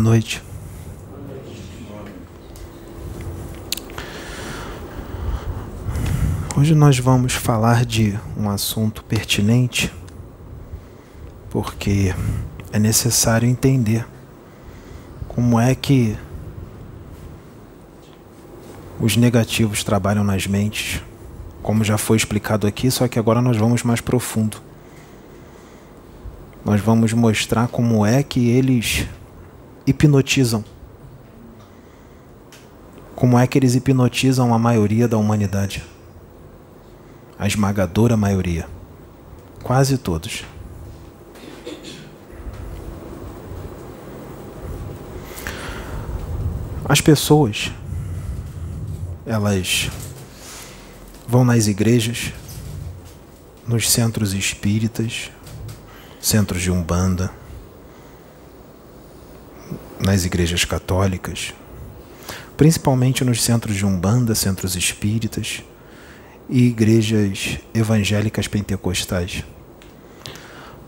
Noite. 0.00 0.42
Hoje 6.56 6.74
nós 6.74 6.98
vamos 6.98 7.34
falar 7.34 7.84
de 7.84 8.18
um 8.34 8.48
assunto 8.48 9.04
pertinente, 9.04 9.92
porque 11.50 12.14
é 12.72 12.78
necessário 12.78 13.46
entender 13.46 14.06
como 15.28 15.60
é 15.60 15.74
que 15.74 16.16
os 18.98 19.18
negativos 19.18 19.84
trabalham 19.84 20.24
nas 20.24 20.46
mentes, 20.46 21.02
como 21.62 21.84
já 21.84 21.98
foi 21.98 22.16
explicado 22.16 22.66
aqui, 22.66 22.90
só 22.90 23.06
que 23.06 23.18
agora 23.18 23.42
nós 23.42 23.58
vamos 23.58 23.82
mais 23.82 24.00
profundo. 24.00 24.56
Nós 26.64 26.80
vamos 26.80 27.12
mostrar 27.12 27.68
como 27.68 28.06
é 28.06 28.22
que 28.22 28.48
eles 28.48 29.06
hipnotizam. 29.90 30.64
Como 33.14 33.38
é 33.38 33.46
que 33.46 33.58
eles 33.58 33.74
hipnotizam 33.74 34.54
a 34.54 34.58
maioria 34.58 35.06
da 35.06 35.18
humanidade? 35.18 35.84
A 37.38 37.46
esmagadora 37.46 38.16
maioria. 38.16 38.66
Quase 39.62 39.98
todos. 39.98 40.44
As 46.84 47.00
pessoas, 47.00 47.70
elas 49.24 49.90
vão 51.28 51.44
nas 51.44 51.68
igrejas, 51.68 52.32
nos 53.66 53.88
centros 53.88 54.34
espíritas, 54.34 55.30
centros 56.20 56.60
de 56.62 56.70
umbanda, 56.70 57.30
nas 60.00 60.24
igrejas 60.24 60.64
católicas, 60.64 61.52
principalmente 62.56 63.24
nos 63.24 63.42
centros 63.42 63.76
de 63.76 63.84
umbanda, 63.84 64.34
centros 64.34 64.74
espíritas 64.74 65.62
e 66.48 66.62
igrejas 66.62 67.58
evangélicas 67.74 68.48
pentecostais, 68.48 69.44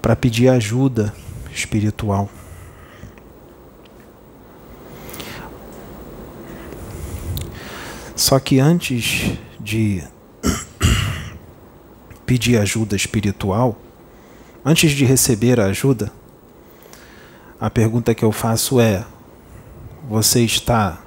para 0.00 0.16
pedir 0.16 0.48
ajuda 0.48 1.14
espiritual. 1.54 2.28
Só 8.16 8.38
que 8.38 8.58
antes 8.58 9.32
de 9.60 10.02
pedir 12.24 12.56
ajuda 12.58 12.96
espiritual, 12.96 13.78
antes 14.64 14.92
de 14.92 15.04
receber 15.04 15.60
a 15.60 15.66
ajuda, 15.66 16.10
a 17.62 17.70
pergunta 17.70 18.12
que 18.12 18.24
eu 18.24 18.32
faço 18.32 18.80
é: 18.80 19.04
você 20.08 20.42
está 20.42 21.00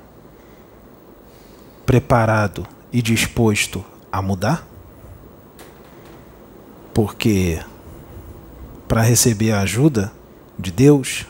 preparado 1.85 2.65
e 2.93 3.01
disposto 3.01 3.83
a 4.09 4.21
mudar? 4.21 4.65
Porque 6.93 7.59
para 8.87 9.01
receber 9.01 9.51
a 9.51 9.59
ajuda 9.59 10.13
de 10.57 10.71
Deus, 10.71 11.25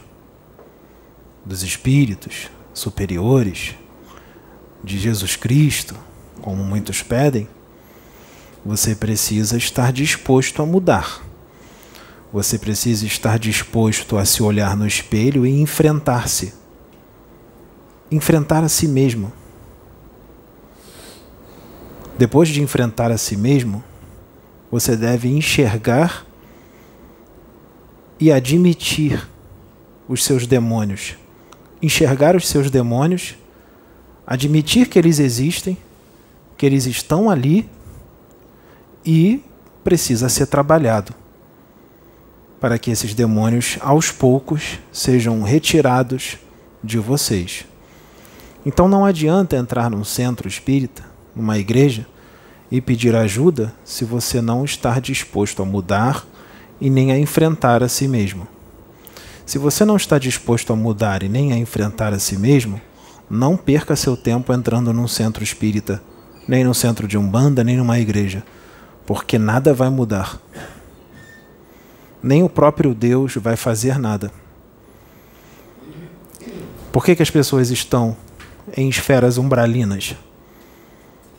dos 1.44 1.63
espíritos 1.63 2.51
superiores, 2.72 3.74
de 4.84 5.00
Jesus 5.00 5.36
Cristo, 5.36 5.96
como 6.39 6.63
muitos 6.63 7.01
pedem, 7.01 7.50
você 8.63 8.94
precisa 8.94 9.58
estar 9.58 9.91
disposto 9.91 10.62
a 10.62 10.67
mudar. 10.67 11.25
Você 12.35 12.59
precisa 12.59 13.05
estar 13.05 13.39
disposto 13.39 14.17
a 14.17 14.25
se 14.25 14.43
olhar 14.43 14.75
no 14.75 14.85
espelho 14.85 15.45
e 15.45 15.61
enfrentar-se. 15.61 16.53
Enfrentar 18.11 18.61
a 18.61 18.67
si 18.67 18.89
mesmo. 18.89 19.31
Depois 22.17 22.49
de 22.49 22.61
enfrentar 22.61 23.09
a 23.09 23.17
si 23.17 23.37
mesmo, 23.37 23.81
você 24.69 24.97
deve 24.97 25.29
enxergar 25.29 26.25
e 28.19 28.29
admitir 28.33 29.25
os 30.05 30.21
seus 30.21 30.45
demônios. 30.45 31.15
Enxergar 31.81 32.35
os 32.35 32.49
seus 32.49 32.69
demônios, 32.69 33.37
admitir 34.27 34.89
que 34.89 34.99
eles 34.99 35.19
existem, 35.19 35.77
que 36.57 36.65
eles 36.65 36.85
estão 36.85 37.29
ali 37.29 37.69
e 39.05 39.41
precisa 39.85 40.27
ser 40.27 40.47
trabalhado 40.47 41.15
para 42.65 42.79
que 42.79 42.89
esses 42.89 43.13
demônios 43.13 43.77
aos 43.79 44.10
poucos 44.10 44.79
sejam 44.91 45.43
retirados 45.43 46.36
de 46.84 46.98
vocês. 46.98 47.63
Então 48.65 48.88
não 48.88 49.05
adianta 49.05 49.55
entrar 49.55 49.88
num 49.91 50.03
centro 50.03 50.48
espírita, 50.48 51.03
numa 51.36 51.60
igreja, 51.60 52.07
e 52.72 52.81
pedir 52.81 53.15
ajuda 53.15 53.72
se 53.84 54.03
você 54.03 54.41
não 54.41 54.65
estar 54.65 55.00
disposto 55.00 55.62
a 55.62 55.65
mudar 55.65 56.25
e 56.81 56.89
nem 56.89 57.12
a 57.12 57.19
enfrentar 57.19 57.84
a 57.84 57.88
si 57.88 58.07
mesmo. 58.07 58.48
Se 59.45 59.60
você 59.60 59.86
não 59.86 59.95
está 59.95 60.17
disposto 60.17 60.74
a 60.74 60.75
mudar 60.75 61.22
e 61.22 61.29
nem 61.29 61.53
a 61.53 61.57
enfrentar 61.57 62.13
a 62.13 62.17
si 62.17 62.36
mesmo, 62.36 62.81
não 63.29 63.55
perca 63.55 63.95
seu 63.95 64.17
tempo 64.17 64.51
entrando 64.51 64.91
num 64.91 65.07
centro 65.07 65.43
espírita, 65.43 66.01
nem 66.48 66.63
no 66.63 66.74
centro 66.74 67.07
de 67.07 67.15
umbanda, 67.15 67.63
nem 67.63 67.77
numa 67.77 68.00
igreja, 68.00 68.43
porque 69.05 69.38
nada 69.38 69.72
vai 69.72 69.91
mudar 69.91 70.41
nem 72.25 72.41
o 72.41 72.50
próprio 72.50 72.96
Deus 72.96 73.36
vai 73.36 73.55
fazer 73.55 74.00
nada. 74.00 74.32
Por 76.91 77.05
que, 77.05 77.15
que 77.15 77.22
as 77.22 77.29
pessoas 77.29 77.70
estão 77.70 78.17
em 78.75 78.89
esferas 78.89 79.38
umbralinas? 79.38 80.15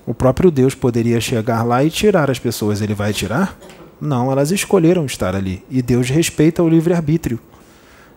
O 0.07 0.14
próprio 0.14 0.49
Deus 0.49 0.76
poderia 0.76 1.21
chegar 1.21 1.64
lá 1.64 1.83
e 1.83 1.90
tirar 1.90 2.31
as 2.31 2.38
pessoas. 2.38 2.81
Ele 2.81 2.95
vai 2.95 3.12
tirar? 3.12 3.59
Não, 4.00 4.31
elas 4.31 4.52
escolheram 4.52 5.05
estar 5.05 5.35
ali. 5.35 5.64
E 5.69 5.83
Deus 5.83 6.09
respeita 6.09 6.62
o 6.62 6.69
livre-arbítrio. 6.69 7.40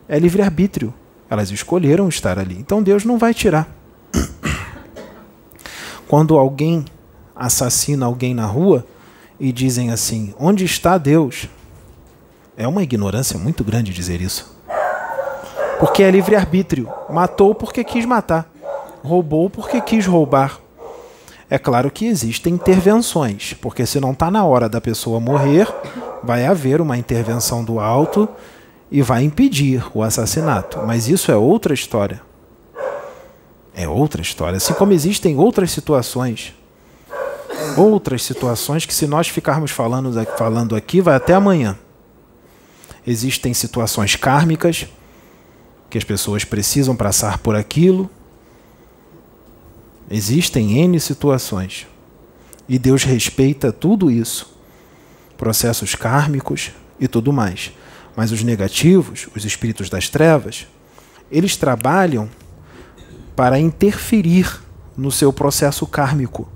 É 0.07 0.19
livre-arbítrio. 0.19 0.93
Elas 1.27 1.49
escolheram 1.49 2.07
estar 2.07 2.37
ali. 2.37 2.55
Então 2.59 2.83
Deus 2.83 3.03
não 3.03 3.17
vai 3.17 3.33
tirar. 3.33 3.67
Quando 6.07 6.37
alguém 6.37 6.85
assassina 7.35 8.05
alguém 8.05 8.35
na 8.35 8.45
rua 8.45 8.85
e 9.39 9.51
dizem 9.51 9.89
assim: 9.89 10.35
Onde 10.37 10.65
está 10.65 10.99
Deus? 10.99 11.49
É 12.59 12.67
uma 12.67 12.83
ignorância 12.83 13.39
muito 13.39 13.63
grande 13.63 13.93
dizer 13.93 14.19
isso. 14.19 14.53
Porque 15.79 16.03
é 16.03 16.11
livre-arbítrio. 16.11 16.89
Matou 17.09 17.55
porque 17.55 17.85
quis 17.85 18.03
matar. 18.03 18.51
Roubou 19.01 19.49
porque 19.49 19.79
quis 19.79 20.05
roubar. 20.05 20.59
É 21.49 21.57
claro 21.57 21.89
que 21.89 22.05
existem 22.05 22.53
intervenções, 22.53 23.53
porque 23.53 23.85
se 23.85 24.01
não 24.01 24.11
está 24.11 24.29
na 24.29 24.43
hora 24.43 24.67
da 24.67 24.81
pessoa 24.81 25.21
morrer, 25.21 25.73
vai 26.21 26.45
haver 26.45 26.81
uma 26.81 26.97
intervenção 26.97 27.63
do 27.63 27.79
alto 27.79 28.27
e 28.91 29.01
vai 29.01 29.23
impedir 29.23 29.81
o 29.93 30.03
assassinato. 30.03 30.79
Mas 30.85 31.07
isso 31.07 31.31
é 31.31 31.37
outra 31.37 31.73
história. 31.73 32.21
É 33.73 33.87
outra 33.87 34.21
história. 34.21 34.57
Assim 34.57 34.73
como 34.73 34.91
existem 34.91 35.37
outras 35.37 35.71
situações. 35.71 36.53
Outras 37.77 38.21
situações 38.21 38.85
que, 38.85 38.93
se 38.93 39.07
nós 39.07 39.29
ficarmos 39.29 39.71
falando, 39.71 40.11
falando 40.37 40.75
aqui, 40.75 40.99
vai 40.99 41.15
até 41.15 41.33
amanhã. 41.33 41.77
Existem 43.05 43.53
situações 43.53 44.15
kármicas 44.15 44.87
que 45.89 45.97
as 45.97 46.03
pessoas 46.03 46.43
precisam 46.43 46.95
passar 46.95 47.39
por 47.39 47.55
aquilo. 47.55 48.09
Existem 50.09 50.79
N 50.79 50.99
situações. 50.99 51.87
E 52.67 52.77
Deus 52.77 53.03
respeita 53.03 53.71
tudo 53.71 54.11
isso. 54.11 54.55
Processos 55.37 55.95
kármicos 55.95 56.71
e 56.99 57.07
tudo 57.07 57.33
mais. 57.33 57.71
Mas 58.15 58.31
os 58.31 58.43
negativos, 58.43 59.27
os 59.35 59.45
espíritos 59.45 59.89
das 59.89 60.09
trevas, 60.09 60.67
eles 61.31 61.55
trabalham 61.55 62.29
para 63.35 63.59
interferir 63.59 64.61
no 64.97 65.11
seu 65.11 65.31
processo 65.31 65.87
kármico. 65.87 66.47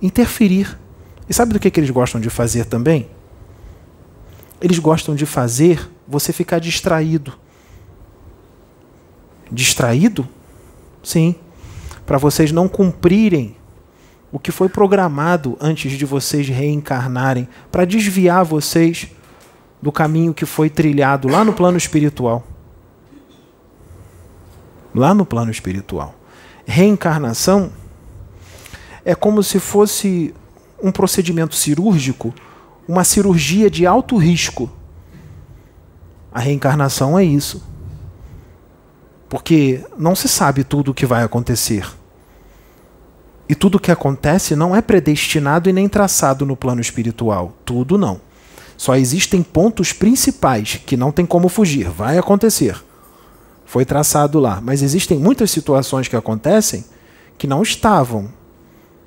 Interferir. 0.00 0.78
E 1.28 1.34
sabe 1.34 1.52
do 1.52 1.60
que, 1.60 1.70
que 1.70 1.80
eles 1.80 1.90
gostam 1.90 2.20
de 2.20 2.30
fazer 2.30 2.64
também? 2.64 3.08
Eles 4.60 4.78
gostam 4.78 5.14
de 5.14 5.24
fazer 5.24 5.90
você 6.06 6.32
ficar 6.32 6.58
distraído. 6.58 7.32
Distraído? 9.50 10.28
Sim. 11.02 11.34
Para 12.04 12.18
vocês 12.18 12.52
não 12.52 12.68
cumprirem 12.68 13.56
o 14.32 14.38
que 14.38 14.52
foi 14.52 14.68
programado 14.68 15.56
antes 15.60 15.92
de 15.92 16.04
vocês 16.04 16.48
reencarnarem, 16.48 17.48
para 17.70 17.84
desviar 17.84 18.44
vocês 18.44 19.08
do 19.82 19.90
caminho 19.90 20.34
que 20.34 20.46
foi 20.46 20.70
trilhado 20.70 21.26
lá 21.26 21.44
no 21.44 21.52
plano 21.52 21.76
espiritual. 21.76 22.46
Lá 24.94 25.14
no 25.14 25.24
plano 25.24 25.50
espiritual. 25.50 26.14
Reencarnação 26.66 27.72
é 29.04 29.14
como 29.14 29.42
se 29.42 29.58
fosse 29.58 30.34
um 30.82 30.92
procedimento 30.92 31.54
cirúrgico 31.54 32.34
uma 32.90 33.04
cirurgia 33.04 33.70
de 33.70 33.86
alto 33.86 34.16
risco. 34.16 34.68
A 36.32 36.40
reencarnação 36.40 37.16
é 37.16 37.22
isso. 37.22 37.62
Porque 39.28 39.84
não 39.96 40.16
se 40.16 40.26
sabe 40.26 40.64
tudo 40.64 40.90
o 40.90 40.94
que 40.94 41.06
vai 41.06 41.22
acontecer. 41.22 41.88
E 43.48 43.54
tudo 43.54 43.76
o 43.76 43.80
que 43.80 43.92
acontece 43.92 44.56
não 44.56 44.74
é 44.74 44.82
predestinado 44.82 45.70
e 45.70 45.72
nem 45.72 45.88
traçado 45.88 46.44
no 46.44 46.56
plano 46.56 46.80
espiritual. 46.80 47.54
Tudo 47.64 47.96
não. 47.96 48.20
Só 48.76 48.96
existem 48.96 49.40
pontos 49.40 49.92
principais 49.92 50.80
que 50.84 50.96
não 50.96 51.12
tem 51.12 51.24
como 51.24 51.48
fugir. 51.48 51.88
Vai 51.88 52.18
acontecer. 52.18 52.82
Foi 53.64 53.84
traçado 53.84 54.40
lá. 54.40 54.60
Mas 54.60 54.82
existem 54.82 55.16
muitas 55.16 55.52
situações 55.52 56.08
que 56.08 56.16
acontecem 56.16 56.84
que 57.38 57.46
não 57.46 57.62
estavam 57.62 58.32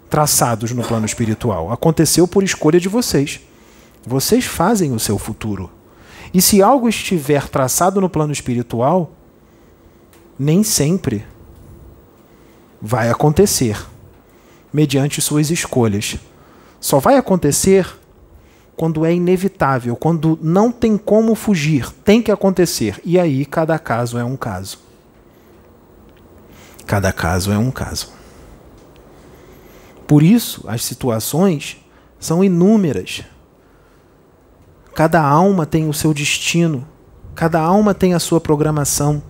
traçados 0.10 0.72
no 0.72 0.84
plano 0.84 1.06
espiritual. 1.06 1.69
Aconteceu 1.69 2.26
por 2.26 2.43
escolha 2.43 2.80
de 2.80 2.88
vocês. 2.88 3.41
Vocês 4.05 4.45
fazem 4.45 4.91
o 4.91 4.99
seu 4.99 5.17
futuro. 5.17 5.69
E 6.33 6.41
se 6.41 6.61
algo 6.61 6.89
estiver 6.89 7.47
traçado 7.47 8.01
no 8.01 8.09
plano 8.09 8.33
espiritual, 8.33 9.11
nem 10.37 10.63
sempre 10.63 11.25
vai 12.81 13.09
acontecer 13.09 13.77
mediante 14.73 15.21
suas 15.21 15.51
escolhas. 15.51 16.17
Só 16.79 16.99
vai 16.99 17.15
acontecer 17.15 17.87
quando 18.75 19.05
é 19.05 19.13
inevitável, 19.13 19.95
quando 19.95 20.37
não 20.41 20.71
tem 20.71 20.97
como 20.97 21.35
fugir, 21.35 21.89
tem 22.03 22.21
que 22.21 22.31
acontecer. 22.31 22.99
E 23.05 23.19
aí 23.19 23.45
cada 23.45 23.77
caso 23.77 24.17
é 24.17 24.23
um 24.23 24.35
caso. 24.35 24.79
Cada 26.85 27.13
caso 27.13 27.51
é 27.51 27.57
um 27.57 27.71
caso. 27.71 28.11
Por 30.07 30.21
isso, 30.21 30.65
as 30.67 30.83
situações 30.83 31.77
são 32.19 32.43
inúmeras. 32.43 33.23
Cada 34.95 35.19
alma 35.21 35.65
tem 35.65 35.89
o 35.89 35.93
seu 35.93 36.13
destino, 36.13 36.88
cada 37.34 37.60
alma 37.60 37.95
tem 37.95 38.13
a 38.13 38.19
sua 38.19 38.39
programação, 38.39 39.23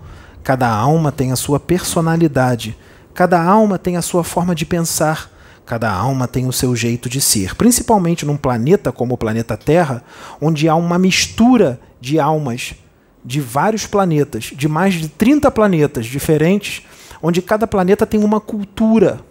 cada 0.44 0.68
alma 0.68 1.10
tem 1.10 1.32
a 1.32 1.38
sua 1.38 1.58
personalidade, 1.58 2.78
cada 3.14 3.42
alma 3.42 3.80
tem 3.80 3.96
a 3.96 4.02
sua 4.02 4.26
forma 4.26 4.54
de 4.54 4.66
pensar, 4.66 5.32
cada 5.66 5.90
alma 5.90 6.28
tem 6.28 6.48
o 6.48 6.52
seu 6.52 6.76
jeito 6.76 7.08
de 7.08 7.22
ser. 7.22 7.56
Principalmente 7.56 8.26
num 8.26 8.36
planeta 8.36 8.92
como 8.92 9.14
o 9.14 9.18
planeta 9.18 9.56
Terra, 9.56 10.04
onde 10.42 10.68
há 10.68 10.76
uma 10.76 11.00
mistura 11.00 11.80
de 12.02 12.20
almas 12.20 12.76
de 13.24 13.40
vários 13.40 13.88
planetas, 13.88 14.52
de 14.54 14.68
mais 14.68 14.96
de 14.96 15.08
30 15.08 15.50
planetas 15.50 16.06
diferentes, 16.08 16.86
onde 17.22 17.42
cada 17.42 17.66
planeta 17.66 18.06
tem 18.06 18.22
uma 18.22 18.42
cultura 18.42 19.22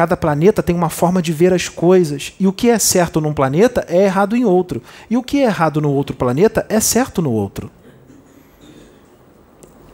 Cada 0.00 0.16
planeta 0.16 0.62
tem 0.62 0.74
uma 0.74 0.88
forma 0.88 1.20
de 1.20 1.30
ver 1.30 1.52
as 1.52 1.68
coisas. 1.68 2.32
E 2.40 2.46
o 2.46 2.54
que 2.54 2.70
é 2.70 2.78
certo 2.78 3.20
num 3.20 3.34
planeta 3.34 3.84
é 3.86 4.04
errado 4.04 4.34
em 4.34 4.46
outro. 4.46 4.82
E 5.10 5.16
o 5.18 5.22
que 5.22 5.40
é 5.40 5.42
errado 5.42 5.78
no 5.78 5.92
outro 5.92 6.16
planeta 6.16 6.64
é 6.70 6.80
certo 6.80 7.20
no 7.20 7.30
outro. 7.30 7.70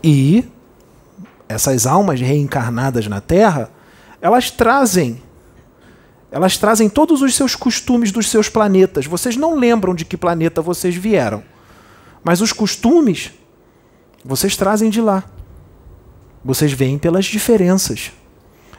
E 0.04 0.44
essas 1.48 1.88
almas 1.88 2.20
reencarnadas 2.20 3.08
na 3.08 3.20
Terra, 3.20 3.68
elas 4.20 4.48
trazem 4.48 5.20
elas 6.30 6.56
trazem 6.56 6.88
todos 6.88 7.20
os 7.20 7.34
seus 7.34 7.56
costumes 7.56 8.12
dos 8.12 8.30
seus 8.30 8.48
planetas. 8.48 9.06
Vocês 9.06 9.36
não 9.36 9.56
lembram 9.56 9.92
de 9.92 10.04
que 10.04 10.16
planeta 10.16 10.62
vocês 10.62 10.94
vieram. 10.94 11.42
Mas 12.22 12.40
os 12.40 12.52
costumes 12.52 13.32
vocês 14.24 14.56
trazem 14.56 14.88
de 14.88 15.00
lá. 15.00 15.24
Vocês 16.44 16.70
veem 16.70 16.96
pelas 16.96 17.24
diferenças. 17.24 18.12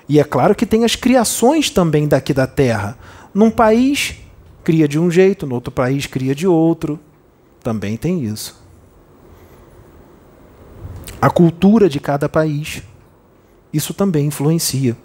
E 0.09 0.19
é 0.19 0.23
claro 0.23 0.55
que 0.55 0.65
tem 0.65 0.85
as 0.85 0.95
criações 0.95 1.69
também 1.69 2.07
daqui 2.07 2.33
da 2.33 2.47
terra. 2.47 2.97
Num 3.33 3.51
país 3.51 4.15
cria 4.63 4.87
de 4.87 4.97
um 4.97 5.11
jeito, 5.11 5.45
no 5.45 5.55
outro 5.55 5.71
país 5.71 6.05
cria 6.05 6.33
de 6.33 6.47
outro. 6.47 6.99
Também 7.61 7.97
tem 7.97 8.23
isso. 8.23 8.61
A 11.21 11.29
cultura 11.29 11.89
de 11.89 11.99
cada 11.99 12.29
país. 12.29 12.81
Isso 13.73 13.93
também 13.93 14.27
influencia. 14.27 14.95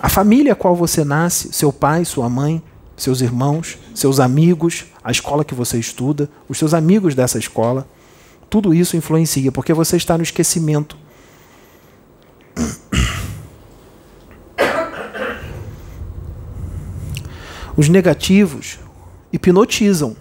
A 0.00 0.08
família 0.08 0.52
a 0.52 0.56
qual 0.56 0.74
você 0.74 1.04
nasce, 1.04 1.52
seu 1.52 1.72
pai, 1.72 2.04
sua 2.04 2.28
mãe, 2.28 2.62
seus 2.96 3.20
irmãos, 3.20 3.78
seus 3.94 4.18
amigos, 4.18 4.86
a 5.02 5.10
escola 5.10 5.44
que 5.44 5.54
você 5.54 5.78
estuda, 5.78 6.28
os 6.48 6.58
seus 6.58 6.74
amigos 6.74 7.14
dessa 7.14 7.38
escola, 7.38 7.86
tudo 8.50 8.74
isso 8.74 8.96
influencia, 8.96 9.52
porque 9.52 9.72
você 9.72 9.96
está 9.96 10.16
no 10.16 10.22
esquecimento. 10.22 10.96
Os 17.78 17.88
negativos 17.88 18.80
hipnotizam. 19.32 20.16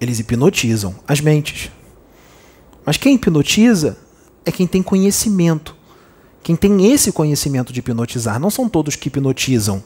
Eles 0.00 0.18
hipnotizam 0.18 0.96
as 1.06 1.20
mentes. 1.20 1.70
Mas 2.84 2.96
quem 2.96 3.14
hipnotiza 3.14 3.96
é 4.44 4.50
quem 4.50 4.66
tem 4.66 4.82
conhecimento. 4.82 5.76
Quem 6.42 6.56
tem 6.56 6.92
esse 6.92 7.12
conhecimento 7.12 7.72
de 7.72 7.78
hipnotizar. 7.78 8.40
Não 8.40 8.50
são 8.50 8.68
todos 8.68 8.96
que 8.96 9.06
hipnotizam. 9.06 9.80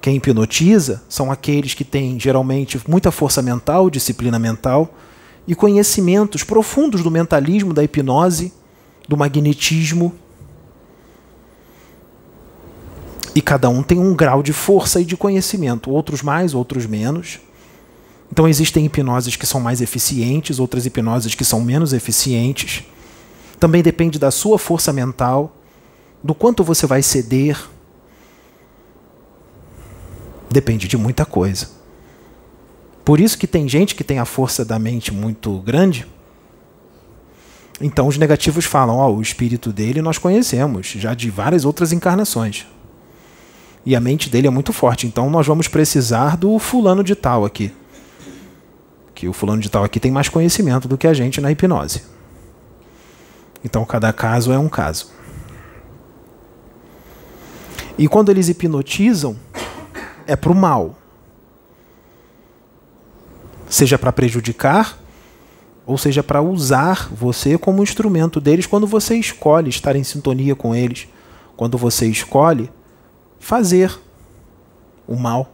Quem 0.00 0.16
hipnotiza 0.16 1.00
são 1.08 1.30
aqueles 1.30 1.72
que 1.72 1.84
têm 1.84 2.18
geralmente 2.18 2.80
muita 2.88 3.12
força 3.12 3.40
mental, 3.40 3.88
disciplina 3.88 4.36
mental 4.36 4.92
e 5.46 5.54
conhecimentos 5.54 6.42
profundos 6.42 7.04
do 7.04 7.10
mentalismo, 7.10 7.72
da 7.72 7.84
hipnose, 7.84 8.52
do 9.08 9.16
magnetismo 9.16 10.12
E 13.34 13.40
cada 13.40 13.68
um 13.68 13.82
tem 13.82 13.98
um 13.98 14.14
grau 14.14 14.42
de 14.42 14.52
força 14.52 15.00
e 15.00 15.04
de 15.04 15.16
conhecimento, 15.16 15.90
outros 15.90 16.22
mais, 16.22 16.54
outros 16.54 16.86
menos. 16.86 17.38
Então 18.32 18.48
existem 18.48 18.84
hipnoses 18.84 19.36
que 19.36 19.46
são 19.46 19.60
mais 19.60 19.80
eficientes, 19.80 20.58
outras 20.58 20.86
hipnoses 20.86 21.34
que 21.34 21.44
são 21.44 21.60
menos 21.60 21.92
eficientes. 21.92 22.84
Também 23.58 23.82
depende 23.82 24.18
da 24.18 24.30
sua 24.30 24.58
força 24.58 24.92
mental, 24.92 25.56
do 26.22 26.34
quanto 26.34 26.64
você 26.64 26.86
vai 26.86 27.02
ceder. 27.02 27.58
Depende 30.50 30.88
de 30.88 30.96
muita 30.96 31.24
coisa. 31.24 31.68
Por 33.04 33.20
isso 33.20 33.38
que 33.38 33.46
tem 33.46 33.68
gente 33.68 33.94
que 33.94 34.04
tem 34.04 34.18
a 34.18 34.24
força 34.24 34.64
da 34.64 34.78
mente 34.78 35.12
muito 35.12 35.58
grande. 35.60 36.06
Então 37.80 38.06
os 38.06 38.18
negativos 38.18 38.64
falam, 38.64 38.96
ó, 38.96 39.08
oh, 39.08 39.16
o 39.16 39.22
espírito 39.22 39.72
dele 39.72 40.02
nós 40.02 40.18
conhecemos, 40.18 40.88
já 40.88 41.14
de 41.14 41.30
várias 41.30 41.64
outras 41.64 41.92
encarnações. 41.92 42.66
E 43.84 43.96
a 43.96 44.00
mente 44.00 44.28
dele 44.28 44.46
é 44.46 44.50
muito 44.50 44.72
forte. 44.72 45.06
Então 45.06 45.30
nós 45.30 45.46
vamos 45.46 45.68
precisar 45.68 46.36
do 46.36 46.58
fulano 46.58 47.02
de 47.02 47.14
tal 47.14 47.44
aqui. 47.44 47.72
Que 49.14 49.28
o 49.28 49.32
fulano 49.32 49.60
de 49.60 49.70
tal 49.70 49.84
aqui 49.84 49.98
tem 49.98 50.10
mais 50.10 50.28
conhecimento 50.28 50.86
do 50.86 50.98
que 50.98 51.06
a 51.06 51.14
gente 51.14 51.40
na 51.40 51.50
hipnose. 51.50 52.02
Então 53.64 53.84
cada 53.84 54.12
caso 54.12 54.52
é 54.52 54.58
um 54.58 54.68
caso. 54.68 55.10
E 57.98 58.08
quando 58.08 58.30
eles 58.30 58.48
hipnotizam, 58.48 59.36
é 60.26 60.34
para 60.34 60.52
o 60.52 60.54
mal. 60.54 60.96
Seja 63.68 63.98
para 63.98 64.12
prejudicar, 64.12 64.98
ou 65.86 65.98
seja 65.98 66.22
para 66.22 66.40
usar 66.40 67.08
você 67.12 67.58
como 67.58 67.82
instrumento 67.82 68.40
deles 68.40 68.66
quando 68.66 68.86
você 68.86 69.16
escolhe 69.16 69.68
estar 69.68 69.96
em 69.96 70.04
sintonia 70.04 70.54
com 70.54 70.74
eles. 70.74 71.08
Quando 71.56 71.76
você 71.76 72.06
escolhe 72.06 72.70
fazer 73.40 73.98
o 75.08 75.16
mal. 75.16 75.50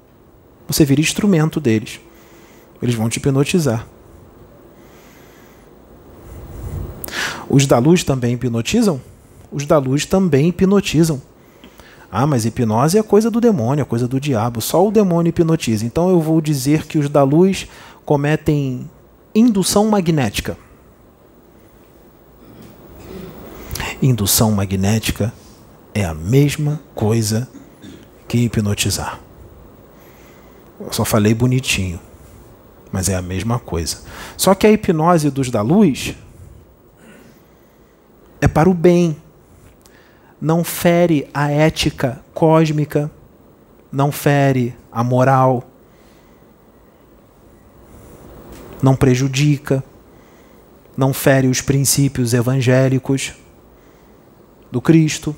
Você 0.69 0.85
vira 0.85 1.01
instrumento 1.01 1.59
deles. 1.61 2.01
Eles 2.83 2.95
vão 2.95 3.09
te 3.09 3.17
hipnotizar. 3.17 3.87
Os 7.49 7.67
da 7.67 7.79
luz 7.79 8.05
também 8.05 8.35
hipnotizam? 8.35 9.01
Os 9.51 9.65
da 9.65 9.79
luz 9.79 10.05
também 10.05 10.49
hipnotizam. 10.49 11.23
Ah, 12.11 12.27
mas 12.27 12.45
hipnose 12.45 12.99
é 12.99 13.03
coisa 13.03 13.31
do 13.31 13.41
demônio, 13.41 13.83
é 13.83 13.85
coisa 13.85 14.07
do 14.07 14.21
diabo. 14.21 14.61
Só 14.61 14.87
o 14.87 14.91
demônio 14.91 15.31
hipnotiza. 15.31 15.87
Então 15.87 16.11
eu 16.11 16.21
vou 16.21 16.41
dizer 16.41 16.87
que 16.87 16.99
os 16.99 17.09
da 17.09 17.23
luz 17.23 17.69
cometem 18.05 18.89
indução 19.35 19.87
magnética. 19.87 20.57
Indução 24.03 24.53
magnética 24.53 25.33
é 25.95 26.05
a 26.05 26.15
mesma 26.15 26.81
coisa 26.95 27.49
que 28.29 28.39
hipnotizar. 28.39 29.21
Eu 30.81 30.93
só 30.93 31.05
falei 31.05 31.35
bonitinho, 31.35 32.01
mas 32.93 33.09
é 33.09 33.15
a 33.15 33.23
mesma 33.23 33.59
coisa. 33.59 33.99
Só 34.37 34.55
que 34.55 34.67
a 34.67 34.71
hipnose 34.71 35.31
dos 35.31 35.51
da 35.51 35.63
luz 35.63 36.15
é 38.41 38.49
para 38.49 38.69
o 38.69 38.75
bem. 38.75 39.17
Não 40.41 40.63
fere 40.63 41.27
a 41.33 41.51
ética 41.51 42.21
cósmica, 42.35 43.11
não 43.91 44.13
fere 44.13 44.77
a 44.93 45.03
moral, 45.03 45.65
não 48.83 48.95
prejudica, 48.95 49.83
não 50.95 51.15
fere 51.15 51.49
os 51.49 51.63
princípios 51.63 52.35
evangélicos 52.35 53.33
do 54.71 54.83
Cristo 54.83 55.35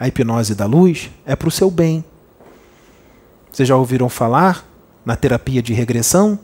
a 0.00 0.08
hipnose 0.08 0.54
da 0.54 0.66
luz 0.66 1.10
é 1.26 1.36
para 1.36 1.48
o 1.48 1.52
seu 1.52 1.70
bem. 1.70 2.02
Vocês 3.52 3.68
já 3.68 3.76
ouviram 3.76 4.08
falar 4.08 4.66
na 5.04 5.14
terapia 5.14 5.62
de 5.62 5.74
regressão? 5.74 6.38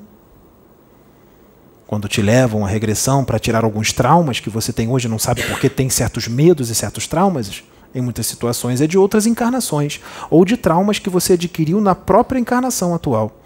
quando 1.86 2.08
te 2.08 2.20
levam 2.20 2.64
à 2.64 2.68
regressão 2.68 3.24
para 3.24 3.38
tirar 3.38 3.64
alguns 3.64 3.92
traumas 3.92 4.40
que 4.40 4.50
você 4.50 4.72
tem 4.72 4.88
hoje, 4.88 5.08
não 5.08 5.18
sabe 5.18 5.42
porque 5.44 5.70
tem 5.70 5.88
certos 5.88 6.26
medos 6.26 6.68
e 6.68 6.74
certos 6.74 7.06
traumas, 7.06 7.62
em 7.94 8.00
muitas 8.00 8.26
situações 8.26 8.80
é 8.80 8.86
de 8.86 8.98
outras 8.98 9.24
encarnações 9.24 10.00
ou 10.28 10.44
de 10.44 10.56
traumas 10.56 10.98
que 10.98 11.08
você 11.08 11.34
adquiriu 11.34 11.80
na 11.80 11.94
própria 11.94 12.38
encarnação 12.38 12.94
atual. 12.94 13.40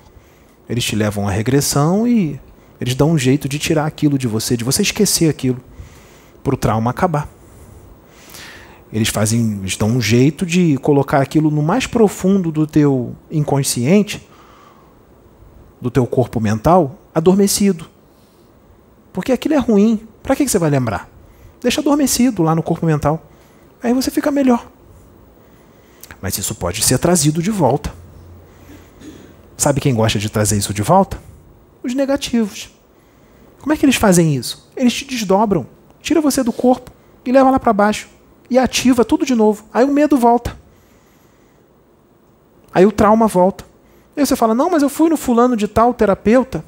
Eles 0.68 0.84
te 0.84 0.96
levam 0.96 1.28
à 1.28 1.30
regressão 1.30 2.08
e 2.08 2.40
eles 2.80 2.94
dão 2.94 3.10
um 3.10 3.18
jeito 3.18 3.48
de 3.48 3.58
tirar 3.58 3.84
aquilo 3.84 4.16
de 4.16 4.26
você, 4.26 4.56
de 4.56 4.64
você 4.64 4.80
esquecer 4.82 5.28
aquilo, 5.28 5.60
para 6.42 6.54
o 6.54 6.56
trauma 6.56 6.90
acabar. 6.90 7.28
Eles 8.92 9.08
fazem, 9.08 9.58
eles 9.60 9.76
dão 9.76 9.88
um 9.88 10.00
jeito 10.00 10.44
de 10.44 10.76
colocar 10.78 11.20
aquilo 11.20 11.50
no 11.50 11.62
mais 11.62 11.86
profundo 11.86 12.50
do 12.50 12.66
teu 12.66 13.14
inconsciente, 13.30 14.26
do 15.80 15.90
teu 15.90 16.06
corpo 16.06 16.40
mental, 16.40 16.98
adormecido. 17.14 17.86
Porque 19.12 19.30
aquilo 19.30 19.54
é 19.54 19.58
ruim. 19.58 20.06
Para 20.22 20.34
que 20.34 20.46
você 20.46 20.58
vai 20.58 20.70
lembrar? 20.70 21.08
Deixa 21.62 21.80
adormecido 21.80 22.42
lá 22.42 22.54
no 22.54 22.62
corpo 22.62 22.84
mental. 22.84 23.24
Aí 23.82 23.94
você 23.94 24.10
fica 24.10 24.30
melhor. 24.30 24.66
Mas 26.20 26.36
isso 26.36 26.54
pode 26.54 26.82
ser 26.82 26.98
trazido 26.98 27.42
de 27.42 27.50
volta. 27.50 27.94
Sabe 29.56 29.80
quem 29.80 29.94
gosta 29.94 30.18
de 30.18 30.28
trazer 30.28 30.58
isso 30.58 30.74
de 30.74 30.82
volta? 30.82 31.18
Os 31.82 31.94
negativos. 31.94 32.70
Como 33.60 33.72
é 33.72 33.76
que 33.76 33.84
eles 33.84 33.96
fazem 33.96 34.34
isso? 34.34 34.68
Eles 34.76 34.92
te 34.92 35.04
desdobram, 35.04 35.66
tira 36.02 36.20
você 36.20 36.42
do 36.42 36.52
corpo 36.52 36.90
e 37.24 37.30
leva 37.30 37.50
lá 37.50 37.58
para 37.58 37.72
baixo 37.72 38.08
e 38.50 38.58
ativa 38.58 39.04
tudo 39.04 39.24
de 39.24 39.34
novo. 39.34 39.64
Aí 39.72 39.84
o 39.84 39.88
medo 39.88 40.18
volta. 40.18 40.58
Aí 42.74 42.84
o 42.84 42.92
trauma 42.92 43.26
volta. 43.26 43.64
Aí 44.16 44.26
você 44.26 44.36
fala: 44.36 44.54
"Não, 44.54 44.68
mas 44.68 44.82
eu 44.82 44.88
fui 44.88 45.08
no 45.08 45.16
fulano 45.16 45.56
de 45.56 45.66
tal 45.66 45.94
terapeuta 45.94 46.64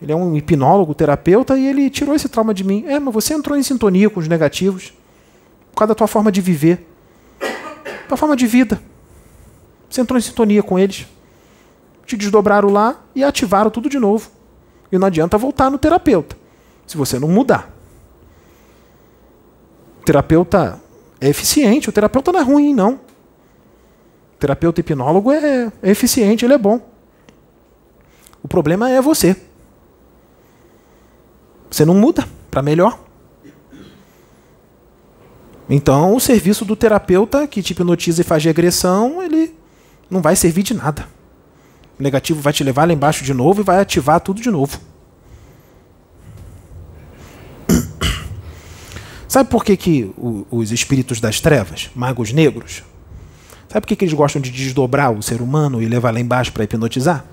ele 0.00 0.12
é 0.12 0.16
um 0.16 0.36
hipnólogo, 0.36 0.94
terapeuta, 0.94 1.58
e 1.58 1.66
ele 1.66 1.90
tirou 1.90 2.14
esse 2.14 2.28
trauma 2.28 2.54
de 2.54 2.62
mim. 2.62 2.84
É, 2.86 2.98
mas 3.00 3.12
você 3.12 3.34
entrou 3.34 3.58
em 3.58 3.62
sintonia 3.62 4.08
com 4.08 4.20
os 4.20 4.28
negativos 4.28 4.92
por 5.72 5.78
causa 5.78 5.88
da 5.88 5.94
tua 5.94 6.06
forma 6.06 6.30
de 6.30 6.40
viver, 6.40 6.86
tua 8.06 8.16
forma 8.16 8.36
de 8.36 8.46
vida. 8.46 8.80
Você 9.88 10.00
entrou 10.00 10.18
em 10.18 10.22
sintonia 10.22 10.62
com 10.62 10.78
eles. 10.78 11.06
Te 12.06 12.16
desdobraram 12.16 12.70
lá 12.70 13.00
e 13.14 13.24
ativaram 13.24 13.70
tudo 13.70 13.88
de 13.88 13.98
novo. 13.98 14.30
E 14.90 14.98
não 14.98 15.06
adianta 15.06 15.36
voltar 15.36 15.70
no 15.70 15.78
terapeuta, 15.78 16.36
se 16.86 16.96
você 16.96 17.18
não 17.18 17.28
mudar. 17.28 17.70
Terapeuta 20.08 20.80
é 21.20 21.28
eficiente, 21.28 21.90
o 21.90 21.92
terapeuta 21.92 22.32
não 22.32 22.40
é 22.40 22.42
ruim, 22.42 22.72
não. 22.72 22.94
O 22.94 24.38
terapeuta 24.38 24.80
hipnólogo 24.80 25.30
é, 25.30 25.70
é 25.82 25.90
eficiente, 25.90 26.46
ele 26.46 26.54
é 26.54 26.56
bom. 26.56 26.80
O 28.42 28.48
problema 28.48 28.88
é 28.88 29.02
você. 29.02 29.36
Você 31.70 31.84
não 31.84 31.92
muda 31.92 32.26
para 32.50 32.62
melhor. 32.62 32.98
Então, 35.68 36.16
o 36.16 36.20
serviço 36.20 36.64
do 36.64 36.74
terapeuta 36.74 37.46
que 37.46 37.62
te 37.62 37.74
hipnotiza 37.74 38.22
e 38.22 38.24
faz 38.24 38.42
regressão, 38.42 39.22
ele 39.22 39.54
não 40.08 40.22
vai 40.22 40.34
servir 40.34 40.62
de 40.62 40.72
nada. 40.72 41.06
O 42.00 42.02
negativo 42.02 42.40
vai 42.40 42.54
te 42.54 42.64
levar 42.64 42.88
lá 42.88 42.94
embaixo 42.94 43.22
de 43.24 43.34
novo 43.34 43.60
e 43.60 43.64
vai 43.64 43.78
ativar 43.78 44.22
tudo 44.22 44.40
de 44.40 44.50
novo. 44.50 44.80
Sabe 49.28 49.50
por 49.50 49.62
que, 49.62 49.76
que 49.76 50.10
os 50.50 50.72
espíritos 50.72 51.20
das 51.20 51.38
trevas, 51.38 51.90
magos 51.94 52.32
negros, 52.32 52.82
sabe 53.68 53.82
por 53.82 53.88
que, 53.88 53.96
que 53.96 54.04
eles 54.06 54.14
gostam 54.14 54.40
de 54.40 54.50
desdobrar 54.50 55.12
o 55.12 55.22
ser 55.22 55.42
humano 55.42 55.82
e 55.82 55.86
levar 55.86 56.14
lá 56.14 56.18
embaixo 56.18 56.50
para 56.50 56.64
hipnotizar? 56.64 57.26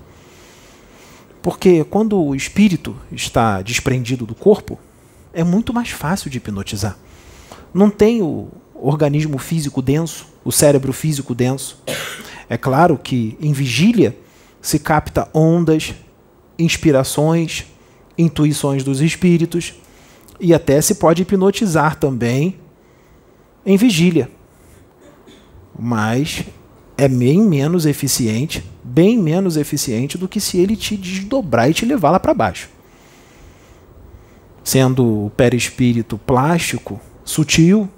Porque 1.40 1.84
quando 1.84 2.22
o 2.22 2.34
espírito 2.34 2.94
está 3.10 3.62
desprendido 3.62 4.26
do 4.26 4.34
corpo, 4.34 4.78
é 5.32 5.42
muito 5.42 5.72
mais 5.72 5.88
fácil 5.88 6.28
de 6.28 6.36
hipnotizar. 6.36 6.98
Não 7.72 7.88
tem 7.88 8.20
o 8.20 8.48
organismo 8.74 9.38
físico 9.38 9.80
denso, 9.80 10.26
o 10.44 10.52
cérebro 10.52 10.92
físico 10.92 11.34
denso. 11.34 11.82
É 12.46 12.58
claro 12.58 12.98
que 12.98 13.38
em 13.40 13.54
vigília 13.54 14.14
se 14.60 14.78
capta 14.78 15.30
ondas, 15.32 15.94
inspirações, 16.58 17.64
intuições 18.18 18.84
dos 18.84 19.00
espíritos 19.00 19.74
e 20.40 20.52
até 20.54 20.80
se 20.80 20.96
pode 20.96 21.22
hipnotizar 21.22 21.96
também 21.96 22.58
em 23.64 23.76
vigília. 23.76 24.30
Mas 25.78 26.44
é 26.96 27.08
bem 27.08 27.40
menos 27.40 27.84
eficiente, 27.84 28.64
bem 28.82 29.18
menos 29.18 29.56
eficiente 29.56 30.16
do 30.16 30.28
que 30.28 30.40
se 30.40 30.58
ele 30.58 30.76
te 30.76 30.96
desdobrar 30.96 31.70
e 31.70 31.74
te 31.74 31.84
levar 31.84 32.10
lá 32.10 32.20
para 32.20 32.32
baixo. 32.32 32.68
Sendo 34.64 35.26
o 35.26 35.30
perispírito 35.30 36.18
plástico, 36.18 37.00
sutil, 37.24 37.88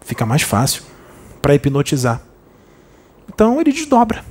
fica 0.00 0.26
mais 0.26 0.42
fácil 0.42 0.82
para 1.40 1.54
hipnotizar. 1.54 2.22
Então 3.32 3.60
ele 3.60 3.72
desdobra, 3.72 4.24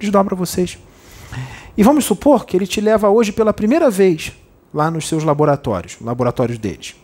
desdobra 0.00 0.34
vocês. 0.34 0.78
E 1.76 1.82
vamos 1.82 2.04
supor 2.04 2.46
que 2.46 2.56
ele 2.56 2.66
te 2.66 2.80
leva 2.80 3.08
hoje 3.08 3.32
pela 3.32 3.52
primeira 3.52 3.90
vez 3.90 4.32
lá 4.72 4.90
nos 4.90 5.08
seus 5.08 5.24
laboratórios, 5.24 5.96
laboratórios 6.00 6.58
deles, 6.58 6.94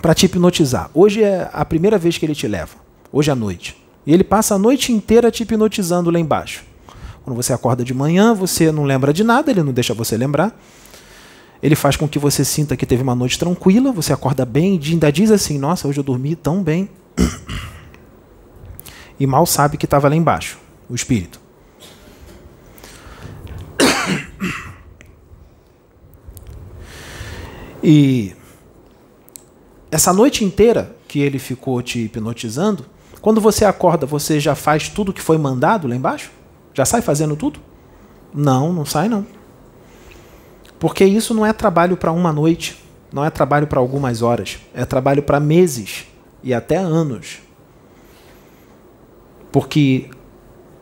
para 0.00 0.14
te 0.14 0.26
hipnotizar. 0.26 0.90
Hoje 0.94 1.22
é 1.22 1.50
a 1.52 1.64
primeira 1.64 1.98
vez 1.98 2.18
que 2.18 2.26
ele 2.26 2.34
te 2.34 2.46
leva 2.46 2.76
hoje 3.12 3.30
à 3.30 3.34
noite. 3.34 3.76
E 4.06 4.12
ele 4.12 4.22
passa 4.22 4.54
a 4.54 4.58
noite 4.58 4.92
inteira 4.92 5.30
te 5.30 5.42
hipnotizando 5.42 6.10
lá 6.10 6.20
embaixo. 6.20 6.64
Quando 7.24 7.34
você 7.34 7.52
acorda 7.52 7.82
de 7.82 7.92
manhã, 7.92 8.32
você 8.32 8.70
não 8.70 8.84
lembra 8.84 9.12
de 9.12 9.24
nada, 9.24 9.50
ele 9.50 9.62
não 9.62 9.72
deixa 9.72 9.92
você 9.92 10.16
lembrar. 10.16 10.56
Ele 11.60 11.74
faz 11.74 11.96
com 11.96 12.06
que 12.06 12.18
você 12.18 12.44
sinta 12.44 12.76
que 12.76 12.86
teve 12.86 13.02
uma 13.02 13.14
noite 13.14 13.38
tranquila, 13.38 13.90
você 13.90 14.12
acorda 14.12 14.44
bem 14.44 14.78
e 14.80 14.92
ainda 14.92 15.10
diz 15.10 15.30
assim: 15.30 15.58
Nossa, 15.58 15.88
hoje 15.88 15.98
eu 15.98 16.04
dormi 16.04 16.36
tão 16.36 16.62
bem. 16.62 16.88
E 19.18 19.26
mal 19.26 19.46
sabe 19.46 19.78
que 19.78 19.86
estava 19.86 20.10
lá 20.10 20.14
embaixo, 20.14 20.58
o 20.90 20.94
espírito. 20.94 21.40
E 27.88 28.34
essa 29.92 30.12
noite 30.12 30.44
inteira 30.44 30.96
que 31.06 31.20
ele 31.20 31.38
ficou 31.38 31.80
te 31.80 32.00
hipnotizando, 32.00 32.84
quando 33.20 33.40
você 33.40 33.64
acorda, 33.64 34.04
você 34.04 34.40
já 34.40 34.56
faz 34.56 34.88
tudo 34.88 35.12
que 35.12 35.22
foi 35.22 35.38
mandado 35.38 35.86
lá 35.86 35.94
embaixo? 35.94 36.32
Já 36.74 36.84
sai 36.84 37.00
fazendo 37.00 37.36
tudo? 37.36 37.60
Não, 38.34 38.72
não 38.72 38.84
sai 38.84 39.08
não. 39.08 39.24
Porque 40.80 41.04
isso 41.04 41.32
não 41.32 41.46
é 41.46 41.52
trabalho 41.52 41.96
para 41.96 42.10
uma 42.10 42.32
noite, 42.32 42.76
não 43.12 43.24
é 43.24 43.30
trabalho 43.30 43.68
para 43.68 43.78
algumas 43.78 44.20
horas, 44.20 44.58
é 44.74 44.84
trabalho 44.84 45.22
para 45.22 45.38
meses 45.38 46.06
e 46.42 46.52
até 46.52 46.78
anos. 46.78 47.38
Porque 49.52 50.10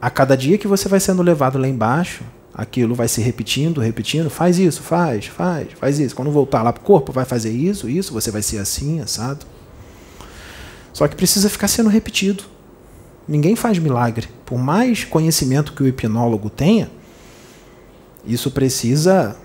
a 0.00 0.08
cada 0.08 0.38
dia 0.38 0.56
que 0.56 0.66
você 0.66 0.88
vai 0.88 1.00
sendo 1.00 1.22
levado 1.22 1.58
lá 1.58 1.68
embaixo, 1.68 2.24
aquilo 2.54 2.94
vai 2.94 3.08
se 3.08 3.20
repetindo, 3.20 3.80
repetindo, 3.80 4.30
faz 4.30 4.58
isso, 4.58 4.80
faz, 4.80 5.26
faz, 5.26 5.72
faz 5.72 5.98
isso. 5.98 6.14
Quando 6.14 6.30
voltar 6.30 6.62
lá 6.62 6.72
para 6.72 6.80
o 6.80 6.84
corpo, 6.84 7.10
vai 7.10 7.24
fazer 7.24 7.50
isso, 7.50 7.88
isso, 7.88 8.12
você 8.12 8.30
vai 8.30 8.42
ser 8.42 8.58
assim, 8.58 9.00
assado. 9.00 9.44
Só 10.92 11.08
que 11.08 11.16
precisa 11.16 11.50
ficar 11.50 11.66
sendo 11.66 11.88
repetido. 11.88 12.44
Ninguém 13.26 13.56
faz 13.56 13.78
milagre. 13.78 14.28
Por 14.46 14.58
mais 14.58 15.04
conhecimento 15.04 15.72
que 15.72 15.82
o 15.82 15.88
hipnólogo 15.88 16.48
tenha, 16.48 16.88
isso 18.24 18.50
precisa 18.52 19.36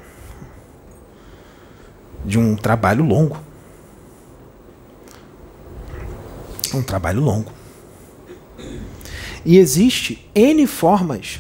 de 2.24 2.38
um 2.38 2.56
trabalho 2.56 3.04
longo. 3.04 3.39
Um 6.72 6.84
trabalho 6.84 7.22
longo. 7.22 7.52
E 9.43 9.58
existe 9.58 10.30
N 10.36 10.67
formas 10.67 11.39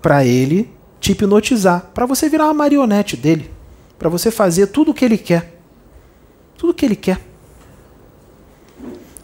para 0.00 0.24
ele 0.24 0.70
te 1.00 1.12
hipnotizar, 1.12 1.90
para 1.94 2.06
você 2.06 2.28
virar 2.28 2.46
uma 2.46 2.54
marionete 2.54 3.16
dele, 3.16 3.50
para 3.98 4.08
você 4.08 4.30
fazer 4.30 4.68
tudo 4.68 4.90
o 4.90 4.94
que 4.94 5.04
ele 5.04 5.18
quer. 5.18 5.60
Tudo 6.56 6.70
o 6.70 6.74
que 6.74 6.84
ele 6.84 6.96
quer. 6.96 7.20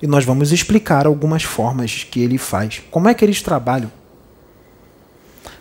E 0.00 0.06
nós 0.06 0.24
vamos 0.24 0.52
explicar 0.52 1.06
algumas 1.06 1.42
formas 1.42 2.04
que 2.04 2.20
ele 2.20 2.38
faz. 2.38 2.82
Como 2.90 3.08
é 3.08 3.14
que 3.14 3.24
eles 3.24 3.42
trabalham? 3.42 3.90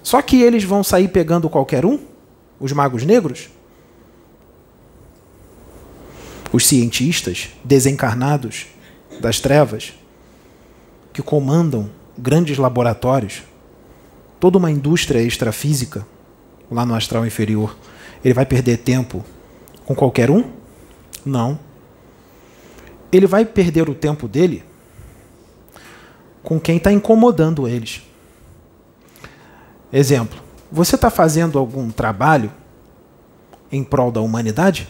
Só 0.04 0.22
que 0.22 0.42
eles 0.42 0.64
vão 0.64 0.84
sair 0.84 1.08
pegando 1.08 1.50
qualquer 1.50 1.86
um? 1.86 2.00
Os 2.60 2.72
magos 2.72 3.04
negros? 3.06 3.50
Os 6.52 6.68
cientistas 6.68 7.50
desencarnados 7.64 8.68
das 9.20 9.40
trevas 9.40 9.94
que 11.14 11.22
comandam 11.22 11.90
grandes 12.18 12.58
laboratórios, 12.58 13.44
toda 14.44 14.58
uma 14.58 14.70
indústria 14.70 15.22
extrafísica 15.22 16.06
lá 16.70 16.86
no 16.86 16.94
astral 16.94 17.26
inferior, 17.26 17.78
ele 18.26 18.34
vai 18.34 18.46
perder 18.46 18.76
tempo 18.80 19.24
com 19.86 19.96
qualquer 19.96 20.30
um? 20.30 20.44
Não 21.26 21.58
ele 23.10 23.26
vai 23.26 23.46
perder 23.46 23.88
o 23.88 23.94
tempo 23.94 24.28
dele 24.28 24.66
com 26.42 26.60
quem 26.60 26.76
está 26.76 26.92
incomodando 26.92 27.68
eles. 27.68 28.02
Exemplo: 29.94 30.38
Você 30.70 30.96
está 30.96 31.10
fazendo 31.10 31.60
algum 31.60 31.90
trabalho 31.92 32.52
em 33.72 33.84
prol 33.84 34.12
da 34.12 34.20
humanidade? 34.20 34.90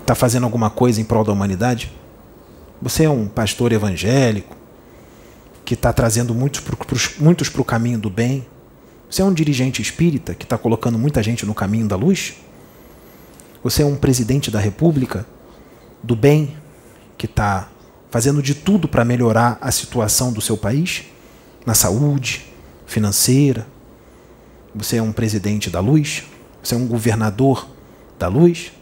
Está 0.00 0.14
fazendo 0.14 0.44
alguma 0.44 0.68
coisa 0.68 1.00
em 1.00 1.04
prol 1.04 1.24
da 1.24 1.32
humanidade? 1.32 1.90
Você 2.82 3.04
é 3.04 3.10
um 3.10 3.26
pastor 3.26 3.72
evangélico 3.72 4.63
que 5.64 5.74
está 5.74 5.92
trazendo 5.92 6.34
muitos 6.34 6.60
para 7.48 7.60
o 7.60 7.64
caminho 7.64 7.98
do 7.98 8.10
bem? 8.10 8.46
Você 9.08 9.22
é 9.22 9.24
um 9.24 9.32
dirigente 9.32 9.80
espírita 9.80 10.34
que 10.34 10.44
está 10.44 10.58
colocando 10.58 10.98
muita 10.98 11.22
gente 11.22 11.46
no 11.46 11.54
caminho 11.54 11.86
da 11.86 11.96
luz? 11.96 12.34
Você 13.62 13.82
é 13.82 13.86
um 13.86 13.96
presidente 13.96 14.50
da 14.50 14.60
república 14.60 15.26
do 16.02 16.14
bem 16.14 16.56
que 17.16 17.26
está 17.26 17.68
fazendo 18.10 18.42
de 18.42 18.54
tudo 18.54 18.86
para 18.86 19.04
melhorar 19.04 19.56
a 19.60 19.70
situação 19.70 20.32
do 20.32 20.40
seu 20.40 20.56
país? 20.56 21.04
Na 21.64 21.74
saúde, 21.74 22.44
financeira? 22.86 23.66
Você 24.74 24.96
é 24.96 25.02
um 25.02 25.12
presidente 25.12 25.70
da 25.70 25.80
luz? 25.80 26.24
Você 26.62 26.74
é 26.74 26.78
um 26.78 26.86
governador 26.86 27.66
da 28.18 28.28
luz? 28.28 28.72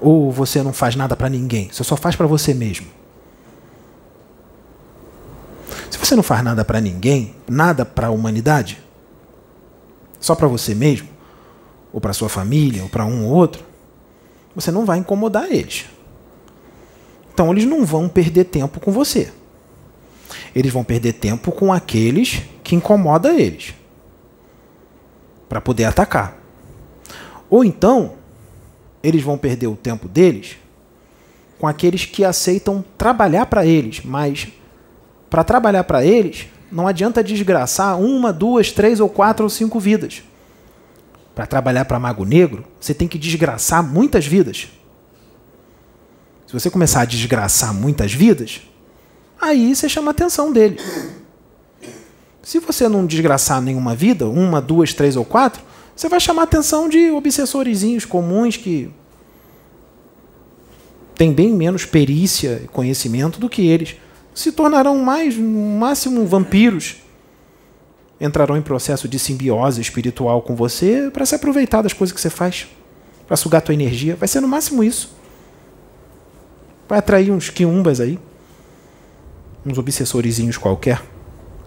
Ou 0.00 0.30
você 0.30 0.62
não 0.62 0.72
faz 0.72 0.94
nada 0.94 1.16
para 1.16 1.28
ninguém? 1.28 1.68
Você 1.72 1.82
só 1.82 1.96
faz 1.96 2.14
para 2.14 2.26
você 2.26 2.54
mesmo? 2.54 2.86
Se 6.02 6.08
você 6.08 6.16
não 6.16 6.22
faz 6.24 6.42
nada 6.42 6.64
para 6.64 6.80
ninguém, 6.80 7.32
nada 7.48 7.84
para 7.84 8.08
a 8.08 8.10
humanidade, 8.10 8.82
só 10.18 10.34
para 10.34 10.48
você 10.48 10.74
mesmo, 10.74 11.08
ou 11.92 12.00
para 12.00 12.12
sua 12.12 12.28
família, 12.28 12.82
ou 12.82 12.88
para 12.88 13.04
um 13.04 13.24
ou 13.24 13.32
outro, 13.32 13.64
você 14.52 14.72
não 14.72 14.84
vai 14.84 14.98
incomodar 14.98 15.44
eles. 15.50 15.86
Então 17.32 17.52
eles 17.52 17.64
não 17.64 17.84
vão 17.84 18.08
perder 18.08 18.46
tempo 18.46 18.80
com 18.80 18.90
você. 18.90 19.32
Eles 20.52 20.72
vão 20.72 20.82
perder 20.82 21.12
tempo 21.12 21.52
com 21.52 21.72
aqueles 21.72 22.42
que 22.64 22.74
incomodam 22.74 23.38
eles 23.38 23.72
para 25.48 25.60
poder 25.60 25.84
atacar. 25.84 26.36
Ou 27.48 27.64
então, 27.64 28.14
eles 29.04 29.22
vão 29.22 29.38
perder 29.38 29.68
o 29.68 29.76
tempo 29.76 30.08
deles 30.08 30.56
com 31.60 31.68
aqueles 31.68 32.04
que 32.04 32.24
aceitam 32.24 32.84
trabalhar 32.98 33.46
para 33.46 33.64
eles, 33.64 34.02
mas 34.04 34.48
para 35.32 35.42
trabalhar 35.42 35.84
para 35.84 36.04
eles, 36.04 36.46
não 36.70 36.86
adianta 36.86 37.24
desgraçar 37.24 37.98
uma, 37.98 38.30
duas, 38.30 38.70
três 38.70 39.00
ou 39.00 39.08
quatro 39.08 39.44
ou 39.44 39.48
cinco 39.48 39.80
vidas. 39.80 40.22
Para 41.34 41.46
trabalhar 41.46 41.86
para 41.86 41.98
Mago 41.98 42.26
Negro, 42.26 42.66
você 42.78 42.92
tem 42.92 43.08
que 43.08 43.16
desgraçar 43.16 43.82
muitas 43.82 44.26
vidas. 44.26 44.68
Se 46.46 46.52
você 46.52 46.68
começar 46.68 47.00
a 47.00 47.04
desgraçar 47.06 47.72
muitas 47.72 48.12
vidas, 48.12 48.60
aí 49.40 49.74
você 49.74 49.88
chama 49.88 50.10
a 50.10 50.12
atenção 50.12 50.52
dele. 50.52 50.78
Se 52.42 52.58
você 52.58 52.86
não 52.86 53.06
desgraçar 53.06 53.62
nenhuma 53.62 53.94
vida, 53.94 54.28
uma, 54.28 54.60
duas, 54.60 54.92
três 54.92 55.16
ou 55.16 55.24
quatro, 55.24 55.62
você 55.96 56.10
vai 56.10 56.20
chamar 56.20 56.42
a 56.42 56.44
atenção 56.44 56.90
de 56.90 57.10
obsessorizinhos 57.10 58.04
comuns 58.04 58.58
que 58.58 58.90
têm 61.14 61.32
bem 61.32 61.54
menos 61.54 61.86
perícia 61.86 62.60
e 62.62 62.68
conhecimento 62.68 63.40
do 63.40 63.48
que 63.48 63.66
eles. 63.66 63.96
Se 64.34 64.52
tornarão 64.52 64.98
mais, 64.98 65.36
no 65.36 65.78
máximo, 65.78 66.26
vampiros. 66.26 66.96
Entrarão 68.20 68.56
em 68.56 68.62
processo 68.62 69.08
de 69.08 69.18
simbiose 69.18 69.80
espiritual 69.80 70.42
com 70.42 70.54
você 70.54 71.10
para 71.12 71.26
se 71.26 71.34
aproveitar 71.34 71.82
das 71.82 71.92
coisas 71.92 72.14
que 72.14 72.20
você 72.20 72.30
faz, 72.30 72.68
para 73.26 73.36
sugar 73.36 73.60
tua 73.60 73.74
energia. 73.74 74.16
Vai 74.16 74.28
ser 74.28 74.40
no 74.40 74.48
máximo 74.48 74.82
isso. 74.82 75.14
Vai 76.88 76.98
atrair 76.98 77.30
uns 77.30 77.50
quiumbas 77.50 78.00
aí. 78.00 78.18
Uns 79.66 79.78
obsessorizinhos 79.78 80.56
qualquer. 80.56 81.02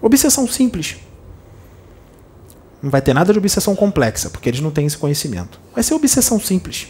Obsessão 0.02 0.48
simples. 0.48 0.98
Não 2.82 2.90
vai 2.90 3.02
ter 3.02 3.14
nada 3.14 3.34
de 3.34 3.40
obsessão 3.40 3.76
complexa, 3.76 4.30
porque 4.30 4.50
eles 4.50 4.60
não 4.60 4.72
têm 4.72 4.86
esse 4.86 4.98
conhecimento. 4.98 5.60
Vai 5.74 5.84
ser 5.84 5.94
obsessão 5.94 6.40
simples. 6.40 6.88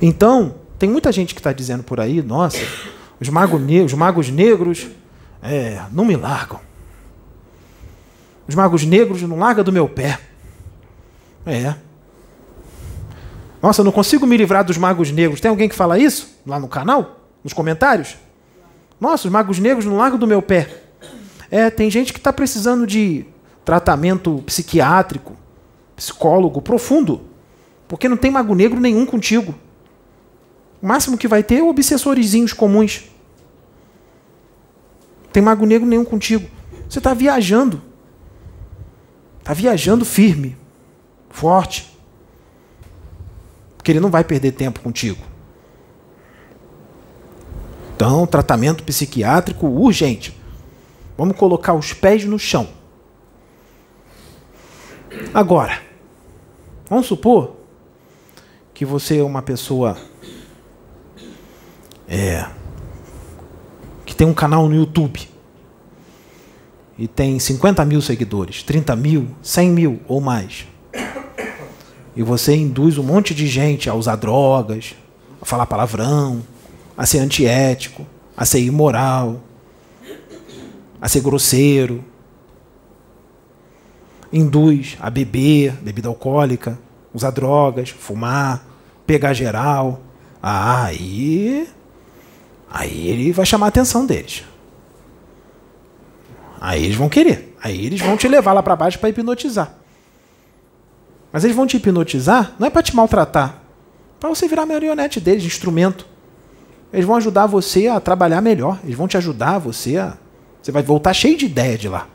Então, 0.00 0.54
tem 0.78 0.88
muita 0.88 1.10
gente 1.10 1.34
que 1.34 1.40
está 1.40 1.52
dizendo 1.52 1.82
por 1.82 1.98
aí, 2.00 2.22
nossa, 2.22 2.58
os, 3.20 3.28
mago 3.28 3.58
ne 3.58 3.80
os 3.80 3.92
magos 3.92 4.30
negros 4.30 4.86
é, 5.42 5.82
não 5.92 6.04
me 6.04 6.16
largam. 6.16 6.60
Os 8.46 8.54
magos 8.54 8.84
negros 8.84 9.22
não 9.22 9.38
largam 9.38 9.64
do 9.64 9.72
meu 9.72 9.88
pé. 9.88 10.18
É. 11.44 11.74
Nossa, 13.60 13.80
eu 13.80 13.84
não 13.84 13.92
consigo 13.92 14.26
me 14.26 14.36
livrar 14.36 14.64
dos 14.64 14.78
magos 14.78 15.10
negros. 15.10 15.40
Tem 15.40 15.50
alguém 15.50 15.68
que 15.68 15.74
fala 15.74 15.98
isso 15.98 16.38
lá 16.46 16.60
no 16.60 16.68
canal? 16.68 17.20
Nos 17.42 17.52
comentários? 17.52 18.16
Nossa, 19.00 19.26
os 19.26 19.32
magos 19.32 19.58
negros 19.58 19.84
não 19.84 19.96
largam 19.96 20.18
do 20.18 20.26
meu 20.26 20.40
pé. 20.40 20.82
É, 21.50 21.70
tem 21.70 21.90
gente 21.90 22.12
que 22.12 22.18
está 22.18 22.32
precisando 22.32 22.86
de 22.86 23.26
tratamento 23.64 24.42
psiquiátrico, 24.46 25.36
psicólogo 25.96 26.62
profundo. 26.62 27.22
Porque 27.86 28.08
não 28.08 28.16
tem 28.16 28.30
mago 28.30 28.54
negro 28.54 28.80
nenhum 28.80 29.04
contigo. 29.04 29.54
O 30.80 30.86
máximo 30.86 31.18
que 31.18 31.28
vai 31.28 31.42
ter 31.42 31.56
é 31.56 31.62
obsessorizinhos 31.62 32.52
comuns. 32.52 33.04
Não 35.24 35.30
tem 35.32 35.42
mago 35.42 35.66
negro 35.66 35.86
nenhum 35.86 36.04
contigo. 36.04 36.48
Você 36.88 36.98
está 36.98 37.14
viajando. 37.14 37.82
Está 39.40 39.52
viajando 39.52 40.04
firme, 40.04 40.56
forte 41.30 41.98
porque 43.88 43.92
ele 43.92 44.00
não 44.00 44.10
vai 44.10 44.22
perder 44.22 44.52
tempo 44.52 44.80
contigo. 44.80 45.24
Então, 47.96 48.26
tratamento 48.26 48.84
psiquiátrico 48.84 49.66
urgente. 49.66 50.38
Vamos 51.16 51.38
colocar 51.38 51.72
os 51.72 51.94
pés 51.94 52.22
no 52.26 52.38
chão. 52.38 52.68
Agora, 55.32 55.80
vamos 56.86 57.06
supor 57.06 57.56
que 58.74 58.84
você 58.84 59.20
é 59.20 59.24
uma 59.24 59.40
pessoa 59.40 59.96
é, 62.08 62.46
que 64.06 64.14
tem 64.14 64.26
um 64.26 64.34
canal 64.34 64.68
no 64.68 64.74
YouTube. 64.74 65.28
E 66.98 67.06
tem 67.06 67.38
50 67.38 67.84
mil 67.84 68.02
seguidores, 68.02 68.62
30 68.62 68.96
mil, 68.96 69.28
100 69.42 69.70
mil 69.70 70.00
ou 70.08 70.20
mais. 70.20 70.66
E 72.16 72.22
você 72.22 72.56
induz 72.56 72.98
um 72.98 73.04
monte 73.04 73.32
de 73.32 73.46
gente 73.46 73.88
a 73.88 73.94
usar 73.94 74.16
drogas, 74.16 74.96
a 75.40 75.44
falar 75.44 75.66
palavrão, 75.66 76.42
a 76.96 77.06
ser 77.06 77.18
antiético, 77.18 78.04
a 78.36 78.44
ser 78.44 78.60
imoral, 78.60 79.40
a 81.00 81.08
ser 81.08 81.20
grosseiro, 81.20 82.04
induz 84.32 84.96
a 84.98 85.08
beber 85.08 85.74
bebida 85.74 86.08
alcoólica, 86.08 86.76
usar 87.14 87.30
drogas, 87.30 87.90
fumar, 87.90 88.66
pegar 89.06 89.32
geral, 89.32 90.00
ah, 90.42 90.86
aí 90.86 91.68
aí 92.70 93.08
ele 93.08 93.32
vai 93.32 93.46
chamar 93.46 93.66
a 93.66 93.68
atenção 93.68 94.06
deles. 94.06 94.44
Aí 96.60 96.84
eles 96.84 96.96
vão 96.96 97.08
querer. 97.08 97.56
Aí 97.62 97.86
eles 97.86 98.00
vão 98.00 98.16
te 98.16 98.28
levar 98.28 98.52
lá 98.52 98.62
para 98.62 98.76
baixo 98.76 98.98
para 98.98 99.08
hipnotizar. 99.08 99.74
Mas 101.32 101.44
eles 101.44 101.56
vão 101.56 101.66
te 101.66 101.76
hipnotizar, 101.76 102.54
não 102.58 102.66
é 102.66 102.70
para 102.70 102.82
te 102.82 102.96
maltratar, 102.96 103.60
para 104.18 104.28
você 104.28 104.48
virar 104.48 104.64
marionete 104.64 105.20
deles, 105.20 105.44
instrumento. 105.44 106.06
Eles 106.92 107.04
vão 107.04 107.16
ajudar 107.16 107.46
você 107.46 107.86
a 107.86 108.00
trabalhar 108.00 108.40
melhor, 108.40 108.78
eles 108.82 108.96
vão 108.96 109.06
te 109.06 109.16
ajudar 109.16 109.58
você 109.58 109.98
a. 109.98 110.16
Você 110.62 110.72
vai 110.72 110.82
voltar 110.82 111.12
cheio 111.12 111.36
de 111.36 111.46
ideia 111.46 111.78
de 111.78 111.88
lá. 111.88 112.06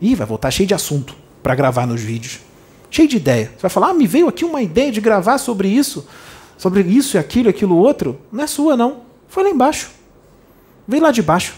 Ih, 0.00 0.14
vai 0.14 0.26
voltar 0.26 0.50
cheio 0.50 0.66
de 0.66 0.74
assunto 0.74 1.16
para 1.42 1.54
gravar 1.54 1.86
nos 1.86 2.00
vídeos. 2.00 2.40
Cheio 2.90 3.08
de 3.08 3.16
ideia. 3.16 3.46
Você 3.56 3.62
vai 3.62 3.70
falar, 3.70 3.90
ah, 3.90 3.94
me 3.94 4.06
veio 4.06 4.28
aqui 4.28 4.44
uma 4.44 4.62
ideia 4.62 4.92
de 4.92 5.00
gravar 5.00 5.38
sobre 5.38 5.68
isso, 5.68 6.06
sobre 6.56 6.82
isso 6.82 7.16
e 7.16 7.18
aquilo, 7.18 7.48
aquilo 7.48 7.76
outro. 7.76 8.20
Não 8.30 8.44
é 8.44 8.46
sua, 8.46 8.76
não. 8.76 9.00
Foi 9.32 9.42
lá 9.42 9.48
embaixo. 9.48 9.90
Veio 10.86 11.02
lá 11.02 11.10
de 11.10 11.22
baixo. 11.22 11.54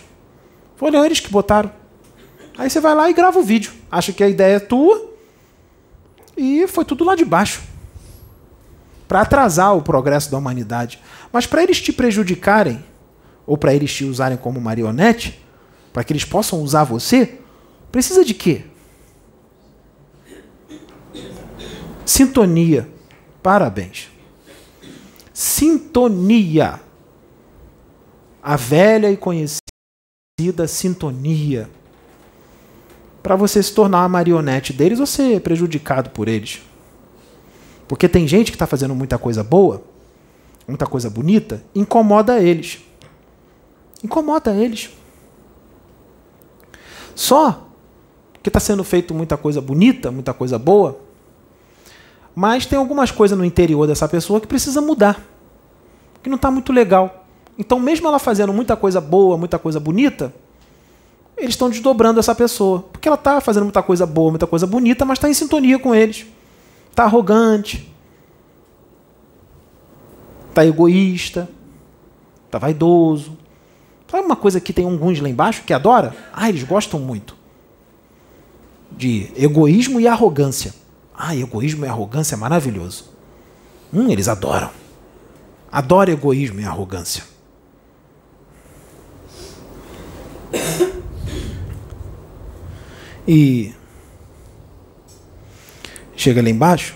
Foram 0.76 1.04
eles 1.04 1.18
que 1.18 1.28
botaram. 1.28 1.72
Aí 2.56 2.70
você 2.70 2.78
vai 2.78 2.94
lá 2.94 3.10
e 3.10 3.12
grava 3.12 3.37
o 3.37 3.42
vídeo. 3.42 3.72
Acha 3.90 4.12
que 4.12 4.22
a 4.22 4.28
ideia 4.28 4.58
é 4.58 4.60
tua, 4.60 5.10
e 6.37 6.68
foi 6.68 6.84
tudo 6.84 7.02
lá 7.02 7.16
de 7.16 7.24
baixo 7.24 7.62
para 9.08 9.22
atrasar 9.22 9.76
o 9.76 9.82
progresso 9.82 10.30
da 10.30 10.38
humanidade. 10.38 11.00
Mas 11.32 11.46
para 11.46 11.64
eles 11.64 11.80
te 11.80 11.92
prejudicarem, 11.92 12.84
ou 13.44 13.58
para 13.58 13.74
eles 13.74 13.92
te 13.92 14.04
usarem 14.04 14.38
como 14.38 14.60
marionete, 14.60 15.44
para 15.92 16.04
que 16.04 16.12
eles 16.12 16.24
possam 16.24 16.62
usar 16.62 16.84
você, 16.84 17.40
precisa 17.90 18.24
de 18.24 18.34
quê? 18.34 18.62
Sintonia. 22.06 22.88
Parabéns. 23.42 24.08
Sintonia. 25.32 26.84
A 28.44 28.57
velha 28.57 29.11
e 29.11 29.16
conhecida 29.16 30.68
sintonia 30.68 31.68
para 33.22 33.35
você 33.35 33.62
se 33.62 33.72
tornar 33.72 34.00
uma 34.00 34.09
marionete 34.11 34.72
deles 34.72 35.00
ou 35.00 35.07
ser 35.07 35.40
prejudicado 35.40 36.11
por 36.11 36.28
eles. 36.28 36.62
Porque 37.88 38.09
tem 38.09 38.28
gente 38.28 38.52
que 38.52 38.57
está 38.57 38.66
fazendo 38.66 38.94
muita 38.94 39.16
coisa 39.16 39.42
boa 39.42 39.83
muita 40.66 40.87
coisa 40.87 41.11
bonita, 41.11 41.62
incomoda 41.74 42.40
eles. 42.40 42.83
Incomoda 44.02 44.54
eles. 44.54 44.90
Só 47.14 47.68
que 48.42 48.48
está 48.48 48.61
sendo 48.61 48.85
feito 48.85 49.14
muita 49.14 49.37
coisa 49.37 49.61
bonita, 49.61 50.11
muita 50.11 50.35
coisa 50.35 50.59
boa, 50.59 50.98
mas 52.35 52.66
tem 52.66 52.78
algumas 52.78 53.11
coisas 53.11 53.38
no 53.38 53.44
interior 53.44 53.87
dessa 53.87 54.09
pessoa 54.09 54.40
que 54.40 54.46
precisa 54.46 54.80
mudar, 54.80 55.22
que 56.22 56.28
não 56.28 56.37
está 56.37 56.50
muito 56.50 56.72
legal. 56.72 57.23
Então, 57.59 57.79
mesmo 57.79 58.09
ela 58.09 58.19
fazendo 58.19 58.53
muita 58.53 58.77
coisa 58.77 59.01
boa, 59.01 59.37
muita 59.37 59.59
coisa 59.59 59.79
bonita, 59.79 60.35
eles 61.37 61.51
estão 61.51 61.69
desdobrando 61.69 62.21
essa 62.21 62.35
pessoa. 62.35 62.85
Porque 62.93 63.09
ela 63.09 63.17
está 63.17 63.40
fazendo 63.40 63.64
muita 63.64 63.83
coisa 63.83 64.07
boa, 64.07 64.31
muita 64.31 64.47
coisa 64.47 64.67
bonita, 64.67 65.05
mas 65.05 65.19
está 65.19 65.29
em 65.29 65.35
sintonia 65.35 65.79
com 65.79 65.95
eles. 65.95 66.27
Está 66.90 67.05
arrogante. 67.05 67.93
Está 70.49 70.64
egoísta. 70.64 71.49
Está 72.47 72.59
vaidoso. 72.59 73.37
Sabe 74.09 74.25
uma 74.25 74.37
coisa 74.37 74.61
que 74.61 74.73
tem 74.73 74.85
alguns 74.85 75.21
lá 75.21 75.29
embaixo 75.29 75.64
que 75.64 75.73
adora? 75.73 76.14
Ah, 76.33 76.49
eles 76.49 76.62
gostam 76.62 77.01
muito. 77.01 77.37
De 78.93 79.33
egoísmo 79.37 80.01
e 80.01 80.07
arrogância. 80.07 80.73
Ah, 81.17 81.35
egoísmo 81.35 81.85
e 81.85 81.88
arrogância 81.88 82.37
é 82.37 82.38
maravilhoso. 82.38 83.07
Hum, 83.93 84.09
eles 84.09 84.29
adoram. 84.29 84.71
Adora 85.71 86.12
egoísmo 86.12 86.61
e 86.61 86.65
arrogância. 86.65 87.33
E 93.27 93.73
chega 96.15 96.42
lá 96.42 96.50
embaixo, 96.50 96.94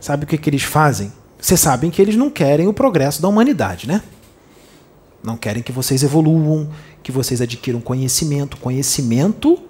sabe 0.00 0.24
o 0.24 0.26
que, 0.26 0.36
que 0.36 0.50
eles 0.50 0.62
fazem? 0.62 1.12
Vocês 1.38 1.60
sabem 1.60 1.90
que 1.90 2.02
eles 2.02 2.16
não 2.16 2.30
querem 2.30 2.66
o 2.66 2.72
progresso 2.72 3.22
da 3.22 3.28
humanidade, 3.28 3.86
né? 3.86 4.02
Não 5.22 5.36
querem 5.36 5.62
que 5.62 5.72
vocês 5.72 6.02
evoluam, 6.02 6.68
que 7.02 7.12
vocês 7.12 7.40
adquiram 7.40 7.80
conhecimento. 7.80 8.56
Conhecimento 8.56 9.60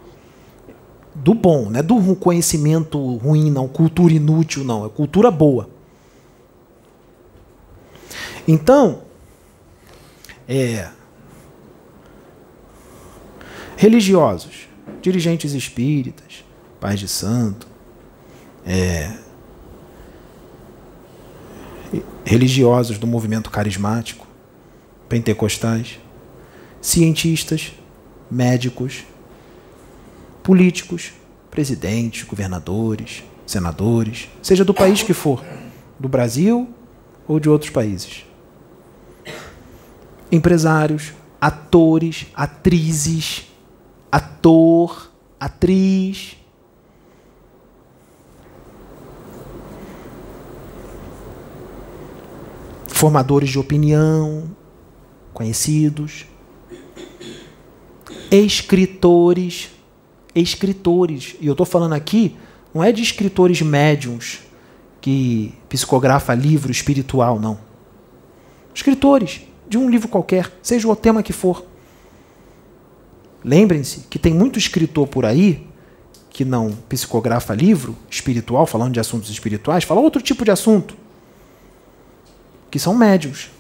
do 1.15 1.35
bom, 1.35 1.69
não 1.69 1.79
é 1.79 1.83
do 1.83 2.17
conhecimento 2.17 3.17
ruim, 3.17 3.51
não, 3.51 3.69
cultura 3.69 4.15
inútil, 4.15 4.65
não, 4.65 4.87
é 4.87 4.89
cultura 4.89 5.31
boa. 5.31 5.69
Então, 8.49 9.03
é, 10.49 10.89
religiosos, 13.77 14.69
dirigentes 15.01 15.53
espíritas, 15.53 16.45
pais 16.81 16.99
de 16.99 17.09
santo, 17.09 17.67
é, 18.65 19.17
religiosos 22.25 22.99
do 22.99 23.07
movimento 23.07 23.51
carismático, 23.51 24.27
pentecostais, 25.09 25.99
cientistas, 26.81 27.73
médicos, 28.31 29.05
políticos, 30.43 31.13
presidentes, 31.51 32.25
governadores, 32.25 33.23
senadores, 33.47 34.29
seja 34.43 34.65
do 34.65 34.73
país 34.73 35.03
que 35.03 35.13
for, 35.13 35.45
do 35.99 36.09
Brasil 36.09 36.69
ou 37.29 37.39
de 37.39 37.49
outros 37.49 37.71
países. 37.71 38.25
Empresários, 40.31 41.13
atores, 41.41 42.27
atrizes, 42.35 43.52
ator, 44.13 45.11
atriz. 45.41 46.37
Formadores 52.87 53.51
de 53.51 53.59
opinião, 53.59 54.55
conhecidos, 55.33 56.27
escritores, 58.31 59.71
escritores, 60.33 61.35
e 61.41 61.49
eu 61.49 61.53
estou 61.53 61.67
falando 61.67 61.95
aqui, 61.95 62.37
não 62.73 62.85
é 62.85 62.93
de 62.93 63.03
escritores 63.03 63.61
médiums 63.61 64.41
que 65.01 65.53
psicografa 65.69 66.33
livro 66.33 66.71
espiritual, 66.71 67.41
não. 67.41 67.59
Escritores 68.73 69.41
de 69.69 69.77
um 69.77 69.91
livro 69.91 70.07
qualquer, 70.07 70.53
seja 70.63 70.87
o 70.87 70.95
tema 70.95 71.25
que 71.25 71.33
for. 71.33 71.72
Lembrem-se 73.45 74.01
que 74.09 74.19
tem 74.19 74.33
muito 74.33 74.59
escritor 74.59 75.07
por 75.09 75.25
aí 75.25 75.67
que 76.31 76.45
não 76.45 76.73
psicografa 76.89 77.55
livro 77.55 77.97
espiritual, 78.11 78.67
falando 78.67 78.95
de 78.95 79.01
assuntos 79.01 79.29
espirituais, 79.29 79.85
fala 79.85 80.01
outro 80.01 80.23
tipo 80.23 80.45
de 80.45 80.51
assunto, 80.51 80.97
que 82.71 82.79
são 82.79 82.95
médios. 82.95 83.51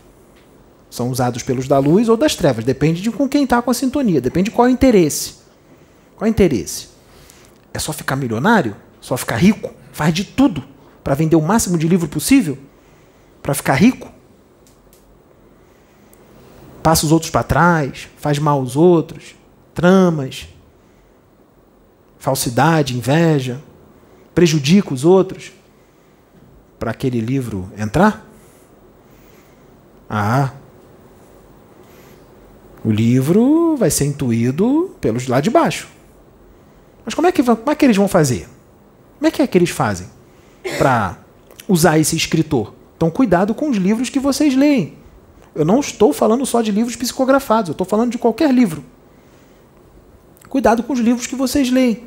São 0.88 1.10
usados 1.10 1.42
pelos 1.42 1.66
da 1.66 1.78
luz 1.78 2.08
ou 2.08 2.16
das 2.16 2.34
trevas, 2.34 2.64
depende 2.64 3.00
de 3.00 3.10
com 3.10 3.28
quem 3.28 3.44
está 3.44 3.60
com 3.62 3.70
a 3.70 3.74
sintonia, 3.74 4.20
depende 4.20 4.50
de 4.50 4.56
qual 4.56 4.68
é 4.68 4.70
o 4.70 4.72
interesse. 4.72 5.36
Qual 6.16 6.26
é 6.26 6.30
o 6.30 6.30
interesse? 6.30 6.88
É 7.72 7.78
só 7.78 7.92
ficar 7.92 8.16
milionário? 8.16 8.76
Só 9.00 9.16
ficar 9.16 9.36
rico? 9.36 9.72
Faz 9.90 10.12
de 10.12 10.24
tudo 10.24 10.62
para 11.02 11.14
vender 11.14 11.36
o 11.36 11.42
máximo 11.42 11.76
de 11.76 11.88
livro 11.88 12.08
possível? 12.08 12.58
Para 13.42 13.54
ficar 13.54 13.74
rico? 13.74 14.10
Passa 16.82 17.06
os 17.06 17.12
outros 17.12 17.30
para 17.30 17.42
trás, 17.42 18.08
faz 18.16 18.38
mal 18.38 18.58
aos 18.58 18.76
outros, 18.76 19.34
tramas, 19.74 20.48
falsidade, 22.18 22.96
inveja, 22.96 23.60
prejudica 24.34 24.92
os 24.92 25.04
outros 25.04 25.52
para 26.78 26.90
aquele 26.90 27.20
livro 27.20 27.70
entrar? 27.76 28.26
Ah, 30.08 30.52
o 32.84 32.90
livro 32.90 33.76
vai 33.76 33.90
ser 33.90 34.06
intuído 34.06 34.94
pelos 35.00 35.28
lá 35.28 35.40
de 35.40 35.50
baixo. 35.50 35.88
Mas 37.04 37.14
como 37.14 37.26
é 37.26 37.32
que, 37.32 37.42
como 37.42 37.70
é 37.70 37.74
que 37.74 37.84
eles 37.84 37.96
vão 37.96 38.08
fazer? 38.08 38.48
Como 39.18 39.28
é 39.28 39.30
que 39.30 39.42
é 39.42 39.46
que 39.46 39.56
eles 39.56 39.70
fazem 39.70 40.08
para 40.78 41.18
usar 41.68 41.98
esse 41.98 42.16
escritor? 42.16 42.74
Então, 42.96 43.10
cuidado 43.10 43.54
com 43.54 43.70
os 43.70 43.76
livros 43.76 44.08
que 44.08 44.18
vocês 44.18 44.54
leem. 44.54 44.98
Eu 45.54 45.64
não 45.64 45.80
estou 45.80 46.12
falando 46.12 46.44
só 46.46 46.62
de 46.62 46.70
livros 46.70 46.96
psicografados, 46.96 47.68
eu 47.68 47.72
estou 47.72 47.86
falando 47.86 48.10
de 48.10 48.18
qualquer 48.18 48.52
livro. 48.52 48.84
Cuidado 50.52 50.82
com 50.82 50.92
os 50.92 51.00
livros 51.00 51.26
que 51.26 51.34
vocês 51.34 51.70
leem. 51.70 52.04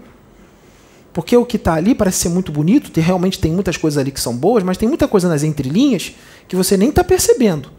Porque 1.11 1.35
o 1.35 1.43
que 1.43 1.57
está 1.57 1.73
ali 1.73 1.95
parece 1.95 2.19
ser 2.19 2.29
muito 2.29 2.51
bonito, 2.51 2.91
tem, 2.91 3.03
realmente 3.03 3.39
tem 3.39 3.51
muitas 3.51 3.75
coisas 3.75 3.97
ali 3.97 4.11
que 4.11 4.21
são 4.21 4.37
boas, 4.37 4.63
mas 4.63 4.77
tem 4.77 4.87
muita 4.87 5.07
coisa 5.07 5.27
nas 5.27 5.41
entrelinhas 5.41 6.13
que 6.47 6.55
você 6.55 6.77
nem 6.77 6.89
está 6.89 7.03
percebendo. 7.03 7.71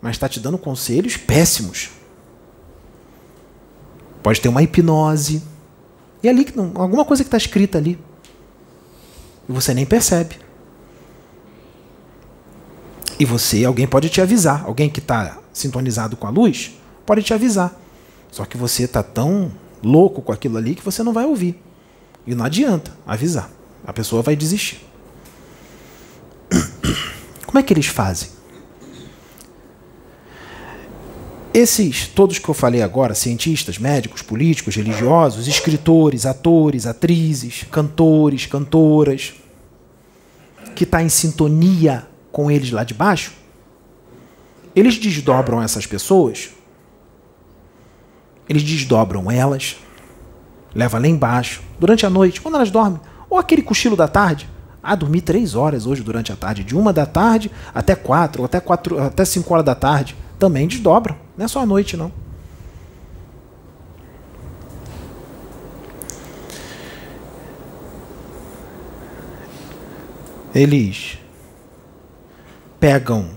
Mas 0.00 0.12
está 0.12 0.28
te 0.28 0.38
dando 0.38 0.58
conselhos 0.58 1.16
péssimos. 1.16 1.90
Pode 4.22 4.40
ter 4.40 4.48
uma 4.48 4.62
hipnose. 4.62 5.42
E 6.22 6.28
ali, 6.28 6.46
alguma 6.76 7.04
coisa 7.04 7.24
que 7.24 7.26
está 7.26 7.36
escrita 7.36 7.76
ali. 7.76 7.98
E 9.48 9.52
você 9.52 9.74
nem 9.74 9.84
percebe. 9.84 10.36
E 13.18 13.24
você, 13.24 13.64
alguém 13.64 13.88
pode 13.88 14.08
te 14.08 14.20
avisar. 14.20 14.62
Alguém 14.66 14.88
que 14.88 15.00
está 15.00 15.40
sintonizado 15.52 16.16
com 16.16 16.28
a 16.28 16.30
luz 16.30 16.78
pode 17.04 17.24
te 17.24 17.34
avisar. 17.34 17.76
Só 18.30 18.44
que 18.44 18.56
você 18.56 18.84
está 18.84 19.02
tão 19.02 19.50
louco 19.84 20.22
com 20.22 20.32
aquilo 20.32 20.56
ali 20.56 20.74
que 20.74 20.84
você 20.84 21.02
não 21.02 21.12
vai 21.12 21.24
ouvir. 21.24 21.60
E 22.26 22.34
não 22.34 22.44
adianta 22.44 22.92
avisar. 23.06 23.50
A 23.86 23.92
pessoa 23.92 24.22
vai 24.22 24.34
desistir. 24.34 24.80
Como 27.46 27.58
é 27.58 27.62
que 27.62 27.72
eles 27.72 27.86
fazem? 27.86 28.30
Esses, 31.52 32.08
todos 32.08 32.40
que 32.40 32.48
eu 32.48 32.54
falei 32.54 32.82
agora, 32.82 33.14
cientistas, 33.14 33.78
médicos, 33.78 34.22
políticos, 34.22 34.74
religiosos, 34.74 35.46
escritores, 35.46 36.26
atores, 36.26 36.84
atrizes, 36.84 37.64
cantores, 37.70 38.46
cantoras, 38.46 39.34
que 40.74 40.82
está 40.82 41.00
em 41.00 41.08
sintonia 41.08 42.08
com 42.32 42.50
eles 42.50 42.72
lá 42.72 42.82
de 42.82 42.92
baixo, 42.92 43.32
eles 44.74 44.98
desdobram 44.98 45.62
essas 45.62 45.86
pessoas 45.86 46.50
eles 48.48 48.62
desdobram 48.62 49.30
elas, 49.30 49.76
leva 50.74 50.98
lá 50.98 51.06
embaixo, 51.06 51.62
durante 51.78 52.04
a 52.04 52.10
noite, 52.10 52.40
quando 52.40 52.56
elas 52.56 52.70
dormem, 52.70 53.00
ou 53.28 53.38
aquele 53.38 53.62
cochilo 53.62 53.96
da 53.96 54.08
tarde. 54.08 54.48
Ah, 54.82 54.94
dormi 54.94 55.22
três 55.22 55.54
horas 55.54 55.86
hoje 55.86 56.02
durante 56.02 56.30
a 56.30 56.36
tarde, 56.36 56.62
de 56.62 56.76
uma 56.76 56.92
da 56.92 57.06
tarde 57.06 57.50
até 57.74 57.94
quatro, 57.94 58.42
ou 58.42 58.46
até 58.46 58.60
quatro, 58.60 59.02
até 59.02 59.24
cinco 59.24 59.54
horas 59.54 59.64
da 59.64 59.74
tarde. 59.74 60.14
Também 60.38 60.68
desdobram, 60.68 61.16
não 61.36 61.44
é 61.46 61.48
só 61.48 61.60
a 61.60 61.66
noite 61.66 61.96
não. 61.96 62.12
Eles 70.54 71.18
pegam 72.78 73.30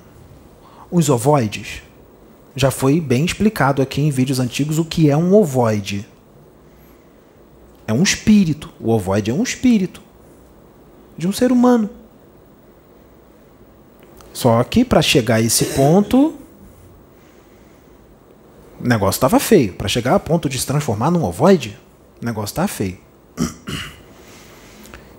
os 0.92 1.10
ovoides 1.10 1.82
já 2.58 2.72
foi 2.72 3.00
bem 3.00 3.24
explicado 3.24 3.84
aqui 3.84 4.02
em 4.02 4.10
vídeos 4.10 4.40
antigos 4.40 4.80
o 4.80 4.84
que 4.84 5.12
é 5.12 5.16
um 5.16 5.32
ovoide. 5.36 6.08
É 7.86 7.94
um 7.94 8.02
espírito. 8.02 8.74
O 8.80 8.90
ovoide 8.90 9.30
é 9.30 9.34
um 9.34 9.44
espírito 9.44 10.02
de 11.16 11.28
um 11.28 11.32
ser 11.32 11.52
humano. 11.52 11.88
Só 14.34 14.64
que 14.64 14.84
para 14.84 15.04
chegar 15.04 15.36
a 15.36 15.42
esse 15.42 15.66
ponto, 15.66 16.34
o 18.82 18.88
negócio 18.88 19.18
estava 19.18 19.40
feio. 19.40 19.74
Para 19.74 19.88
chegar 19.88 20.16
a 20.16 20.20
ponto 20.20 20.50
de 20.50 20.58
se 20.60 20.66
transformar 20.66 21.12
num 21.12 21.24
ovoide, 21.24 21.78
o 22.20 22.26
negócio 22.26 22.54
estava 22.54 22.68
feio. 22.68 22.98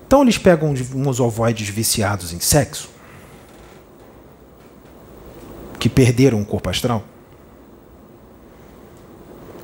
Então 0.08 0.22
eles 0.22 0.38
pegam 0.38 0.72
uns 0.94 1.20
ovoides 1.20 1.68
viciados 1.68 2.32
em 2.32 2.40
sexo, 2.40 2.88
que 5.78 5.86
perderam 5.86 6.40
o 6.40 6.46
corpo 6.46 6.70
astral, 6.70 7.04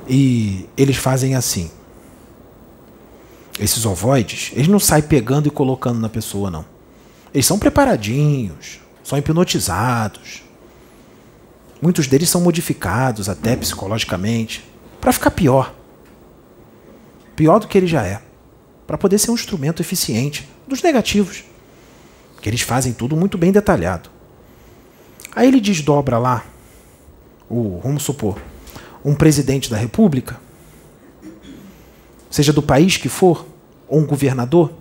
e 0.07 0.67
eles 0.77 0.97
fazem 0.97 1.35
assim. 1.35 1.69
Esses 3.59 3.85
ovoides, 3.85 4.51
eles 4.53 4.67
não 4.67 4.79
saem 4.79 5.03
pegando 5.03 5.47
e 5.47 5.51
colocando 5.51 5.99
na 5.99 6.09
pessoa, 6.09 6.51
não. 6.51 6.65
Eles 7.33 7.45
são 7.45 7.57
preparadinhos, 7.57 8.79
são 9.03 9.17
hipnotizados. 9.17 10.43
Muitos 11.81 12.07
deles 12.07 12.29
são 12.29 12.41
modificados 12.41 13.29
até 13.29 13.55
psicologicamente 13.55 14.65
para 14.99 15.13
ficar 15.13 15.31
pior. 15.31 15.73
Pior 17.35 17.59
do 17.59 17.67
que 17.67 17.77
ele 17.77 17.87
já 17.87 18.05
é. 18.05 18.21
Para 18.87 18.97
poder 18.97 19.19
ser 19.19 19.31
um 19.31 19.35
instrumento 19.35 19.81
eficiente 19.81 20.47
dos 20.67 20.81
negativos. 20.81 21.43
Que 22.41 22.49
eles 22.49 22.61
fazem 22.61 22.93
tudo 22.93 23.15
muito 23.15 23.37
bem 23.37 23.51
detalhado. 23.51 24.09
Aí 25.35 25.47
ele 25.47 25.59
desdobra 25.59 26.17
lá, 26.17 26.45
o, 27.49 27.81
vamos 27.83 28.03
supor, 28.03 28.39
um 29.05 29.13
presidente 29.13 29.69
da 29.69 29.77
república, 29.77 30.39
seja 32.31 32.51
do 32.51 32.63
país 32.63 32.97
que 32.97 33.07
for, 33.07 33.45
ou 33.87 33.99
um 33.99 34.05
governador, 34.05 34.73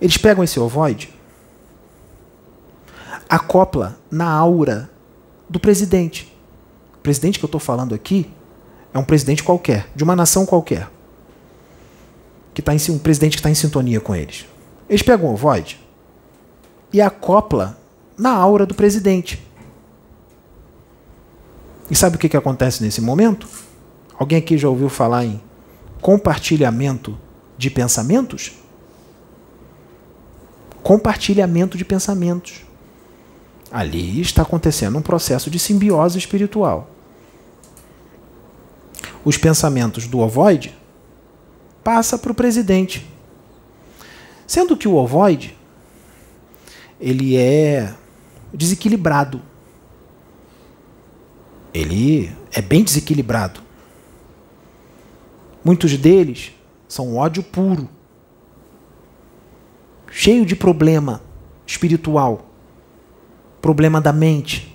eles 0.00 0.16
pegam 0.16 0.42
esse 0.42 0.58
ovoide, 0.58 1.14
acopla 3.28 3.96
na 4.10 4.28
aura 4.28 4.90
do 5.48 5.60
presidente. 5.60 6.36
O 6.94 6.98
presidente 6.98 7.38
que 7.38 7.44
eu 7.44 7.48
estou 7.48 7.60
falando 7.60 7.94
aqui 7.94 8.28
é 8.92 8.98
um 8.98 9.04
presidente 9.04 9.44
qualquer, 9.44 9.88
de 9.94 10.02
uma 10.02 10.16
nação 10.16 10.44
qualquer. 10.44 10.90
Que 12.52 12.60
tá 12.60 12.74
em, 12.74 12.78
um 12.90 12.98
presidente 12.98 13.32
que 13.32 13.38
está 13.38 13.50
em 13.50 13.54
sintonia 13.54 14.00
com 14.00 14.14
eles. 14.14 14.44
Eles 14.88 15.02
pegam 15.02 15.28
o 15.28 15.34
ovoide 15.34 15.78
e 16.92 17.00
acopla 17.00 17.78
na 18.16 18.32
aura 18.32 18.66
do 18.66 18.74
presidente. 18.74 19.47
E 21.90 21.96
sabe 21.96 22.16
o 22.16 22.18
que, 22.18 22.28
que 22.28 22.36
acontece 22.36 22.82
nesse 22.82 23.00
momento? 23.00 23.48
Alguém 24.18 24.38
aqui 24.38 24.58
já 24.58 24.68
ouviu 24.68 24.88
falar 24.88 25.24
em 25.24 25.40
compartilhamento 26.00 27.16
de 27.56 27.70
pensamentos? 27.70 28.52
Compartilhamento 30.82 31.78
de 31.78 31.84
pensamentos. 31.84 32.62
Ali 33.70 34.20
está 34.20 34.42
acontecendo 34.42 34.98
um 34.98 35.02
processo 35.02 35.50
de 35.50 35.58
simbiose 35.58 36.18
espiritual. 36.18 36.90
Os 39.24 39.36
pensamentos 39.36 40.06
do 40.06 40.20
ovoide 40.20 40.76
passa 41.84 42.18
para 42.18 42.32
o 42.32 42.34
presidente. 42.34 43.06
Sendo 44.46 44.76
que 44.76 44.88
o 44.88 44.94
ovoide 44.94 45.56
ele 47.00 47.36
é 47.36 47.94
desequilibrado 48.52 49.40
ele 51.72 52.34
é 52.52 52.60
bem 52.60 52.82
desequilibrado. 52.82 53.60
Muitos 55.64 55.96
deles 55.96 56.52
são 56.88 57.16
ódio 57.16 57.42
puro, 57.42 57.88
cheio 60.10 60.46
de 60.46 60.56
problema 60.56 61.20
espiritual, 61.66 62.46
problema 63.60 64.00
da 64.00 64.12
mente, 64.12 64.74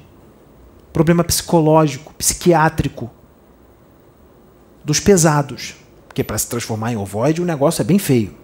problema 0.91 1.23
psicológico, 1.23 2.13
psiquiátrico, 2.13 3.09
dos 4.83 4.99
pesados. 4.99 5.75
Porque 6.07 6.23
para 6.23 6.37
se 6.37 6.47
transformar 6.47 6.93
em 6.93 6.97
ovoide 6.97 7.41
o 7.41 7.45
negócio 7.45 7.81
é 7.81 7.85
bem 7.85 7.97
feio. 7.97 8.35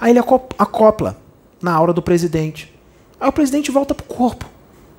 Aí 0.00 0.10
ele 0.10 0.18
acopla 0.18 1.16
na 1.62 1.72
aura 1.72 1.92
do 1.92 2.02
presidente. 2.02 2.74
Aí 3.20 3.28
o 3.28 3.32
presidente 3.32 3.70
volta 3.70 3.94
para 3.94 4.04
o 4.04 4.08
corpo, 4.08 4.44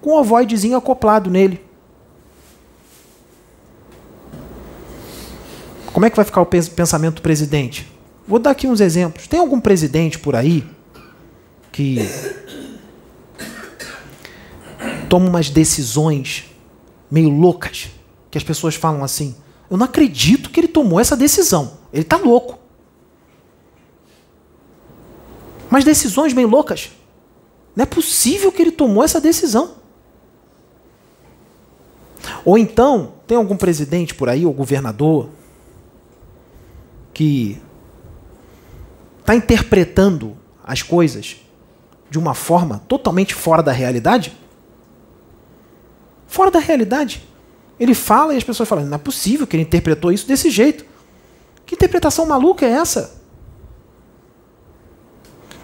com 0.02 0.12
um 0.12 0.20
ovoidezinho 0.20 0.78
acoplado 0.78 1.30
nele. 1.30 1.67
Como 5.98 6.06
é 6.06 6.12
que 6.12 6.16
vai 6.16 6.26
ficar 6.26 6.42
o 6.42 6.46
pensamento 6.46 7.16
do 7.16 7.22
presidente? 7.24 7.92
Vou 8.28 8.38
dar 8.38 8.52
aqui 8.52 8.68
uns 8.68 8.80
exemplos. 8.82 9.26
Tem 9.26 9.40
algum 9.40 9.60
presidente 9.60 10.20
por 10.20 10.36
aí 10.36 10.64
que 11.72 12.08
toma 15.10 15.28
umas 15.28 15.50
decisões 15.50 16.46
meio 17.10 17.30
loucas, 17.30 17.90
que 18.30 18.38
as 18.38 18.44
pessoas 18.44 18.76
falam 18.76 19.04
assim: 19.04 19.36
"Eu 19.72 19.76
não 19.76 19.88
acredito 19.88 20.52
que 20.52 20.60
ele 20.60 20.68
tomou 20.68 21.00
essa 21.00 21.18
decisão. 21.18 21.80
Ele 21.92 22.04
está 22.04 22.18
louco". 22.18 22.60
Mas 25.68 25.84
decisões 25.84 26.32
meio 26.32 26.48
loucas. 26.48 26.92
Não 27.76 27.82
é 27.82 27.88
possível 27.88 28.52
que 28.52 28.62
ele 28.62 28.72
tomou 28.72 29.04
essa 29.04 29.20
decisão. 29.20 29.78
Ou 32.46 32.56
então, 32.56 33.14
tem 33.26 33.36
algum 33.36 33.58
presidente 33.58 34.14
por 34.14 34.30
aí, 34.30 34.46
ou 34.46 34.54
governador, 34.54 35.30
que 37.18 37.60
está 39.22 39.34
interpretando 39.34 40.38
as 40.64 40.84
coisas 40.84 41.38
de 42.12 42.20
uma 42.20 42.36
forma 42.36 42.84
totalmente 42.88 43.34
fora 43.34 43.64
da 43.64 43.72
realidade? 43.72 44.38
Fora 46.28 46.52
da 46.52 46.60
realidade. 46.60 47.24
Ele 47.80 47.96
fala 47.96 48.36
e 48.36 48.38
as 48.38 48.44
pessoas 48.44 48.70
falam: 48.70 48.86
não 48.86 48.94
é 48.94 49.00
possível 49.00 49.48
que 49.48 49.56
ele 49.56 49.64
interpretou 49.64 50.12
isso 50.12 50.28
desse 50.28 50.52
jeito. 50.52 50.86
Que 51.66 51.74
interpretação 51.74 52.24
maluca 52.28 52.68
é 52.68 52.70
essa? 52.70 53.20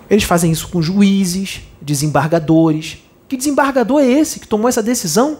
Eles 0.10 0.24
fazem 0.24 0.52
isso 0.52 0.70
com 0.70 0.82
juízes, 0.82 1.62
desembargadores. 1.80 2.98
Que 3.28 3.38
desembargador 3.38 4.02
é 4.02 4.08
esse 4.08 4.40
que 4.40 4.48
tomou 4.48 4.68
essa 4.68 4.82
decisão? 4.82 5.38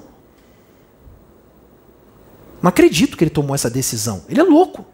Não 2.62 2.70
acredito 2.70 3.18
que 3.18 3.24
ele 3.24 3.32
tomou 3.32 3.56
essa 3.56 3.68
decisão. 3.68 4.24
Ele 4.30 4.40
é 4.40 4.44
louco. 4.44 4.93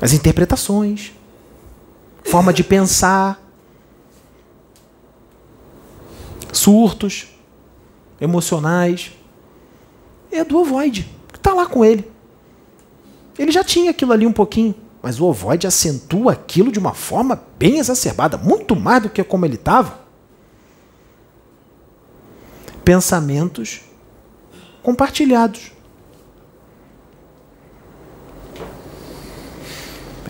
As 0.00 0.12
interpretações, 0.12 1.12
forma 2.24 2.52
de 2.52 2.64
pensar, 2.64 3.40
surtos 6.52 7.28
emocionais. 8.20 9.12
É 10.30 10.42
do 10.42 10.58
ovoide, 10.58 11.08
que 11.32 11.38
está 11.38 11.52
lá 11.52 11.66
com 11.66 11.84
ele. 11.84 12.10
Ele 13.38 13.52
já 13.52 13.62
tinha 13.62 13.90
aquilo 13.90 14.12
ali 14.12 14.26
um 14.26 14.32
pouquinho, 14.32 14.74
mas 15.02 15.20
o 15.20 15.26
ovoide 15.26 15.66
acentua 15.66 16.32
aquilo 16.32 16.72
de 16.72 16.78
uma 16.78 16.94
forma 16.94 17.40
bem 17.58 17.78
exacerbada, 17.78 18.36
muito 18.36 18.74
mais 18.74 19.02
do 19.02 19.10
que 19.10 19.22
como 19.22 19.44
ele 19.44 19.54
estava. 19.54 20.00
Pensamentos 22.84 23.82
compartilhados. 24.82 25.73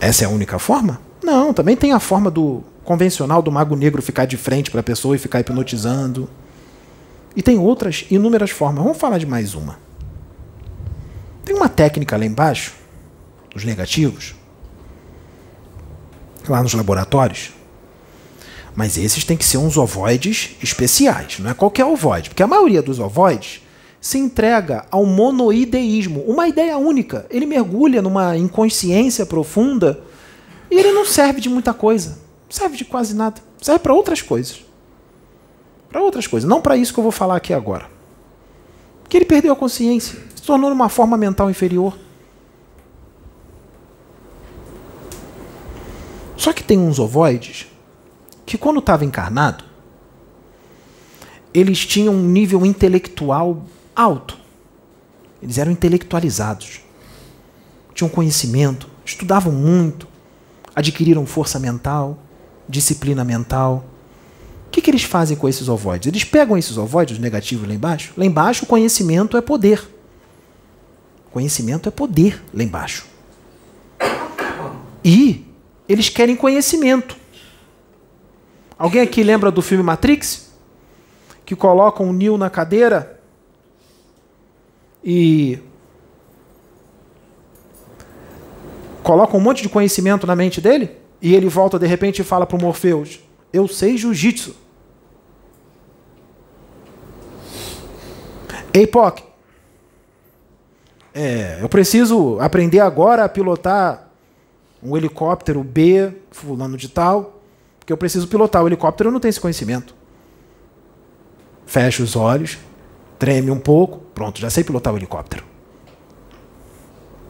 Essa 0.00 0.24
é 0.24 0.26
a 0.26 0.30
única 0.30 0.58
forma? 0.58 1.00
Não, 1.22 1.52
também 1.54 1.76
tem 1.76 1.92
a 1.92 2.00
forma 2.00 2.30
do 2.30 2.62
convencional 2.84 3.40
do 3.40 3.50
mago 3.50 3.74
negro 3.74 4.02
ficar 4.02 4.26
de 4.26 4.36
frente 4.36 4.70
para 4.70 4.80
a 4.80 4.82
pessoa 4.82 5.16
e 5.16 5.18
ficar 5.18 5.40
hipnotizando. 5.40 6.28
E 7.34 7.42
tem 7.42 7.58
outras 7.58 8.04
inúmeras 8.10 8.50
formas. 8.50 8.84
Vamos 8.84 8.98
falar 8.98 9.18
de 9.18 9.26
mais 9.26 9.54
uma. 9.54 9.78
Tem 11.44 11.54
uma 11.54 11.68
técnica 11.68 12.16
lá 12.16 12.24
embaixo, 12.24 12.74
dos 13.52 13.64
negativos, 13.64 14.34
lá 16.48 16.62
nos 16.62 16.74
laboratórios. 16.74 17.52
Mas 18.74 18.96
esses 18.96 19.24
têm 19.24 19.36
que 19.36 19.44
ser 19.44 19.58
uns 19.58 19.76
ovoides 19.76 20.56
especiais, 20.62 21.38
não 21.38 21.50
é 21.50 21.54
qualquer 21.54 21.84
ovoide, 21.84 22.30
porque 22.30 22.42
a 22.42 22.46
maioria 22.46 22.82
dos 22.82 22.98
ovoides 22.98 23.63
se 24.04 24.18
entrega 24.18 24.84
ao 24.90 25.06
monoideísmo, 25.06 26.20
uma 26.26 26.46
ideia 26.46 26.76
única. 26.76 27.24
Ele 27.30 27.46
mergulha 27.46 28.02
numa 28.02 28.36
inconsciência 28.36 29.24
profunda 29.24 29.98
e 30.70 30.78
ele 30.78 30.92
não 30.92 31.06
serve 31.06 31.40
de 31.40 31.48
muita 31.48 31.72
coisa. 31.72 32.18
Serve 32.50 32.76
de 32.76 32.84
quase 32.84 33.14
nada. 33.14 33.40
Serve 33.62 33.78
para 33.78 33.94
outras 33.94 34.20
coisas. 34.20 34.62
Para 35.88 36.02
outras 36.02 36.26
coisas. 36.26 36.46
Não 36.46 36.60
para 36.60 36.76
isso 36.76 36.92
que 36.92 37.00
eu 37.00 37.02
vou 37.02 37.10
falar 37.10 37.36
aqui 37.36 37.54
agora. 37.54 37.88
Que 39.08 39.16
ele 39.16 39.24
perdeu 39.24 39.54
a 39.54 39.56
consciência, 39.56 40.18
se 40.36 40.42
tornou 40.42 40.70
uma 40.70 40.90
forma 40.90 41.16
mental 41.16 41.48
inferior. 41.48 41.96
Só 46.36 46.52
que 46.52 46.62
tem 46.62 46.78
uns 46.78 46.98
ovoides 46.98 47.68
que, 48.44 48.58
quando 48.58 48.80
estava 48.80 49.02
encarnado, 49.02 49.64
eles 51.54 51.86
tinham 51.86 52.12
um 52.12 52.28
nível 52.28 52.66
intelectual 52.66 53.64
alto. 53.94 54.36
Eles 55.42 55.58
eram 55.58 55.70
intelectualizados, 55.70 56.80
tinham 57.94 58.08
conhecimento, 58.08 58.88
estudavam 59.04 59.52
muito, 59.52 60.08
adquiriram 60.74 61.26
força 61.26 61.58
mental, 61.58 62.18
disciplina 62.68 63.24
mental. 63.24 63.84
O 64.66 64.70
que, 64.70 64.80
que 64.80 64.90
eles 64.90 65.04
fazem 65.04 65.36
com 65.36 65.48
esses 65.48 65.68
ovoides? 65.68 66.08
Eles 66.08 66.24
pegam 66.24 66.56
esses 66.56 66.76
ovoides 66.76 67.18
negativos 67.18 67.68
lá 67.68 67.74
embaixo. 67.74 68.12
Lá 68.16 68.24
embaixo, 68.24 68.66
conhecimento 68.66 69.36
é 69.36 69.40
poder. 69.40 69.86
Conhecimento 71.30 71.88
é 71.88 71.92
poder 71.92 72.42
lá 72.52 72.62
embaixo. 72.64 73.06
E 75.04 75.46
eles 75.88 76.08
querem 76.08 76.34
conhecimento. 76.34 77.16
Alguém 78.78 79.02
aqui 79.02 79.22
lembra 79.22 79.50
do 79.50 79.60
filme 79.60 79.84
Matrix? 79.84 80.50
Que 81.44 81.54
colocam 81.54 82.08
o 82.08 82.12
Neo 82.12 82.38
na 82.38 82.48
cadeira 82.48 83.13
e 85.04 85.58
colocam 89.02 89.38
um 89.38 89.42
monte 89.42 89.62
de 89.62 89.68
conhecimento 89.68 90.26
na 90.26 90.34
mente 90.34 90.60
dele 90.60 90.90
e 91.20 91.34
ele 91.34 91.48
volta 91.48 91.78
de 91.78 91.86
repente 91.86 92.20
e 92.20 92.24
fala 92.24 92.46
para 92.46 92.56
o 92.56 92.60
Morpheus: 92.60 93.20
Eu 93.52 93.68
sei 93.68 93.96
jiu-jitsu. 93.96 94.56
Ei, 98.72 98.88
Poc, 98.88 99.20
é, 101.14 101.58
eu 101.60 101.68
preciso 101.68 102.40
aprender 102.40 102.80
agora 102.80 103.24
a 103.24 103.28
pilotar 103.28 104.10
um 104.82 104.96
helicóptero 104.96 105.62
B, 105.62 106.12
fulano 106.32 106.76
de 106.76 106.88
tal, 106.88 107.40
porque 107.78 107.92
eu 107.92 107.96
preciso 107.96 108.26
pilotar 108.26 108.64
o 108.64 108.66
helicóptero, 108.66 109.08
eu 109.08 109.12
não 109.12 109.20
tenho 109.20 109.30
esse 109.30 109.40
conhecimento. 109.40 109.94
Fecha 111.64 112.02
os 112.02 112.16
olhos, 112.16 112.58
treme 113.24 113.50
um 113.50 113.58
pouco, 113.58 114.00
pronto, 114.14 114.38
já 114.38 114.50
sei 114.50 114.62
pilotar 114.62 114.92
o 114.92 114.98
helicóptero. 114.98 115.42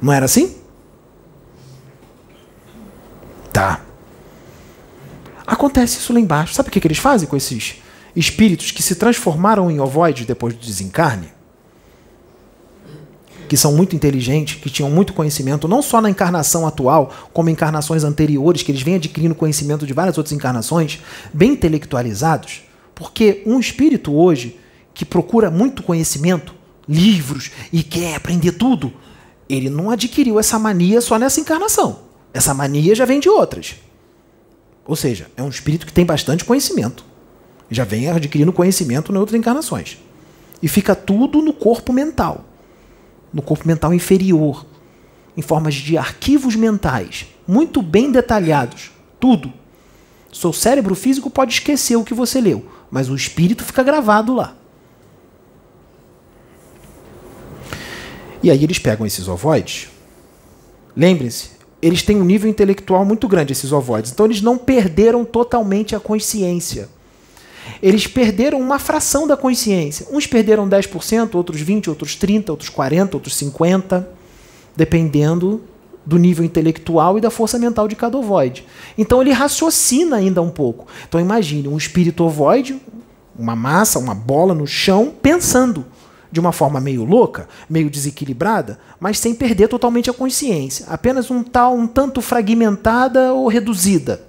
Não 0.02 0.12
era 0.12 0.24
assim? 0.24 0.56
Tá. 3.52 3.80
Acontece 5.46 5.98
isso 5.98 6.12
lá 6.12 6.18
embaixo. 6.18 6.52
Sabe 6.52 6.68
o 6.68 6.72
que, 6.72 6.80
que 6.80 6.88
eles 6.88 6.98
fazem 6.98 7.28
com 7.28 7.36
esses 7.36 7.76
espíritos 8.16 8.72
que 8.72 8.82
se 8.82 8.96
transformaram 8.96 9.70
em 9.70 9.78
ovoides 9.78 10.26
depois 10.26 10.52
do 10.52 10.66
desencarne? 10.66 11.28
Que 13.48 13.56
são 13.56 13.72
muito 13.72 13.94
inteligentes, 13.94 14.60
que 14.60 14.68
tinham 14.68 14.90
muito 14.90 15.12
conhecimento, 15.12 15.68
não 15.68 15.80
só 15.80 16.00
na 16.00 16.10
encarnação 16.10 16.66
atual, 16.66 17.14
como 17.32 17.50
encarnações 17.50 18.02
anteriores, 18.02 18.64
que 18.64 18.72
eles 18.72 18.82
vêm 18.82 18.96
adquirindo 18.96 19.36
conhecimento 19.36 19.86
de 19.86 19.92
várias 19.92 20.18
outras 20.18 20.32
encarnações, 20.32 20.98
bem 21.32 21.52
intelectualizados. 21.52 22.64
Porque 22.96 23.44
um 23.46 23.60
espírito 23.60 24.12
hoje 24.12 24.58
que 24.94 25.04
procura 25.04 25.50
muito 25.50 25.82
conhecimento, 25.82 26.54
livros 26.88 27.50
e 27.72 27.82
quer 27.82 28.14
aprender 28.14 28.52
tudo, 28.52 28.92
ele 29.48 29.68
não 29.68 29.90
adquiriu 29.90 30.38
essa 30.38 30.58
mania 30.58 31.00
só 31.00 31.18
nessa 31.18 31.40
encarnação. 31.40 31.98
Essa 32.32 32.54
mania 32.54 32.94
já 32.94 33.04
vem 33.04 33.20
de 33.20 33.28
outras. 33.28 33.76
Ou 34.86 34.96
seja, 34.96 35.28
é 35.36 35.42
um 35.42 35.48
espírito 35.48 35.86
que 35.86 35.92
tem 35.92 36.04
bastante 36.04 36.44
conhecimento. 36.44 37.04
Já 37.70 37.84
vem 37.84 38.08
adquirindo 38.08 38.52
conhecimento 38.52 39.12
em 39.12 39.16
outras 39.16 39.38
encarnações. 39.38 39.98
E 40.62 40.68
fica 40.68 40.94
tudo 40.94 41.42
no 41.42 41.52
corpo 41.52 41.92
mental. 41.92 42.44
No 43.32 43.42
corpo 43.42 43.66
mental 43.66 43.92
inferior. 43.92 44.64
Em 45.36 45.42
formas 45.42 45.74
de 45.74 45.96
arquivos 45.96 46.54
mentais. 46.54 47.26
Muito 47.46 47.82
bem 47.82 48.12
detalhados. 48.12 48.90
Tudo. 49.18 49.52
Seu 50.32 50.52
cérebro 50.52 50.94
físico 50.94 51.30
pode 51.30 51.54
esquecer 51.54 51.96
o 51.96 52.04
que 52.04 52.14
você 52.14 52.40
leu. 52.40 52.66
Mas 52.90 53.08
o 53.08 53.14
espírito 53.14 53.64
fica 53.64 53.82
gravado 53.82 54.34
lá. 54.34 54.56
E 58.44 58.50
aí 58.50 58.62
eles 58.62 58.78
pegam 58.78 59.06
esses 59.06 59.26
ovoides. 59.26 59.88
Lembrem-se, 60.94 61.52
eles 61.80 62.02
têm 62.02 62.20
um 62.20 62.24
nível 62.26 62.50
intelectual 62.50 63.02
muito 63.02 63.26
grande, 63.26 63.54
esses 63.54 63.72
ovoides. 63.72 64.12
Então 64.12 64.26
eles 64.26 64.42
não 64.42 64.58
perderam 64.58 65.24
totalmente 65.24 65.96
a 65.96 65.98
consciência. 65.98 66.90
Eles 67.82 68.06
perderam 68.06 68.60
uma 68.60 68.78
fração 68.78 69.26
da 69.26 69.34
consciência. 69.34 70.06
Uns 70.12 70.26
perderam 70.26 70.68
10%, 70.68 71.34
outros 71.34 71.62
20%, 71.62 71.88
outros 71.88 72.18
30%, 72.18 72.50
outros 72.50 72.68
40%, 72.68 73.14
outros 73.14 73.34
50%, 73.34 74.04
dependendo 74.76 75.62
do 76.04 76.18
nível 76.18 76.44
intelectual 76.44 77.16
e 77.16 77.22
da 77.22 77.30
força 77.30 77.58
mental 77.58 77.88
de 77.88 77.96
cada 77.96 78.18
ovoide. 78.18 78.66
Então 78.98 79.22
ele 79.22 79.32
raciocina 79.32 80.16
ainda 80.16 80.42
um 80.42 80.50
pouco. 80.50 80.86
Então 81.08 81.18
imagine 81.18 81.66
um 81.66 81.78
espírito 81.78 82.22
ovoide, 82.22 82.78
uma 83.38 83.56
massa, 83.56 83.98
uma 83.98 84.14
bola 84.14 84.52
no 84.52 84.66
chão, 84.66 85.14
pensando 85.22 85.86
de 86.34 86.40
uma 86.40 86.50
forma 86.50 86.80
meio 86.80 87.04
louca, 87.04 87.48
meio 87.70 87.88
desequilibrada, 87.88 88.80
mas 88.98 89.20
sem 89.20 89.32
perder 89.32 89.68
totalmente 89.68 90.10
a 90.10 90.12
consciência, 90.12 90.84
apenas 90.88 91.30
um 91.30 91.44
tal 91.44 91.76
um 91.76 91.86
tanto 91.86 92.20
fragmentada 92.20 93.32
ou 93.32 93.46
reduzida. 93.46 94.26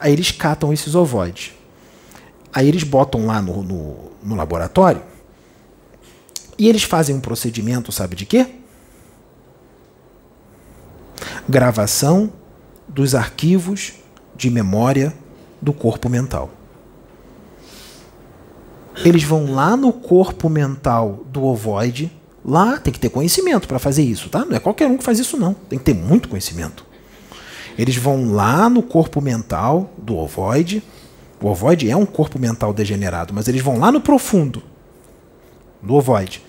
Aí 0.00 0.12
eles 0.12 0.32
catam 0.32 0.72
esses 0.72 0.96
ovoides. 0.96 1.52
Aí 2.52 2.66
eles 2.66 2.82
botam 2.82 3.26
lá 3.26 3.40
no, 3.40 3.62
no, 3.62 3.96
no 4.24 4.34
laboratório 4.34 5.00
e 6.58 6.68
eles 6.68 6.82
fazem 6.82 7.14
um 7.14 7.20
procedimento, 7.20 7.92
sabe 7.92 8.16
de 8.16 8.26
quê? 8.26 8.48
Gravação 11.48 12.32
dos 12.88 13.14
arquivos 13.14 13.92
de 14.34 14.50
memória 14.50 15.14
do 15.60 15.72
corpo 15.72 16.08
mental 16.08 16.50
eles 19.04 19.22
vão 19.22 19.52
lá 19.52 19.76
no 19.76 19.92
corpo 19.92 20.48
mental 20.48 21.24
do 21.30 21.44
ovoide. 21.44 22.10
Lá 22.44 22.78
tem 22.78 22.92
que 22.92 22.98
ter 22.98 23.08
conhecimento 23.08 23.68
para 23.68 23.78
fazer 23.78 24.02
isso, 24.02 24.28
tá? 24.28 24.44
Não 24.44 24.56
é 24.56 24.60
qualquer 24.60 24.86
um 24.88 24.96
que 24.96 25.04
faz 25.04 25.18
isso, 25.18 25.36
não. 25.36 25.54
Tem 25.54 25.78
que 25.78 25.84
ter 25.84 25.94
muito 25.94 26.28
conhecimento. 26.28 26.84
Eles 27.78 27.96
vão 27.96 28.32
lá 28.32 28.68
no 28.68 28.82
corpo 28.82 29.20
mental 29.20 29.92
do 29.96 30.16
ovoide. 30.16 30.82
O 31.40 31.48
ovoide 31.48 31.90
é 31.90 31.96
um 31.96 32.06
corpo 32.06 32.38
mental 32.38 32.72
degenerado, 32.72 33.32
mas 33.32 33.48
eles 33.48 33.62
vão 33.62 33.78
lá 33.78 33.90
no 33.90 34.00
profundo 34.00 34.62
do 35.80 35.94
ovoide 35.94 36.42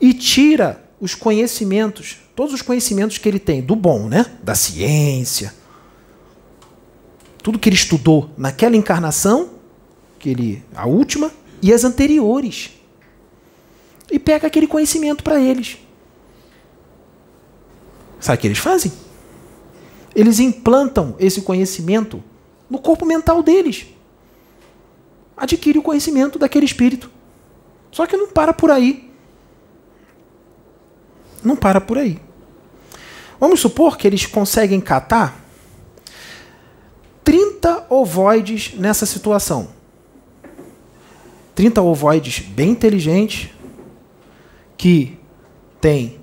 e 0.00 0.12
tira 0.12 0.82
os 1.00 1.14
conhecimentos, 1.14 2.18
todos 2.34 2.52
os 2.52 2.62
conhecimentos 2.62 3.18
que 3.18 3.28
ele 3.28 3.38
tem 3.38 3.62
do 3.62 3.76
bom, 3.76 4.08
né? 4.08 4.26
Da 4.42 4.54
ciência, 4.54 5.54
tudo 7.42 7.58
que 7.58 7.68
ele 7.68 7.76
estudou 7.76 8.30
naquela 8.36 8.76
encarnação, 8.76 9.50
que 10.18 10.30
ele 10.30 10.64
a 10.74 10.86
última, 10.86 11.30
e 11.62 11.72
as 11.72 11.84
anteriores. 11.84 12.70
E 14.10 14.18
pega 14.18 14.46
aquele 14.46 14.66
conhecimento 14.66 15.22
para 15.22 15.40
eles. 15.40 15.78
Sabe 18.20 18.38
o 18.38 18.40
que 18.40 18.46
eles 18.46 18.58
fazem? 18.58 18.92
Eles 20.14 20.40
implantam 20.40 21.14
esse 21.18 21.42
conhecimento 21.42 22.22
no 22.68 22.78
corpo 22.78 23.04
mental 23.04 23.42
deles. 23.42 23.86
Adquire 25.36 25.78
o 25.78 25.82
conhecimento 25.82 26.38
daquele 26.38 26.66
espírito. 26.66 27.10
Só 27.92 28.06
que 28.06 28.16
não 28.16 28.28
para 28.28 28.52
por 28.52 28.70
aí. 28.70 29.10
Não 31.44 31.54
para 31.54 31.80
por 31.80 31.98
aí. 31.98 32.20
Vamos 33.38 33.60
supor 33.60 33.96
que 33.96 34.06
eles 34.06 34.26
conseguem 34.26 34.80
catar 34.80 35.44
30 37.22 37.86
ovoides 37.88 38.74
nessa 38.74 39.06
situação. 39.06 39.68
30 41.58 41.82
ovoides 41.82 42.38
bem 42.38 42.70
inteligentes, 42.70 43.50
que 44.76 45.18
tem 45.80 46.20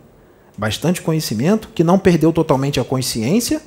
bastante 0.57 1.01
conhecimento, 1.01 1.67
que 1.75 1.83
não 1.83 1.99
perdeu 1.99 2.31
totalmente 2.31 2.79
a 2.79 2.86
consciência 2.86 3.61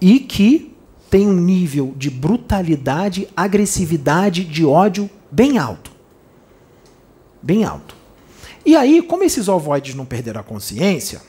e 0.00 0.18
que 0.18 0.74
tem 1.08 1.24
um 1.24 1.34
nível 1.34 1.94
de 1.96 2.10
brutalidade, 2.10 3.28
agressividade, 3.36 4.42
de 4.42 4.64
ódio 4.66 5.08
bem 5.30 5.56
alto. 5.56 5.92
Bem 7.40 7.62
alto. 7.62 7.94
E 8.66 8.74
aí, 8.74 9.00
como 9.02 9.22
esses 9.22 9.46
ovoides 9.46 9.94
não 9.94 10.04
perderam 10.04 10.40
a 10.40 10.42
consciência, 10.42 11.22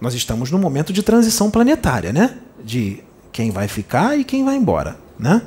nós 0.00 0.14
estamos 0.14 0.50
num 0.50 0.58
momento 0.58 0.92
de 0.92 1.04
transição 1.04 1.48
planetária, 1.48 2.12
né? 2.12 2.38
De 2.64 3.04
quem 3.30 3.52
vai 3.52 3.68
ficar 3.68 4.18
e 4.18 4.24
quem 4.24 4.44
vai 4.44 4.56
embora, 4.56 4.98
né? 5.16 5.42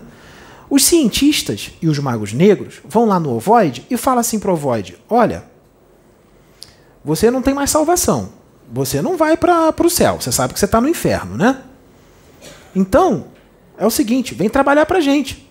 Os 0.73 0.85
cientistas 0.85 1.69
e 1.83 1.87
os 1.87 1.99
magos 1.99 2.33
negros 2.33 2.81
vão 2.83 3.05
lá 3.05 3.19
no 3.19 3.35
ovoide 3.35 3.85
e 3.91 3.95
falam 3.95 4.21
assim 4.21 4.39
para 4.39 4.49
o 4.49 4.55
ovoide: 4.55 4.97
olha, 5.07 5.43
você 7.05 7.29
não 7.29 7.43
tem 7.43 7.53
mais 7.53 7.69
salvação. 7.69 8.29
Você 8.71 8.99
não 8.99 9.15
vai 9.15 9.37
para 9.37 9.71
o 9.79 9.89
céu. 9.89 10.19
Você 10.19 10.31
sabe 10.31 10.51
que 10.51 10.59
você 10.59 10.65
está 10.65 10.81
no 10.81 10.89
inferno, 10.89 11.37
né? 11.37 11.61
Então, 12.75 13.27
é 13.77 13.85
o 13.85 13.91
seguinte: 13.91 14.33
vem 14.33 14.49
trabalhar 14.49 14.87
para 14.87 14.97
a 14.97 15.01
gente. 15.01 15.47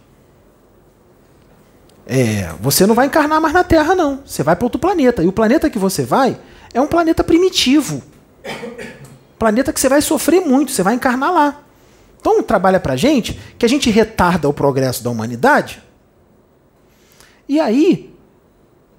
É, 2.04 2.52
você 2.60 2.84
não 2.84 2.96
vai 2.96 3.06
encarnar 3.06 3.40
mais 3.40 3.54
na 3.54 3.62
Terra, 3.62 3.94
não. 3.94 4.24
Você 4.26 4.42
vai 4.42 4.56
para 4.56 4.66
outro 4.66 4.80
planeta. 4.80 5.22
E 5.22 5.28
o 5.28 5.32
planeta 5.32 5.70
que 5.70 5.78
você 5.78 6.04
vai 6.04 6.36
é 6.74 6.80
um 6.80 6.88
planeta 6.88 7.22
primitivo. 7.22 8.02
Planeta 9.38 9.72
que 9.72 9.78
você 9.78 9.88
vai 9.88 10.02
sofrer 10.02 10.44
muito. 10.44 10.72
Você 10.72 10.82
vai 10.82 10.94
encarnar 10.94 11.32
lá. 11.32 11.62
Então 12.22 12.42
trabalha 12.42 12.78
para 12.78 12.94
a 12.94 12.96
gente 12.96 13.34
que 13.58 13.66
a 13.66 13.68
gente 13.68 13.90
retarda 13.90 14.48
o 14.48 14.54
progresso 14.54 15.02
da 15.02 15.10
humanidade. 15.10 15.82
E 17.48 17.58
aí, 17.58 18.14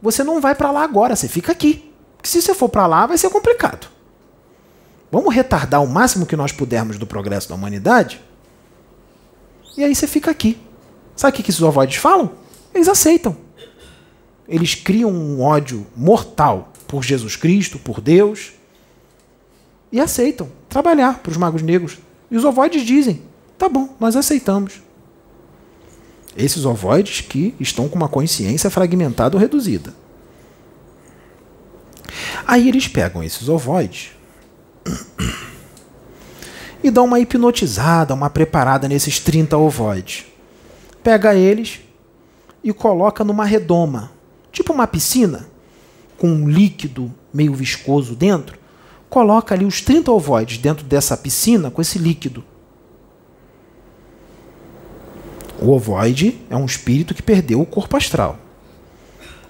você 0.02 0.24
não 0.24 0.42
vai 0.42 0.54
para 0.54 0.70
lá 0.70 0.84
agora, 0.84 1.16
você 1.16 1.30
fica 1.30 1.54
aqui. 1.54 1.90
Porque 2.18 2.28
se 2.28 2.42
você 2.42 2.54
for 2.54 2.68
para 2.68 2.86
lá, 2.86 3.08
vai 3.08 3.18
ser 3.18 3.30
complicado. 3.30 3.88
Vamos 5.10 5.34
retardar 5.34 5.82
o 5.82 5.88
máximo 5.88 6.26
que 6.26 6.36
nós 6.36 6.52
pudermos 6.52 7.00
do 7.00 7.08
progresso 7.08 7.48
da 7.48 7.56
humanidade 7.56 8.22
e 9.78 9.84
aí 9.84 9.94
você 9.94 10.06
fica 10.08 10.30
aqui. 10.30 10.58
Sabe 11.16 11.40
o 11.40 11.44
que 11.44 11.50
esses 11.50 11.62
ovoides 11.62 11.98
falam? 11.98 12.32
Eles 12.74 12.88
aceitam. 12.88 13.36
Eles 14.48 14.76
criam 14.76 15.10
um 15.10 15.42
ódio 15.42 15.88
mortal 15.96 16.72
por 16.88 17.04
Jesus 17.04 17.36
Cristo, 17.36 17.80
por 17.80 18.02
Deus, 18.02 18.54
e 19.92 20.00
aceitam 20.00 20.52
trabalhar 20.70 21.20
para 21.20 21.32
os 21.32 21.38
magos 21.38 21.62
negros. 21.62 21.98
E 22.34 22.36
os 22.36 22.44
ovoides 22.44 22.82
dizem: 22.82 23.22
tá 23.60 23.70
bom, 23.70 23.96
nós 24.00 24.16
aceitamos. 24.16 24.82
Esses 26.36 26.66
ovoides 26.66 27.22
que 27.22 27.54
estão 27.60 27.88
com 27.88 27.96
uma 27.96 28.10
consciência 28.10 28.72
fragmentada 28.72 29.38
ou 29.38 29.40
reduzida. 29.40 29.94
Aí 32.48 32.68
eles 32.68 32.88
pegam 32.88 33.24
esses 33.24 33.48
ovoides 33.48 34.14
e 36.84 36.90
dão 36.90 37.06
uma 37.06 37.20
hipnotizada, 37.20 38.16
uma 38.16 38.32
preparada 38.32 38.88
nesses 38.88 39.20
30 39.20 39.56
ovoides. 39.56 40.26
Pega 41.04 41.36
eles 41.36 41.82
e 42.64 42.74
coloca 42.74 43.24
numa 43.24 43.46
redoma, 43.46 44.12
tipo 44.52 44.74
uma 44.74 44.88
piscina, 44.88 45.48
com 46.18 46.30
um 46.30 46.50
líquido 46.50 47.14
meio 47.32 47.54
viscoso 47.54 48.16
dentro. 48.16 48.63
Coloca 49.14 49.54
ali 49.54 49.64
os 49.64 49.80
30 49.80 50.12
ovoides 50.12 50.58
dentro 50.58 50.84
dessa 50.84 51.16
piscina 51.16 51.70
com 51.70 51.80
esse 51.80 52.00
líquido. 52.00 52.44
O 55.62 55.70
ovoide 55.70 56.42
é 56.50 56.58
um 56.58 56.66
espírito 56.66 57.14
que 57.14 57.22
perdeu 57.22 57.62
o 57.62 57.66
corpo 57.68 57.96
astral. 57.96 58.40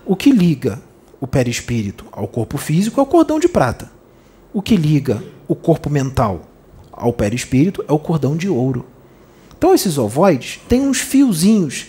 O 0.06 0.18
que 0.18 0.32
liga 0.32 0.82
o 1.18 1.26
perispírito 1.26 2.04
ao 2.12 2.28
corpo 2.28 2.58
físico 2.58 3.00
é 3.00 3.04
o 3.04 3.06
cordão 3.06 3.40
de 3.40 3.48
prata. 3.48 3.90
O 4.52 4.62
que 4.62 4.76
liga 4.76 5.24
o 5.48 5.56
corpo 5.56 5.90
mental 5.90 6.42
ao 6.92 7.14
perispírito 7.14 7.86
é 7.88 7.94
o 7.94 8.00
cordão 8.00 8.36
de 8.36 8.50
ouro. 8.50 8.86
Então 9.58 9.74
esses 9.74 9.98
ovoides 9.98 10.60
têm 10.68 10.82
uns 10.82 11.00
fiozinhos 11.00 11.88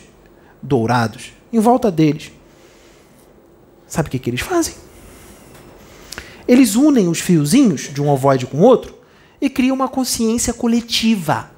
dourados 0.63 1.33
em 1.53 1.59
volta 1.59 1.91
deles. 1.91 2.31
Sabe 3.89 4.07
o 4.07 4.11
que, 4.13 4.21
que 4.21 4.31
eles 4.31 4.43
fazem? 4.43 4.75
Eles 6.47 6.75
unem 6.75 7.09
os 7.09 7.21
fiozinhos 7.21 7.91
de 7.93 8.03
um 8.03 8.09
ovoide 8.09 8.47
com 8.47 8.61
outro 8.61 8.95
e 9.41 9.49
criam 9.49 9.75
uma 9.75 9.89
consciência 9.89 10.53
coletiva. 10.53 11.51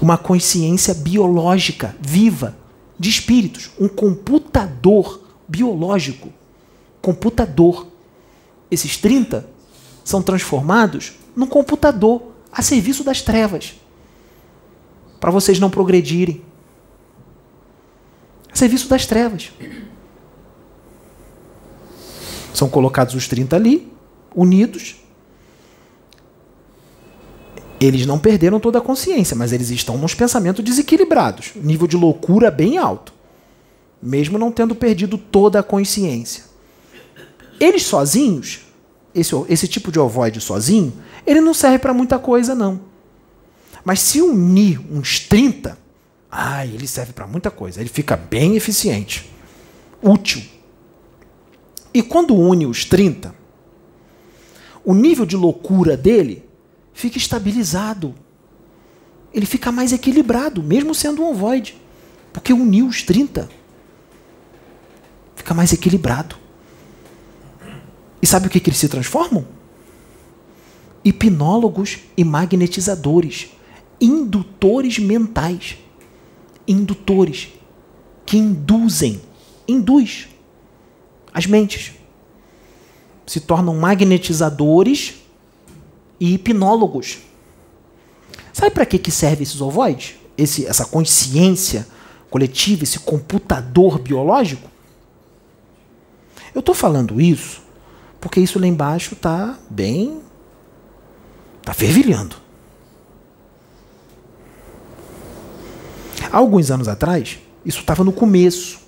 Uma 0.00 0.16
consciência 0.16 0.94
biológica, 0.94 1.96
viva, 2.00 2.56
de 2.98 3.08
espíritos, 3.08 3.70
um 3.78 3.88
computador 3.88 5.22
biológico. 5.48 6.32
Computador. 7.00 7.86
Esses 8.70 8.96
30 8.96 9.48
são 10.04 10.22
transformados 10.22 11.14
num 11.34 11.46
computador 11.46 12.22
a 12.52 12.62
serviço 12.62 13.02
das 13.02 13.20
trevas. 13.22 13.74
Para 15.18 15.30
vocês 15.30 15.58
não 15.58 15.70
progredirem. 15.70 16.42
A 18.52 18.56
serviço 18.56 18.88
das 18.88 19.06
trevas. 19.06 19.50
São 22.56 22.70
colocados 22.70 23.14
os 23.14 23.28
30 23.28 23.54
ali, 23.54 23.86
unidos. 24.34 24.96
Eles 27.78 28.06
não 28.06 28.18
perderam 28.18 28.58
toda 28.58 28.78
a 28.78 28.80
consciência, 28.80 29.36
mas 29.36 29.52
eles 29.52 29.68
estão 29.68 29.98
nos 29.98 30.14
pensamentos 30.14 30.64
desequilibrados, 30.64 31.52
nível 31.54 31.86
de 31.86 31.98
loucura 31.98 32.50
bem 32.50 32.78
alto, 32.78 33.12
mesmo 34.02 34.38
não 34.38 34.50
tendo 34.50 34.74
perdido 34.74 35.18
toda 35.18 35.60
a 35.60 35.62
consciência. 35.62 36.44
Eles 37.60 37.82
sozinhos, 37.82 38.60
esse, 39.14 39.34
esse 39.50 39.68
tipo 39.68 39.92
de 39.92 40.00
ovoide 40.00 40.40
sozinho, 40.40 40.94
ele 41.26 41.42
não 41.42 41.52
serve 41.52 41.78
para 41.78 41.92
muita 41.92 42.18
coisa, 42.18 42.54
não. 42.54 42.80
Mas 43.84 44.00
se 44.00 44.22
unir 44.22 44.80
uns 44.90 45.20
30, 45.20 45.76
ai, 46.30 46.70
ele 46.72 46.86
serve 46.88 47.12
para 47.12 47.26
muita 47.26 47.50
coisa. 47.50 47.82
Ele 47.82 47.90
fica 47.90 48.16
bem 48.16 48.56
eficiente, 48.56 49.30
útil. 50.02 50.55
E 51.96 52.02
quando 52.02 52.34
une 52.34 52.66
os 52.66 52.84
30, 52.84 53.34
o 54.84 54.92
nível 54.92 55.24
de 55.24 55.34
loucura 55.34 55.96
dele 55.96 56.44
fica 56.92 57.16
estabilizado. 57.16 58.14
Ele 59.32 59.46
fica 59.46 59.72
mais 59.72 59.94
equilibrado, 59.94 60.62
mesmo 60.62 60.94
sendo 60.94 61.22
um 61.22 61.30
ovoide. 61.30 61.74
Porque 62.34 62.52
uniu 62.52 62.86
os 62.86 63.02
30. 63.02 63.48
Fica 65.36 65.54
mais 65.54 65.72
equilibrado. 65.72 66.36
E 68.20 68.26
sabe 68.26 68.48
o 68.48 68.50
que, 68.50 68.60
que 68.60 68.68
eles 68.68 68.78
se 68.78 68.90
transformam? 68.90 69.46
hipnólogos 71.02 72.00
e 72.14 72.22
magnetizadores, 72.24 73.48
indutores 73.98 74.98
mentais, 74.98 75.78
indutores 76.68 77.48
que 78.26 78.36
induzem, 78.36 79.22
induz 79.66 80.28
as 81.36 81.44
mentes. 81.46 81.92
Se 83.26 83.40
tornam 83.40 83.76
magnetizadores 83.76 85.16
e 86.18 86.32
hipnólogos. 86.32 87.18
Sabe 88.52 88.70
para 88.70 88.86
que, 88.86 88.98
que 88.98 89.10
serve 89.10 89.42
esses 89.42 89.60
ovoides? 89.60 90.14
Esse, 90.38 90.64
essa 90.64 90.86
consciência 90.86 91.86
coletiva, 92.30 92.84
esse 92.84 93.00
computador 93.00 93.98
biológico? 93.98 94.70
Eu 96.54 96.60
estou 96.60 96.74
falando 96.74 97.20
isso 97.20 97.62
porque 98.18 98.40
isso 98.40 98.58
lá 98.58 98.66
embaixo 98.66 99.12
está 99.12 99.58
bem 99.68 100.22
Está 101.66 101.74
fervilhando. 101.74 102.36
Há 106.30 106.36
alguns 106.36 106.70
anos 106.70 106.86
atrás, 106.86 107.40
isso 107.64 107.80
estava 107.80 108.04
no 108.04 108.12
começo. 108.12 108.78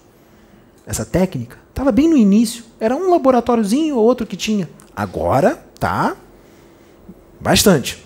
Essa 0.86 1.04
técnica 1.04 1.58
estava 1.78 1.92
bem 1.92 2.08
no 2.08 2.16
início. 2.16 2.64
Era 2.78 2.94
um 2.94 3.10
laboratóriozinho 3.10 3.96
ou 3.96 4.04
outro 4.04 4.26
que 4.26 4.36
tinha. 4.36 4.68
Agora 4.94 5.56
tá 5.78 6.16
bastante. 7.40 8.04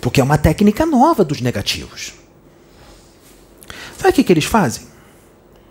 Porque 0.00 0.20
é 0.20 0.24
uma 0.24 0.38
técnica 0.38 0.84
nova 0.84 1.24
dos 1.24 1.40
negativos. 1.40 2.14
Sabe 3.96 4.10
o 4.10 4.12
que, 4.12 4.24
que 4.24 4.32
eles 4.32 4.44
fazem? 4.44 4.86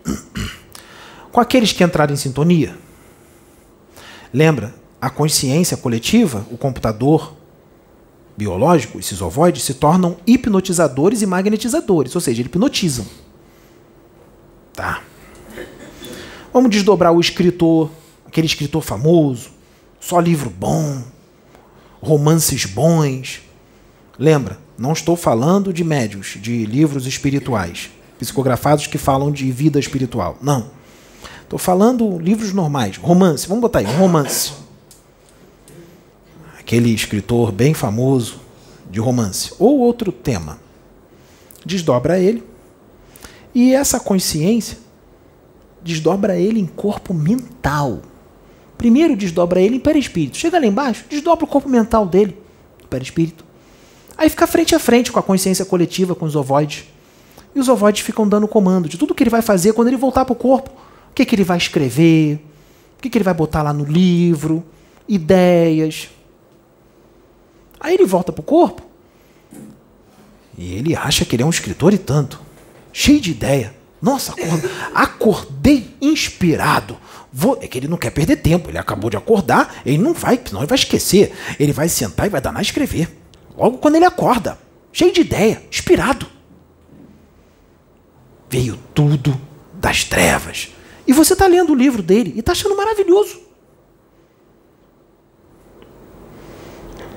Com 1.31 1.39
aqueles 1.39 1.71
que 1.71 1.83
entraram 1.83 2.13
em 2.13 2.17
sintonia. 2.17 2.77
Lembra? 4.33 4.73
a 5.05 5.09
consciência 5.11 5.77
coletiva, 5.77 6.47
o 6.49 6.57
computador 6.57 7.35
biológico, 8.35 8.97
esses 8.97 9.21
ovoides, 9.21 9.61
se 9.61 9.75
tornam 9.75 10.17
hipnotizadores 10.25 11.21
e 11.21 11.27
magnetizadores, 11.27 12.15
ou 12.15 12.19
seja, 12.19 12.41
hipnotizam. 12.41 13.05
Tá. 14.73 15.03
Vamos 16.55 16.71
desdobrar 16.71 17.11
o 17.11 17.19
escritor, 17.19 17.91
aquele 18.25 18.47
escritor 18.47 18.81
famoso, 18.81 19.49
só 19.99 20.21
livro 20.21 20.49
bom, 20.49 21.03
romances 22.01 22.63
bons. 22.63 23.41
Lembra, 24.17 24.57
não 24.77 24.93
estou 24.93 25.17
falando 25.17 25.73
de 25.73 25.83
médios, 25.83 26.37
de 26.39 26.65
livros 26.65 27.05
espirituais, 27.07 27.89
psicografados 28.17 28.87
que 28.87 28.97
falam 28.97 29.33
de 29.33 29.51
vida 29.51 29.77
espiritual. 29.77 30.37
Não. 30.41 30.69
Estou 31.43 31.59
falando 31.59 32.17
livros 32.19 32.53
normais, 32.53 32.95
romance. 32.95 33.49
Vamos 33.49 33.61
botar 33.61 33.79
aí, 33.79 33.85
um 33.87 33.97
romance 33.97 34.53
aquele 36.57 36.91
escritor 36.91 37.51
bem 37.51 37.73
famoso 37.73 38.39
de 38.89 39.01
romance, 39.01 39.53
ou 39.59 39.79
outro 39.79 40.09
tema. 40.09 40.57
Desdobra 41.65 42.17
ele, 42.17 42.45
e 43.53 43.73
essa 43.73 43.99
consciência 43.99 44.84
desdobra 45.85 46.37
ele 46.37 46.59
em 46.59 46.65
corpo 46.65 47.13
mental. 47.13 48.01
Primeiro 48.77 49.15
desdobra 49.15 49.61
ele 49.61 49.77
em 49.77 49.79
perispírito. 49.79 50.35
Chega 50.35 50.59
lá 50.59 50.65
embaixo, 50.65 51.05
desdobra 51.09 51.45
o 51.45 51.47
corpo 51.47 51.69
mental 51.69 52.05
dele, 52.05 52.37
perispírito. 52.89 53.45
Aí 54.17 54.29
fica 54.29 54.45
frente 54.45 54.75
a 54.75 54.79
frente 54.79 55.11
com 55.11 55.19
a 55.19 55.23
consciência 55.23 55.63
coletiva, 55.63 56.13
com 56.13 56.25
os 56.25 56.35
ovoides. 56.35 56.85
E 57.55 57.59
os 57.59 57.69
ovoides 57.69 58.01
ficam 58.01 58.27
dando 58.27 58.47
comando 58.49 58.89
de 58.89 58.97
tudo 58.97 59.15
que 59.15 59.23
ele 59.23 59.29
vai 59.29 59.41
fazer 59.41 59.71
quando 59.71 59.87
ele 59.87 59.97
voltar 59.97 60.25
para 60.25 60.33
o 60.33 60.35
corpo. 60.35 60.71
O 61.11 61.13
que, 61.15 61.23
que 61.23 61.35
ele 61.35 61.45
vai 61.45 61.57
escrever, 61.57 62.43
o 62.97 63.01
que, 63.01 63.09
que 63.09 63.17
ele 63.17 63.23
vai 63.23 63.33
botar 63.33 63.61
lá 63.61 63.71
no 63.71 63.85
livro, 63.85 64.61
ideias, 65.07 66.09
Aí 67.85 67.93
ele 67.93 68.05
volta 68.07 68.31
pro 68.31 68.41
corpo 68.41 68.81
e 70.57 70.73
ele 70.73 70.95
acha 70.95 71.23
que 71.23 71.35
ele 71.35 71.43
é 71.43 71.45
um 71.45 71.51
escritor 71.51 71.93
e 71.93 71.99
tanto, 71.99 72.41
cheio 72.91 73.21
de 73.21 73.29
ideia. 73.29 73.75
Nossa, 74.05 74.35
acordei 74.93 75.95
inspirado. 75.99 76.95
Vou... 77.33 77.57
É 77.59 77.67
que 77.67 77.75
ele 77.75 77.87
não 77.87 77.97
quer 77.97 78.11
perder 78.11 78.35
tempo. 78.35 78.69
Ele 78.69 78.77
acabou 78.77 79.09
de 79.09 79.17
acordar, 79.17 79.81
ele 79.83 79.97
não 79.97 80.13
vai, 80.13 80.39
senão 80.45 80.61
ele 80.61 80.67
vai 80.67 80.77
esquecer. 80.77 81.33
Ele 81.59 81.73
vai 81.73 81.89
sentar 81.89 82.27
e 82.27 82.29
vai 82.29 82.39
danar 82.39 82.59
a 82.59 82.61
escrever. 82.61 83.09
Logo 83.57 83.79
quando 83.79 83.95
ele 83.95 84.05
acorda, 84.05 84.59
cheio 84.93 85.11
de 85.11 85.21
ideia, 85.21 85.63
inspirado. 85.71 86.27
Veio 88.47 88.77
tudo 88.93 89.41
das 89.73 90.03
trevas. 90.03 90.69
E 91.07 91.11
você 91.11 91.33
está 91.33 91.47
lendo 91.47 91.71
o 91.71 91.75
livro 91.75 92.03
dele 92.03 92.31
e 92.35 92.41
está 92.41 92.51
achando 92.51 92.77
maravilhoso. 92.77 93.41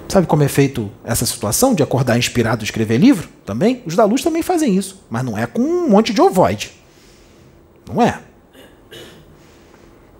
Sabe 0.09 0.27
como 0.27 0.43
é 0.43 0.49
feito 0.49 0.91
essa 1.05 1.27
situação 1.27 1.75
de 1.75 1.83
acordar 1.83 2.17
inspirado 2.17 2.63
e 2.63 2.65
escrever 2.65 2.97
livro? 2.97 3.29
Também? 3.45 3.83
Os 3.85 3.95
da 3.95 4.07
luz 4.07 4.23
também 4.23 4.43
fazem 4.43 4.75
isso, 4.75 5.05
mas 5.11 5.23
não 5.23 5.37
é 5.37 5.47
com 5.47 5.61
um 5.61 5.91
monte 5.91 6.15
de 6.15 6.23
ovoide. 6.23 6.78
Não 7.89 8.03
é. 8.03 8.23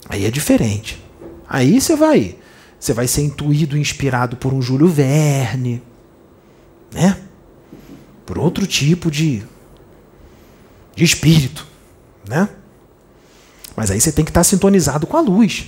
Aí 0.07 0.25
é 0.25 0.31
diferente. 0.31 1.01
Aí 1.47 1.79
você 1.79 1.95
vai, 1.95 2.35
você 2.79 2.93
vai 2.93 3.07
ser 3.07 3.21
intuído, 3.21 3.77
inspirado 3.77 4.35
por 4.37 4.53
um 4.53 4.61
Júlio 4.61 4.87
Verne, 4.87 5.81
né? 6.91 7.21
Por 8.25 8.37
outro 8.37 8.65
tipo 8.65 9.09
de 9.09 9.43
de 10.95 11.05
espírito, 11.05 11.65
né? 12.27 12.49
Mas 13.73 13.89
aí 13.89 14.01
você 14.01 14.11
tem 14.11 14.25
que 14.25 14.31
estar 14.31 14.43
sintonizado 14.43 15.07
com 15.07 15.15
a 15.15 15.21
luz 15.21 15.67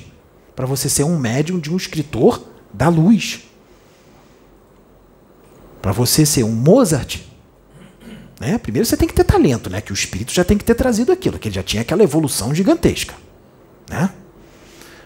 para 0.53 0.65
você 0.65 0.89
ser 0.89 1.05
um 1.05 1.17
médium 1.17 1.57
de 1.57 1.71
um 1.71 1.77
escritor 1.77 2.45
da 2.73 2.89
luz. 2.89 3.43
Para 5.81 5.93
você 5.93 6.25
ser 6.25 6.43
um 6.43 6.51
Mozart, 6.51 7.21
né? 8.41 8.57
Primeiro 8.57 8.87
você 8.87 8.97
tem 8.97 9.07
que 9.07 9.13
ter 9.13 9.23
talento, 9.23 9.69
né? 9.69 9.81
Que 9.81 9.91
o 9.91 9.93
espírito 9.93 10.33
já 10.33 10.43
tem 10.43 10.57
que 10.57 10.65
ter 10.65 10.73
trazido 10.73 11.11
aquilo, 11.11 11.37
que 11.37 11.47
ele 11.47 11.53
já 11.53 11.61
tinha 11.61 11.83
aquela 11.83 12.01
evolução 12.01 12.55
gigantesca, 12.55 13.13
né? 13.87 14.09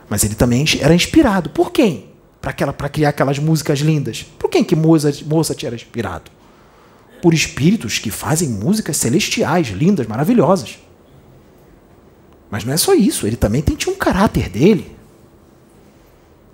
Mas 0.10 0.24
ele 0.24 0.36
também 0.36 0.64
era 0.80 0.96
inspirado. 0.96 1.50
Por 1.50 1.70
quem? 1.70 2.12
Para 2.40 2.88
criar 2.88 3.10
aquelas 3.10 3.38
músicas 3.38 3.80
lindas. 3.80 4.24
Por 4.40 4.50
quem 4.50 4.64
que 4.64 4.74
Mozart, 4.74 5.22
Mozart 5.24 5.62
era 5.66 5.76
inspirado? 5.76 6.32
Por 7.22 7.34
espíritos 7.34 8.00
que 8.00 8.10
fazem 8.10 8.48
músicas 8.48 8.96
celestiais, 8.96 9.68
lindas, 9.68 10.08
maravilhosas. 10.08 10.80
Mas 12.50 12.64
não 12.64 12.72
é 12.72 12.78
só 12.78 12.94
isso, 12.94 13.28
ele 13.28 13.36
também 13.36 13.62
tem, 13.62 13.76
tinha 13.76 13.94
um 13.94 13.98
caráter 13.98 14.48
dele. 14.48 14.96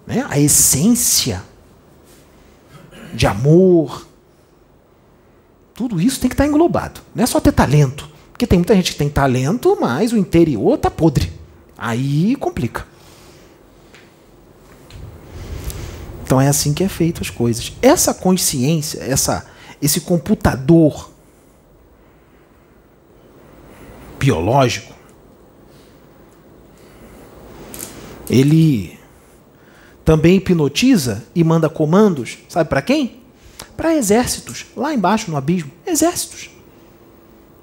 Né? 0.08 0.26
A 0.28 0.40
essência 0.40 1.44
de 3.14 3.28
amor. 3.28 4.08
Tudo 5.82 6.00
isso 6.00 6.20
tem 6.20 6.30
que 6.30 6.36
estar 6.36 6.46
englobado. 6.46 7.02
Não 7.16 7.24
é 7.24 7.26
só 7.26 7.40
ter 7.40 7.52
talento. 7.52 8.08
Porque 8.32 8.46
tem 8.46 8.60
muita 8.60 8.76
gente 8.76 8.92
que 8.92 9.00
tem 9.00 9.10
talento, 9.10 9.76
mas 9.82 10.14
o 10.14 10.18
interior 10.18 10.76
está 10.76 10.92
podre. 10.92 11.34
Aí 11.76 12.36
complica. 12.36 12.86
Então 16.24 16.40
é 16.40 16.48
assim 16.48 16.72
que 16.72 16.84
é 16.84 16.88
feito 16.88 17.24
as 17.24 17.32
coisas. 17.32 17.74
Essa 17.82 18.14
consciência, 18.14 19.00
essa, 19.00 19.44
esse 19.82 20.02
computador 20.02 21.10
biológico, 24.20 24.94
ele 28.30 29.00
também 30.06 30.36
hipnotiza 30.36 31.26
e 31.34 31.44
manda 31.44 31.68
comandos, 31.68 32.38
sabe 32.48 32.70
para 32.70 32.84
quem? 32.84 33.21
Para 33.82 33.96
exércitos, 33.96 34.68
lá 34.78 34.94
embaixo 34.94 35.32
no 35.32 35.36
abismo. 35.36 35.72
Exércitos. 35.88 36.52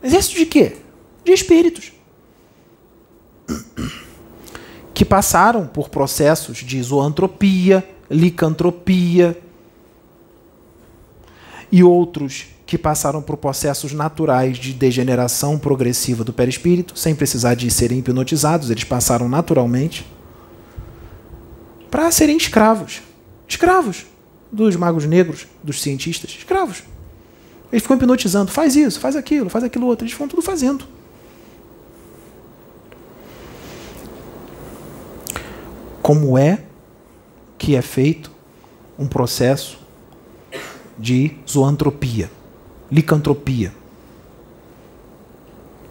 Exércitos 0.03 0.41
de 0.41 0.47
quê? 0.47 0.77
De 1.25 1.31
espíritos. 1.31 1.93
Que 4.93 5.05
passaram 5.05 5.65
por 5.65 5.89
processos 5.91 6.57
de 6.57 6.83
zoantropia, 6.83 7.89
licantropia 8.11 9.41
e 11.71 11.85
outros 11.85 12.47
que 12.67 12.77
passaram 12.77 13.23
por 13.23 13.37
processos 13.37 13.93
naturais 13.93 14.59
de 14.59 14.73
degeneração 14.73 15.57
progressiva 15.57 16.25
do 16.25 16.33
perispírito, 16.33 16.99
sem 16.99 17.15
precisar 17.15 17.55
de 17.55 17.71
serem 17.71 18.01
hipnotizados, 18.01 18.71
eles 18.71 18.83
passaram 18.83 19.29
naturalmente 19.29 20.05
para 21.89 22.11
serem 22.11 22.37
escravos. 22.37 23.03
Escravos 23.47 24.05
dos 24.51 24.77
magos 24.77 25.05
negros, 25.05 25.47
dos 25.63 25.81
cientistas, 25.81 26.31
escravos. 26.31 26.83
Eles 27.71 27.83
ficam 27.83 27.97
hipnotizando, 27.97 28.51
faz 28.51 28.77
isso, 28.77 28.99
faz 28.99 29.15
aquilo, 29.15 29.51
faz 29.51 29.65
aquilo 29.65 29.87
outro, 29.87 30.07
eles 30.07 30.17
vão 30.17 30.27
tudo 30.27 30.43
fazendo. 30.43 30.85
Como 36.01 36.39
é 36.39 36.65
que 37.59 37.77
é 37.77 37.83
feito 37.83 38.31
um 38.99 39.07
processo 39.07 39.79
de 40.99 41.37
zoantropia, 41.49 42.31
licantropia. 42.91 43.73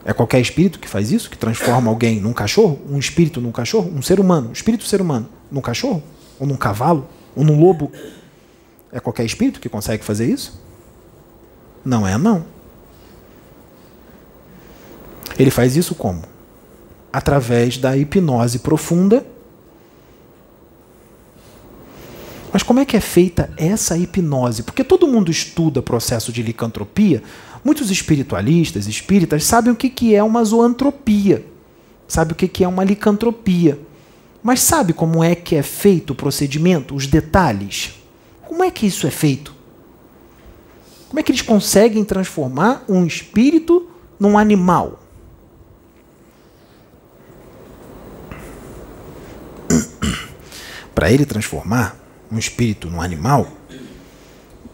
É 0.04 0.14
qualquer 0.14 0.40
espírito 0.40 0.80
que 0.80 0.88
faz 0.88 1.12
isso, 1.12 1.30
que 1.30 1.38
transforma 1.38 1.90
alguém 1.90 2.20
num 2.20 2.34
cachorro, 2.34 2.80
um 2.90 2.98
espírito 2.98 3.42
num 3.42 3.52
cachorro, 3.52 3.92
um 3.94 4.02
ser 4.02 4.20
humano, 4.20 4.50
um 4.50 4.54
espírito 4.54 4.86
ser 4.86 5.02
humano, 5.02 5.28
num 5.52 5.62
cachorro, 5.62 6.04
ou 6.40 6.48
num 6.48 6.56
cavalo, 6.56 7.08
ou 7.36 7.44
num 7.44 7.60
lobo. 7.60 7.92
É 8.92 9.00
qualquer 9.00 9.26
espírito 9.26 9.60
que 9.60 9.70
consegue 9.70 10.04
fazer 10.04 10.28
isso? 10.28 10.60
Não 11.84 12.08
é 12.08 12.18
não. 12.18 12.46
Ele 15.38 15.52
faz 15.52 15.76
isso 15.76 15.94
como? 15.94 16.24
Através 17.12 17.78
da 17.78 17.96
hipnose 17.96 18.60
profunda 18.60 19.26
Mas 22.58 22.64
como 22.64 22.80
é 22.80 22.86
que 22.86 22.98
é 22.98 23.00
feita 23.00 23.52
essa 23.56 23.96
hipnose? 23.96 24.64
Porque 24.64 24.84
todo 24.84 25.08
mundo 25.08 25.30
estuda 25.30 25.80
processo 25.80 26.32
de 26.32 26.42
licantropia. 26.42 27.22
Muitos 27.64 27.92
espiritualistas, 27.92 28.88
espíritas, 28.88 29.44
sabem 29.44 29.72
o 29.72 29.76
que 29.76 30.16
é 30.16 30.24
uma 30.24 30.44
zoantropia, 30.44 31.46
sabe 32.08 32.32
o 32.32 32.36
que 32.36 32.64
é 32.64 32.68
uma 32.68 32.84
licantropia. 32.84 33.80
Mas 34.42 34.62
sabe 34.62 34.92
como 34.92 35.24
é 35.24 35.36
que 35.36 35.56
é 35.56 35.62
feito 35.62 36.14
o 36.14 36.16
procedimento, 36.16 36.96
os 36.96 37.06
detalhes? 37.06 37.94
Como 38.48 38.64
é 38.64 38.72
que 38.72 38.88
isso 38.88 39.06
é 39.06 39.12
feito? 39.12 39.54
Como 41.10 41.20
é 41.20 41.24
que 41.24 41.32
eles 41.32 41.42
conseguem 41.42 42.06
transformar 42.06 42.86
um 42.88 43.06
espírito 43.06 43.90
num 44.18 44.38
animal? 44.38 45.04
Para 50.96 51.12
ele 51.12 51.26
transformar, 51.26 51.98
um 52.32 52.38
espírito 52.38 52.90
num 52.90 53.02
animal, 53.02 53.48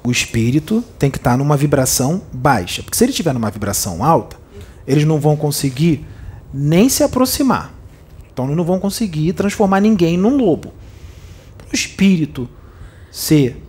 o 0.03 0.11
espírito 0.11 0.83
tem 0.99 1.09
que 1.09 1.17
estar 1.17 1.35
numa 1.35 1.57
vibração 1.57 2.21
baixa. 2.31 2.83
Porque 2.83 2.95
se 2.95 3.03
ele 3.03 3.11
estiver 3.11 3.33
numa 3.33 3.49
vibração 3.49 4.03
alta, 4.03 4.37
eles 4.87 5.05
não 5.05 5.19
vão 5.19 5.35
conseguir 5.35 6.05
nem 6.53 6.89
se 6.89 7.03
aproximar. 7.03 7.73
Então 8.31 8.47
não 8.47 8.63
vão 8.63 8.79
conseguir 8.79 9.33
transformar 9.33 9.79
ninguém 9.79 10.15
num 10.15 10.37
lobo. 10.37 10.71
O 11.71 11.75
espírito 11.75 12.47
ser 13.13 13.61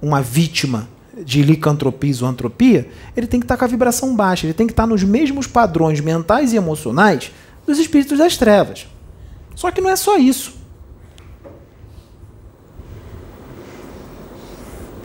uma 0.00 0.22
vítima 0.22 0.88
de 1.24 1.42
licantropia 1.42 2.08
e 2.08 2.14
zoantropia, 2.14 2.88
ele 3.16 3.26
tem 3.26 3.40
que 3.40 3.44
estar 3.44 3.56
com 3.56 3.64
a 3.64 3.68
vibração 3.68 4.14
baixa, 4.14 4.46
ele 4.46 4.54
tem 4.54 4.64
que 4.64 4.72
estar 4.72 4.86
nos 4.86 5.02
mesmos 5.02 5.48
padrões 5.48 5.98
mentais 5.98 6.52
e 6.52 6.56
emocionais 6.56 7.32
dos 7.66 7.80
espíritos 7.80 8.16
das 8.16 8.36
trevas. 8.36 8.86
Só 9.56 9.72
que 9.72 9.80
não 9.80 9.90
é 9.90 9.96
só 9.96 10.16
isso. 10.16 10.54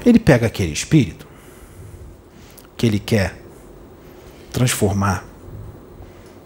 Ele 0.06 0.20
pega 0.20 0.46
aquele 0.46 0.74
espírito 0.74 1.28
que 2.78 2.86
ele 2.86 3.00
quer 3.00 3.42
transformar 4.52 5.26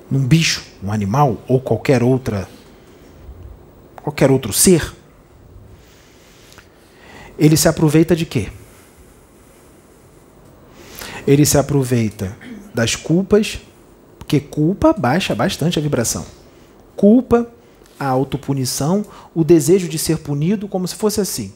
num 0.09 0.25
bicho, 0.25 0.63
um 0.81 0.91
animal 0.91 1.43
ou 1.49 1.59
qualquer 1.59 2.01
outra 2.01 2.47
qualquer 4.01 4.31
outro 4.31 4.53
ser. 4.53 4.93
Ele 7.37 7.57
se 7.57 7.67
aproveita 7.67 8.15
de 8.15 8.25
quê? 8.25 8.49
Ele 11.27 11.45
se 11.45 11.57
aproveita 11.57 12.37
das 12.73 12.95
culpas, 12.95 13.59
porque 14.17 14.39
culpa 14.39 14.93
baixa 14.93 15.33
bastante 15.33 15.79
a 15.79 15.81
vibração. 15.81 16.25
Culpa, 16.95 17.49
a 17.99 18.07
autopunição, 18.07 19.05
o 19.33 19.43
desejo 19.43 19.87
de 19.87 19.97
ser 19.97 20.19
punido, 20.19 20.67
como 20.67 20.87
se 20.87 20.95
fosse 20.95 21.19
assim. 21.19 21.53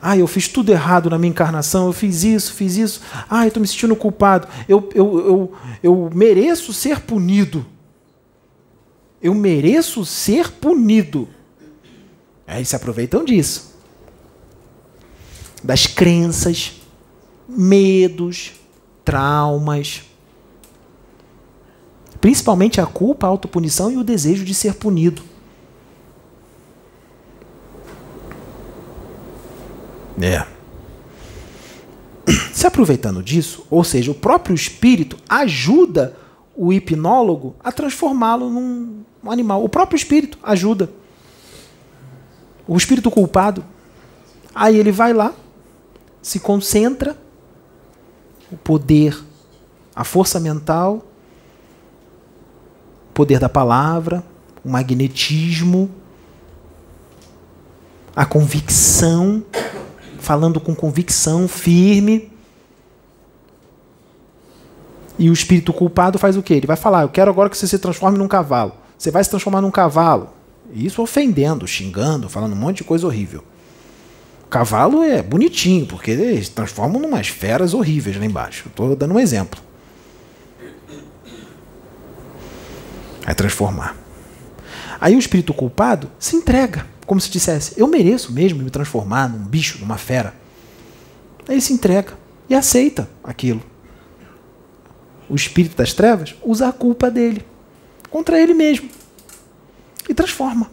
Ah, 0.00 0.16
eu 0.16 0.26
fiz 0.26 0.48
tudo 0.48 0.72
errado 0.72 1.08
na 1.08 1.18
minha 1.18 1.30
encarnação, 1.30 1.86
eu 1.86 1.92
fiz 1.92 2.24
isso, 2.24 2.54
fiz 2.54 2.76
isso. 2.76 3.00
Ah, 3.30 3.44
eu 3.44 3.48
estou 3.48 3.60
me 3.60 3.68
sentindo 3.68 3.94
culpado. 3.94 4.48
Eu, 4.68 4.88
eu, 4.94 5.18
eu, 5.20 5.52
eu 5.80 6.10
mereço 6.12 6.72
ser 6.72 7.00
punido. 7.00 7.64
Eu 9.22 9.32
mereço 9.32 10.04
ser 10.04 10.50
punido. 10.50 11.28
Aí 12.46 12.64
se 12.64 12.74
aproveitam 12.74 13.24
disso. 13.24 13.71
Das 15.62 15.86
crenças, 15.86 16.72
medos, 17.48 18.52
traumas. 19.04 20.02
Principalmente 22.20 22.80
a 22.80 22.86
culpa, 22.86 23.26
a 23.26 23.30
autopunição 23.30 23.90
e 23.90 23.96
o 23.96 24.04
desejo 24.04 24.44
de 24.44 24.54
ser 24.54 24.74
punido. 24.74 25.22
É. 30.20 30.46
Se 32.52 32.66
aproveitando 32.66 33.22
disso, 33.22 33.66
ou 33.68 33.82
seja, 33.82 34.10
o 34.10 34.14
próprio 34.14 34.54
espírito 34.54 35.16
ajuda 35.28 36.16
o 36.54 36.72
hipnólogo 36.72 37.56
a 37.62 37.72
transformá-lo 37.72 38.50
num 38.50 39.04
animal. 39.26 39.64
O 39.64 39.68
próprio 39.68 39.96
espírito 39.96 40.38
ajuda. 40.42 40.90
O 42.66 42.76
espírito 42.76 43.10
culpado. 43.10 43.64
Aí 44.54 44.76
ele 44.76 44.92
vai 44.92 45.12
lá, 45.12 45.34
se 46.22 46.38
concentra 46.38 47.16
o 48.50 48.56
poder, 48.56 49.20
a 49.94 50.04
força 50.04 50.38
mental, 50.38 51.04
o 53.10 53.12
poder 53.12 53.40
da 53.40 53.48
palavra, 53.48 54.22
o 54.64 54.70
magnetismo, 54.70 55.90
a 58.14 58.24
convicção, 58.24 59.42
falando 60.18 60.60
com 60.60 60.74
convicção 60.74 61.48
firme. 61.48 62.30
E 65.18 65.28
o 65.28 65.32
espírito 65.32 65.72
culpado 65.72 66.18
faz 66.18 66.36
o 66.36 66.42
quê? 66.42 66.54
Ele 66.54 66.66
vai 66.66 66.76
falar: 66.76 67.02
Eu 67.02 67.08
quero 67.08 67.30
agora 67.30 67.50
que 67.50 67.56
você 67.56 67.66
se 67.66 67.78
transforme 67.78 68.16
num 68.16 68.28
cavalo. 68.28 68.72
Você 68.96 69.10
vai 69.10 69.22
se 69.24 69.30
transformar 69.30 69.60
num 69.60 69.70
cavalo. 69.70 70.30
Isso 70.72 71.02
ofendendo, 71.02 71.66
xingando, 71.66 72.28
falando 72.28 72.52
um 72.52 72.56
monte 72.56 72.78
de 72.78 72.84
coisa 72.84 73.06
horrível. 73.06 73.44
Cavalo 74.52 75.02
é 75.02 75.22
bonitinho, 75.22 75.86
porque 75.86 76.10
eles 76.10 76.50
transformam 76.50 77.02
em 77.02 77.06
umas 77.06 77.26
feras 77.26 77.72
horríveis 77.72 78.18
lá 78.18 78.26
embaixo. 78.26 78.68
Estou 78.68 78.94
dando 78.94 79.14
um 79.14 79.18
exemplo. 79.18 79.58
É 83.26 83.32
transformar. 83.32 83.96
Aí 85.00 85.16
o 85.16 85.18
espírito 85.18 85.54
culpado 85.54 86.10
se 86.18 86.36
entrega, 86.36 86.86
como 87.06 87.18
se 87.18 87.30
dissesse: 87.30 87.80
Eu 87.80 87.86
mereço 87.86 88.30
mesmo 88.30 88.62
me 88.62 88.68
transformar 88.68 89.26
num 89.26 89.38
bicho, 89.38 89.78
numa 89.78 89.96
fera. 89.96 90.34
Aí 91.48 91.58
se 91.58 91.72
entrega 91.72 92.12
e 92.46 92.54
aceita 92.54 93.08
aquilo. 93.24 93.62
O 95.30 95.34
espírito 95.34 95.78
das 95.78 95.94
trevas 95.94 96.34
usa 96.42 96.68
a 96.68 96.72
culpa 96.74 97.10
dele 97.10 97.42
contra 98.10 98.38
ele 98.38 98.52
mesmo 98.52 98.90
e 100.06 100.12
transforma. 100.12 100.70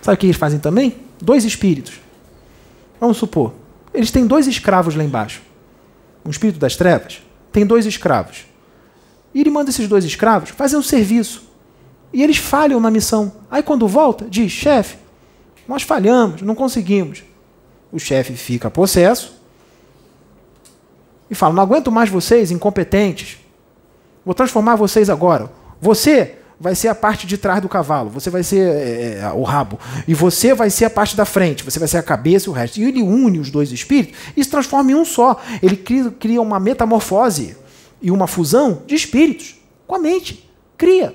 Sabe 0.00 0.14
o 0.14 0.18
que 0.20 0.26
eles 0.26 0.36
fazem 0.36 0.60
também? 0.60 0.94
Dois 1.20 1.44
espíritos. 1.44 2.03
Vamos 3.04 3.18
supor, 3.18 3.52
eles 3.92 4.10
têm 4.10 4.26
dois 4.26 4.46
escravos 4.46 4.94
lá 4.94 5.04
embaixo. 5.04 5.42
Um 6.24 6.30
espírito 6.30 6.58
das 6.58 6.74
trevas 6.74 7.20
tem 7.52 7.66
dois 7.66 7.84
escravos. 7.84 8.46
E 9.34 9.42
ele 9.42 9.50
manda 9.50 9.68
esses 9.68 9.86
dois 9.86 10.06
escravos 10.06 10.48
fazer 10.48 10.78
um 10.78 10.82
serviço. 10.82 11.44
E 12.14 12.22
eles 12.22 12.38
falham 12.38 12.80
na 12.80 12.90
missão. 12.90 13.30
Aí 13.50 13.62
quando 13.62 13.86
volta, 13.86 14.24
diz: 14.24 14.50
chefe, 14.50 14.96
nós 15.68 15.82
falhamos, 15.82 16.40
não 16.40 16.54
conseguimos. 16.54 17.22
O 17.92 17.98
chefe 17.98 18.32
fica 18.36 18.70
possesso 18.70 19.34
e 21.30 21.34
fala: 21.34 21.52
não 21.52 21.62
aguento 21.62 21.92
mais 21.92 22.08
vocês, 22.08 22.50
incompetentes. 22.50 23.36
Vou 24.24 24.34
transformar 24.34 24.76
vocês 24.76 25.10
agora. 25.10 25.52
Você 25.78 26.36
vai 26.58 26.74
ser 26.74 26.88
a 26.88 26.94
parte 26.94 27.26
de 27.26 27.36
trás 27.36 27.60
do 27.60 27.68
cavalo, 27.68 28.10
você 28.10 28.30
vai 28.30 28.42
ser 28.42 28.60
é, 28.60 29.18
é, 29.20 29.32
o 29.32 29.42
rabo, 29.42 29.78
e 30.06 30.14
você 30.14 30.54
vai 30.54 30.70
ser 30.70 30.84
a 30.84 30.90
parte 30.90 31.16
da 31.16 31.24
frente, 31.24 31.64
você 31.64 31.78
vai 31.78 31.88
ser 31.88 31.98
a 31.98 32.02
cabeça 32.02 32.48
e 32.48 32.50
o 32.50 32.52
resto. 32.52 32.78
E 32.78 32.84
ele 32.84 33.02
une 33.02 33.38
os 33.38 33.50
dois 33.50 33.72
espíritos 33.72 34.18
e 34.36 34.42
se 34.42 34.50
transforma 34.50 34.92
em 34.92 34.94
um 34.94 35.04
só. 35.04 35.40
Ele 35.62 35.76
cria, 35.76 36.10
cria 36.10 36.40
uma 36.40 36.60
metamorfose 36.60 37.56
e 38.00 38.10
uma 38.10 38.26
fusão 38.26 38.82
de 38.86 38.94
espíritos 38.94 39.56
com 39.86 39.94
a 39.94 39.98
mente. 39.98 40.48
Cria. 40.76 41.14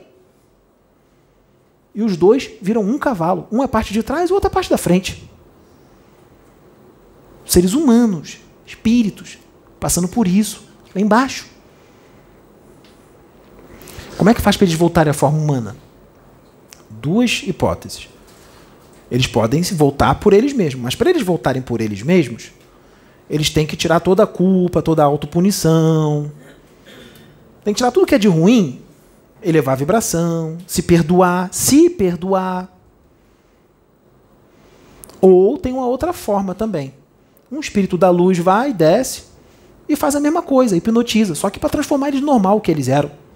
E 1.94 2.04
os 2.04 2.16
dois 2.16 2.50
viram 2.62 2.82
um 2.82 2.98
cavalo. 2.98 3.48
Um 3.52 3.62
é 3.62 3.66
a 3.66 3.68
parte 3.68 3.94
de 3.94 4.04
trás 4.04 4.30
o 4.30 4.34
outro 4.34 4.48
é 4.48 4.52
a 4.52 4.54
parte 4.54 4.70
da 4.70 4.78
frente. 4.78 5.30
Seres 7.46 7.74
humanos, 7.74 8.38
espíritos, 8.66 9.40
passando 9.80 10.08
por 10.08 10.28
isso, 10.28 10.64
lá 10.94 11.02
embaixo. 11.02 11.48
Como 14.20 14.30
é 14.30 14.34
que 14.34 14.42
faz 14.42 14.58
para 14.58 14.66
eles 14.66 14.76
voltarem 14.78 15.12
à 15.12 15.14
forma 15.14 15.38
humana? 15.38 15.78
Duas 16.90 17.42
hipóteses. 17.48 18.10
Eles 19.10 19.26
podem 19.28 19.64
se 19.64 19.74
voltar 19.74 20.16
por 20.16 20.34
eles 20.34 20.52
mesmos, 20.52 20.84
mas 20.84 20.94
para 20.94 21.10
eles 21.10 21.22
voltarem 21.22 21.62
por 21.62 21.80
eles 21.80 22.02
mesmos, 22.02 22.52
eles 23.30 23.50
têm 23.50 23.66
que 23.66 23.78
tirar 23.78 24.02
toda 24.02 24.24
a 24.24 24.28
culpa, 24.28 24.82
toda 24.82 25.02
a 25.02 25.06
autopunição. 25.06 26.30
Tem 27.64 27.74
que 27.74 27.78
tirar 27.78 27.92
tudo 27.92 28.06
que 28.06 28.14
é 28.14 28.18
de 28.18 28.28
ruim, 28.28 28.82
elevar 29.42 29.72
a 29.72 29.78
vibração, 29.78 30.58
se 30.68 30.82
perdoar, 30.82 31.48
se 31.54 31.90
perdoar. 31.90 32.70
Ou 35.22 35.58
tem 35.58 35.72
uma 35.72 35.88
outra 35.88 36.12
forma 36.12 36.54
também. 36.54 36.94
Um 37.50 37.62
espírito 37.62 37.98
da 37.98 38.10
luz 38.10 38.38
vai, 38.38 38.74
desce 38.74 39.24
e 39.88 39.96
faz 39.96 40.14
a 40.14 40.20
mesma 40.20 40.42
coisa, 40.42 40.76
hipnotiza, 40.76 41.36
só 41.36 41.50
que 41.50 41.58
para 41.58 41.70
transformar 41.70 42.10
eles 42.10 42.20
no 42.20 42.28
normal 42.28 42.60
que 42.60 42.70
eles 42.70 42.90
eram. 42.90 43.29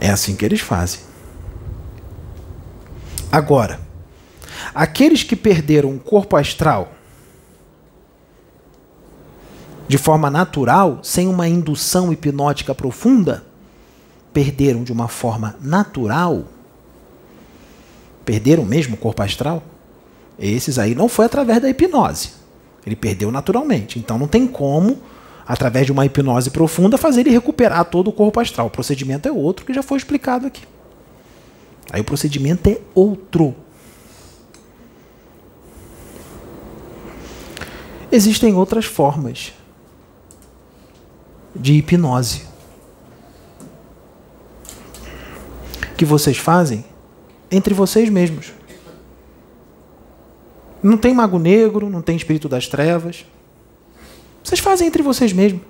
É 0.00 0.10
assim 0.10 0.36
que 0.36 0.44
eles 0.44 0.60
fazem. 0.60 1.00
Agora, 3.30 3.80
aqueles 4.74 5.22
que 5.22 5.36
perderam 5.36 5.94
o 5.94 5.98
corpo 5.98 6.36
astral 6.36 6.92
de 9.88 9.98
forma 9.98 10.28
natural, 10.28 10.98
sem 11.02 11.28
uma 11.28 11.48
indução 11.48 12.12
hipnótica 12.12 12.74
profunda, 12.74 13.44
perderam 14.32 14.82
de 14.82 14.92
uma 14.92 15.06
forma 15.06 15.56
natural, 15.60 16.44
perderam 18.24 18.64
mesmo 18.64 18.94
o 18.94 18.98
corpo 18.98 19.22
astral, 19.22 19.62
esses 20.38 20.78
aí 20.78 20.94
não 20.94 21.08
foi 21.08 21.26
através 21.26 21.62
da 21.62 21.68
hipnose. 21.68 22.30
Ele 22.84 22.96
perdeu 22.96 23.32
naturalmente. 23.32 23.98
Então 23.98 24.18
não 24.18 24.28
tem 24.28 24.46
como 24.46 24.98
através 25.46 25.86
de 25.86 25.92
uma 25.92 26.04
hipnose 26.04 26.50
profunda, 26.50 26.98
fazer 26.98 27.20
ele 27.20 27.30
recuperar 27.30 27.84
todo 27.84 28.08
o 28.08 28.12
corpo 28.12 28.40
astral. 28.40 28.66
O 28.66 28.70
procedimento 28.70 29.28
é 29.28 29.32
outro 29.32 29.64
que 29.64 29.72
já 29.72 29.82
foi 29.82 29.98
explicado 29.98 30.46
aqui. 30.46 30.62
Aí 31.90 32.00
o 32.00 32.04
procedimento 32.04 32.68
é 32.68 32.80
outro. 32.94 33.54
Existem 38.10 38.54
outras 38.54 38.84
formas 38.84 39.52
de 41.54 41.74
hipnose 41.74 42.42
que 45.96 46.04
vocês 46.04 46.36
fazem 46.36 46.84
entre 47.50 47.72
vocês 47.72 48.08
mesmos. 48.08 48.52
Não 50.82 50.96
tem 50.96 51.14
mago 51.14 51.38
negro, 51.38 51.88
não 51.88 52.02
tem 52.02 52.16
espírito 52.16 52.48
das 52.48 52.68
trevas. 52.68 53.24
Vocês 54.46 54.60
fazem 54.60 54.86
entre 54.86 55.02
vocês 55.02 55.32
mesmos. 55.32 55.60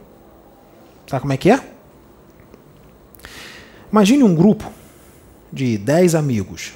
Sabe 1.07 1.22
como 1.22 1.33
é 1.33 1.39
que 1.39 1.51
é? 1.51 1.66
Imagine 3.91 4.22
um 4.22 4.35
grupo 4.35 4.70
de 5.51 5.79
10 5.79 6.14
amigos. 6.14 6.74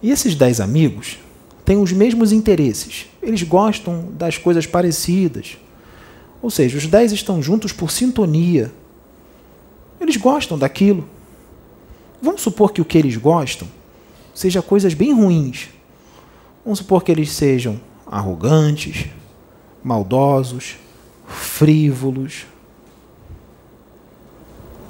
E 0.00 0.08
esses 0.08 0.36
10 0.36 0.60
amigos 0.60 1.18
têm 1.64 1.78
os 1.78 1.90
mesmos 1.90 2.30
interesses. 2.30 3.06
Eles 3.20 3.42
gostam 3.42 4.12
das 4.12 4.38
coisas 4.38 4.68
parecidas. 4.68 5.58
Ou 6.40 6.48
seja, 6.48 6.78
os 6.78 6.86
10 6.86 7.10
estão 7.10 7.42
juntos 7.42 7.72
por 7.72 7.90
sintonia. 7.90 8.72
Eles 10.00 10.16
gostam 10.16 10.56
daquilo. 10.56 11.08
Vamos 12.22 12.42
supor 12.42 12.70
que 12.70 12.80
o 12.80 12.84
que 12.84 12.98
eles 12.98 13.16
gostam 13.16 13.66
seja 14.32 14.62
coisas 14.62 14.94
bem 14.94 15.12
ruins. 15.12 15.70
Vamos 16.64 16.78
supor 16.78 17.02
que 17.02 17.10
eles 17.10 17.32
sejam 17.32 17.80
arrogantes, 18.06 19.08
maldosos, 19.86 20.78
frívolos, 21.28 22.44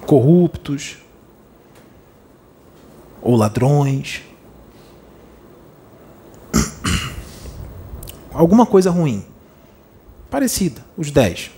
corruptos 0.07 0.97
ou 3.20 3.36
ladrões. 3.36 4.22
Alguma 8.32 8.64
coisa 8.64 8.90
ruim. 8.90 9.22
Parecida, 10.30 10.82
os 10.97 11.11
dez. 11.11 11.51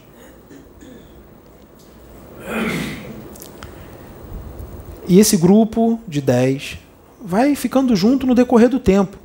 E 5.06 5.20
esse 5.20 5.36
grupo 5.36 6.00
de 6.08 6.20
dez 6.20 6.76
vai 7.22 7.54
ficando 7.54 7.94
junto 7.94 8.26
no 8.26 8.34
decorrer 8.34 8.68
do 8.68 8.80
tempo. 8.80 9.16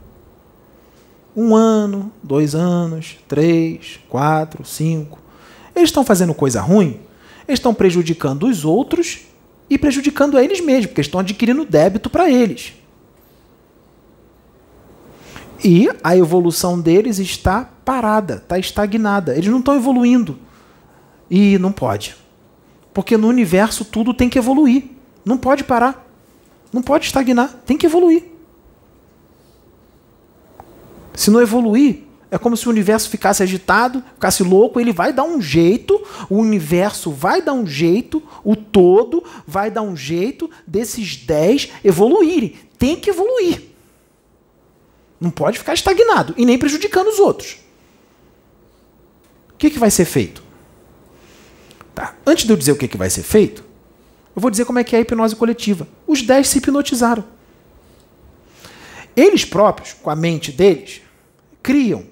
Um 1.36 1.56
ano, 1.56 2.12
dois 2.22 2.54
anos, 2.54 3.18
três, 3.28 4.00
quatro, 4.10 4.66
cinco. 4.66 5.20
Eles 5.76 5.90
estão 5.90 6.04
fazendo 6.04 6.34
coisa 6.34 6.62
ruim, 6.62 7.00
eles 7.48 7.60
estão 7.60 7.74
prejudicando 7.74 8.48
os 8.48 8.64
outros 8.64 9.22
e 9.70 9.78
prejudicando 9.78 10.38
a 10.38 10.44
eles 10.44 10.62
mesmos, 10.62 10.88
porque 10.88 11.02
estão 11.02 11.20
adquirindo 11.20 11.66
débito 11.66 12.10
para 12.10 12.30
eles. 12.30 12.74
E 15.64 15.90
a 16.04 16.16
evolução 16.18 16.80
deles 16.80 17.20
está 17.20 17.70
parada, 17.86 18.36
está 18.36 18.60
estagnada. 18.60 19.34
Eles 19.34 19.48
não 19.48 19.60
estão 19.60 19.76
evoluindo. 19.76 20.38
E 21.32 21.58
não 21.58 21.72
pode. 21.72 22.16
Porque 22.94 23.16
no 23.16 23.30
universo 23.30 23.86
tudo 23.86 24.14
tem 24.14 24.30
que 24.30 24.38
evoluir. 24.38 24.84
Não 25.24 25.38
pode 25.38 25.64
parar. 25.64 26.06
Não 26.72 26.82
pode 26.82 27.06
estagnar. 27.06 27.50
Tem 27.66 27.78
que 27.78 27.86
evoluir. 27.86 28.33
Se 31.16 31.30
não 31.30 31.42
evoluir, 31.42 32.04
é 32.34 32.38
como 32.40 32.58
se 32.58 32.66
o 32.66 32.72
universo 32.72 33.12
ficasse 33.12 33.44
agitado, 33.44 34.04
ficasse 34.16 34.42
louco, 34.42 34.80
ele 34.80 34.92
vai 34.92 35.14
dar 35.14 35.24
um 35.24 35.40
jeito, 35.40 36.02
o 36.28 36.38
universo 36.38 37.12
vai 37.12 37.44
dar 37.44 37.54
um 37.54 37.68
jeito, 37.68 38.24
o 38.44 38.56
todo 38.56 39.24
vai 39.46 39.70
dar 39.70 39.84
um 39.84 39.96
jeito 39.96 40.50
desses 40.66 41.16
10 41.16 41.70
evoluírem. 41.84 42.56
Tem 42.76 42.96
que 42.96 43.12
evoluir. 43.12 43.62
Não 45.22 45.30
pode 45.30 45.60
ficar 45.60 45.76
estagnado 45.76 46.34
e 46.36 46.44
nem 46.44 46.58
prejudicando 46.58 47.10
os 47.10 47.20
outros. 47.20 47.60
O 49.54 49.58
que, 49.60 49.70
que 49.70 49.78
vai 49.78 49.92
ser 49.92 50.06
feito? 50.06 50.42
Tá. 51.94 52.16
Antes 52.26 52.46
de 52.46 52.52
eu 52.52 52.58
dizer 52.58 52.72
o 52.72 52.76
que, 52.76 52.88
que 52.88 52.98
vai 52.98 53.12
ser 53.12 53.22
feito, 53.22 53.64
eu 54.36 54.42
vou 54.42 54.50
dizer 54.50 54.66
como 54.66 54.80
é 54.80 54.84
que 54.84 54.96
é 54.96 54.98
a 54.98 55.02
hipnose 55.04 55.36
coletiva. 55.36 55.88
Os 56.08 56.24
dez 56.24 56.48
se 56.48 56.58
hipnotizaram. 56.58 57.24
Eles 59.16 59.46
próprios, 59.46 59.94
com 59.94 60.10
a 60.10 60.16
mente 60.16 60.52
deles, 60.52 61.03
criam 61.64 62.04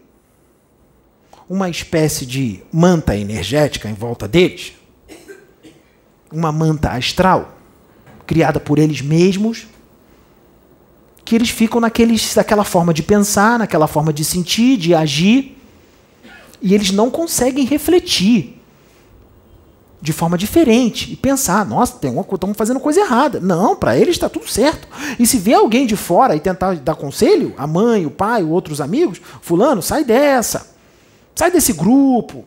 uma 1.50 1.70
espécie 1.70 2.26
de 2.26 2.64
manta 2.72 3.16
energética 3.16 3.90
em 3.90 3.94
volta 3.94 4.26
deles, 4.26 4.72
uma 6.32 6.50
manta 6.50 6.92
astral, 6.92 7.58
criada 8.26 8.58
por 8.58 8.80
eles 8.80 9.02
mesmos, 9.02 9.68
que 11.26 11.36
eles 11.36 11.50
ficam 11.50 11.82
naqueles, 11.82 12.34
naquela 12.34 12.64
forma 12.64 12.94
de 12.94 13.04
pensar, 13.04 13.60
naquela 13.60 13.86
forma 13.86 14.14
de 14.14 14.24
sentir, 14.24 14.78
de 14.78 14.96
agir, 14.96 15.58
e 16.62 16.74
eles 16.74 16.92
não 16.92 17.12
conseguem 17.12 17.66
refletir 17.66 18.61
de 20.02 20.12
forma 20.12 20.36
diferente 20.36 21.14
e 21.14 21.16
pensar, 21.16 21.64
nossa, 21.64 22.00
tem 22.00 22.10
uma, 22.10 22.22
estamos 22.22 22.58
fazendo 22.58 22.80
coisa 22.80 23.02
errada. 23.02 23.40
Não, 23.40 23.76
para 23.76 23.96
eles 23.96 24.16
está 24.16 24.28
tudo 24.28 24.50
certo. 24.50 24.88
E 25.20 25.28
se 25.28 25.38
vê 25.38 25.54
alguém 25.54 25.86
de 25.86 25.96
fora 25.96 26.36
e 26.36 26.40
tentar 26.40 26.76
dar 26.78 26.96
conselho, 26.96 27.54
a 27.56 27.68
mãe, 27.68 28.06
o 28.06 28.12
pai, 28.12 28.44
outros 28.44 28.82
amigos, 28.82 29.22
fulano, 29.42 29.82
sai 29.82 30.04
dessa. 30.04 30.72
Sai 31.36 31.52
desse 31.52 31.74
grupo. 31.74 32.46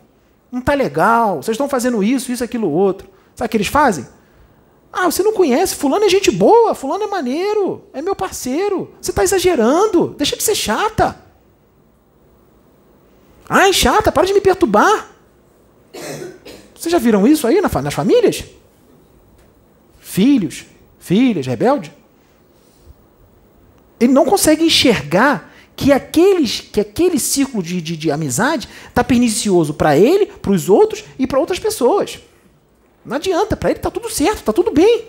Não 0.51 0.61
tá 0.61 0.75
legal. 0.75 1.37
Vocês 1.37 1.55
estão 1.55 1.69
fazendo 1.69 2.03
isso, 2.03 2.33
isso, 2.33 2.43
aquilo, 2.43 2.69
outro. 2.69 3.09
Sabe 3.37 3.47
o 3.47 3.51
que 3.51 3.57
eles 3.57 3.69
fazem? 3.69 4.07
Ah, 4.93 5.07
você 5.07 5.23
não 5.23 5.33
conhece, 5.33 5.75
fulano 5.75 6.05
é 6.05 6.09
gente 6.09 6.31
boa, 6.31 6.75
fulano 6.75 7.03
é 7.03 7.07
maneiro, 7.09 7.83
é 7.93 8.01
meu 8.01 8.15
parceiro. 8.15 8.93
Você 9.01 9.11
está 9.11 9.25
exagerando, 9.25 10.15
deixa 10.17 10.37
de 10.37 10.43
ser 10.43 10.55
chata. 10.55 11.19
Ai, 13.49 13.73
chata, 13.73 14.13
para 14.13 14.27
de 14.27 14.33
me 14.33 14.41
perturbar. 14.41 15.09
Vocês 16.85 16.93
já 16.93 16.99
viram 16.99 17.27
isso 17.27 17.47
aí 17.47 17.63
nas 17.63 17.95
famílias? 17.95 18.45
Filhos, 20.01 20.67
filhas, 20.99 21.47
rebeldes? 21.47 21.91
Ele 23.99 24.13
não 24.13 24.27
consegue 24.27 24.67
enxergar 24.67 25.51
que, 25.75 25.91
aqueles, 25.91 26.61
que 26.61 26.79
aquele 26.79 27.19
círculo 27.19 27.63
de, 27.63 27.81
de, 27.81 27.97
de 27.97 28.11
amizade 28.11 28.69
está 28.87 29.03
pernicioso 29.03 29.73
para 29.73 29.97
ele, 29.97 30.27
para 30.27 30.53
os 30.53 30.69
outros 30.69 31.03
e 31.19 31.27
para 31.27 31.39
outras 31.39 31.59
pessoas. 31.59 32.19
Não 33.03 33.17
adianta, 33.17 33.57
para 33.57 33.71
ele 33.71 33.79
está 33.79 33.91
tudo 33.91 34.11
certo, 34.11 34.41
está 34.41 34.53
tudo 34.53 34.71
bem. 34.71 35.07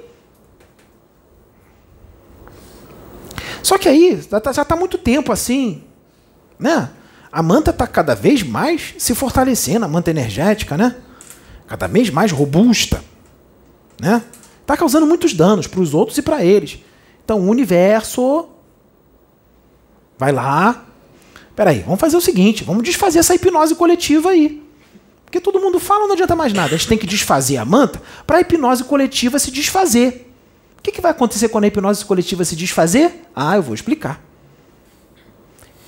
Só 3.62 3.78
que 3.78 3.90
aí, 3.90 4.18
já 4.32 4.62
está 4.62 4.78
muito 4.78 4.98
tempo 4.98 5.30
assim, 5.30 5.84
né? 6.58 6.90
A 7.30 7.44
manta 7.44 7.72
está 7.72 7.86
cada 7.86 8.16
vez 8.16 8.44
mais 8.44 8.96
se 8.98 9.14
fortalecendo, 9.14 9.84
a 9.84 9.90
manta 9.90 10.10
energética, 10.10 10.78
né? 10.78 11.02
Cada 11.68 11.88
vez 11.88 12.10
mais 12.10 12.32
robusta, 12.32 13.04
né? 14.00 14.22
Está 14.62 14.76
causando 14.76 15.06
muitos 15.06 15.34
danos 15.34 15.68
para 15.68 15.80
os 15.80 15.94
outros 15.94 16.18
e 16.18 16.22
para 16.22 16.44
eles. 16.44 16.80
Então 17.24 17.40
o 17.40 17.50
universo 17.50 18.50
vai 20.18 20.32
lá. 20.32 20.86
Peraí, 21.56 21.82
vamos 21.82 22.00
fazer 22.00 22.18
o 22.18 22.22
seguinte: 22.22 22.64
vamos 22.64 22.84
desfazer 22.84 23.20
essa 23.20 23.36
hipnose 23.36 23.76
coletiva 23.76 24.32
aí. 24.32 24.64
Porque 25.24 25.40
todo 25.40 25.60
mundo 25.60 25.80
fala, 25.80 26.06
não 26.06 26.14
adianta 26.14 26.36
mais 26.36 26.54
nada. 26.54 26.74
A 26.74 26.78
gente 26.78 26.88
tem 26.88 26.98
que 26.98 27.06
desfazer 27.06 27.58
a 27.58 27.66
manta 27.66 28.02
para 28.26 28.38
a 28.38 28.42
hipnose 28.42 28.84
coletiva 28.84 29.38
se 29.38 29.52
desfazer. 29.52 30.32
O 30.78 30.82
que, 30.82 30.92
que 30.92 31.02
vai 31.02 31.12
acontecer 31.12 31.50
quando 31.50 31.66
a 31.66 31.68
hipnose 31.68 32.06
coletiva 32.06 32.46
se 32.46 32.56
desfazer? 32.56 33.24
Ah, 33.36 33.56
eu 33.56 33.62
vou 33.62 33.74
explicar. 33.74 34.24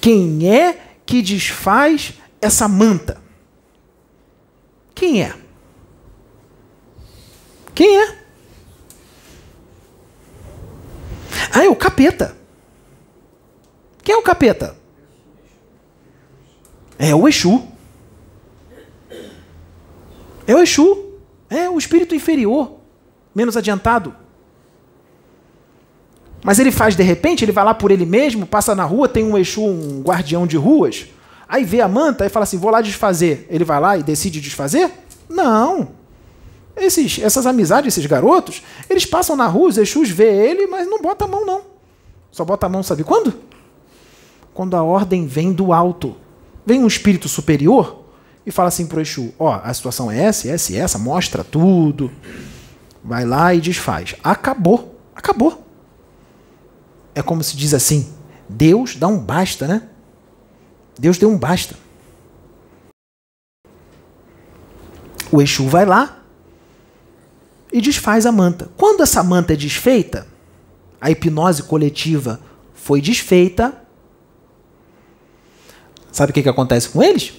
Quem 0.01 0.49
é 0.49 0.79
que 1.05 1.21
desfaz 1.21 2.13
essa 2.41 2.67
manta? 2.67 3.21
Quem 4.93 5.23
é? 5.23 5.33
Quem 7.77 7.95
é? 7.95 8.15
Ah, 11.53 11.63
é 11.63 11.69
o 11.69 11.75
capeta. 11.75 12.35
Quem 14.03 14.15
é 14.15 14.17
o 14.17 14.23
capeta? 14.23 14.75
É 16.97 17.13
o 17.13 17.27
Exu. 17.27 17.67
É 20.47 20.55
o 20.55 20.59
Exu. 20.59 21.19
É 21.51 21.69
o 21.69 21.77
espírito 21.77 22.15
inferior, 22.15 22.79
menos 23.35 23.55
adiantado. 23.55 24.15
Mas 26.43 26.57
ele 26.57 26.71
faz 26.71 26.95
de 26.95 27.03
repente, 27.03 27.45
ele 27.45 27.51
vai 27.51 27.63
lá 27.63 27.75
por 27.75 27.91
ele 27.91 28.07
mesmo, 28.07 28.47
passa 28.47 28.73
na 28.73 28.85
rua, 28.85 29.07
tem 29.07 29.23
um 29.23 29.37
Exu, 29.37 29.63
um 29.63 30.01
guardião 30.01 30.47
de 30.47 30.57
ruas, 30.57 31.05
aí 31.47 31.63
vê 31.63 31.81
a 31.81 31.87
manta 31.87 32.25
e 32.25 32.29
fala 32.29 32.43
assim: 32.43 32.57
vou 32.57 32.71
lá 32.71 32.81
desfazer. 32.81 33.45
Ele 33.51 33.63
vai 33.63 33.79
lá 33.79 33.95
e 33.95 34.01
decide 34.01 34.41
desfazer? 34.41 34.91
Não. 35.29 36.06
Esses, 36.77 37.19
essas 37.19 37.45
amizades, 37.45 37.97
esses 37.97 38.05
garotos, 38.05 38.61
eles 38.89 39.05
passam 39.05 39.35
na 39.35 39.47
rua, 39.47 39.69
os 39.69 39.77
Exus 39.77 40.09
vê 40.09 40.49
ele, 40.49 40.67
mas 40.67 40.87
não 40.87 41.01
bota 41.01 41.25
a 41.25 41.27
mão, 41.27 41.45
não. 41.45 41.61
Só 42.31 42.45
bota 42.45 42.67
a 42.67 42.69
mão, 42.69 42.83
sabe 42.83 43.03
quando? 43.03 43.33
Quando 44.53 44.75
a 44.75 44.83
ordem 44.83 45.25
vem 45.25 45.51
do 45.51 45.73
alto. 45.73 46.15
Vem 46.65 46.83
um 46.83 46.87
espírito 46.87 47.27
superior 47.27 48.03
e 48.45 48.51
fala 48.51 48.67
assim 48.67 48.85
pro 48.85 49.01
Exu: 49.01 49.33
Ó, 49.39 49.59
a 49.63 49.73
situação 49.73 50.11
é 50.11 50.23
essa, 50.23 50.49
essa 50.49 50.71
e 50.71 50.77
essa, 50.77 50.97
mostra 50.97 51.43
tudo. 51.43 52.11
Vai 53.03 53.25
lá 53.25 53.53
e 53.53 53.59
desfaz. 53.59 54.15
Acabou. 54.23 54.99
Acabou. 55.15 55.65
É 57.15 57.21
como 57.21 57.43
se 57.43 57.57
diz 57.57 57.73
assim: 57.73 58.13
Deus 58.47 58.95
dá 58.95 59.07
um 59.07 59.17
basta, 59.17 59.67
né? 59.67 59.83
Deus 60.99 61.17
deu 61.17 61.29
um 61.29 61.37
basta. 61.37 61.75
O 65.31 65.41
Exu 65.41 65.67
vai 65.67 65.85
lá, 65.85 66.16
e 67.71 67.81
desfaz 67.81 68.25
a 68.25 68.31
manta. 68.31 68.69
Quando 68.77 69.03
essa 69.03 69.23
manta 69.23 69.53
é 69.53 69.55
desfeita, 69.55 70.27
a 70.99 71.11
hipnose 71.11 71.63
coletiva 71.63 72.39
foi 72.73 73.01
desfeita. 73.01 73.81
Sabe 76.11 76.31
o 76.31 76.33
que, 76.33 76.43
que 76.43 76.49
acontece 76.49 76.89
com 76.89 77.03
eles? 77.03 77.33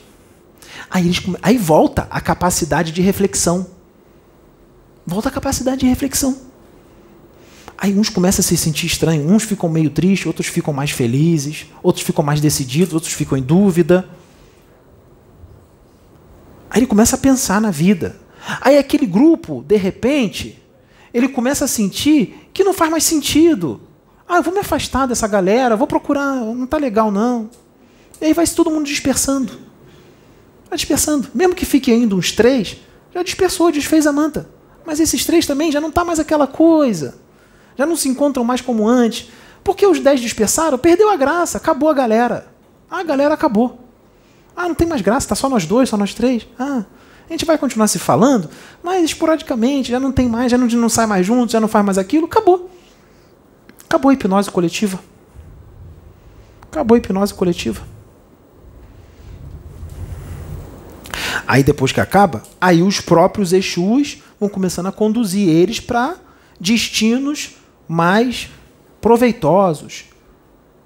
Aí, 0.91 1.05
eles? 1.05 1.23
aí 1.43 1.59
volta 1.59 2.07
a 2.11 2.21
capacidade 2.21 2.93
de 2.93 3.03
reflexão. 3.03 3.67
Volta 5.07 5.29
a 5.29 5.33
capacidade 5.33 5.81
de 5.81 5.87
reflexão. 5.87 6.49
Aí 7.77 7.97
uns 7.97 8.09
começam 8.09 8.41
a 8.41 8.43
se 8.43 8.57
sentir 8.57 8.87
estranhos, 8.87 9.31
uns 9.31 9.45
ficam 9.45 9.69
meio 9.69 9.89
tristes, 9.89 10.27
outros 10.27 10.49
ficam 10.49 10.75
mais 10.75 10.91
felizes, 10.91 11.67
outros 11.83 12.05
ficam 12.05 12.25
mais 12.25 12.41
decididos, 12.41 12.93
outros 12.93 13.13
ficam 13.13 13.39
em 13.39 13.43
dúvida. 13.43 14.09
Aí 16.69 16.81
ele 16.81 16.87
começa 16.87 17.17
a 17.17 17.19
pensar 17.19 17.61
na 17.61 17.71
vida. 17.71 18.17
Aí 18.61 18.79
aquele 18.79 19.07
grupo, 19.07 19.63
de 19.67 19.77
repente, 19.77 20.63
ele 21.13 21.29
começa 21.29 21.67
a 21.67 21.69
sentir 21.69 22.49
que 22.53 22.65
não 22.65 22.73
faz 22.73 22.91
mais 22.91 23.05
sentido. 23.05 23.81
Ah, 24.27 24.37
eu 24.37 24.43
vou 24.43 24.53
me 24.53 24.61
afastar 24.61 25.07
dessa 25.07 25.29
galera, 25.29 25.77
vou 25.77 25.87
procurar, 25.87 26.37
não 26.37 26.65
está 26.65 26.79
legal 26.79 27.11
não. 27.11 27.51
E 28.21 28.27
aí 28.27 28.33
vai 28.33 28.47
se 28.47 28.55
todo 28.55 28.71
mundo 28.71 28.87
dispersando. 28.87 29.53
Vai 30.69 30.77
dispersando. 30.77 31.29
Mesmo 31.35 31.55
que 31.55 31.67
fique 31.67 31.93
ainda 31.93 32.15
uns 32.15 32.33
três, 32.33 32.79
já 33.15 33.23
dispersou, 33.23 33.71
desfez 33.71 34.07
a 34.07 34.13
manta. 34.13 34.49
Mas 34.85 34.99
esses 35.01 35.25
três 35.25 35.47
também 35.47 35.71
já 35.71 35.81
não 35.81 35.91
está 35.91 36.05
mais 36.05 36.19
aquela 36.19 36.47
coisa. 36.47 37.19
Já 37.77 37.85
não 37.85 37.97
se 37.97 38.09
encontram 38.09 38.45
mais 38.45 38.61
como 38.61 38.89
antes. 38.89 39.29
Porque 39.63 39.87
os 39.87 40.01
dez 40.01 40.21
dispersaram, 40.21 40.79
perdeu 40.79 41.11
a 41.11 41.17
graça, 41.17 41.59
acabou 41.59 41.91
a 41.91 41.95
galera. 41.95 42.49
Ah, 42.91 43.01
a 43.01 43.03
galera 43.03 43.35
acabou. 43.35 43.79
Ah, 44.57 44.67
não 44.67 44.75
tem 44.75 44.89
mais 44.89 45.03
graça, 45.03 45.27
está 45.27 45.35
só 45.35 45.49
nós 45.49 45.67
dois, 45.67 45.89
só 45.89 45.97
nós 45.97 46.15
três. 46.15 46.47
Ah, 46.59 46.85
a 47.29 47.33
gente 47.33 47.45
vai 47.45 47.59
continuar 47.59 47.89
se 47.89 47.99
falando, 47.99 48.49
mas 48.83 49.05
esporadicamente, 49.05 49.91
já 49.91 50.01
não 50.01 50.11
tem 50.11 50.29
mais, 50.29 50.51
já 50.51 50.57
não, 50.57 50.67
não 50.67 50.89
sai 50.89 51.07
mais 51.07 51.27
junto, 51.27 51.53
já 51.53 51.61
não 51.61 51.69
faz 51.69 51.85
mais 51.85 51.99
aquilo, 51.99 52.27
acabou. 52.27 52.71
Acabou 53.85 54.11
a 54.11 54.15
hipnose 54.15 54.51
coletiva. 54.51 54.99
Acabou 56.63 56.95
a 56.95 56.99
hipnose 56.99 57.35
coletiva. 57.35 57.83
Aí 61.47 61.63
depois 61.63 61.93
que 61.93 62.01
acaba, 62.01 62.43
aí 62.61 62.83
os 62.83 63.01
próprios 63.01 63.53
Exus 63.53 64.23
vão 64.39 64.49
começando 64.49 64.87
a 64.87 64.93
conduzir 64.93 65.49
eles 65.49 65.81
para 65.81 66.17
destinos 66.61 67.57
mais 67.89 68.51
proveitosos, 69.01 70.05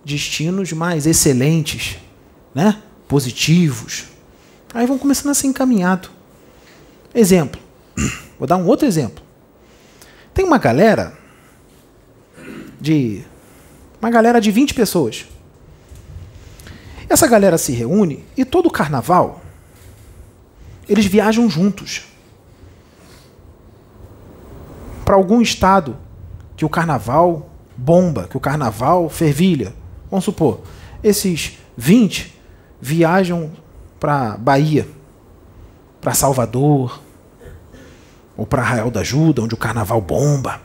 destinos 0.05 0.73
mais 0.73 1.07
excelentes, 1.07 1.97
né? 2.55 2.81
positivos. 3.09 4.05
Aí 4.73 4.87
vão 4.87 4.99
começando 4.99 5.31
a 5.31 5.35
ser 5.35 5.49
encaminhados. 5.49 6.11
Exemplo. 7.15 7.61
Vou 8.39 8.47
dar 8.47 8.57
um 8.57 8.67
outro 8.67 8.87
exemplo. 8.87 9.23
Tem 10.35 10.45
uma 10.45 10.59
galera 10.59 11.13
de 12.81 13.23
uma 14.01 14.11
galera 14.11 14.41
de 14.41 14.51
20 14.51 14.75
pessoas. 14.75 15.27
Essa 17.09 17.27
galera 17.27 17.59
se 17.59 17.73
reúne 17.73 18.25
e 18.37 18.45
todo 18.45 18.71
carnaval 18.71 19.43
eles 20.89 21.07
viajam 21.07 21.49
juntos 21.49 22.05
para 25.05 25.15
algum 25.15 25.41
estado 25.41 25.97
que 26.57 26.65
o 26.65 26.69
carnaval 26.69 27.51
bomba, 27.77 28.27
que 28.29 28.37
o 28.37 28.41
carnaval 28.41 29.09
fervilha. 29.09 29.75
Vamos 30.11 30.25
supor, 30.25 30.61
esses 31.03 31.59
20 31.77 32.39
viajam 32.81 33.51
para 33.99 34.37
Bahia, 34.37 34.87
para 36.03 36.13
Salvador, 36.15 37.01
ou 38.37 38.45
para 38.45 38.61
Arraial 38.61 38.91
da 38.91 39.01
Ajuda, 39.01 39.41
onde 39.41 39.55
o 39.55 39.57
carnaval 39.57 40.01
bomba. 40.01 40.61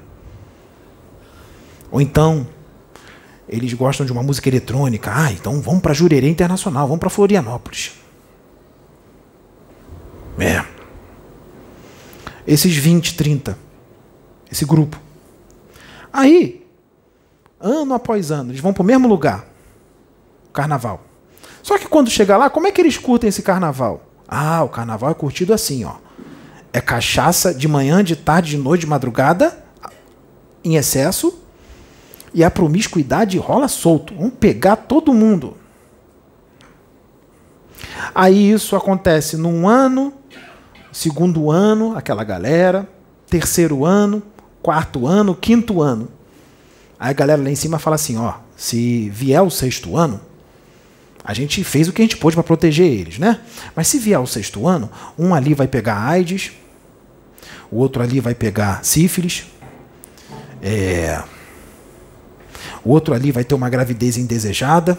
Ou 1.91 2.01
então, 2.01 2.47
eles 3.47 3.72
gostam 3.73 4.03
de 4.03 4.11
uma 4.11 4.23
música 4.23 4.49
eletrônica. 4.49 5.11
Ah, 5.14 5.31
então 5.31 5.61
vamos 5.61 5.81
para 5.81 5.93
Jurerê 5.93 6.27
Internacional, 6.27 6.88
vamos 6.88 6.99
para 6.99 7.09
Florianópolis. 7.11 7.93
É. 10.39 10.65
Esses 12.47 12.76
20, 12.76 13.15
30, 13.15 13.57
esse 14.51 14.65
grupo. 14.65 14.99
Aí, 16.11 16.65
ano 17.59 17.93
após 17.93 18.31
ano, 18.31 18.51
eles 18.51 18.61
vão 18.61 18.73
para 18.73 18.81
o 18.81 18.85
mesmo 18.85 19.07
lugar, 19.07 19.47
carnaval. 20.51 21.03
Só 21.61 21.77
que 21.77 21.88
quando 21.88 22.09
chega 22.09 22.35
lá, 22.38 22.49
como 22.49 22.65
é 22.65 22.72
que 22.72 22.81
eles 22.81 22.97
curtem 22.97 23.27
esse 23.27 23.43
carnaval? 23.43 24.07
Ah, 24.28 24.64
o 24.64 24.70
carnaval 24.70 25.12
é 25.12 25.14
curtido 25.14 25.54
assim, 25.54 25.86
ó. 25.86 25.95
É 26.74 26.82
cachaça 26.82 27.54
de 27.54 27.68
manhã, 27.68 28.04
de 28.04 28.16
tarde, 28.16 28.52
de 28.52 28.58
noite, 28.58 28.82
de 28.82 28.88
madrugada, 28.88 29.64
em 30.64 30.76
excesso, 30.76 31.40
e 32.34 32.44
a 32.44 32.52
promiscuidade 32.52 33.38
rola 33.38 33.68
solto. 33.68 34.14
Vamos 34.14 34.34
pegar 34.40 34.76
todo 34.76 35.14
mundo. 35.14 35.56
Aí 38.14 38.52
isso 38.52 38.76
acontece 38.76 39.38
num 39.38 39.68
ano, 39.68 40.14
segundo 40.91 41.49
ano, 41.49 41.95
aquela 41.95 42.24
galera, 42.24 42.88
terceiro 43.30 43.86
ano, 43.86 44.22
quarto 44.62 45.08
ano, 45.08 45.36
quinto 45.36 45.82
ano. 45.82 46.10
Aí 46.99 47.12
a 47.12 47.14
galera 47.14 47.41
lá 47.41 47.49
em 47.49 47.56
cima 47.56 47.80
fala 47.80 47.95
assim: 47.95 48.18
ó, 48.18 48.34
se 48.56 49.10
vier 49.10 49.41
o 49.41 49.49
sexto 49.49 49.95
ano, 49.95 50.20
a 51.28 51.34
gente 51.34 51.62
fez 51.62 51.90
o 51.90 51.94
que 51.94 52.02
a 52.02 52.06
gente 52.06 52.16
pôde 52.16 52.38
para 52.38 52.44
proteger 52.44 52.90
eles, 52.90 53.20
né? 53.20 53.41
Mas 53.76 53.90
se 53.90 53.99
vier 53.99 54.18
o 54.18 54.26
sexto 54.26 54.66
ano, 54.66 54.90
um 55.20 55.36
ali 55.36 55.54
vai 55.54 55.68
pegar 55.68 55.98
AIDS, 55.98 56.54
o 57.70 57.76
outro 57.76 58.02
ali 58.02 58.22
vai 58.22 58.34
pegar 58.34 58.80
sífilis, 58.86 59.45
é, 60.62 61.22
o 62.82 62.91
outro 62.91 63.14
ali 63.14 63.34
vai 63.34 63.44
ter 63.44 63.54
uma 63.56 63.70
gravidez 63.70 64.16
indesejada, 64.16 64.98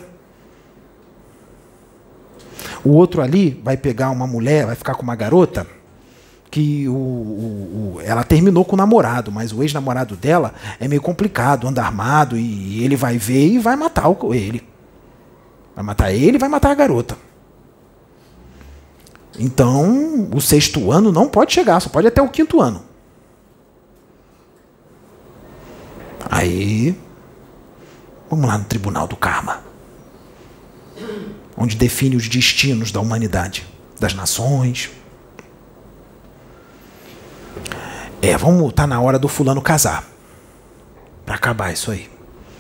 o 2.85 2.91
outro 2.91 3.23
ali 3.23 3.59
vai 3.65 3.79
pegar 3.79 4.11
uma 4.11 4.27
mulher, 4.27 4.67
vai 4.67 4.77
ficar 4.77 4.97
com 4.97 5.03
uma 5.03 5.17
garota 5.17 5.67
que 6.51 6.87
o, 6.89 6.93
o, 6.93 7.95
o, 7.97 8.01
ela 8.05 8.23
terminou 8.23 8.67
com 8.67 8.75
o 8.75 8.77
namorado, 8.77 9.33
mas 9.33 9.51
o 9.51 9.63
ex-namorado 9.63 10.15
dela 10.15 10.53
é 10.79 10.87
meio 10.87 11.01
complicado, 11.01 11.67
anda 11.67 11.83
armado 11.83 12.37
e 12.37 12.85
ele 12.85 12.97
vai 12.97 13.17
ver 13.17 13.47
e 13.47 13.59
vai 13.59 13.77
matar 13.77 14.11
o, 14.11 14.35
ele. 14.35 14.63
Vai 15.79 15.85
matar 15.85 16.13
ele 16.13 16.39
vai 16.39 16.49
matar 16.49 16.73
a 16.73 16.75
garota. 16.75 17.17
Então, 19.39 20.29
o 20.35 20.41
sexto 20.41 20.91
ano 20.91 21.13
não 21.13 21.29
pode 21.29 21.53
chegar, 21.53 21.79
só 21.79 21.89
pode 21.89 22.09
até 22.09 22.21
o 22.21 22.29
quinto 22.29 22.61
ano. 22.61 22.83
Aí, 26.29 26.99
vamos 28.29 28.49
lá 28.49 28.59
no 28.59 28.65
tribunal 28.65 29.07
do 29.07 29.15
karma, 29.15 29.63
onde 31.57 31.77
define 31.77 32.17
os 32.17 32.29
destinos 32.29 32.91
da 32.91 32.99
humanidade, 32.99 33.65
das 34.01 34.15
nações, 34.15 34.91
É, 38.21 38.37
vamos, 38.37 38.73
tá 38.73 38.85
na 38.85 39.01
hora 39.01 39.17
do 39.17 39.29
fulano 39.29 39.63
casar. 39.63 40.05
Para 41.25 41.37
acabar 41.37 41.73
isso 41.73 41.93
aí. 41.93 42.11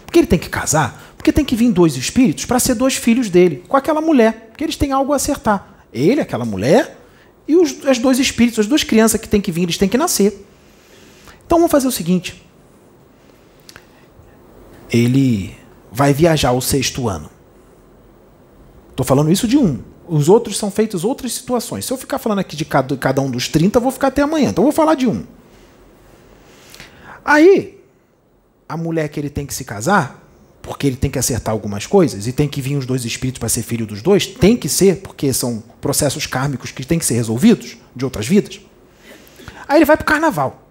Por 0.07 0.13
que 0.13 0.21
ele 0.21 0.29
tem 0.29 0.39
que 0.39 0.49
casar? 0.49 1.08
Porque 1.29 1.33
tem 1.35 1.45
que 1.45 1.57
vir 1.57 1.71
dois 1.71 1.95
espíritos 1.95 2.47
para 2.47 2.59
ser 2.59 2.75
dois 2.75 2.95
filhos 2.95 3.29
dele, 3.29 3.63
com 3.69 3.77
aquela 3.77 4.01
mulher, 4.01 4.49
porque 4.49 4.65
eles 4.65 4.77
têm 4.77 4.93
algo 4.93 5.13
a 5.13 5.17
acertar. 5.17 5.85
Ele, 5.93 6.23
aquela 6.23 6.47
mulher, 6.47 6.99
e 7.47 7.55
os 7.55 7.87
as 7.87 7.99
dois 7.99 8.19
espíritos, 8.19 8.61
as 8.61 8.67
duas 8.67 8.83
crianças 8.83 9.21
que 9.21 9.29
têm 9.29 9.39
que 9.39 9.53
vir, 9.53 9.65
eles 9.65 9.77
têm 9.77 9.91
que 9.91 9.99
nascer. 9.99 10.43
Então 11.45 11.59
vamos 11.59 11.71
fazer 11.71 11.87
o 11.87 11.93
seguinte. 11.93 12.43
Ele 14.91 15.55
vai 15.93 16.15
viajar 16.15 16.53
o 16.53 16.63
sexto 16.63 17.11
ano. 17.11 17.29
Estou 18.89 19.05
falando 19.05 19.31
isso 19.31 19.47
de 19.47 19.59
um. 19.59 19.83
Os 20.07 20.31
outros 20.31 20.57
são 20.57 20.71
feitos 20.71 21.05
outras 21.05 21.35
situações. 21.35 21.85
Se 21.85 21.93
eu 21.93 21.99
ficar 21.99 22.19
falando 22.19 22.39
aqui 22.39 22.57
de 22.57 22.65
cada, 22.65 22.97
cada 22.97 23.21
um 23.21 23.31
dos 23.31 23.49
30, 23.49 23.77
eu 23.77 23.83
vou 23.83 23.93
ficar 23.93 24.07
até 24.07 24.23
amanhã. 24.23 24.49
Então 24.49 24.65
eu 24.65 24.69
vou 24.69 24.75
falar 24.75 24.95
de 24.95 25.07
um. 25.07 25.27
Aí, 27.23 27.85
a 28.67 28.79
mulher 28.79 29.11
que 29.11 29.21
ele 29.21 29.29
tem 29.29 29.45
que 29.45 29.53
se 29.53 29.67
casar, 29.67 30.25
porque 30.69 30.87
ele 30.87 30.97
tem 30.97 31.11
que 31.11 31.19
acertar 31.19 31.51
algumas 31.51 31.87
coisas, 31.87 32.27
e 32.27 32.33
tem 32.33 32.47
que 32.47 32.61
vir 32.61 32.77
os 32.77 32.85
dois 32.85 33.03
espíritos 33.07 33.39
para 33.39 33.49
ser 33.49 33.63
filho 33.63 33.87
dos 33.87 34.03
dois, 34.03 34.27
tem 34.27 34.55
que 34.55 34.69
ser, 34.69 34.97
porque 35.01 35.33
são 35.33 35.63
processos 35.81 36.27
kármicos 36.27 36.71
que 36.71 36.87
têm 36.87 36.99
que 36.99 37.07
ser 37.07 37.15
resolvidos 37.15 37.79
de 37.97 38.05
outras 38.05 38.29
vidas. 38.29 38.61
Aí 39.67 39.79
ele 39.79 39.87
vai 39.87 39.97
para 39.97 40.05
o 40.05 40.07
carnaval. 40.07 40.69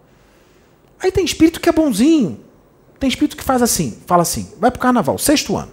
Aí 0.99 1.11
tem 1.11 1.25
espírito 1.25 1.59
que 1.59 1.67
é 1.67 1.71
bonzinho. 1.71 2.39
Tem 2.99 3.09
espírito 3.09 3.35
que 3.35 3.43
faz 3.43 3.63
assim, 3.63 3.97
fala 4.05 4.21
assim, 4.21 4.47
vai 4.59 4.69
para 4.69 4.77
o 4.77 4.81
carnaval, 4.81 5.17
sexto 5.17 5.57
ano. 5.57 5.71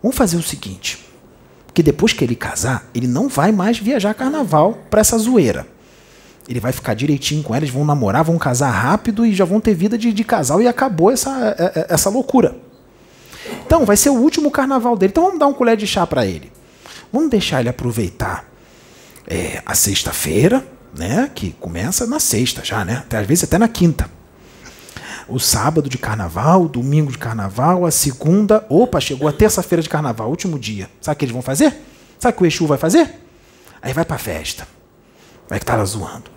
Vamos 0.00 0.16
fazer 0.16 0.36
o 0.36 0.42
seguinte, 0.42 1.04
que 1.74 1.82
depois 1.82 2.12
que 2.12 2.22
ele 2.22 2.36
casar, 2.36 2.88
ele 2.94 3.08
não 3.08 3.28
vai 3.28 3.50
mais 3.50 3.76
viajar 3.76 4.14
carnaval 4.14 4.78
para 4.88 5.00
essa 5.00 5.18
zoeira. 5.18 5.66
Ele 6.48 6.60
vai 6.60 6.70
ficar 6.70 6.94
direitinho 6.94 7.42
com 7.42 7.52
ela, 7.56 7.64
eles 7.64 7.74
vão 7.74 7.84
namorar, 7.84 8.22
vão 8.22 8.38
casar 8.38 8.70
rápido 8.70 9.26
e 9.26 9.34
já 9.34 9.44
vão 9.44 9.60
ter 9.60 9.74
vida 9.74 9.98
de, 9.98 10.12
de 10.12 10.22
casal 10.22 10.62
e 10.62 10.68
acabou 10.68 11.10
essa, 11.10 11.56
é, 11.58 11.80
é, 11.80 11.86
essa 11.88 12.08
loucura. 12.08 12.70
Então, 13.64 13.84
vai 13.84 13.96
ser 13.96 14.10
o 14.10 14.14
último 14.14 14.50
carnaval 14.50 14.96
dele. 14.96 15.10
Então, 15.10 15.24
vamos 15.24 15.38
dar 15.38 15.46
um 15.46 15.54
colher 15.54 15.76
de 15.76 15.86
chá 15.86 16.06
para 16.06 16.26
ele. 16.26 16.52
Vamos 17.12 17.30
deixar 17.30 17.60
ele 17.60 17.68
aproveitar 17.68 18.48
é, 19.26 19.62
a 19.64 19.74
sexta-feira, 19.74 20.66
né? 20.96 21.30
Que 21.34 21.52
começa 21.52 22.06
na 22.06 22.18
sexta 22.18 22.64
já, 22.64 22.84
né? 22.84 22.98
Até, 22.98 23.18
às 23.18 23.26
vezes 23.26 23.44
até 23.44 23.58
na 23.58 23.68
quinta. 23.68 24.10
O 25.28 25.38
sábado 25.38 25.88
de 25.88 25.98
carnaval, 25.98 26.64
o 26.64 26.68
domingo 26.68 27.10
de 27.10 27.18
carnaval, 27.18 27.86
a 27.86 27.90
segunda. 27.90 28.66
Opa, 28.68 29.00
chegou 29.00 29.28
a 29.28 29.32
terça-feira 29.32 29.82
de 29.82 29.88
carnaval, 29.88 30.28
último 30.28 30.58
dia. 30.58 30.90
Sabe 31.00 31.14
o 31.14 31.18
que 31.18 31.24
eles 31.24 31.32
vão 31.32 31.42
fazer? 31.42 31.74
Sabe 32.18 32.34
o 32.34 32.38
que 32.38 32.42
o 32.42 32.46
Exu 32.46 32.66
vai 32.66 32.78
fazer? 32.78 33.20
Aí 33.80 33.92
vai 33.92 34.04
pra 34.04 34.18
festa. 34.18 34.66
Vai 35.48 35.58
que 35.58 35.66
tava 35.66 35.84
zoando. 35.84 36.30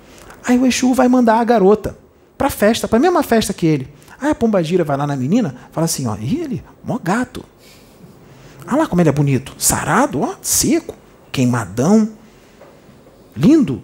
Aí 0.47 0.57
o 0.57 0.65
Exu 0.65 0.93
vai 0.93 1.07
mandar 1.07 1.39
a 1.39 1.43
garota 1.43 1.97
pra 2.37 2.49
festa, 2.49 2.87
pra 2.87 2.99
mesma 2.99 3.23
festa 3.23 3.53
que 3.53 3.65
ele. 3.65 3.87
Aí 4.19 4.31
a 4.31 4.35
Pomba 4.35 4.63
Gira 4.63 4.83
vai 4.83 4.97
lá 4.97 5.05
na 5.05 5.15
menina, 5.15 5.55
fala 5.71 5.85
assim, 5.85 6.07
ó, 6.07 6.15
e 6.19 6.39
ele, 6.39 6.63
mó 6.83 6.97
gato. 7.01 7.43
Olha 8.67 8.77
lá 8.77 8.87
como 8.87 9.01
ele 9.01 9.09
é 9.09 9.11
bonito. 9.11 9.53
Sarado, 9.57 10.21
ó, 10.21 10.35
seco, 10.41 10.95
queimadão, 11.31 12.09
lindo. 13.35 13.81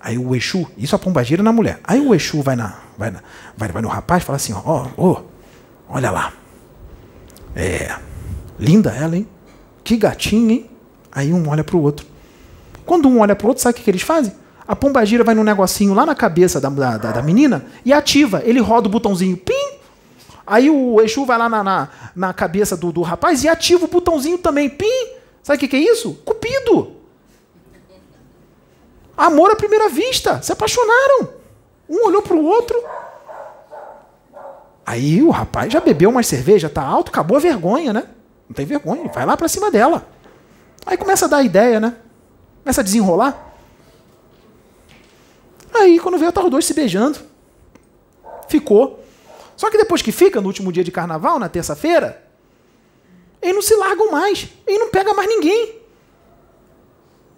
Aí 0.00 0.18
o 0.18 0.34
Exu, 0.34 0.66
isso 0.76 0.94
a 0.94 0.98
Pomba 0.98 1.22
Gira 1.24 1.42
na 1.42 1.52
mulher. 1.52 1.80
Aí 1.84 2.00
o 2.00 2.14
Exu 2.14 2.42
vai, 2.42 2.56
na, 2.56 2.78
vai, 2.98 3.10
na, 3.10 3.20
vai, 3.56 3.68
vai 3.68 3.82
no 3.82 3.88
rapaz 3.88 4.22
fala 4.22 4.36
assim, 4.36 4.52
ó, 4.52 4.88
ó, 4.96 5.22
olha 5.88 6.10
lá. 6.10 6.32
É, 7.54 7.96
linda 8.58 8.90
ela, 8.90 9.16
hein? 9.16 9.28
Que 9.84 9.96
gatinha, 9.96 10.54
hein? 10.54 10.70
Aí 11.10 11.32
um 11.32 11.48
olha 11.48 11.62
pro 11.62 11.78
outro. 11.78 12.06
Quando 12.84 13.08
um 13.08 13.20
olha 13.20 13.36
pro 13.36 13.48
outro, 13.48 13.62
sabe 13.62 13.74
o 13.74 13.76
que, 13.76 13.84
que 13.84 13.90
eles 13.90 14.02
fazem? 14.02 14.32
A 14.66 14.74
pombagira 14.74 15.22
vai 15.22 15.34
num 15.34 15.44
negocinho 15.44 15.92
lá 15.92 16.06
na 16.06 16.14
cabeça 16.14 16.60
da, 16.60 16.68
da, 16.68 16.96
da, 16.96 17.22
menina 17.22 17.64
e 17.84 17.92
ativa. 17.92 18.42
Ele 18.44 18.60
roda 18.60 18.88
o 18.88 18.90
botãozinho, 18.90 19.36
pim! 19.36 19.61
Aí 20.46 20.68
o 20.68 21.00
Exu 21.00 21.24
vai 21.24 21.38
lá 21.38 21.48
na, 21.48 21.62
na, 21.62 21.88
na 22.14 22.32
cabeça 22.32 22.76
do, 22.76 22.92
do 22.92 23.02
rapaz 23.02 23.44
e 23.44 23.48
ativa 23.48 23.84
o 23.84 23.88
botãozinho 23.88 24.38
também, 24.38 24.68
pim! 24.68 25.08
Sabe 25.42 25.56
o 25.56 25.60
que, 25.60 25.68
que 25.68 25.76
é 25.76 25.80
isso? 25.80 26.14
Cupido! 26.24 26.96
Amor 29.16 29.50
à 29.50 29.56
primeira 29.56 29.88
vista. 29.88 30.40
Se 30.42 30.52
apaixonaram. 30.52 31.28
Um 31.88 32.06
olhou 32.06 32.22
para 32.22 32.36
o 32.36 32.44
outro. 32.44 32.82
Aí 34.84 35.22
o 35.22 35.30
rapaz 35.30 35.72
já 35.72 35.80
bebeu 35.80 36.10
uma 36.10 36.22
cerveja, 36.22 36.68
tá 36.68 36.82
alto, 36.82 37.10
acabou 37.10 37.36
a 37.36 37.40
vergonha, 37.40 37.92
né? 37.92 38.04
Não 38.48 38.54
tem 38.54 38.66
vergonha, 38.66 39.08
vai 39.12 39.24
lá 39.24 39.36
para 39.36 39.48
cima 39.48 39.70
dela. 39.70 40.06
Aí 40.84 40.96
começa 40.96 41.26
a 41.26 41.28
dar 41.28 41.42
ideia, 41.42 41.78
né? 41.78 41.94
Começa 42.62 42.80
a 42.80 42.84
desenrolar. 42.84 43.54
Aí, 45.72 45.98
quando 45.98 46.18
veio, 46.18 46.28
estavam 46.28 46.48
os 46.48 46.50
dois 46.50 46.64
se 46.64 46.74
beijando. 46.74 47.18
Ficou. 48.48 49.01
Só 49.62 49.70
que 49.70 49.78
depois 49.78 50.02
que 50.02 50.10
fica, 50.10 50.40
no 50.40 50.48
último 50.48 50.72
dia 50.72 50.82
de 50.82 50.90
carnaval, 50.90 51.38
na 51.38 51.48
terça-feira, 51.48 52.20
eles 53.40 53.54
não 53.54 53.62
se 53.62 53.76
largam 53.76 54.10
mais. 54.10 54.48
Ele 54.66 54.78
não 54.78 54.90
pega 54.90 55.14
mais 55.14 55.28
ninguém. 55.28 55.76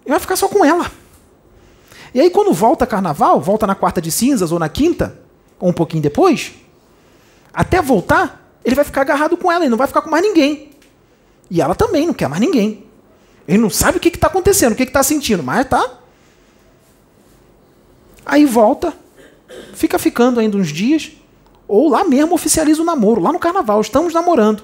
Ele 0.03 0.09
vai 0.09 0.19
ficar 0.19 0.35
só 0.35 0.47
com 0.47 0.65
ela. 0.65 0.91
E 2.15 2.19
aí, 2.19 2.31
quando 2.31 2.51
volta 2.51 2.87
carnaval, 2.87 3.39
volta 3.39 3.67
na 3.67 3.75
quarta 3.75 4.01
de 4.01 4.11
cinzas 4.11 4.51
ou 4.51 4.57
na 4.57 4.67
quinta, 4.67 5.19
ou 5.59 5.69
um 5.69 5.73
pouquinho 5.73 6.01
depois, 6.01 6.53
até 7.53 7.79
voltar, 7.79 8.57
ele 8.65 8.73
vai 8.73 8.85
ficar 8.85 9.01
agarrado 9.01 9.37
com 9.37 9.51
ela, 9.51 9.63
ele 9.63 9.69
não 9.69 9.77
vai 9.77 9.85
ficar 9.85 10.01
com 10.01 10.09
mais 10.09 10.23
ninguém. 10.23 10.71
E 11.51 11.61
ela 11.61 11.75
também 11.75 12.07
não 12.07 12.13
quer 12.15 12.27
mais 12.27 12.41
ninguém. 12.41 12.87
Ele 13.47 13.59
não 13.59 13.69
sabe 13.69 13.99
o 13.99 14.01
que 14.01 14.07
está 14.07 14.25
acontecendo, 14.25 14.73
o 14.73 14.75
que 14.75 14.81
está 14.81 15.03
sentindo, 15.03 15.43
mas 15.43 15.69
tá 15.69 15.99
Aí 18.25 18.45
volta, 18.45 18.97
fica 19.75 19.99
ficando 19.99 20.39
ainda 20.39 20.57
uns 20.57 20.69
dias, 20.69 21.11
ou 21.67 21.89
lá 21.89 22.03
mesmo 22.03 22.35
oficializa 22.35 22.81
o 22.81 22.85
namoro, 22.85 23.21
lá 23.21 23.31
no 23.31 23.39
carnaval, 23.39 23.81
estamos 23.81 24.13
namorando. 24.13 24.63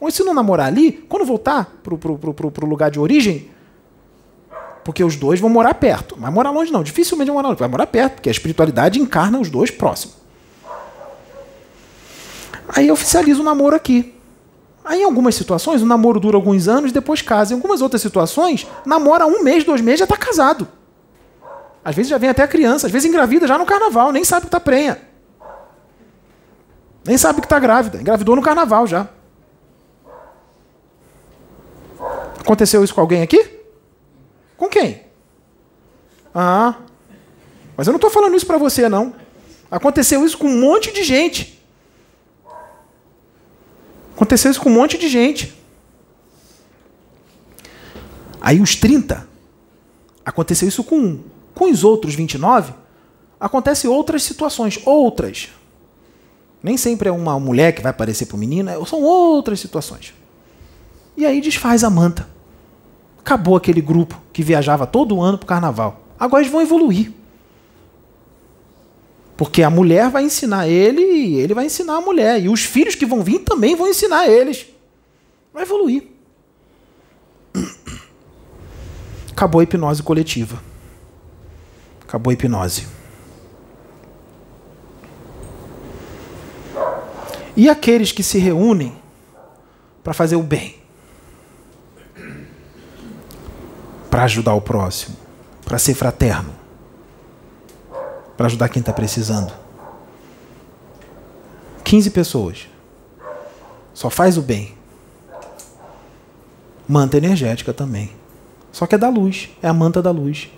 Ou 0.00 0.10
se 0.10 0.22
não 0.22 0.34
namorar 0.34 0.66
ali, 0.66 0.92
quando 1.08 1.24
voltar 1.24 1.78
pro, 1.82 1.98
pro, 1.98 2.16
pro, 2.18 2.50
pro 2.50 2.66
lugar 2.66 2.90
de 2.90 3.00
origem, 3.00 3.50
porque 4.84 5.02
os 5.02 5.16
dois 5.16 5.40
vão 5.40 5.50
morar 5.50 5.74
perto. 5.74 6.16
Vai 6.18 6.30
morar 6.30 6.50
longe 6.50 6.72
não, 6.72 6.82
dificilmente 6.82 7.28
vai 7.28 7.34
morar 7.34 7.48
longe, 7.48 7.58
vai 7.58 7.68
morar 7.68 7.86
perto, 7.86 8.14
porque 8.14 8.28
a 8.28 8.32
espiritualidade 8.32 9.00
encarna 9.00 9.38
os 9.38 9.50
dois 9.50 9.70
próximos. 9.70 10.16
Aí 12.68 12.90
oficializa 12.90 13.40
o 13.40 13.44
namoro 13.44 13.74
aqui. 13.74 14.14
Aí, 14.84 15.02
em 15.02 15.04
algumas 15.04 15.34
situações, 15.34 15.82
o 15.82 15.86
namoro 15.86 16.20
dura 16.20 16.36
alguns 16.36 16.68
anos, 16.68 16.92
depois 16.92 17.20
casa. 17.20 17.52
Em 17.52 17.56
algumas 17.56 17.82
outras 17.82 18.00
situações, 18.00 18.66
namora 18.86 19.26
um 19.26 19.42
mês, 19.42 19.64
dois 19.64 19.80
meses, 19.80 20.00
já 20.00 20.04
está 20.04 20.16
casado. 20.16 20.66
Às 21.84 21.94
vezes 21.94 22.10
já 22.10 22.18
vem 22.18 22.30
até 22.30 22.42
a 22.42 22.48
criança, 22.48 22.86
às 22.86 22.92
vezes 22.92 23.08
engravida 23.08 23.46
já 23.46 23.58
no 23.58 23.66
carnaval, 23.66 24.12
nem 24.12 24.24
sabe 24.24 24.42
que 24.42 24.48
está 24.48 24.60
prenha. 24.60 25.07
Nem 27.04 27.16
sabe 27.16 27.40
que 27.40 27.46
está 27.46 27.58
grávida. 27.58 28.00
Engravidou 28.00 28.36
no 28.36 28.42
carnaval 28.42 28.86
já. 28.86 29.08
Aconteceu 32.40 32.82
isso 32.82 32.94
com 32.94 33.00
alguém 33.00 33.22
aqui? 33.22 33.58
Com 34.56 34.68
quem? 34.68 35.02
Ah, 36.34 36.76
mas 37.76 37.86
eu 37.86 37.92
não 37.92 37.98
estou 37.98 38.10
falando 38.10 38.36
isso 38.36 38.46
para 38.46 38.58
você, 38.58 38.88
não. 38.88 39.14
Aconteceu 39.70 40.24
isso 40.24 40.36
com 40.36 40.48
um 40.48 40.60
monte 40.60 40.92
de 40.92 41.04
gente. 41.04 41.62
Aconteceu 44.14 44.50
isso 44.50 44.60
com 44.60 44.68
um 44.68 44.74
monte 44.74 44.98
de 44.98 45.08
gente. 45.08 45.56
Aí 48.40 48.60
os 48.60 48.74
30, 48.76 49.28
aconteceu 50.24 50.66
isso 50.66 50.82
com 50.82 50.98
um. 50.98 51.24
Com 51.54 51.70
os 51.70 51.84
outros 51.84 52.14
29, 52.14 52.72
acontece 53.38 53.86
outras 53.86 54.22
situações, 54.22 54.80
outras. 54.84 55.50
Nem 56.62 56.76
sempre 56.76 57.08
é 57.08 57.12
uma 57.12 57.38
mulher 57.38 57.72
que 57.72 57.82
vai 57.82 57.90
aparecer 57.90 58.26
para 58.26 58.36
o 58.36 58.38
menino, 58.38 58.70
é, 58.70 58.84
são 58.84 59.02
outras 59.02 59.60
situações. 59.60 60.14
E 61.16 61.24
aí 61.24 61.40
desfaz 61.40 61.84
a 61.84 61.90
manta. 61.90 62.28
Acabou 63.18 63.56
aquele 63.56 63.80
grupo 63.80 64.20
que 64.32 64.42
viajava 64.42 64.86
todo 64.86 65.20
ano 65.20 65.38
para 65.38 65.44
o 65.44 65.48
carnaval. 65.48 66.00
Agora 66.18 66.42
eles 66.42 66.52
vão 66.52 66.62
evoluir. 66.62 67.12
Porque 69.36 69.62
a 69.62 69.70
mulher 69.70 70.10
vai 70.10 70.24
ensinar 70.24 70.66
ele 70.66 71.00
e 71.00 71.36
ele 71.36 71.54
vai 71.54 71.66
ensinar 71.66 71.96
a 71.96 72.00
mulher. 72.00 72.42
E 72.42 72.48
os 72.48 72.64
filhos 72.64 72.96
que 72.96 73.06
vão 73.06 73.22
vir 73.22 73.40
também 73.40 73.76
vão 73.76 73.86
ensinar 73.86 74.28
eles. 74.28 74.66
Vai 75.52 75.62
evoluir. 75.62 76.08
Acabou 79.30 79.60
a 79.60 79.64
hipnose 79.64 80.02
coletiva. 80.02 80.60
Acabou 82.02 82.30
a 82.30 82.34
hipnose. 82.34 82.97
E 87.58 87.68
aqueles 87.68 88.12
que 88.12 88.22
se 88.22 88.38
reúnem 88.38 88.96
para 90.04 90.14
fazer 90.14 90.36
o 90.36 90.42
bem, 90.44 90.76
para 94.08 94.22
ajudar 94.22 94.54
o 94.54 94.60
próximo, 94.60 95.16
para 95.64 95.76
ser 95.76 95.94
fraterno, 95.94 96.54
para 98.36 98.46
ajudar 98.46 98.68
quem 98.68 98.78
está 98.78 98.92
precisando. 98.92 99.52
15 101.82 102.10
pessoas. 102.10 102.68
Só 103.92 104.08
faz 104.08 104.38
o 104.38 104.42
bem. 104.42 104.76
Manta 106.86 107.16
energética 107.16 107.74
também. 107.74 108.12
Só 108.70 108.86
que 108.86 108.94
é 108.94 108.98
da 108.98 109.08
luz. 109.08 109.50
É 109.60 109.66
a 109.66 109.74
manta 109.74 110.00
da 110.00 110.12
luz. 110.12 110.48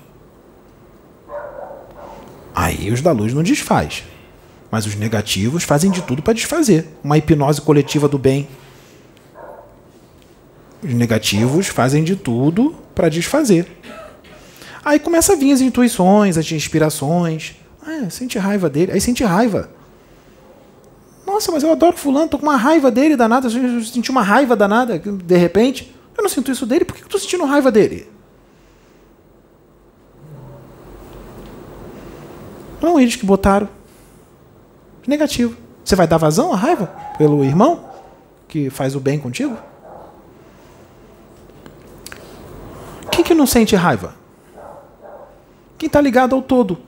Aí 2.55 2.93
os 2.93 3.01
da 3.01 3.11
luz 3.11 3.33
não 3.33 3.43
desfaz. 3.43 4.05
Mas 4.71 4.87
os 4.87 4.95
negativos 4.95 5.65
fazem 5.65 5.91
de 5.91 6.03
tudo 6.03 6.23
para 6.23 6.33
desfazer. 6.33 6.87
Uma 7.03 7.19
hipnose 7.19 7.61
coletiva 7.61 8.09
do 8.09 8.19
bem. 8.19 8.49
Os 10.83 10.95
negativos 10.95 11.67
fazem 11.67 12.05
de 12.05 12.17
tudo 12.17 12.75
para 12.95 13.09
desfazer. 13.09 13.67
Aí 14.85 14.99
começa 14.99 15.33
a 15.33 15.37
vir 15.37 15.53
as 15.53 15.61
intuições, 15.61 16.39
as 16.39 16.51
inspirações. 16.53 17.57
Ah, 17.85 18.09
sente 18.09 18.39
raiva 18.39 18.71
dele. 18.71 18.93
Aí 18.93 19.01
sente 19.01 19.25
raiva. 19.25 19.69
Nossa, 21.27 21.53
mas 21.53 21.63
eu 21.63 21.71
adoro 21.71 21.97
fulano, 21.97 22.29
tô 22.29 22.39
com 22.39 22.47
uma 22.47 22.57
raiva 22.57 22.91
dele 22.91 23.17
danada. 23.17 23.49
Eu 23.49 23.83
senti 23.83 24.11
uma 24.11 24.23
raiva 24.23 24.57
danada, 24.57 24.99
de 24.99 25.37
repente. 25.37 25.95
Eu 26.17 26.23
não 26.23 26.31
sinto 26.31 26.51
isso 26.51 26.67
dele, 26.67 26.85
por 26.85 26.97
que 26.97 27.03
eu 27.03 27.09
tô 27.09 27.19
sentindo 27.19 27.45
raiva 27.45 27.71
dele? 27.71 28.09
Não, 32.81 32.99
eles 32.99 33.17
que 33.17 33.25
botaram. 33.25 33.69
Negativo. 35.07 35.57
Você 35.85 35.97
vai 35.97 36.07
dar 36.07 36.19
vazão 36.19 36.53
à 36.53 36.57
raiva 36.57 36.87
pelo 37.17 37.45
irmão 37.45 37.91
que 38.47 38.69
faz 38.71 38.95
o 38.95 39.01
bem 39.01 39.19
contigo? 39.19 39.57
Quem 43.11 43.25
que 43.25 43.35
não 43.35 43.47
sente 43.47 43.75
raiva? 43.75 44.15
Quem 45.79 45.87
está 45.87 46.01
ligado 46.01 46.35
ao 46.35 46.43
todo. 46.43 46.79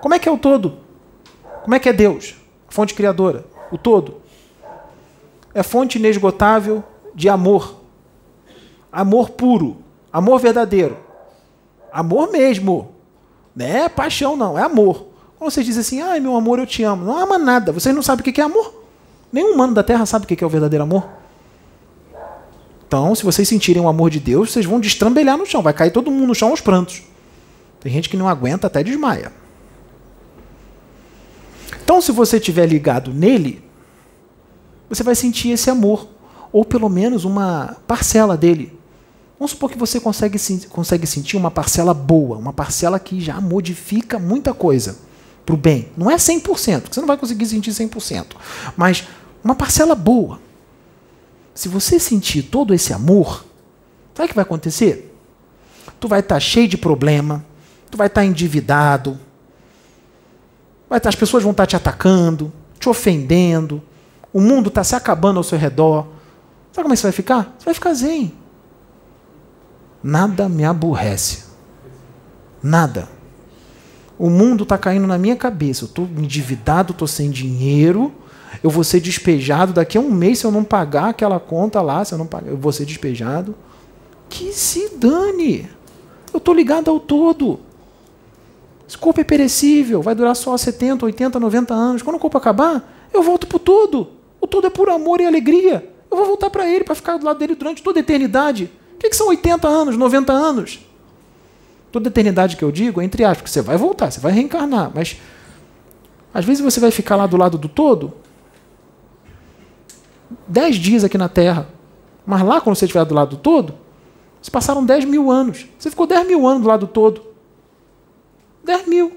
Como 0.00 0.14
é 0.14 0.18
que 0.18 0.28
é 0.28 0.32
o 0.32 0.38
todo? 0.38 0.78
Como 1.62 1.74
é 1.74 1.78
que 1.78 1.88
é 1.88 1.92
Deus? 1.92 2.34
Fonte 2.68 2.94
criadora. 2.94 3.44
O 3.70 3.76
todo. 3.76 4.16
É 5.52 5.62
fonte 5.62 5.98
inesgotável 5.98 6.82
de 7.14 7.28
amor. 7.28 7.76
Amor 8.90 9.30
puro. 9.30 9.78
Amor 10.12 10.38
verdadeiro. 10.40 10.96
Amor 11.92 12.30
mesmo. 12.30 12.94
Não 13.54 13.66
é 13.66 13.88
paixão, 13.88 14.36
não. 14.36 14.58
É 14.58 14.62
amor. 14.62 15.09
Quando 15.40 15.52
você 15.52 15.64
diz 15.64 15.78
assim, 15.78 16.02
ai 16.02 16.20
meu 16.20 16.36
amor, 16.36 16.58
eu 16.58 16.66
te 16.66 16.82
amo. 16.82 17.02
Não 17.02 17.16
ama 17.16 17.38
nada. 17.38 17.72
Vocês 17.72 17.94
não 17.94 18.02
sabem 18.02 18.20
o 18.20 18.32
que 18.32 18.38
é 18.38 18.44
amor. 18.44 18.84
Nenhum 19.32 19.54
humano 19.54 19.72
da 19.72 19.82
Terra 19.82 20.04
sabe 20.04 20.26
o 20.26 20.28
que 20.28 20.44
é 20.44 20.46
o 20.46 20.50
verdadeiro 20.50 20.82
amor. 20.82 21.08
Então, 22.86 23.14
se 23.14 23.24
vocês 23.24 23.48
sentirem 23.48 23.80
o 23.80 23.88
amor 23.88 24.10
de 24.10 24.20
Deus, 24.20 24.52
vocês 24.52 24.66
vão 24.66 24.78
destrambelhar 24.78 25.38
no 25.38 25.46
chão. 25.46 25.62
Vai 25.62 25.72
cair 25.72 25.92
todo 25.92 26.10
mundo 26.10 26.26
no 26.26 26.34
chão 26.34 26.50
aos 26.50 26.60
prantos. 26.60 27.02
Tem 27.80 27.90
gente 27.90 28.10
que 28.10 28.18
não 28.18 28.28
aguenta 28.28 28.66
até 28.66 28.84
desmaia. 28.84 29.32
Então, 31.82 32.02
se 32.02 32.12
você 32.12 32.36
estiver 32.36 32.66
ligado 32.66 33.10
nele, 33.10 33.64
você 34.90 35.02
vai 35.02 35.14
sentir 35.14 35.52
esse 35.52 35.70
amor, 35.70 36.06
ou 36.52 36.66
pelo 36.66 36.90
menos 36.90 37.24
uma 37.24 37.78
parcela 37.86 38.36
dele. 38.36 38.78
Vamos 39.38 39.52
supor 39.52 39.70
que 39.70 39.78
você 39.78 39.98
consegue, 39.98 40.38
consegue 40.68 41.06
sentir 41.06 41.38
uma 41.38 41.50
parcela 41.50 41.94
boa, 41.94 42.36
uma 42.36 42.52
parcela 42.52 43.00
que 43.00 43.18
já 43.22 43.40
modifica 43.40 44.18
muita 44.18 44.52
coisa 44.52 45.08
para 45.50 45.54
o 45.54 45.58
bem. 45.58 45.88
Não 45.96 46.08
é 46.08 46.16
100%, 46.16 46.42
porque 46.82 46.94
você 46.94 47.00
não 47.00 47.08
vai 47.08 47.16
conseguir 47.16 47.46
sentir 47.46 47.72
100%, 47.72 48.26
mas 48.76 49.08
uma 49.42 49.54
parcela 49.54 49.96
boa. 49.96 50.40
Se 51.52 51.68
você 51.68 51.98
sentir 51.98 52.44
todo 52.44 52.72
esse 52.72 52.92
amor, 52.92 53.44
sabe 54.14 54.26
o 54.26 54.28
que 54.28 54.34
vai 54.34 54.44
acontecer? 54.44 55.14
Tu 55.98 56.06
vai 56.06 56.20
estar 56.20 56.36
tá 56.36 56.40
cheio 56.40 56.68
de 56.68 56.78
problema, 56.78 57.44
tu 57.90 57.98
vai 57.98 58.06
estar 58.06 58.20
tá 58.20 58.26
endividado, 58.26 59.18
Vai, 60.88 61.00
as 61.04 61.14
pessoas 61.14 61.44
vão 61.44 61.52
estar 61.52 61.66
te 61.66 61.76
atacando, 61.76 62.52
te 62.80 62.88
ofendendo, 62.88 63.80
o 64.32 64.40
mundo 64.40 64.68
está 64.68 64.82
se 64.82 64.96
acabando 64.96 65.36
ao 65.36 65.44
seu 65.44 65.56
redor. 65.56 66.08
Sabe 66.72 66.82
como 66.82 66.92
é 66.92 66.96
que 66.96 67.00
você 67.00 67.06
vai 67.06 67.12
ficar? 67.12 67.54
Você 67.56 67.64
vai 67.64 67.74
ficar 67.74 67.94
zen. 67.94 68.34
Nada 70.02 70.48
me 70.48 70.64
aborrece. 70.64 71.44
Nada. 72.60 73.19
O 74.20 74.28
mundo 74.28 74.64
está 74.64 74.76
caindo 74.76 75.06
na 75.06 75.16
minha 75.16 75.34
cabeça. 75.34 75.84
Eu 75.84 75.86
estou 75.86 76.04
endividado, 76.04 76.92
estou 76.92 77.08
sem 77.08 77.30
dinheiro. 77.30 78.12
Eu 78.62 78.68
vou 78.68 78.84
ser 78.84 79.00
despejado 79.00 79.72
daqui 79.72 79.96
a 79.96 80.00
um 80.02 80.10
mês 80.10 80.40
se 80.40 80.44
eu 80.44 80.50
não 80.50 80.62
pagar 80.62 81.08
aquela 81.08 81.40
conta 81.40 81.80
lá. 81.80 82.04
Se 82.04 82.12
eu 82.12 82.18
não 82.18 82.26
pagar, 82.26 82.50
eu 82.50 82.56
vou 82.58 82.70
ser 82.70 82.84
despejado. 82.84 83.54
Que 84.28 84.52
se 84.52 84.94
dane. 84.98 85.70
Eu 86.34 86.36
estou 86.36 86.52
ligado 86.52 86.90
ao 86.90 87.00
todo. 87.00 87.60
Esse 88.86 88.98
corpo 88.98 89.22
é 89.22 89.24
perecível, 89.24 90.02
vai 90.02 90.14
durar 90.14 90.36
só 90.36 90.54
70, 90.54 91.06
80, 91.06 91.40
90 91.40 91.72
anos. 91.72 92.02
Quando 92.02 92.16
o 92.16 92.20
corpo 92.20 92.36
acabar, 92.36 93.08
eu 93.14 93.22
volto 93.22 93.46
para 93.46 93.56
o 93.56 93.60
todo. 93.60 94.08
O 94.38 94.46
todo 94.46 94.66
é 94.66 94.70
por 94.70 94.90
amor 94.90 95.22
e 95.22 95.26
alegria. 95.26 95.90
Eu 96.10 96.18
vou 96.18 96.26
voltar 96.26 96.50
para 96.50 96.68
ele, 96.68 96.84
para 96.84 96.94
ficar 96.94 97.16
do 97.16 97.24
lado 97.24 97.38
dele 97.38 97.54
durante 97.54 97.82
toda 97.82 97.98
a 97.98 98.02
eternidade. 98.02 98.70
O 98.96 98.98
que, 98.98 99.08
que 99.08 99.16
são 99.16 99.28
80 99.28 99.66
anos, 99.66 99.96
90 99.96 100.30
anos? 100.30 100.89
Toda 101.92 102.08
eternidade 102.08 102.56
que 102.56 102.62
eu 102.62 102.70
digo, 102.70 103.02
entre 103.02 103.24
aspas, 103.24 103.38
porque 103.38 103.50
você 103.50 103.62
vai 103.62 103.76
voltar, 103.76 104.10
você 104.10 104.20
vai 104.20 104.32
reencarnar, 104.32 104.90
mas 104.94 105.16
às 106.32 106.44
vezes 106.44 106.62
você 106.62 106.78
vai 106.78 106.90
ficar 106.90 107.16
lá 107.16 107.26
do 107.26 107.36
lado 107.36 107.58
do 107.58 107.68
todo 107.68 108.14
dez 110.46 110.76
dias 110.76 111.04
aqui 111.04 111.18
na 111.18 111.28
Terra. 111.28 111.68
Mas 112.26 112.42
lá, 112.42 112.60
quando 112.60 112.76
você 112.76 112.84
estiver 112.84 113.04
do 113.04 113.14
lado 113.14 113.30
do 113.30 113.36
todo, 113.36 113.74
se 114.42 114.50
passaram 114.50 114.84
10 114.84 115.04
mil 115.04 115.30
anos. 115.30 115.66
Você 115.78 115.90
ficou 115.90 116.06
10 116.06 116.26
mil 116.26 116.46
anos 116.46 116.62
do 116.62 116.68
lado 116.68 116.86
do 116.86 116.92
todo. 116.92 117.22
10 118.64 118.86
mil. 118.86 119.16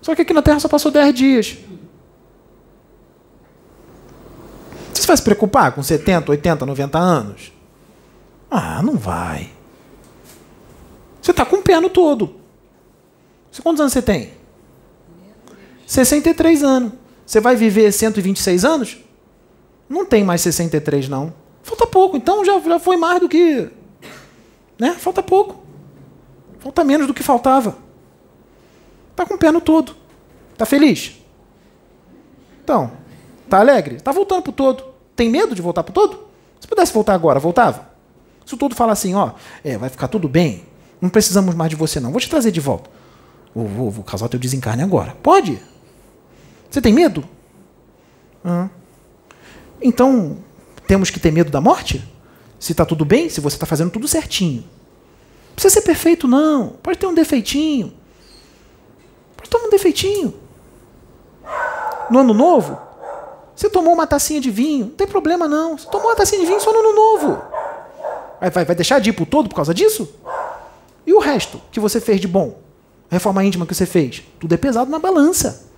Só 0.00 0.14
que 0.14 0.22
aqui 0.22 0.32
na 0.32 0.42
Terra 0.42 0.60
só 0.60 0.68
passou 0.68 0.90
10 0.90 1.14
dias. 1.14 1.58
Você 4.92 5.06
vai 5.06 5.16
se 5.16 5.22
preocupar 5.22 5.72
com 5.72 5.82
70, 5.82 6.30
80, 6.30 6.66
90 6.66 6.98
anos? 6.98 7.52
Ah, 8.50 8.82
não 8.82 8.96
vai. 8.96 9.50
Você 11.22 11.30
está 11.30 11.46
com 11.46 11.56
o 11.56 11.62
pé 11.62 11.78
no 11.80 11.88
todo. 11.88 12.34
Quantos 13.62 13.80
anos 13.80 13.92
você 13.92 14.02
tem? 14.02 14.32
63 15.86 16.64
anos. 16.64 16.92
Você 17.24 17.40
vai 17.40 17.54
viver 17.54 17.92
126 17.92 18.64
anos? 18.64 18.98
Não 19.88 20.04
tem 20.04 20.24
mais 20.24 20.40
63, 20.40 21.08
não. 21.08 21.32
Falta 21.62 21.86
pouco, 21.86 22.16
então 22.16 22.44
já, 22.44 22.58
já 22.58 22.78
foi 22.78 22.96
mais 22.96 23.20
do 23.20 23.28
que. 23.28 23.70
Né? 24.78 24.94
Falta 24.98 25.22
pouco. 25.22 25.62
Falta 26.58 26.82
menos 26.82 27.06
do 27.06 27.14
que 27.14 27.22
faltava. 27.22 27.76
Tá 29.14 29.24
com 29.24 29.34
o 29.34 29.38
pé 29.38 29.52
no 29.52 29.60
todo. 29.60 29.94
Tá 30.58 30.66
feliz? 30.66 31.16
Então, 32.64 32.92
tá 33.48 33.60
alegre? 33.60 34.00
Tá 34.00 34.10
voltando 34.10 34.42
pro 34.42 34.52
todo. 34.52 34.84
Tem 35.14 35.30
medo 35.30 35.54
de 35.54 35.62
voltar 35.62 35.84
pro 35.84 35.92
todo? 35.92 36.24
Se 36.58 36.66
pudesse 36.66 36.92
voltar 36.92 37.14
agora, 37.14 37.38
voltava? 37.38 37.90
Se 38.44 38.54
o 38.54 38.56
todo 38.56 38.74
fala 38.74 38.92
assim, 38.92 39.14
ó, 39.14 39.32
é, 39.62 39.76
vai 39.76 39.88
ficar 39.88 40.08
tudo 40.08 40.28
bem, 40.28 40.64
não 41.02 41.10
precisamos 41.10 41.52
mais 41.56 41.68
de 41.68 41.74
você 41.74 41.98
não, 41.98 42.12
vou 42.12 42.20
te 42.20 42.30
trazer 42.30 42.52
de 42.52 42.60
volta. 42.60 42.88
Vou, 43.52 43.66
vou, 43.66 43.90
vou 43.90 44.04
causar 44.04 44.28
teu 44.28 44.38
desencarne 44.38 44.84
agora. 44.84 45.16
Pode? 45.20 45.60
Você 46.70 46.80
tem 46.80 46.92
medo? 46.92 47.24
Uhum. 48.44 48.70
Então, 49.82 50.38
temos 50.86 51.10
que 51.10 51.18
ter 51.18 51.32
medo 51.32 51.50
da 51.50 51.60
morte? 51.60 52.08
Se 52.58 52.70
está 52.70 52.86
tudo 52.86 53.04
bem, 53.04 53.28
se 53.28 53.40
você 53.40 53.56
está 53.56 53.66
fazendo 53.66 53.90
tudo 53.90 54.06
certinho. 54.06 54.62
Não 54.62 55.54
precisa 55.56 55.74
ser 55.74 55.82
perfeito, 55.82 56.28
não. 56.28 56.76
Pode 56.82 56.98
ter 56.98 57.06
um 57.06 57.14
defeitinho. 57.14 57.92
Pode 59.36 59.50
ter 59.50 59.56
um 59.56 59.68
defeitinho. 59.68 60.32
No 62.08 62.20
ano 62.20 62.32
novo, 62.32 62.78
você 63.56 63.68
tomou 63.68 63.92
uma 63.92 64.06
tacinha 64.06 64.40
de 64.40 64.50
vinho, 64.50 64.86
não 64.86 64.94
tem 64.94 65.06
problema 65.06 65.48
não. 65.48 65.76
Você 65.76 65.88
tomou 65.90 66.08
uma 66.08 66.16
tacinha 66.16 66.40
de 66.40 66.46
vinho 66.46 66.60
só 66.60 66.72
no 66.72 66.78
ano 66.78 66.94
novo. 66.94 67.42
Vai, 68.40 68.50
vai, 68.50 68.64
vai 68.64 68.76
deixar 68.76 69.00
de 69.00 69.10
ir 69.10 69.12
pro 69.12 69.26
todo 69.26 69.48
por 69.48 69.56
causa 69.56 69.74
disso? 69.74 70.08
E 71.06 71.12
o 71.12 71.18
resto 71.18 71.60
que 71.70 71.80
você 71.80 72.00
fez 72.00 72.20
de 72.20 72.28
bom? 72.28 72.60
Reforma 73.10 73.44
íntima 73.44 73.66
que 73.66 73.74
você 73.74 73.86
fez? 73.86 74.22
Tudo 74.38 74.54
é 74.54 74.56
pesado 74.56 74.90
na 74.90 74.98
balança. 74.98 75.70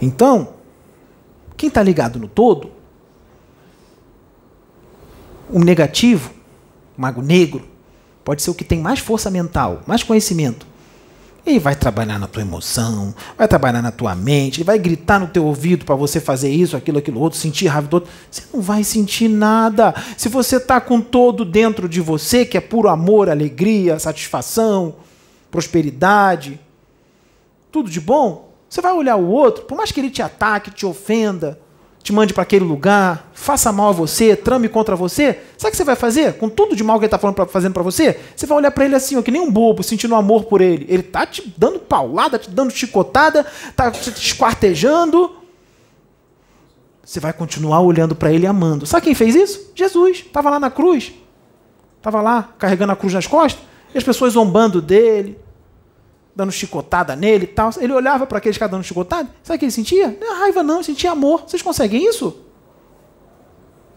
Então, 0.00 0.54
quem 1.56 1.68
está 1.68 1.82
ligado 1.82 2.18
no 2.18 2.28
todo, 2.28 2.70
o 5.50 5.58
negativo, 5.58 6.30
o 6.96 7.00
mago 7.00 7.22
negro, 7.22 7.66
pode 8.24 8.42
ser 8.42 8.50
o 8.50 8.54
que 8.54 8.64
tem 8.64 8.80
mais 8.80 8.98
força 8.98 9.30
mental, 9.30 9.82
mais 9.86 10.02
conhecimento. 10.02 10.66
Ele 11.46 11.60
vai 11.60 11.76
trabalhar 11.76 12.18
na 12.18 12.26
tua 12.26 12.42
emoção, 12.42 13.14
vai 13.38 13.46
trabalhar 13.46 13.80
na 13.80 13.92
tua 13.92 14.16
mente, 14.16 14.58
ele 14.58 14.66
vai 14.66 14.80
gritar 14.80 15.20
no 15.20 15.28
teu 15.28 15.44
ouvido 15.44 15.84
para 15.84 15.94
você 15.94 16.18
fazer 16.20 16.50
isso, 16.50 16.76
aquilo, 16.76 16.98
aquilo 16.98 17.20
outro, 17.20 17.38
sentir 17.38 17.68
raiva 17.68 17.86
do 17.86 17.94
outro. 17.94 18.10
Você 18.28 18.42
não 18.52 18.60
vai 18.60 18.82
sentir 18.82 19.28
nada. 19.28 19.94
Se 20.16 20.28
você 20.28 20.56
está 20.56 20.80
com 20.80 21.00
todo 21.00 21.44
dentro 21.44 21.88
de 21.88 22.00
você, 22.00 22.44
que 22.44 22.58
é 22.58 22.60
puro 22.60 22.88
amor, 22.88 23.30
alegria, 23.30 23.96
satisfação, 24.00 24.96
prosperidade, 25.48 26.58
tudo 27.70 27.88
de 27.88 28.00
bom, 28.00 28.52
você 28.68 28.80
vai 28.80 28.92
olhar 28.92 29.14
o 29.14 29.28
outro, 29.28 29.66
por 29.66 29.76
mais 29.76 29.92
que 29.92 30.00
ele 30.00 30.10
te 30.10 30.22
ataque, 30.22 30.72
te 30.72 30.84
ofenda, 30.84 31.60
te 32.06 32.12
mande 32.12 32.32
para 32.32 32.44
aquele 32.44 32.64
lugar, 32.64 33.32
faça 33.34 33.72
mal 33.72 33.88
a 33.88 33.92
você, 33.92 34.36
trame 34.36 34.68
contra 34.68 34.94
você, 34.94 35.40
sabe 35.58 35.70
o 35.70 35.70
que 35.72 35.76
você 35.76 35.82
vai 35.82 35.96
fazer? 35.96 36.34
Com 36.34 36.48
tudo 36.48 36.76
de 36.76 36.84
mal 36.84 37.00
que 37.00 37.04
ele 37.04 37.12
está 37.12 37.46
fazendo 37.46 37.72
para 37.72 37.82
você, 37.82 38.20
você 38.36 38.46
vai 38.46 38.58
olhar 38.58 38.70
para 38.70 38.84
ele 38.84 38.94
assim, 38.94 39.16
ó, 39.16 39.22
que 39.22 39.30
nem 39.32 39.42
um 39.42 39.50
bobo, 39.50 39.82
sentindo 39.82 40.14
amor 40.14 40.44
por 40.44 40.60
ele. 40.60 40.86
Ele 40.88 41.02
tá 41.02 41.26
te 41.26 41.52
dando 41.58 41.80
paulada, 41.80 42.38
te 42.38 42.48
dando 42.48 42.70
chicotada, 42.70 43.44
tá 43.74 43.90
te 43.90 44.08
esquartejando. 44.10 45.32
Você 47.04 47.18
vai 47.18 47.32
continuar 47.32 47.80
olhando 47.80 48.14
para 48.14 48.32
ele 48.32 48.44
e 48.44 48.46
amando. 48.46 48.86
Sabe 48.86 49.06
quem 49.06 49.14
fez 49.14 49.34
isso? 49.34 49.72
Jesus. 49.74 50.18
Estava 50.18 50.48
lá 50.48 50.60
na 50.60 50.70
cruz. 50.70 51.12
Estava 51.96 52.22
lá 52.22 52.54
carregando 52.56 52.92
a 52.92 52.96
cruz 52.96 53.14
nas 53.14 53.26
costas. 53.26 53.64
E 53.92 53.98
as 53.98 54.04
pessoas 54.04 54.34
zombando 54.34 54.80
dele, 54.80 55.36
dando 56.36 56.52
chicotada 56.52 57.16
nele 57.16 57.44
e 57.44 57.48
tal. 57.48 57.70
Ele 57.78 57.94
olhava 57.94 58.26
para 58.26 58.36
aqueles 58.36 58.58
caras 58.58 58.70
dando 58.70 58.84
chicotada. 58.84 59.28
Sabe 59.42 59.56
o 59.56 59.58
que 59.58 59.64
ele 59.64 59.72
sentia? 59.72 60.16
Não 60.20 60.34
é 60.34 60.38
raiva, 60.40 60.62
não, 60.62 60.76
ele 60.76 60.84
sentia 60.84 61.12
amor. 61.12 61.44
Vocês 61.48 61.62
conseguem 61.62 62.06
isso? 62.06 62.42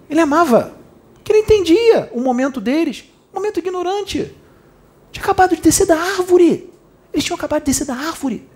Ele 0.10 0.22
amava. 0.22 0.74
Porque 1.16 1.34
ele 1.34 1.40
entendia 1.42 2.10
o 2.14 2.22
momento 2.22 2.62
deles. 2.62 3.04
Um 3.34 3.36
momento 3.36 3.60
ignorante. 3.60 4.34
Tinha 5.12 5.22
acabado 5.22 5.54
de 5.54 5.62
descer 5.62 5.86
da 5.86 6.00
árvore. 6.00 6.72
Eles 7.12 7.26
tinham 7.26 7.36
acabado 7.36 7.60
de 7.62 7.66
descer 7.66 7.86
da 7.86 7.96
árvore. 7.96 8.48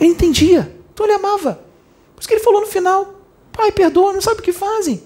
Ele 0.00 0.10
entendia. 0.10 0.74
Então 0.92 1.04
ele 1.04 1.14
amava. 1.14 1.60
Por 2.14 2.20
isso 2.20 2.28
que 2.28 2.34
ele 2.34 2.42
falou 2.42 2.62
no 2.62 2.66
final: 2.66 3.14
Pai, 3.52 3.70
perdoa, 3.70 4.12
não 4.12 4.22
sabe 4.22 4.40
o 4.40 4.42
que 4.42 4.52
fazem. 4.52 5.02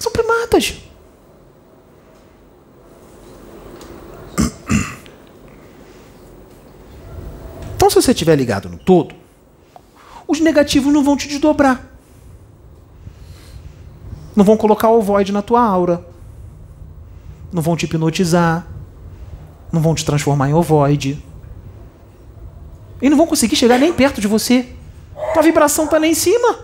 São 0.00 0.10
primatas. 0.10 0.80
Então, 7.82 7.90
se 7.90 7.96
você 7.96 8.12
estiver 8.12 8.36
ligado 8.36 8.68
no 8.68 8.78
todo, 8.78 9.12
os 10.28 10.38
negativos 10.38 10.92
não 10.92 11.02
vão 11.02 11.16
te 11.16 11.26
desdobrar. 11.26 11.84
Não 14.36 14.44
vão 14.44 14.56
colocar 14.56 14.88
o 14.90 15.02
void 15.02 15.32
na 15.32 15.42
tua 15.42 15.60
aura. 15.60 16.06
Não 17.52 17.60
vão 17.60 17.74
te 17.74 17.86
hipnotizar. 17.86 18.68
Não 19.72 19.82
vão 19.82 19.96
te 19.96 20.04
transformar 20.04 20.48
em 20.48 20.54
ovoide. 20.54 21.20
E 23.00 23.10
não 23.10 23.16
vão 23.16 23.26
conseguir 23.26 23.56
chegar 23.56 23.80
nem 23.80 23.92
perto 23.92 24.20
de 24.20 24.28
você. 24.28 24.68
Tua 25.34 25.42
vibração 25.42 25.86
está 25.86 25.98
lá 25.98 26.06
em 26.06 26.14
cima. 26.14 26.60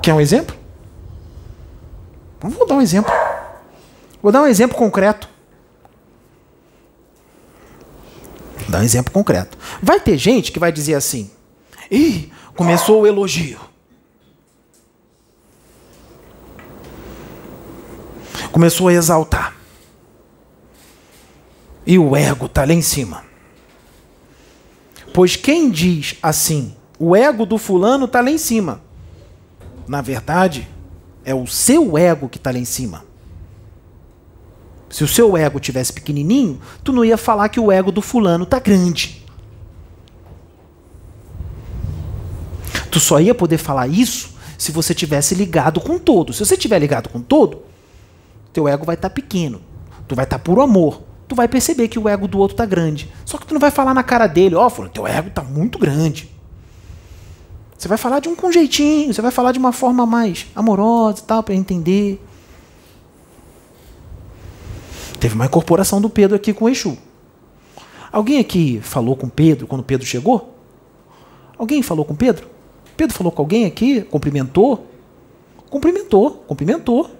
Quer 0.00 0.14
um 0.14 0.20
exemplo? 0.22 0.56
Vou 2.40 2.66
dar 2.66 2.76
um 2.76 2.80
exemplo. 2.80 3.12
Vou 4.22 4.32
dar 4.32 4.40
um 4.40 4.46
exemplo 4.46 4.78
concreto. 4.78 5.33
Dar 8.74 8.80
um 8.80 8.84
exemplo 8.84 9.12
concreto. 9.12 9.56
Vai 9.80 10.00
ter 10.00 10.18
gente 10.18 10.50
que 10.50 10.58
vai 10.58 10.72
dizer 10.72 10.94
assim: 10.94 11.30
ih, 11.90 12.30
começou 12.56 13.02
o 13.02 13.06
elogio. 13.06 13.60
Começou 18.50 18.88
a 18.88 18.92
exaltar. 18.92 19.54
E 21.86 21.98
o 21.98 22.16
ego 22.16 22.46
está 22.46 22.64
lá 22.64 22.72
em 22.72 22.82
cima. 22.82 23.24
Pois 25.12 25.36
quem 25.36 25.70
diz 25.70 26.16
assim, 26.22 26.74
o 26.98 27.14
ego 27.14 27.46
do 27.46 27.58
fulano 27.58 28.06
está 28.06 28.20
lá 28.20 28.30
em 28.30 28.38
cima. 28.38 28.80
Na 29.86 30.00
verdade, 30.00 30.68
é 31.24 31.34
o 31.34 31.46
seu 31.46 31.96
ego 31.96 32.28
que 32.28 32.38
está 32.38 32.50
lá 32.50 32.58
em 32.58 32.64
cima. 32.64 33.04
Se 34.94 35.02
o 35.02 35.08
seu 35.08 35.36
ego 35.36 35.58
tivesse 35.58 35.92
pequenininho, 35.92 36.60
tu 36.84 36.92
não 36.92 37.04
ia 37.04 37.16
falar 37.16 37.48
que 37.48 37.58
o 37.58 37.72
ego 37.72 37.90
do 37.90 38.00
fulano 38.00 38.46
tá 38.46 38.60
grande. 38.60 39.24
Tu 42.92 43.00
só 43.00 43.18
ia 43.18 43.34
poder 43.34 43.58
falar 43.58 43.88
isso 43.88 44.36
se 44.56 44.70
você 44.70 44.94
tivesse 44.94 45.34
ligado 45.34 45.80
com 45.80 45.98
todo. 45.98 46.32
Se 46.32 46.46
você 46.46 46.56
tiver 46.56 46.78
ligado 46.78 47.08
com 47.08 47.20
todo, 47.20 47.62
teu 48.52 48.68
ego 48.68 48.86
vai 48.86 48.94
estar 48.94 49.08
tá 49.08 49.12
pequeno. 49.12 49.60
Tu 50.06 50.14
vai 50.14 50.26
estar 50.26 50.38
tá 50.38 50.44
puro 50.44 50.60
amor. 50.60 51.02
Tu 51.26 51.34
vai 51.34 51.48
perceber 51.48 51.88
que 51.88 51.98
o 51.98 52.08
ego 52.08 52.28
do 52.28 52.38
outro 52.38 52.56
tá 52.56 52.64
grande. 52.64 53.12
Só 53.24 53.36
que 53.36 53.48
tu 53.48 53.52
não 53.52 53.60
vai 53.60 53.72
falar 53.72 53.94
na 53.94 54.04
cara 54.04 54.28
dele, 54.28 54.54
ó, 54.54 54.68
oh, 54.68 54.88
teu 54.88 55.08
ego 55.08 55.28
tá 55.28 55.42
muito 55.42 55.76
grande. 55.76 56.30
Você 57.76 57.88
vai 57.88 57.98
falar 57.98 58.20
de 58.20 58.28
um 58.28 58.36
com 58.36 58.52
jeitinho, 58.52 59.12
você 59.12 59.20
vai 59.20 59.32
falar 59.32 59.50
de 59.50 59.58
uma 59.58 59.72
forma 59.72 60.06
mais 60.06 60.46
amorosa 60.54 61.18
e 61.18 61.24
tal, 61.24 61.42
para 61.42 61.52
entender. 61.52 62.24
Teve 65.24 65.36
uma 65.36 65.46
incorporação 65.46 66.02
do 66.02 66.10
Pedro 66.10 66.36
aqui 66.36 66.52
com 66.52 66.66
o 66.66 66.68
Exu. 66.68 66.98
Alguém 68.12 68.38
aqui 68.38 68.78
falou 68.82 69.16
com 69.16 69.26
Pedro 69.26 69.66
quando 69.66 69.82
Pedro 69.82 70.06
chegou? 70.06 70.54
Alguém 71.56 71.82
falou 71.82 72.04
com 72.04 72.14
Pedro? 72.14 72.46
Pedro 72.94 73.16
falou 73.16 73.32
com 73.32 73.40
alguém 73.40 73.64
aqui? 73.64 74.02
Cumprimentou? 74.02 74.86
Cumprimentou, 75.70 76.44
cumprimentou. 76.46 77.10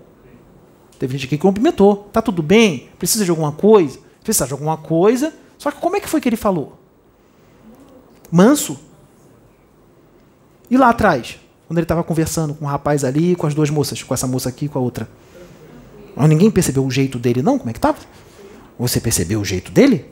Teve 0.98 1.14
gente 1.14 1.24
aqui 1.28 1.38
que 1.38 1.42
cumprimentou. 1.42 2.10
Tá 2.12 2.20
tudo 2.20 2.42
bem? 2.42 2.90
Precisa 2.98 3.24
de 3.24 3.30
alguma 3.30 3.52
coisa? 3.52 3.98
Precisa 4.22 4.46
de 4.46 4.52
alguma 4.52 4.76
coisa. 4.76 5.32
Só 5.56 5.70
que 5.70 5.80
como 5.80 5.96
é 5.96 6.00
que 6.00 6.06
foi 6.06 6.20
que 6.20 6.28
ele 6.28 6.36
falou? 6.36 6.78
Manso. 8.30 8.78
E 10.70 10.76
lá 10.76 10.90
atrás? 10.90 11.38
Quando 11.66 11.78
ele 11.78 11.86
estava 11.86 12.04
conversando 12.04 12.52
com 12.52 12.66
um 12.66 12.68
rapaz 12.68 13.02
ali, 13.02 13.34
com 13.34 13.46
as 13.46 13.54
duas 13.54 13.70
moças, 13.70 14.02
com 14.02 14.12
essa 14.12 14.26
moça 14.26 14.50
aqui 14.50 14.66
e 14.66 14.68
com 14.68 14.78
a 14.78 14.82
outra. 14.82 15.08
Mas 16.16 16.28
ninguém 16.28 16.50
percebeu 16.50 16.84
o 16.84 16.90
jeito 16.90 17.18
dele, 17.18 17.42
não? 17.42 17.58
Como 17.58 17.70
é 17.70 17.72
que 17.72 17.78
estava? 17.78 17.98
Você 18.78 19.00
percebeu 19.00 19.40
o 19.40 19.44
jeito 19.44 19.70
dele? 19.70 20.06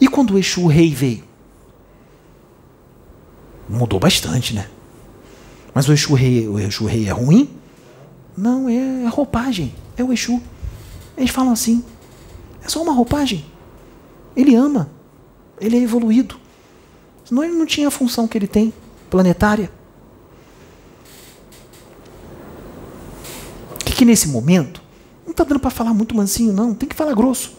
E 0.00 0.08
quando 0.08 0.34
o 0.34 0.38
Exu 0.38 0.66
Rei 0.66 0.94
veio? 0.94 1.24
Mudou 3.68 4.00
bastante, 4.00 4.54
né? 4.54 4.68
Mas 5.74 5.88
o 5.88 5.92
Exu 5.92 6.14
Rei, 6.14 6.48
o 6.48 6.58
Exu 6.58 6.86
Rei 6.86 7.08
é 7.08 7.12
ruim? 7.12 7.48
Não, 8.36 8.68
é, 8.68 9.04
é 9.04 9.08
roupagem. 9.08 9.74
É 9.96 10.02
o 10.02 10.12
Exu. 10.12 10.42
Eles 11.16 11.30
falam 11.30 11.52
assim. 11.52 11.84
É 12.64 12.68
só 12.68 12.82
uma 12.82 12.92
roupagem. 12.92 13.44
Ele 14.36 14.54
ama. 14.54 14.90
Ele 15.60 15.76
é 15.76 15.80
evoluído. 15.80 16.36
Senão 17.24 17.44
ele 17.44 17.54
não 17.54 17.66
tinha 17.66 17.88
a 17.88 17.90
função 17.90 18.26
que 18.26 18.36
ele 18.36 18.46
tem, 18.46 18.72
planetária. 19.08 19.70
Que 23.96 24.04
nesse 24.04 24.28
momento, 24.28 24.82
não 25.24 25.32
está 25.32 25.44
dando 25.44 25.60
para 25.60 25.70
falar 25.70 25.94
muito 25.94 26.14
mansinho, 26.14 26.52
não. 26.52 26.74
Tem 26.74 26.88
que 26.88 26.94
falar 26.94 27.14
grosso. 27.14 27.52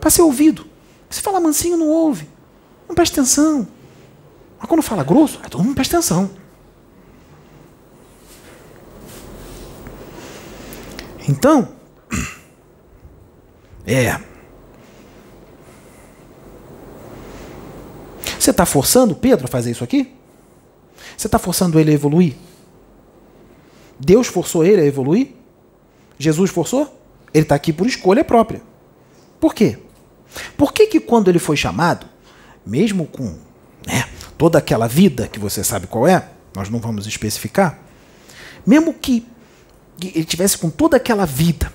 Para 0.00 0.10
ser 0.10 0.22
ouvido. 0.22 0.66
Se 1.08 1.20
falar 1.20 1.40
mansinho, 1.40 1.76
não 1.76 1.88
ouve. 1.88 2.28
Não 2.88 2.94
presta 2.94 3.20
atenção. 3.20 3.66
Mas 4.58 4.68
quando 4.68 4.82
fala 4.82 5.04
grosso, 5.04 5.38
todo 5.50 5.62
mundo 5.62 5.74
presta 5.74 5.96
atenção. 5.96 6.30
Então, 11.28 11.68
é. 13.86 14.20
Você 18.38 18.50
está 18.50 18.66
forçando 18.66 19.14
Pedro 19.14 19.46
a 19.46 19.48
fazer 19.48 19.70
isso 19.70 19.82
aqui? 19.82 20.14
Você 21.16 21.28
está 21.28 21.38
forçando 21.38 21.80
ele 21.80 21.90
a 21.90 21.94
evoluir? 21.94 22.34
Deus 24.04 24.26
forçou 24.26 24.64
ele 24.64 24.82
a 24.82 24.84
evoluir? 24.84 25.28
Jesus 26.18 26.50
forçou? 26.50 27.00
Ele 27.32 27.44
está 27.44 27.54
aqui 27.54 27.72
por 27.72 27.86
escolha 27.86 28.22
própria. 28.22 28.62
Por 29.40 29.54
quê? 29.54 29.78
Por 30.56 30.72
que, 30.72 30.86
que 30.86 31.00
quando 31.00 31.28
ele 31.28 31.38
foi 31.38 31.56
chamado, 31.56 32.06
mesmo 32.66 33.06
com 33.06 33.36
né, 33.86 34.08
toda 34.36 34.58
aquela 34.58 34.86
vida 34.86 35.28
que 35.28 35.38
você 35.38 35.64
sabe 35.64 35.86
qual 35.86 36.06
é, 36.06 36.28
nós 36.54 36.68
não 36.68 36.78
vamos 36.78 37.06
especificar, 37.06 37.78
mesmo 38.66 38.92
que 38.94 39.26
ele 40.02 40.24
tivesse 40.24 40.58
com 40.58 40.70
toda 40.70 40.96
aquela 40.96 41.24
vida, 41.24 41.72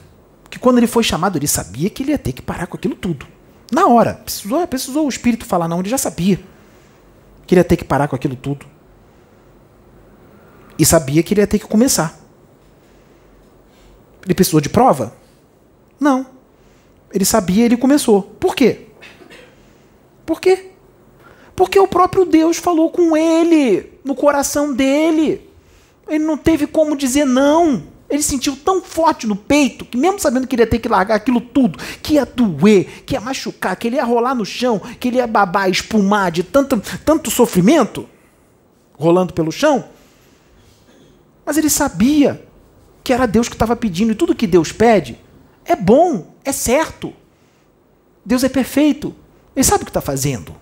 que 0.49 0.59
quando 0.59 0.77
ele 0.77 0.87
foi 0.87 1.03
chamado, 1.03 1.37
ele 1.37 1.47
sabia 1.47 1.89
que 1.89 2.03
ele 2.03 2.11
ia 2.11 2.17
ter 2.17 2.33
que 2.33 2.41
parar 2.41 2.67
com 2.67 2.75
aquilo 2.75 2.95
tudo. 2.95 3.25
Na 3.71 3.87
hora. 3.87 4.15
Precisou, 4.15 4.67
precisou 4.67 5.05
o 5.05 5.09
Espírito 5.09 5.45
falar, 5.45 5.67
não, 5.67 5.79
ele 5.79 5.89
já 5.89 5.97
sabia 5.97 6.39
que 7.45 7.53
ele 7.53 7.59
ia 7.59 7.65
ter 7.65 7.77
que 7.77 7.83
parar 7.83 8.07
com 8.07 8.15
aquilo 8.15 8.35
tudo. 8.35 8.65
E 10.77 10.85
sabia 10.85 11.21
que 11.21 11.33
ele 11.33 11.41
ia 11.41 11.47
ter 11.47 11.59
que 11.59 11.67
começar. 11.67 12.18
Ele 14.29 14.35
precisou 14.35 14.61
de 14.61 14.69
prova? 14.69 15.11
Não. 15.99 16.23
Ele 17.11 17.25
sabia, 17.25 17.65
ele 17.65 17.75
começou. 17.75 18.21
Por 18.21 18.55
quê? 18.55 18.85
Por 20.23 20.39
quê? 20.39 20.69
Porque 21.55 21.79
o 21.79 21.87
próprio 21.87 22.25
Deus 22.25 22.57
falou 22.57 22.91
com 22.91 23.17
ele, 23.17 23.91
no 24.05 24.13
coração 24.13 24.71
dele. 24.71 25.49
Ele 26.07 26.23
não 26.23 26.37
teve 26.37 26.67
como 26.67 26.95
dizer 26.95 27.25
não. 27.25 27.81
Ele 28.07 28.21
sentiu 28.21 28.55
tão 28.55 28.83
forte 28.83 29.25
no 29.25 29.35
peito 29.35 29.83
que, 29.83 29.97
mesmo 29.97 30.19
sabendo 30.19 30.45
que 30.45 30.55
ele 30.55 30.61
ia 30.61 30.69
ter 30.69 30.77
que 30.77 30.87
largar 30.87 31.15
aquilo 31.15 31.41
tudo, 31.41 31.79
que 32.03 32.13
ia 32.13 32.25
doer, 32.25 33.03
que 33.07 33.15
ia 33.15 33.19
machucar, 33.19 33.75
que 33.77 33.87
ele 33.87 33.95
ia 33.95 34.03
rolar 34.03 34.35
no 34.35 34.45
chão, 34.45 34.79
que 34.99 35.07
ele 35.07 35.17
ia 35.17 35.25
babar, 35.25 35.67
espumar 35.71 36.31
de 36.31 36.43
tanto, 36.43 36.79
tanto 37.03 37.31
sofrimento 37.31 38.07
rolando 38.93 39.33
pelo 39.33 39.51
chão, 39.51 39.85
mas 41.43 41.57
ele 41.57 41.69
sabia 41.69 42.47
que 43.09 43.13
era 43.13 43.25
Deus 43.25 43.49
que 43.49 43.55
estava 43.55 43.75
pedindo, 43.75 44.11
e 44.11 44.15
tudo 44.15 44.35
que 44.35 44.45
Deus 44.45 44.71
pede 44.71 45.17
é 45.65 45.75
bom, 45.75 46.31
é 46.45 46.51
certo. 46.51 47.11
Deus 48.23 48.43
é 48.43 48.49
perfeito, 48.49 49.15
ele 49.55 49.63
sabe 49.63 49.81
o 49.81 49.85
que 49.87 49.89
está 49.89 49.99
fazendo. 49.99 50.55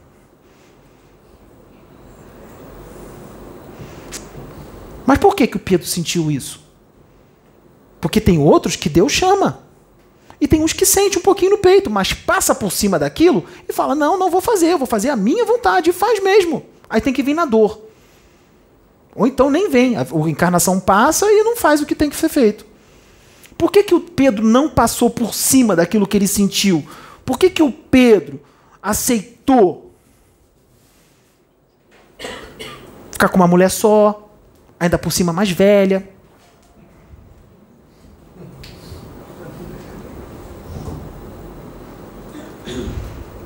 Mas 5.06 5.18
por 5.18 5.36
que, 5.36 5.46
que 5.46 5.58
o 5.58 5.60
Pedro 5.60 5.86
sentiu 5.86 6.32
isso? 6.32 6.64
Porque 8.00 8.22
tem 8.22 8.40
outros 8.40 8.78
que 8.78 8.88
Deus 8.88 9.12
chama. 9.12 9.64
E 10.40 10.48
tem 10.48 10.64
uns 10.64 10.72
que 10.72 10.86
sente 10.86 11.20
um 11.20 11.22
pouquinho 11.22 11.52
no 11.52 11.58
peito, 11.58 11.90
mas 11.90 12.14
passa 12.14 12.56
por 12.56 12.72
cima 12.72 12.98
daquilo 12.98 13.44
e 13.68 13.74
fala: 13.74 13.94
Não, 13.94 14.18
não 14.18 14.32
vou 14.32 14.40
fazer, 14.40 14.68
eu 14.68 14.78
vou 14.78 14.88
fazer 14.88 15.10
a 15.10 15.18
minha 15.18 15.44
vontade. 15.44 15.90
E 15.90 15.94
faz 15.94 16.24
mesmo. 16.24 16.66
Aí 16.90 17.02
tem 17.02 17.12
que 17.12 17.24
vir 17.24 17.34
na 17.34 17.44
dor. 17.44 17.87
Ou 19.18 19.26
então 19.26 19.50
nem 19.50 19.68
vem. 19.68 19.98
A 19.98 20.06
encarnação 20.30 20.80
passa 20.80 21.26
e 21.26 21.44
não 21.44 21.58
faz 21.58 21.82
o 21.82 21.86
que 21.88 21.96
tem 21.96 22.08
que 22.08 22.16
ser 22.16 22.30
feito. 22.30 22.64
Por 23.58 23.72
que, 23.72 23.82
que 23.82 23.96
o 23.96 24.00
Pedro 24.00 24.46
não 24.46 24.70
passou 24.70 25.10
por 25.10 25.34
cima 25.34 25.76
daquilo 25.76 26.06
que 26.06 26.16
ele 26.16 26.28
sentiu? 26.28 26.88
Por 27.26 27.40
que, 27.40 27.50
que 27.50 27.64
o 27.64 27.72
Pedro 27.72 28.40
aceitou 28.82 29.92
ficar 33.12 33.30
com 33.30 33.38
uma 33.38 33.48
mulher 33.48 33.72
só, 33.72 34.30
ainda 34.80 35.00
por 35.00 35.12
cima 35.12 35.34
mais 35.34 35.50
velha? 35.50 36.08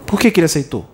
Por 0.06 0.20
que, 0.20 0.30
que 0.30 0.42
ele 0.42 0.46
aceitou? 0.46 0.86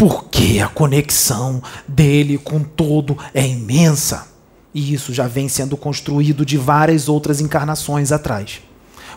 Porque 0.00 0.58
a 0.64 0.66
conexão 0.66 1.62
dele 1.86 2.38
com 2.38 2.60
todo 2.62 3.18
é 3.34 3.46
imensa. 3.46 4.28
E 4.72 4.94
isso 4.94 5.12
já 5.12 5.28
vem 5.28 5.46
sendo 5.46 5.76
construído 5.76 6.46
de 6.46 6.56
várias 6.56 7.06
outras 7.06 7.38
encarnações 7.38 8.10
atrás. 8.10 8.62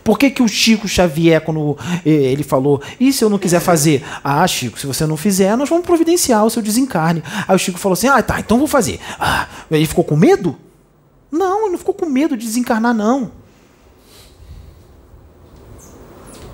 Por 0.03 0.19
que, 0.19 0.29
que 0.29 0.43
o 0.43 0.47
Chico 0.49 0.85
Xavier, 0.85 1.39
quando 1.39 1.77
eh, 2.05 2.09
ele 2.09 2.43
falou, 2.43 2.81
e 2.99 3.13
se 3.13 3.23
eu 3.23 3.29
não 3.29 3.39
quiser 3.39 3.61
fazer? 3.61 4.03
Ah, 4.21 4.45
Chico, 4.45 4.77
se 4.77 4.85
você 4.85 5.05
não 5.05 5.15
fizer, 5.15 5.55
nós 5.55 5.69
vamos 5.69 5.85
providenciar 5.85 6.43
o 6.43 6.49
seu 6.49 6.61
desencarne. 6.61 7.23
Aí 7.47 7.55
o 7.55 7.59
Chico 7.59 7.79
falou 7.79 7.93
assim: 7.93 8.09
ah, 8.09 8.21
tá, 8.21 8.41
então 8.41 8.57
vou 8.57 8.67
fazer. 8.67 8.99
Ah, 9.17 9.47
ele 9.71 9.85
ficou 9.85 10.03
com 10.03 10.17
medo? 10.17 10.53
Não, 11.31 11.61
ele 11.61 11.71
não 11.71 11.77
ficou 11.77 11.93
com 11.93 12.07
medo 12.07 12.35
de 12.35 12.45
desencarnar, 12.45 12.93
não. 12.93 13.31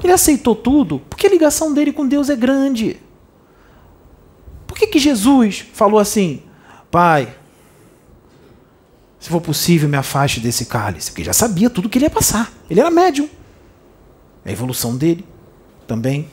Ele 0.03 0.13
aceitou 0.13 0.53
tudo 0.55 1.01
porque 1.09 1.25
a 1.25 1.31
ligação 1.31 1.73
dele 1.73 1.91
com 1.91 2.07
Deus 2.07 2.29
é 2.29 2.35
grande. 2.35 3.08
Que, 4.79 4.87
que 4.87 4.99
Jesus 4.99 5.65
falou 5.73 5.99
assim, 5.99 6.41
Pai, 6.89 7.35
se 9.19 9.27
for 9.27 9.41
possível, 9.41 9.89
me 9.89 9.97
afaste 9.97 10.39
desse 10.39 10.65
cálice? 10.65 11.11
Porque 11.11 11.25
já 11.25 11.33
sabia 11.33 11.69
tudo 11.69 11.89
que 11.89 11.97
ele 11.97 12.05
ia 12.05 12.09
passar. 12.09 12.49
Ele 12.69 12.79
era 12.79 12.89
médium. 12.89 13.27
É 14.45 14.49
a 14.49 14.53
evolução 14.53 14.95
dele 14.95 15.25
também. 15.85 16.29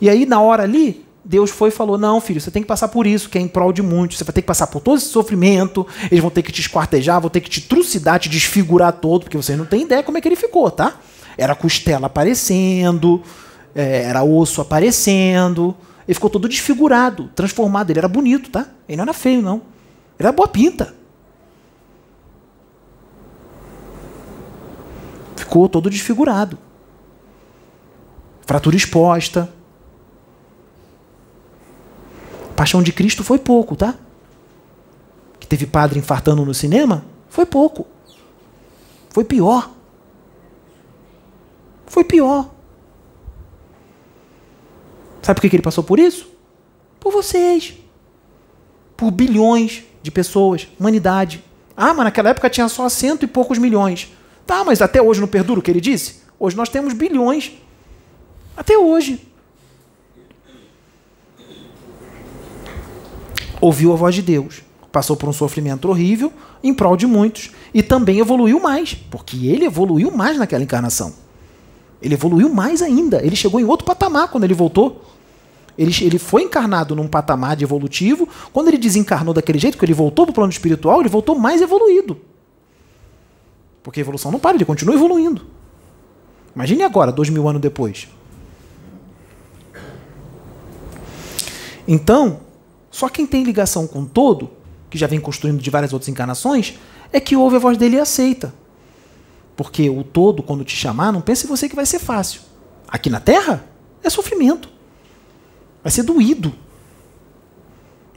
E 0.00 0.08
aí, 0.08 0.24
na 0.24 0.40
hora 0.40 0.62
ali, 0.62 1.04
Deus 1.24 1.50
foi 1.50 1.70
e 1.70 1.72
falou: 1.72 1.98
Não, 1.98 2.20
filho, 2.20 2.40
você 2.40 2.52
tem 2.52 2.62
que 2.62 2.68
passar 2.68 2.86
por 2.86 3.04
isso, 3.04 3.28
que 3.28 3.36
é 3.36 3.40
em 3.40 3.48
prol 3.48 3.72
de 3.72 3.82
muitos. 3.82 4.16
Você 4.16 4.22
vai 4.22 4.32
ter 4.32 4.42
que 4.42 4.46
passar 4.46 4.68
por 4.68 4.80
todo 4.80 4.98
esse 4.98 5.08
sofrimento. 5.08 5.84
Eles 6.04 6.20
vão 6.20 6.30
ter 6.30 6.42
que 6.42 6.52
te 6.52 6.60
esquartejar, 6.60 7.20
vão 7.20 7.30
ter 7.30 7.40
que 7.40 7.50
te 7.50 7.62
trucidar, 7.62 8.20
te 8.20 8.28
desfigurar 8.28 8.92
todo, 8.92 9.24
porque 9.24 9.36
você 9.36 9.56
não 9.56 9.64
tem 9.64 9.82
ideia 9.82 10.04
como 10.04 10.16
é 10.16 10.20
que 10.20 10.28
ele 10.28 10.36
ficou, 10.36 10.70
tá? 10.70 11.00
Era 11.36 11.56
costela 11.56 12.06
aparecendo, 12.06 13.20
é, 13.74 14.04
era 14.04 14.22
osso 14.22 14.60
aparecendo. 14.60 15.76
Ele 16.06 16.14
ficou 16.14 16.28
todo 16.28 16.48
desfigurado, 16.48 17.30
transformado. 17.34 17.90
Ele 17.90 17.98
era 17.98 18.08
bonito, 18.08 18.50
tá? 18.50 18.68
Ele 18.88 18.96
não 18.96 19.04
era 19.04 19.12
feio, 19.12 19.40
não. 19.40 19.56
Ele 20.18 20.28
era 20.28 20.32
boa 20.32 20.48
pinta. 20.48 20.94
Ficou 25.36 25.68
todo 25.68 25.88
desfigurado. 25.90 26.58
Fratura 28.46 28.76
exposta. 28.76 29.52
Paixão 32.54 32.82
de 32.82 32.92
Cristo 32.92 33.24
foi 33.24 33.38
pouco, 33.38 33.74
tá? 33.74 33.94
Que 35.40 35.46
teve 35.46 35.66
padre 35.66 35.98
infartando 35.98 36.44
no 36.44 36.54
cinema? 36.54 37.04
Foi 37.28 37.46
pouco. 37.46 37.86
Foi 39.10 39.24
pior. 39.24 39.70
Foi 41.86 42.04
pior. 42.04 42.53
Sabe 45.24 45.40
por 45.40 45.48
que 45.48 45.56
ele 45.56 45.62
passou 45.62 45.82
por 45.82 45.98
isso? 45.98 46.28
Por 47.00 47.10
vocês. 47.10 47.72
Por 48.94 49.10
bilhões 49.10 49.82
de 50.02 50.10
pessoas, 50.10 50.68
humanidade. 50.78 51.42
Ah, 51.74 51.94
mas 51.94 52.04
naquela 52.04 52.28
época 52.28 52.50
tinha 52.50 52.68
só 52.68 52.86
cento 52.90 53.22
e 53.22 53.26
poucos 53.26 53.56
milhões. 53.56 54.12
Tá, 54.46 54.62
mas 54.62 54.82
até 54.82 55.00
hoje 55.00 55.22
não 55.22 55.26
perdura 55.26 55.60
o 55.60 55.62
que 55.62 55.70
ele 55.70 55.80
disse? 55.80 56.20
Hoje 56.38 56.54
nós 56.54 56.68
temos 56.68 56.92
bilhões. 56.92 57.52
Até 58.54 58.76
hoje. 58.76 59.26
Ouviu 63.62 63.94
a 63.94 63.96
voz 63.96 64.14
de 64.14 64.20
Deus. 64.20 64.60
Passou 64.92 65.16
por 65.16 65.26
um 65.26 65.32
sofrimento 65.32 65.88
horrível 65.88 66.30
em 66.62 66.74
prol 66.74 66.98
de 66.98 67.06
muitos. 67.06 67.50
E 67.72 67.82
também 67.82 68.18
evoluiu 68.18 68.60
mais, 68.60 68.92
porque 68.92 69.46
ele 69.46 69.64
evoluiu 69.64 70.10
mais 70.10 70.36
naquela 70.36 70.62
encarnação. 70.62 71.23
Ele 72.04 72.12
evoluiu 72.12 72.50
mais 72.50 72.82
ainda. 72.82 73.24
Ele 73.24 73.34
chegou 73.34 73.58
em 73.58 73.64
outro 73.64 73.86
patamar 73.86 74.28
quando 74.28 74.44
ele 74.44 74.52
voltou. 74.52 75.02
Ele, 75.76 75.90
ele 76.02 76.18
foi 76.18 76.42
encarnado 76.42 76.94
num 76.94 77.08
patamar 77.08 77.56
de 77.56 77.64
evolutivo. 77.64 78.28
Quando 78.52 78.68
ele 78.68 78.76
desencarnou 78.76 79.32
daquele 79.32 79.58
jeito, 79.58 79.78
que 79.78 79.84
ele 79.86 79.94
voltou 79.94 80.26
para 80.26 80.32
o 80.32 80.34
plano 80.34 80.52
espiritual, 80.52 81.00
ele 81.00 81.08
voltou 81.08 81.34
mais 81.38 81.62
evoluído. 81.62 82.18
Porque 83.82 84.00
a 84.00 84.02
evolução 84.02 84.30
não 84.30 84.38
para, 84.38 84.54
ele 84.54 84.66
continua 84.66 84.94
evoluindo. 84.94 85.46
Imagine 86.54 86.82
agora, 86.82 87.10
dois 87.10 87.30
mil 87.30 87.48
anos 87.48 87.62
depois. 87.62 88.06
Então, 91.88 92.40
só 92.90 93.08
quem 93.08 93.26
tem 93.26 93.44
ligação 93.44 93.86
com 93.86 94.04
todo, 94.04 94.50
que 94.90 94.98
já 94.98 95.06
vem 95.06 95.20
construindo 95.20 95.60
de 95.60 95.70
várias 95.70 95.92
outras 95.94 96.08
encarnações, 96.10 96.78
é 97.10 97.18
que 97.18 97.34
ouve 97.34 97.56
a 97.56 97.58
voz 97.58 97.78
dele 97.78 97.96
e 97.96 98.00
aceita. 98.00 98.52
Porque 99.56 99.88
o 99.88 100.02
todo, 100.02 100.42
quando 100.42 100.64
te 100.64 100.74
chamar, 100.74 101.12
não 101.12 101.20
pense 101.20 101.46
você 101.46 101.68
que 101.68 101.76
vai 101.76 101.86
ser 101.86 101.98
fácil. 101.98 102.40
Aqui 102.88 103.08
na 103.08 103.20
Terra, 103.20 103.64
é 104.02 104.10
sofrimento. 104.10 104.68
Vai 105.82 105.90
ser 105.90 106.02
doído. 106.02 106.50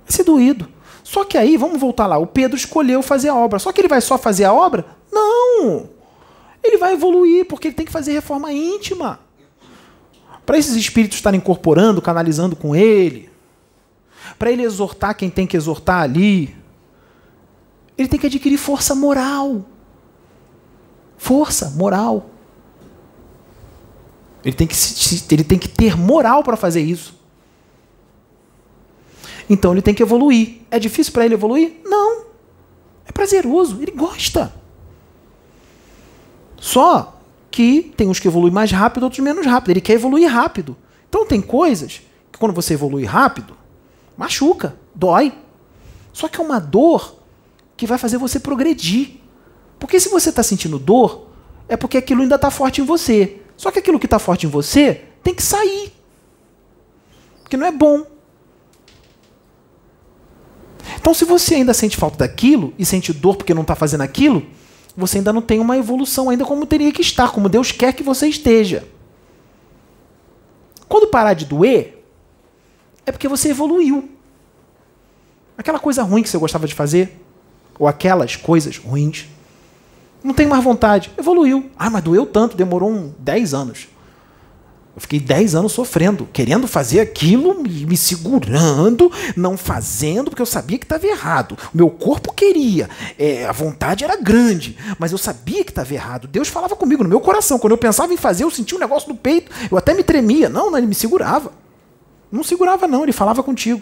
Vai 0.03 0.11
ser 0.11 0.23
doído. 0.23 0.67
Só 1.03 1.23
que 1.23 1.37
aí, 1.37 1.55
vamos 1.57 1.79
voltar 1.79 2.05
lá, 2.07 2.17
o 2.17 2.27
Pedro 2.27 2.57
escolheu 2.57 3.01
fazer 3.01 3.29
a 3.29 3.35
obra. 3.35 3.59
Só 3.59 3.71
que 3.71 3.79
ele 3.79 3.87
vai 3.87 4.01
só 4.01 4.17
fazer 4.17 4.43
a 4.43 4.53
obra? 4.53 4.85
Não! 5.11 5.89
Ele 6.63 6.77
vai 6.77 6.93
evoluir, 6.93 7.45
porque 7.45 7.67
ele 7.67 7.75
tem 7.75 7.85
que 7.85 7.91
fazer 7.91 8.11
reforma 8.11 8.51
íntima. 8.51 9.19
Para 10.45 10.57
esses 10.57 10.75
espíritos 10.75 11.17
estarem 11.17 11.37
incorporando, 11.37 12.01
canalizando 12.01 12.55
com 12.55 12.75
ele, 12.75 13.29
para 14.37 14.51
ele 14.51 14.63
exortar 14.63 15.15
quem 15.15 15.29
tem 15.29 15.47
que 15.47 15.57
exortar 15.57 16.01
ali, 16.01 16.55
ele 17.97 18.07
tem 18.07 18.19
que 18.19 18.27
adquirir 18.27 18.57
força 18.57 18.93
moral. 18.93 19.65
Força 21.17 21.71
moral. 21.71 22.29
Ele 24.43 24.55
tem 24.55 24.67
que, 24.67 24.75
ele 25.31 25.43
tem 25.43 25.59
que 25.59 25.67
ter 25.67 25.97
moral 25.97 26.43
para 26.43 26.55
fazer 26.55 26.81
isso. 26.81 27.15
Então 29.49 29.71
ele 29.71 29.81
tem 29.81 29.93
que 29.93 30.03
evoluir. 30.03 30.61
É 30.69 30.79
difícil 30.79 31.13
para 31.13 31.25
ele 31.25 31.33
evoluir? 31.33 31.77
Não. 31.83 32.25
É 33.05 33.11
prazeroso, 33.11 33.81
ele 33.81 33.91
gosta. 33.91 34.53
Só 36.59 37.17
que 37.49 37.93
tem 37.95 38.07
uns 38.07 38.19
que 38.19 38.27
evoluem 38.27 38.53
mais 38.53 38.71
rápido, 38.71 39.03
outros 39.03 39.23
menos 39.23 39.45
rápido. 39.45 39.71
Ele 39.71 39.81
quer 39.81 39.93
evoluir 39.93 40.29
rápido. 40.29 40.75
Então 41.07 41.25
tem 41.25 41.41
coisas 41.41 42.01
que 42.31 42.37
quando 42.37 42.53
você 42.53 42.73
evolui 42.73 43.05
rápido, 43.05 43.55
machuca, 44.17 44.77
dói. 44.93 45.33
Só 46.11 46.27
que 46.27 46.39
é 46.39 46.43
uma 46.43 46.59
dor 46.59 47.15
que 47.75 47.87
vai 47.87 47.97
fazer 47.97 48.17
você 48.17 48.39
progredir. 48.39 49.17
Porque 49.79 49.99
se 49.99 50.09
você 50.09 50.29
está 50.29 50.43
sentindo 50.43 50.79
dor, 50.79 51.27
é 51.67 51.77
porque 51.77 51.97
aquilo 51.97 52.21
ainda 52.21 52.35
está 52.35 52.49
forte 52.49 52.81
em 52.81 52.85
você. 52.85 53.41
Só 53.55 53.71
que 53.71 53.79
aquilo 53.79 53.99
que 53.99 54.05
está 54.05 54.19
forte 54.19 54.45
em 54.45 54.49
você 54.49 55.03
tem 55.23 55.33
que 55.33 55.43
sair. 55.43 55.91
Porque 57.41 57.57
não 57.57 57.67
é 57.67 57.71
bom. 57.71 58.05
Então, 60.95 61.13
se 61.13 61.25
você 61.25 61.55
ainda 61.55 61.73
sente 61.73 61.97
falta 61.97 62.17
daquilo 62.17 62.73
e 62.77 62.85
sente 62.85 63.13
dor 63.13 63.35
porque 63.35 63.53
não 63.53 63.61
está 63.61 63.75
fazendo 63.75 64.01
aquilo, 64.01 64.45
você 64.95 65.19
ainda 65.19 65.31
não 65.31 65.41
tem 65.41 65.59
uma 65.59 65.77
evolução 65.77 66.29
ainda 66.29 66.43
como 66.43 66.65
teria 66.65 66.91
que 66.91 67.01
estar, 67.01 67.31
como 67.31 67.47
Deus 67.47 67.71
quer 67.71 67.93
que 67.93 68.03
você 68.03 68.27
esteja. 68.27 68.87
Quando 70.87 71.07
parar 71.07 71.33
de 71.33 71.45
doer, 71.45 72.03
é 73.05 73.11
porque 73.11 73.27
você 73.27 73.49
evoluiu. 73.49 74.09
Aquela 75.57 75.79
coisa 75.79 76.03
ruim 76.03 76.23
que 76.23 76.29
você 76.29 76.37
gostava 76.37 76.67
de 76.67 76.73
fazer, 76.73 77.19
ou 77.77 77.87
aquelas 77.87 78.35
coisas 78.35 78.77
ruins, 78.77 79.27
não 80.23 80.33
tem 80.33 80.47
mais 80.47 80.63
vontade. 80.63 81.11
Evoluiu. 81.17 81.69
Ah, 81.77 81.89
mas 81.89 82.03
doeu 82.03 82.25
tanto, 82.25 82.57
demorou 82.57 82.89
um 82.89 83.13
10 83.19 83.53
anos. 83.53 83.87
Eu 84.97 85.01
fiquei 85.01 85.19
10 85.19 85.53
anos 85.53 85.73
sofrendo, 85.73 86.27
querendo 86.33 86.67
fazer 86.67 86.99
aquilo, 86.99 87.61
me 87.61 87.95
segurando, 87.95 89.11
não 89.35 89.55
fazendo, 89.55 90.31
porque 90.31 90.41
eu 90.41 90.45
sabia 90.45 90.79
que 90.79 90.85
estava 90.85 91.05
errado. 91.05 91.55
O 91.71 91.77
meu 91.77 91.87
corpo 91.87 92.33
queria, 92.33 92.89
é, 93.15 93.45
a 93.45 93.51
vontade 93.51 94.03
era 94.03 94.15
grande, 94.15 94.75
mas 94.97 95.11
eu 95.11 95.19
sabia 95.19 95.63
que 95.63 95.69
estava 95.69 95.93
errado. 95.93 96.27
Deus 96.27 96.47
falava 96.47 96.75
comigo 96.75 97.03
no 97.03 97.09
meu 97.09 97.19
coração. 97.19 97.59
Quando 97.59 97.73
eu 97.73 97.77
pensava 97.77 98.11
em 98.11 98.17
fazer, 98.17 98.43
eu 98.43 98.49
sentia 98.49 98.75
um 98.75 98.81
negócio 98.81 99.07
no 99.07 99.15
peito, 99.15 99.51
eu 99.69 99.77
até 99.77 99.93
me 99.93 100.01
tremia. 100.01 100.49
Não, 100.49 100.71
não 100.71 100.77
ele 100.79 100.87
me 100.87 100.95
segurava. 100.95 101.51
Não 102.31 102.43
segurava, 102.43 102.87
não, 102.87 103.03
ele 103.03 103.13
falava 103.13 103.43
contigo. 103.43 103.79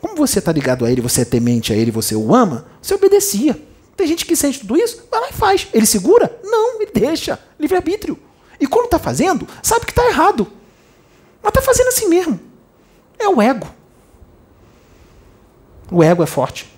Como 0.00 0.16
você 0.16 0.38
está 0.38 0.50
ligado 0.50 0.86
a 0.86 0.90
ele, 0.90 1.02
você 1.02 1.20
é 1.20 1.24
temente 1.26 1.74
a 1.74 1.76
ele, 1.76 1.90
você 1.90 2.16
o 2.16 2.34
ama, 2.34 2.64
você 2.80 2.94
obedecia. 2.94 3.67
Tem 3.98 4.06
gente 4.06 4.24
que 4.24 4.36
sente 4.36 4.60
tudo 4.60 4.76
isso, 4.76 5.08
vai 5.10 5.20
lá 5.20 5.28
e 5.28 5.32
faz. 5.32 5.66
Ele 5.74 5.84
segura? 5.84 6.40
Não, 6.44 6.80
ele 6.80 6.92
deixa. 6.94 7.36
Livre-arbítrio. 7.58 8.16
E 8.60 8.64
quando 8.64 8.84
está 8.84 8.96
fazendo, 8.96 9.44
sabe 9.60 9.84
que 9.84 9.90
está 9.90 10.06
errado. 10.06 10.46
Mas 11.42 11.50
está 11.50 11.60
fazendo 11.60 11.88
assim 11.88 12.08
mesmo. 12.08 12.38
É 13.18 13.28
o 13.28 13.42
ego. 13.42 13.66
O 15.90 16.00
ego 16.00 16.22
é 16.22 16.26
forte. 16.26 16.72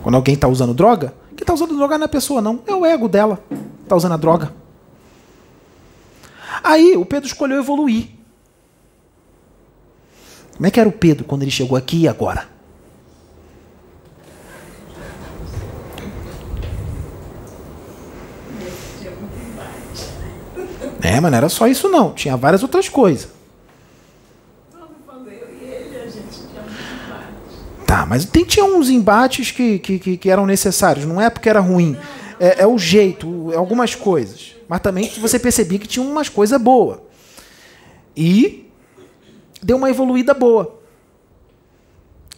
Quando 0.00 0.14
alguém 0.14 0.36
está 0.36 0.46
usando 0.46 0.72
droga, 0.72 1.12
quem 1.30 1.42
está 1.42 1.52
usando 1.52 1.76
droga 1.76 1.98
não 1.98 2.04
é 2.04 2.06
a 2.06 2.08
pessoa, 2.08 2.40
não. 2.40 2.62
É 2.68 2.72
o 2.72 2.86
ego 2.86 3.08
dela. 3.08 3.42
Está 3.82 3.96
usando 3.96 4.12
a 4.12 4.16
droga. 4.16 4.54
Aí 6.62 6.96
o 6.96 7.04
Pedro 7.04 7.26
escolheu 7.26 7.58
evoluir. 7.58 8.10
Como 10.58 10.66
é 10.66 10.72
que 10.72 10.80
era 10.80 10.88
o 10.88 10.92
Pedro 10.92 11.24
quando 11.24 11.42
ele 11.42 11.52
chegou 11.52 11.78
aqui 11.78 11.98
e 11.98 12.08
agora? 12.08 12.48
É, 21.00 21.20
mas 21.20 21.30
não 21.30 21.38
era 21.38 21.48
só 21.48 21.68
isso 21.68 21.88
não, 21.88 22.12
tinha 22.12 22.36
várias 22.36 22.64
outras 22.64 22.88
coisas. 22.88 23.28
Tá, 27.86 28.04
mas 28.04 28.24
tem, 28.24 28.44
tinha 28.44 28.64
uns 28.64 28.90
embates 28.90 29.52
que, 29.52 29.78
que, 29.78 30.16
que, 30.16 30.28
eram 30.28 30.44
necessários, 30.44 31.06
não 31.06 31.20
é 31.20 31.30
porque 31.30 31.48
era 31.48 31.60
ruim. 31.60 31.96
É, 32.40 32.62
é 32.62 32.66
o 32.66 32.76
jeito, 32.76 33.52
é 33.52 33.56
algumas 33.56 33.94
coisas. 33.94 34.56
Mas 34.68 34.80
também 34.80 35.08
você 35.20 35.38
percebia 35.38 35.78
que 35.78 35.86
tinha 35.86 36.04
umas 36.04 36.28
coisas 36.28 36.60
boas. 36.60 36.98
E 38.16 38.67
deu 39.62 39.76
uma 39.76 39.90
evoluída 39.90 40.34
boa. 40.34 40.78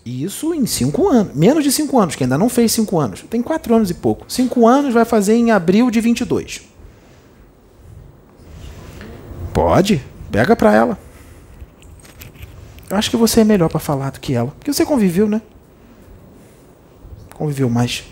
Isso 0.04 0.54
em 0.54 0.66
cinco 0.66 1.08
anos. 1.08 1.34
Menos 1.34 1.62
de 1.62 1.70
cinco 1.70 1.98
anos, 1.98 2.16
que 2.16 2.24
ainda 2.24 2.38
não 2.38 2.48
fez 2.48 2.72
cinco 2.72 2.98
anos. 2.98 3.22
Tem 3.28 3.42
quatro 3.42 3.74
anos 3.74 3.90
e 3.90 3.94
pouco. 3.94 4.24
Cinco 4.28 4.66
anos 4.66 4.94
vai 4.94 5.04
fazer 5.04 5.34
em 5.34 5.50
abril 5.50 5.90
de 5.90 6.00
22. 6.00 6.62
Pode, 9.52 10.02
pega 10.30 10.56
pra 10.56 10.74
ela. 10.74 10.98
Eu 12.88 12.96
acho 12.96 13.10
que 13.10 13.16
você 13.16 13.40
é 13.40 13.44
melhor 13.44 13.68
para 13.68 13.78
falar 13.78 14.10
do 14.10 14.20
que 14.20 14.34
ela. 14.34 14.50
Porque 14.58 14.72
você 14.72 14.84
conviveu, 14.84 15.28
né? 15.28 15.42
Conviveu 17.34 17.68
mais. 17.68 18.04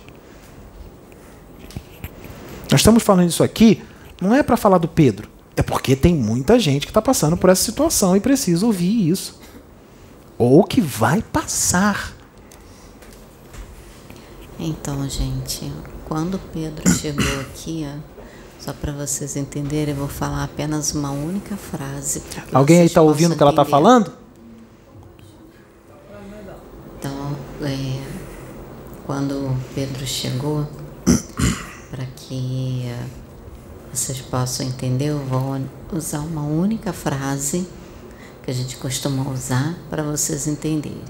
Nós 2.71 2.81
estamos 2.81 3.03
falando 3.03 3.29
isso 3.29 3.43
aqui, 3.43 3.83
não 4.21 4.35
é 4.35 4.43
para 4.43 4.57
falar 4.57 4.79
do 4.79 4.87
Pedro. 4.87 5.29
É 5.59 5.63
porque 5.63 5.97
tem 5.97 6.15
muita 6.15 6.57
gente 6.57 6.87
que 6.87 6.91
está 6.93 7.03
passando 7.03 7.37
por 7.37 7.51
essa 7.51 7.65
situação 7.65 8.17
e 8.17 8.21
precisa 8.21 8.65
ouvir 8.65 9.11
isso. 9.11 9.41
Ou 10.39 10.63
que 10.63 10.81
vai 10.81 11.21
passar. 11.21 12.15
Então, 14.57 15.11
gente, 15.11 15.73
quando 16.07 16.39
Pedro 16.53 16.89
chegou 16.95 17.41
aqui, 17.41 17.85
ó, 17.93 17.99
só 18.61 18.73
para 18.73 18.93
vocês 18.93 19.35
entenderem, 19.35 19.95
eu 19.95 19.99
vou 19.99 20.07
falar 20.07 20.45
apenas 20.45 20.95
uma 20.95 21.11
única 21.11 21.57
frase. 21.57 22.23
Alguém 22.53 22.79
aí 22.79 22.87
está 22.87 23.03
ouvindo 23.03 23.33
o 23.33 23.37
que 23.37 23.43
ela 23.43 23.51
está 23.51 23.65
falando? 23.65 24.13
Então, 26.97 27.37
é, 27.63 28.01
quando 29.05 29.57
Pedro 29.75 30.07
chegou, 30.07 30.69
para 31.91 32.07
que 32.15 32.89
vocês 33.99 34.21
possam 34.21 34.67
entender, 34.67 35.07
eu 35.07 35.19
vou 35.19 35.61
usar 35.93 36.21
uma 36.21 36.43
única 36.43 36.93
frase 36.93 37.67
que 38.43 38.51
a 38.51 38.55
gente 38.55 38.77
costuma 38.77 39.31
usar 39.31 39.77
para 39.91 40.03
vocês 40.03 40.47
entenderem. 40.47 41.03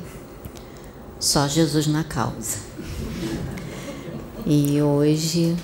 Só 1.21 1.47
Jesus 1.49 1.87
na 1.87 2.05
causa. 2.05 2.59
E 4.47 4.81
hoje 4.81 5.57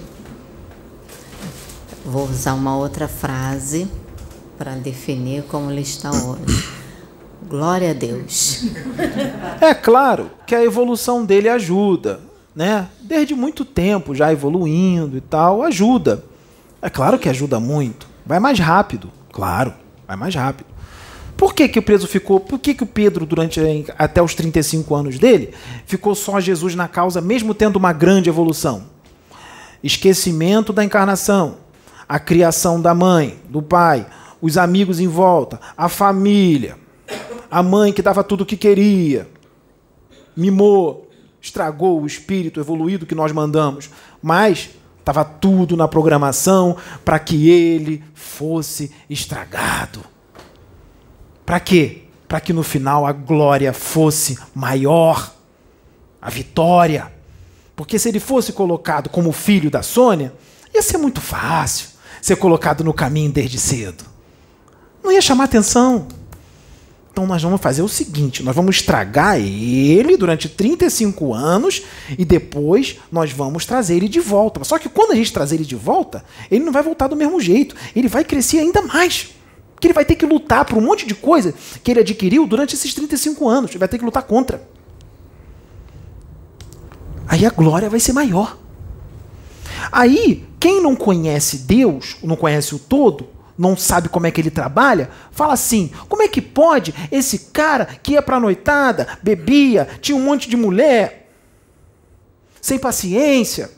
Vou 2.05 2.29
usar 2.29 2.53
uma 2.53 2.77
outra 2.77 3.09
frase 3.09 3.89
para 4.59 4.73
definir 4.73 5.43
como 5.45 5.71
ele 5.71 5.81
está 5.81 6.11
hoje. 6.11 6.69
Glória 7.49 7.91
a 7.91 7.95
Deus. 7.95 8.65
É 9.59 9.73
claro 9.73 10.31
que 10.47 10.55
a 10.55 10.63
evolução 10.63 11.25
dele 11.25 11.49
ajuda, 11.49 12.21
né? 12.55 12.89
Desde 13.01 13.35
muito 13.35 13.65
tempo 13.65 14.15
já 14.15 14.31
evoluindo 14.31 15.17
e 15.17 15.21
tal, 15.23 15.63
ajuda. 15.63 16.23
É 16.85 16.91
claro 16.91 17.19
que 17.19 17.31
ajuda 17.31 17.59
muito. 17.59 18.07
Vai 18.27 18.39
mais 18.39 18.59
rápido, 18.59 19.11
claro, 19.33 19.73
vai 20.07 20.17
mais 20.17 20.35
rápido. 20.35 20.67
Por 21.35 21.55
que, 21.55 21.67
que 21.67 21.79
o 21.79 21.83
preso 21.83 22.07
ficou? 22.07 22.39
Por 22.39 22.59
que, 22.59 22.75
que 22.75 22.83
o 22.83 22.87
Pedro, 22.87 23.25
durante 23.25 23.59
até 23.97 24.23
os 24.23 24.35
35 24.35 24.95
anos 24.95 25.19
dele, 25.19 25.55
ficou 25.87 26.15
só 26.15 26.39
Jesus 26.39 26.75
na 26.75 26.87
causa, 26.87 27.23
mesmo 27.23 27.55
tendo 27.55 27.77
uma 27.77 27.91
grande 27.91 28.29
evolução? 28.29 28.85
Esquecimento 29.83 30.75
da 30.75 30.85
encarnação, 30.85 31.57
a 32.07 32.19
criação 32.19 32.79
da 32.79 32.95
mãe, 32.95 33.39
do 33.49 33.63
pai, 33.63 34.07
os 34.39 34.59
amigos 34.59 35.01
em 35.01 35.09
volta, 35.09 35.59
a 35.75 35.89
família, 35.89 36.77
a 37.51 37.63
mãe 37.63 37.95
que 37.95 38.03
dava 38.03 38.23
tudo 38.23 38.43
o 38.43 38.47
que 38.47 38.59
queria, 38.59 39.27
mimou, 40.37 41.11
estragou 41.41 42.03
o 42.03 42.07
espírito 42.07 42.61
evoluído 42.61 43.07
que 43.07 43.15
nós 43.15 43.33
mandamos, 43.33 43.89
mas 44.23 44.69
estava 45.05 45.23
tudo 45.23 45.77
na 45.77 45.87
programação 45.87 46.79
para 47.05 47.19
que 47.19 47.51
ele 47.51 48.03
fosse 48.15 48.91
estragado. 49.09 50.01
Para 51.45 51.61
quê? 51.61 52.05
Para 52.27 52.41
que 52.41 52.55
no 52.55 52.63
final 52.63 53.07
a 53.07 53.13
glória 53.13 53.75
fosse 53.75 54.39
maior, 54.55 55.31
a 56.23 56.31
vitória. 56.31 57.13
Porque 57.77 57.99
se 57.99 58.09
ele 58.09 58.19
fosse 58.19 58.51
colocado 58.51 59.11
como 59.11 59.31
filho 59.31 59.71
da 59.71 59.83
Sônia, 59.83 60.33
ia 60.75 60.81
ser 60.81 60.97
muito 60.97 61.21
fácil 61.21 61.91
ser 62.23 62.37
colocado 62.37 62.83
no 62.83 62.95
caminho 62.95 63.31
desde 63.31 63.59
cedo. 63.59 64.03
Não 65.03 65.13
ia 65.13 65.21
chamar 65.21 65.45
atenção. 65.45 66.09
Então 67.15 67.29
nós 67.29 67.41
vamos 67.41 67.61
fazer 67.61 67.81
o 67.81 67.89
seguinte: 67.89 68.43
nós 68.43 68.57
vamos 68.57 68.75
estragar 68.75 69.39
ele 69.39 70.17
durante 70.17 70.49
35 70.49 71.33
anos 71.33 71.83
e 72.19 72.25
depois 72.25 72.99
nós 73.11 73.31
vamos 73.31 73.65
trazer 73.65 73.95
ele 73.95 74.09
de 74.09 74.19
volta. 74.19 74.65
Só 74.65 74.81
que 74.81 74.89
quando 74.89 75.13
a 75.13 75.15
gente 75.15 75.33
trazer 75.33 75.55
ele 75.55 75.65
de 75.65 75.77
volta, 75.77 76.25
ele 76.51 76.65
não 76.65 76.73
vai 76.73 76.83
voltar 76.83 77.07
do 77.07 77.15
mesmo 77.15 77.41
jeito. 77.41 77.77
Ele 77.95 78.09
vai 78.09 78.25
crescer 78.25 78.59
ainda 78.59 78.83
mais. 78.83 79.29
Que 79.79 79.87
ele 79.87 79.95
vai 79.95 80.05
ter 80.05 80.17
que 80.17 80.27
lutar 80.27 80.65
por 80.65 80.77
um 80.77 80.81
monte 80.81 81.07
de 81.07 81.15
coisa 81.15 81.55
que 81.85 81.93
ele 81.93 82.01
adquiriu 82.01 82.49
durante 82.49 82.75
esses 82.75 82.93
35 82.93 83.49
anos. 83.49 83.71
Ele 83.71 83.79
vai 83.79 83.89
ter 83.89 83.99
que 83.99 84.05
lutar 84.05 84.25
contra. 84.25 84.67
Aí 87.29 87.47
a 87.47 87.51
glória 87.51 87.89
vai 87.89 88.01
ser 88.01 88.13
maior. 88.13 88.59
Aí, 89.93 90.45
quem 90.59 90.83
não 90.83 90.97
conhece 90.97 91.59
Deus, 91.59 92.17
não 92.25 92.35
conhece 92.35 92.75
o 92.75 92.79
todo, 92.79 93.29
não 93.57 93.77
sabe 93.77 94.09
como 94.09 94.27
é 94.27 94.31
que 94.31 94.41
ele 94.41 94.51
trabalha, 94.51 95.11
fala 95.31 95.53
assim: 95.53 95.91
como 96.09 96.23
é 96.23 96.29
que 96.29 96.43
pode 96.43 96.95
esse 97.11 97.51
cara 97.53 97.87
que 98.03 98.13
ia 98.13 98.23
para 98.23 98.41
noitada, 98.41 99.19
bebia, 99.23 99.89
tinha 100.01 100.17
um 100.17 100.23
monte 100.23 100.49
de 100.49 100.57
mulher, 100.57 101.31
sem 102.61 102.79
paciência, 102.79 103.71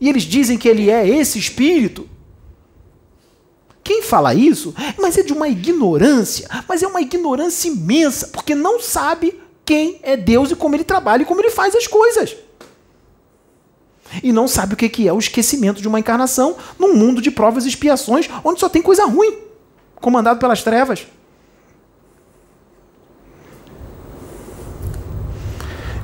e 0.00 0.08
eles 0.08 0.22
dizem 0.22 0.56
que 0.56 0.68
ele 0.68 0.90
é 0.90 1.08
esse 1.08 1.38
espírito? 1.38 2.08
Quem 3.82 4.02
fala 4.02 4.34
isso, 4.34 4.74
mas 5.00 5.18
é 5.18 5.22
de 5.22 5.32
uma 5.32 5.48
ignorância, 5.48 6.48
mas 6.68 6.82
é 6.82 6.86
uma 6.86 7.00
ignorância 7.00 7.68
imensa, 7.68 8.28
porque 8.28 8.54
não 8.54 8.80
sabe 8.80 9.40
quem 9.64 9.98
é 10.02 10.16
Deus 10.16 10.50
e 10.50 10.56
como 10.56 10.76
ele 10.76 10.84
trabalha 10.84 11.22
e 11.22 11.26
como 11.26 11.40
ele 11.40 11.50
faz 11.50 11.74
as 11.74 11.86
coisas 11.86 12.36
e 14.22 14.32
não 14.32 14.48
sabe 14.48 14.74
o 14.74 14.76
que 14.76 15.08
é 15.08 15.12
o 15.12 15.18
esquecimento 15.18 15.80
de 15.80 15.88
uma 15.88 16.00
encarnação 16.00 16.56
num 16.78 16.94
mundo 16.94 17.20
de 17.20 17.30
provas 17.30 17.64
e 17.64 17.68
expiações 17.68 18.28
onde 18.44 18.60
só 18.60 18.68
tem 18.68 18.82
coisa 18.82 19.04
ruim, 19.06 19.38
comandado 19.96 20.40
pelas 20.40 20.62
trevas. 20.62 21.06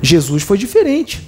Jesus 0.01 0.43
foi 0.43 0.57
diferente. 0.57 1.27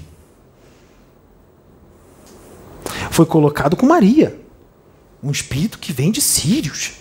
Foi 3.11 3.25
colocado 3.25 3.75
com 3.75 3.85
Maria, 3.85 4.39
um 5.21 5.31
espírito 5.31 5.79
que 5.79 5.91
vem 5.91 6.11
de 6.11 6.21
Sírios. 6.21 6.93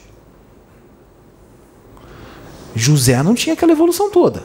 José 2.74 3.22
não 3.22 3.34
tinha 3.34 3.54
aquela 3.54 3.72
evolução 3.72 4.10
toda. 4.10 4.44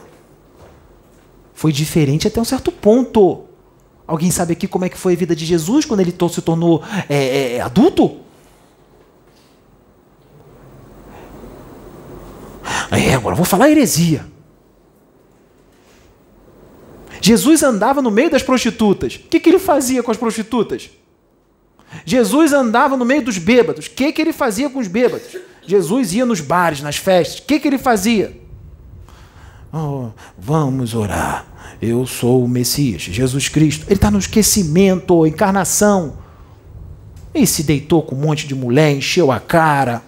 Foi 1.53 1.71
diferente 1.71 2.27
até 2.27 2.39
um 2.41 2.45
certo 2.45 2.71
ponto. 2.71 3.45
Alguém 4.05 4.31
sabe 4.31 4.53
aqui 4.53 4.67
como 4.67 4.85
é 4.85 4.89
que 4.89 4.97
foi 4.97 5.13
a 5.13 5.15
vida 5.15 5.35
de 5.35 5.45
Jesus 5.45 5.85
quando 5.85 6.01
ele 6.01 6.13
se 6.29 6.41
tornou 6.41 6.83
é, 7.09 7.55
é, 7.55 7.61
adulto? 7.61 8.19
É, 12.91 13.13
agora 13.13 13.35
vou 13.35 13.45
falar 13.45 13.69
heresia. 13.69 14.25
Jesus 17.21 17.63
andava 17.63 18.01
no 18.01 18.11
meio 18.11 18.29
das 18.29 18.43
prostitutas. 18.43 19.15
O 19.15 19.19
que, 19.29 19.39
que 19.39 19.49
ele 19.49 19.59
fazia 19.59 20.03
com 20.03 20.11
as 20.11 20.17
prostitutas? 20.17 20.89
Jesus 22.05 22.51
andava 22.51 22.97
no 22.97 23.05
meio 23.05 23.23
dos 23.23 23.37
bêbados. 23.37 23.85
O 23.85 23.91
que, 23.91 24.11
que 24.11 24.21
ele 24.21 24.33
fazia 24.33 24.69
com 24.69 24.79
os 24.79 24.87
bêbados? 24.87 25.37
Jesus 25.65 26.13
ia 26.13 26.25
nos 26.25 26.41
bares, 26.41 26.81
nas 26.81 26.97
festas. 26.97 27.39
O 27.39 27.43
que, 27.43 27.59
que 27.59 27.67
ele 27.67 27.77
fazia? 27.77 28.42
Oh, 29.75 30.09
vamos 30.37 30.93
orar. 30.93 31.47
Eu 31.81 32.05
sou 32.05 32.43
o 32.43 32.47
Messias, 32.47 33.01
Jesus 33.01 33.49
Cristo. 33.49 33.85
Ele 33.87 33.95
está 33.95 34.11
no 34.11 34.19
esquecimento, 34.19 35.25
encarnação. 35.25 36.19
Ele 37.33 37.47
se 37.47 37.63
deitou 37.63 38.03
com 38.03 38.13
um 38.13 38.19
monte 38.19 38.45
de 38.45 38.53
mulher, 38.53 38.95
encheu 38.95 39.31
a 39.31 39.39
cara. 39.39 40.03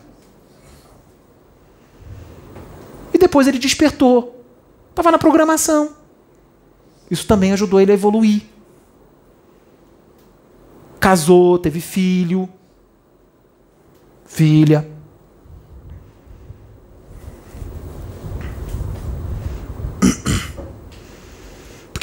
E 3.12 3.18
depois 3.18 3.48
ele 3.48 3.58
despertou. 3.58 4.46
Estava 4.92 5.12
na 5.12 5.18
programação. 5.18 5.94
Isso 7.10 7.26
também 7.26 7.52
ajudou 7.52 7.82
ele 7.82 7.92
a 7.92 7.96
evoluir. 7.96 8.44
Casou, 11.00 11.58
teve 11.58 11.82
filho, 11.82 12.48
filha. 14.28 14.95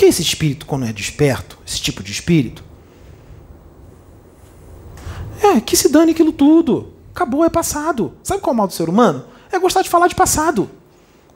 Porque 0.03 0.11
esse 0.11 0.23
espírito, 0.23 0.67
quando 0.67 0.85
é 0.85 0.93
desperto, 0.93 1.57
esse 1.65 1.81
tipo 1.81 2.03
de 2.03 2.11
espírito, 2.11 2.65
é 5.41 5.61
que 5.61 5.77
se 5.77 5.89
dane 5.89 6.11
aquilo 6.11 6.33
tudo. 6.33 6.93
Acabou, 7.15 7.45
é 7.45 7.49
passado. 7.49 8.13
Sabe 8.21 8.41
qual 8.41 8.53
é 8.53 8.55
o 8.55 8.57
mal 8.57 8.67
do 8.67 8.73
ser 8.73 8.89
humano? 8.89 9.25
É 9.53 9.61
gostar 9.61 9.81
de 9.81 9.89
falar 9.89 10.09
de 10.09 10.17
passado. 10.17 10.69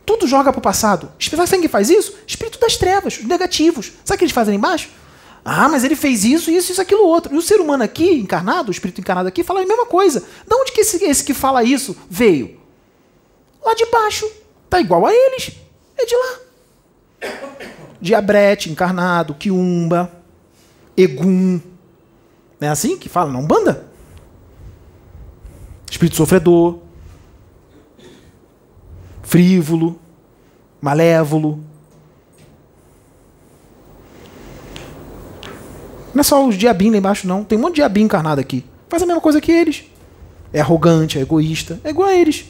Tudo 0.05 0.27
joga 0.27 0.53
para 0.53 0.59
o 0.59 0.63
passado. 0.63 1.13
Sabe 1.21 1.61
quem 1.61 1.69
faz 1.69 1.91
isso? 1.91 2.13
Espírito 2.27 2.59
das 2.59 2.77
trevas, 2.77 3.21
os 3.21 3.25
negativos. 3.25 3.93
Sabe 4.05 4.17
o 4.17 4.19
que 4.19 4.25
eles 4.25 4.35
fazem 4.35 4.57
embaixo? 4.57 4.89
Ah, 5.45 5.69
mas 5.69 5.85
ele 5.85 5.95
fez 5.95 6.25
isso, 6.25 6.51
isso, 6.51 6.73
isso, 6.73 6.83
aquilo, 6.83 7.07
outro. 7.07 7.33
E 7.33 7.39
o 7.39 7.43
ser 7.43 7.61
humano 7.61 7.85
aqui, 7.85 8.15
encarnado, 8.15 8.71
o 8.71 8.73
espírito 8.73 9.01
encarnado 9.01 9.29
aqui, 9.29 9.45
fala 9.45 9.63
a 9.63 9.65
mesma 9.65 9.87
coisa. 9.87 10.25
De 10.45 10.57
onde 10.57 10.73
que 10.73 10.81
esse, 10.81 11.05
esse 11.05 11.23
que 11.23 11.35
fala 11.35 11.63
isso 11.63 11.97
veio? 12.11 12.59
Lá 13.65 13.75
de 13.75 13.87
baixo. 13.87 14.29
Tá 14.69 14.81
igual 14.81 15.07
a 15.07 15.15
eles. 15.15 15.53
É 15.97 16.05
de 16.05 16.17
lá. 16.17 16.46
Diabrete, 18.01 18.71
encarnado, 18.71 19.35
Quiumba, 19.35 20.13
Egum. 20.97 21.61
Não 22.61 22.69
é 22.69 22.71
assim 22.71 22.97
que 22.99 23.09
fala? 23.09 23.31
Não 23.33 23.47
banda? 23.47 23.87
Espírito 25.91 26.17
sofredor, 26.17 26.79
frívolo, 29.23 29.99
malévolo. 30.81 31.61
Não 36.15 36.21
é 36.21 36.23
só 36.23 36.47
os 36.47 36.57
diabinhos 36.57 36.93
lá 36.95 36.99
embaixo, 36.99 37.27
não. 37.27 37.45
Tem 37.45 37.59
um 37.59 37.61
monte 37.61 37.75
de 37.75 37.77
diabinho 37.77 38.07
encarnado 38.07 38.41
aqui. 38.41 38.65
Faz 38.89 39.03
a 39.03 39.07
mesma 39.07 39.21
coisa 39.21 39.41
que 39.41 39.53
eles. 39.53 39.85
É 40.53 40.61
arrogante, 40.61 41.19
é 41.19 41.23
egoísta. 41.23 41.79
É 41.85 41.91
igual 41.91 42.09
a 42.09 42.15
eles. 42.15 42.47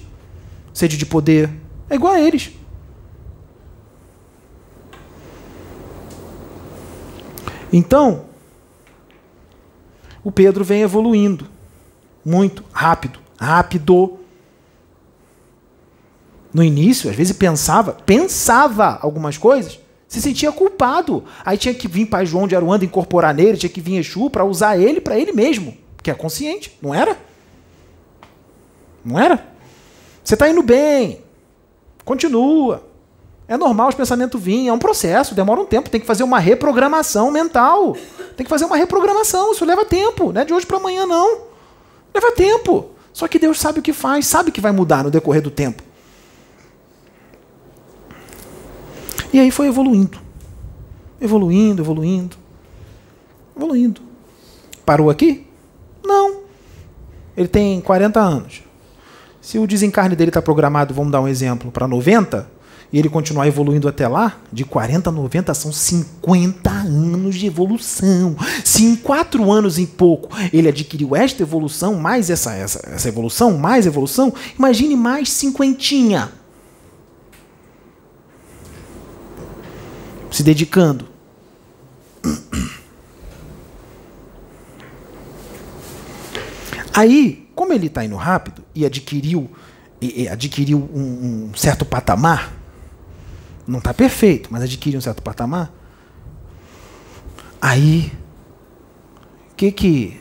Sede 0.72 0.96
de 0.96 1.04
poder. 1.04 1.50
É 1.90 1.96
igual 1.96 2.12
a 2.12 2.20
eles. 2.20 2.52
Então, 7.72 8.24
o 10.22 10.32
Pedro 10.32 10.64
vem 10.64 10.82
evoluindo 10.82 11.46
muito 12.24 12.64
rápido, 12.72 13.20
rápido. 13.38 14.18
No 16.52 16.64
início, 16.64 17.08
às 17.08 17.16
vezes 17.16 17.36
pensava, 17.36 17.92
pensava 17.92 18.98
algumas 19.02 19.36
coisas, 19.36 19.78
se 20.08 20.20
sentia 20.20 20.50
culpado. 20.50 21.24
Aí 21.44 21.58
tinha 21.58 21.74
que 21.74 21.86
vir 21.86 22.06
Pai 22.06 22.26
João 22.26 22.48
de 22.48 22.56
Aruanda 22.56 22.84
incorporar 22.84 23.34
nele, 23.34 23.58
tinha 23.58 23.70
que 23.70 23.80
vir 23.80 23.98
Exu 23.98 24.30
para 24.30 24.44
usar 24.44 24.78
ele 24.78 25.00
para 25.00 25.18
ele 25.18 25.32
mesmo, 25.32 25.76
que 26.02 26.10
é 26.10 26.14
consciente, 26.14 26.76
não 26.80 26.94
era? 26.94 27.16
Não 29.04 29.20
era? 29.20 29.46
Você 30.24 30.34
está 30.34 30.48
indo 30.48 30.62
bem, 30.62 31.20
continua. 32.04 32.84
É 33.48 33.56
normal 33.56 33.88
os 33.88 33.94
pensamentos 33.94 34.40
virem, 34.40 34.68
é 34.68 34.72
um 34.72 34.78
processo, 34.78 35.34
demora 35.34 35.60
um 35.60 35.66
tempo, 35.66 35.88
tem 35.88 36.00
que 36.00 36.06
fazer 36.06 36.24
uma 36.24 36.38
reprogramação 36.38 37.30
mental. 37.30 37.96
Tem 38.36 38.44
que 38.44 38.50
fazer 38.50 38.64
uma 38.64 38.76
reprogramação, 38.76 39.52
isso 39.52 39.64
leva 39.64 39.84
tempo, 39.84 40.32
não 40.32 40.40
é 40.40 40.44
de 40.44 40.52
hoje 40.52 40.66
para 40.66 40.78
amanhã 40.78 41.06
não. 41.06 41.42
Leva 42.12 42.32
tempo. 42.32 42.90
Só 43.12 43.28
que 43.28 43.38
Deus 43.38 43.58
sabe 43.60 43.78
o 43.78 43.82
que 43.82 43.92
faz, 43.92 44.26
sabe 44.26 44.50
que 44.50 44.60
vai 44.60 44.72
mudar 44.72 45.04
no 45.04 45.10
decorrer 45.10 45.40
do 45.40 45.50
tempo. 45.50 45.82
E 49.32 49.38
aí 49.38 49.50
foi 49.50 49.68
evoluindo. 49.68 50.18
Evoluindo, 51.20 51.82
evoluindo. 51.82 52.36
Evoluindo. 53.56 54.00
Parou 54.84 55.08
aqui? 55.08 55.46
Não. 56.04 56.40
Ele 57.36 57.48
tem 57.48 57.80
40 57.80 58.20
anos. 58.20 58.62
Se 59.40 59.58
o 59.58 59.66
desencarne 59.66 60.16
dele 60.16 60.30
está 60.30 60.42
programado, 60.42 60.92
vamos 60.92 61.12
dar 61.12 61.20
um 61.20 61.28
exemplo, 61.28 61.70
para 61.70 61.86
90, 61.86 62.55
e 62.92 62.98
ele 62.98 63.08
continuar 63.08 63.46
evoluindo 63.46 63.88
até 63.88 64.06
lá, 64.06 64.40
de 64.52 64.64
40 64.64 65.10
a 65.10 65.12
90 65.12 65.54
são 65.54 65.72
50 65.72 66.70
anos 66.70 67.34
de 67.34 67.46
evolução. 67.46 68.36
Se 68.64 68.84
em 68.84 68.96
4 68.96 69.50
anos 69.50 69.78
e 69.78 69.86
pouco 69.86 70.30
ele 70.52 70.68
adquiriu 70.68 71.16
esta 71.16 71.42
evolução, 71.42 71.94
mais 71.94 72.30
essa, 72.30 72.54
essa, 72.54 72.88
essa 72.88 73.08
evolução, 73.08 73.58
mais 73.58 73.86
evolução, 73.86 74.32
imagine 74.58 74.96
mais 74.96 75.30
cinquentinha. 75.30 76.30
Se 80.30 80.42
dedicando. 80.42 81.08
Aí, 86.92 87.46
como 87.54 87.74
ele 87.74 87.88
está 87.88 88.04
indo 88.04 88.16
rápido 88.16 88.62
e 88.74 88.86
adquiriu, 88.86 89.50
e 90.00 90.26
adquiriu 90.28 90.78
um, 90.94 91.50
um 91.50 91.54
certo 91.54 91.84
patamar, 91.84 92.55
não 93.66 93.78
está 93.78 93.92
perfeito, 93.92 94.48
mas 94.52 94.62
adquire 94.62 94.96
um 94.96 95.00
certo 95.00 95.22
patamar. 95.22 95.72
Aí, 97.60 98.12
o 99.50 99.54
que, 99.56 99.72
que 99.72 100.20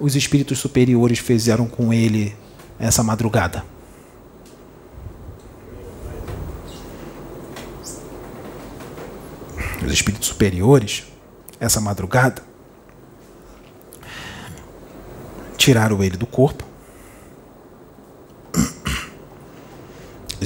os 0.00 0.16
espíritos 0.16 0.58
superiores 0.58 1.18
fizeram 1.18 1.66
com 1.66 1.92
ele 1.92 2.34
essa 2.78 3.02
madrugada? 3.02 3.64
Os 9.84 9.92
espíritos 9.92 10.26
superiores, 10.26 11.04
essa 11.60 11.80
madrugada, 11.80 12.42
tiraram 15.56 16.02
ele 16.02 16.16
do 16.16 16.26
corpo, 16.26 16.65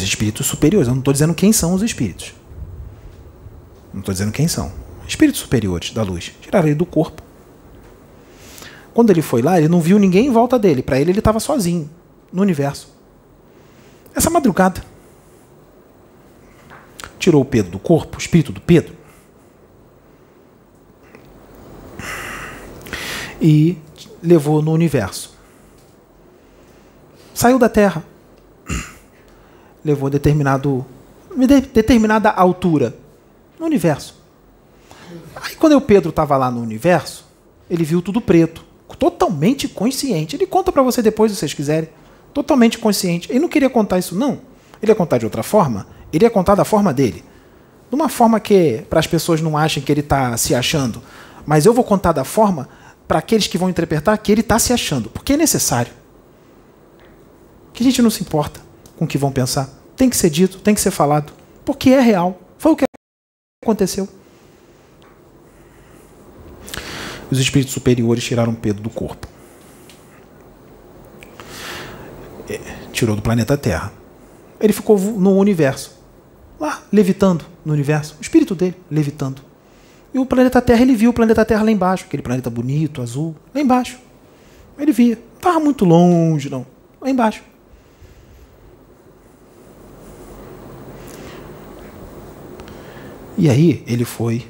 Os 0.01 0.05
espíritos 0.05 0.47
superiores, 0.47 0.89
eu 0.89 0.95
não 0.95 1.01
estou 1.01 1.13
dizendo 1.13 1.35
quem 1.35 1.53
são 1.53 1.75
os 1.75 1.83
espíritos. 1.83 2.33
Não 3.93 4.01
estou 4.01 4.15
dizendo 4.15 4.33
quem 4.33 4.49
são. 4.49 4.73
Espíritos 5.07 5.43
superiores 5.43 5.93
da 5.93 6.03
luz. 6.03 6.33
Tiraram 6.41 6.69
ele 6.69 6.75
do 6.75 6.87
corpo. 6.87 7.23
Quando 8.95 9.11
ele 9.11 9.21
foi 9.21 9.43
lá, 9.43 9.59
ele 9.59 9.69
não 9.69 9.79
viu 9.79 9.99
ninguém 9.99 10.29
em 10.29 10.31
volta 10.31 10.59
dele. 10.59 10.83
Para 10.83 10.99
ele, 10.99 11.11
ele 11.11 11.19
estava 11.19 11.39
sozinho 11.39 11.91
no 12.33 12.41
universo. 12.41 12.89
Essa 14.15 14.31
madrugada. 14.31 14.83
Tirou 17.19 17.43
o 17.43 17.45
Pedro 17.45 17.73
do 17.73 17.79
corpo, 17.79 18.17
o 18.17 18.21
espírito 18.21 18.53
do 18.53 18.61
Pedro. 18.61 18.95
E 23.39 23.77
levou 24.23 24.63
no 24.63 24.73
universo. 24.73 25.37
Saiu 27.35 27.59
da 27.59 27.69
Terra. 27.69 28.03
Levou 29.85 30.11
determinado 30.11 30.85
determinada 31.73 32.31
altura 32.31 32.95
no 33.59 33.67
universo. 33.67 34.17
Aí 35.37 35.55
quando 35.57 35.77
o 35.77 35.81
Pedro 35.81 36.11
estava 36.11 36.37
lá 36.37 36.51
no 36.51 36.61
universo, 36.61 37.25
ele 37.69 37.85
viu 37.85 38.03
tudo 38.03 38.21
preto, 38.21 38.65
totalmente 38.99 39.69
consciente. 39.69 40.37
Ele 40.37 40.47
conta 40.47 40.73
para 40.73 40.83
você 40.83 41.03
depois, 41.03 41.33
se 41.33 41.39
vocês 41.39 41.55
quiserem. 41.55 41.89
Totalmente 42.35 42.79
consciente. 42.79 43.31
Ele 43.31 43.41
não 43.41 43.49
queria 43.49 43.71
contar 43.71 43.99
isso 43.99 44.15
não. 44.15 44.41
Ele 44.83 44.93
ia 44.93 44.95
contar 44.95 45.19
de 45.19 45.25
outra 45.25 45.43
forma. 45.43 45.87
Ele 46.13 46.25
ia 46.25 46.31
contar 46.31 46.55
da 46.55 46.65
forma 46.65 46.93
dele. 46.93 47.25
De 47.89 47.95
uma 47.95 48.09
forma 48.09 48.39
que 48.39 48.85
para 48.89 49.01
as 49.01 49.07
pessoas 49.07 49.41
não 49.41 49.57
achem 49.57 49.83
que 49.83 49.91
ele 49.91 50.01
está 50.01 50.37
se 50.37 50.55
achando. 50.55 51.03
Mas 51.45 51.67
eu 51.67 51.73
vou 51.73 51.83
contar 51.83 52.13
da 52.13 52.25
forma 52.25 52.69
para 53.09 53.19
aqueles 53.19 53.47
que 53.47 53.59
vão 53.59 53.69
interpretar 53.69 54.17
que 54.19 54.31
ele 54.31 54.43
está 54.43 54.59
se 54.59 54.73
achando, 54.73 55.11
porque 55.11 55.33
é 55.33 55.37
necessário. 55.37 55.93
Que 57.73 57.83
a 57.83 57.87
gente 57.87 58.01
não 58.01 58.11
se 58.11 58.23
importa 58.23 58.61
com 59.01 59.07
o 59.07 59.09
que 59.09 59.17
vão 59.17 59.33
pensar. 59.33 59.67
Tem 59.97 60.11
que 60.11 60.17
ser 60.17 60.29
dito, 60.29 60.59
tem 60.59 60.75
que 60.75 60.81
ser 60.81 60.91
falado, 60.91 61.33
porque 61.65 61.89
é 61.89 62.01
real. 62.01 62.39
Foi 62.59 62.73
o 62.73 62.77
que 62.77 62.85
aconteceu. 63.65 64.07
Os 67.31 67.39
espíritos 67.39 67.73
superiores 67.73 68.23
tiraram 68.23 68.55
Pedro 68.55 68.83
do 68.83 68.91
corpo. 68.91 69.27
É, 72.47 72.59
tirou 72.93 73.17
do 73.17 73.23
planeta 73.23 73.57
Terra. 73.57 73.91
Ele 74.61 74.75
ficou 74.75 74.99
no 74.99 75.39
universo, 75.39 75.99
lá, 76.59 76.83
levitando 76.93 77.47
no 77.65 77.73
universo. 77.73 78.17
O 78.19 78.23
espírito 78.23 78.55
dele, 78.55 78.77
levitando. 78.91 79.41
E 80.13 80.19
o 80.19 80.27
planeta 80.27 80.61
Terra, 80.61 80.83
ele 80.83 80.95
viu 80.95 81.09
o 81.09 81.15
planeta 81.15 81.43
Terra 81.43 81.63
lá 81.63 81.71
embaixo, 81.71 82.05
aquele 82.05 82.23
planeta 82.23 82.51
bonito, 82.51 83.01
azul, 83.01 83.35
lá 83.55 83.61
embaixo. 83.63 83.99
Ele 84.79 84.93
via. 84.93 85.15
Não 85.15 85.37
estava 85.37 85.61
muito 85.61 85.87
longe, 85.87 86.51
não. 86.51 86.67
Lá 87.01 87.09
embaixo. 87.09 87.50
E 93.41 93.49
aí 93.49 93.83
ele 93.87 94.05
foi 94.05 94.47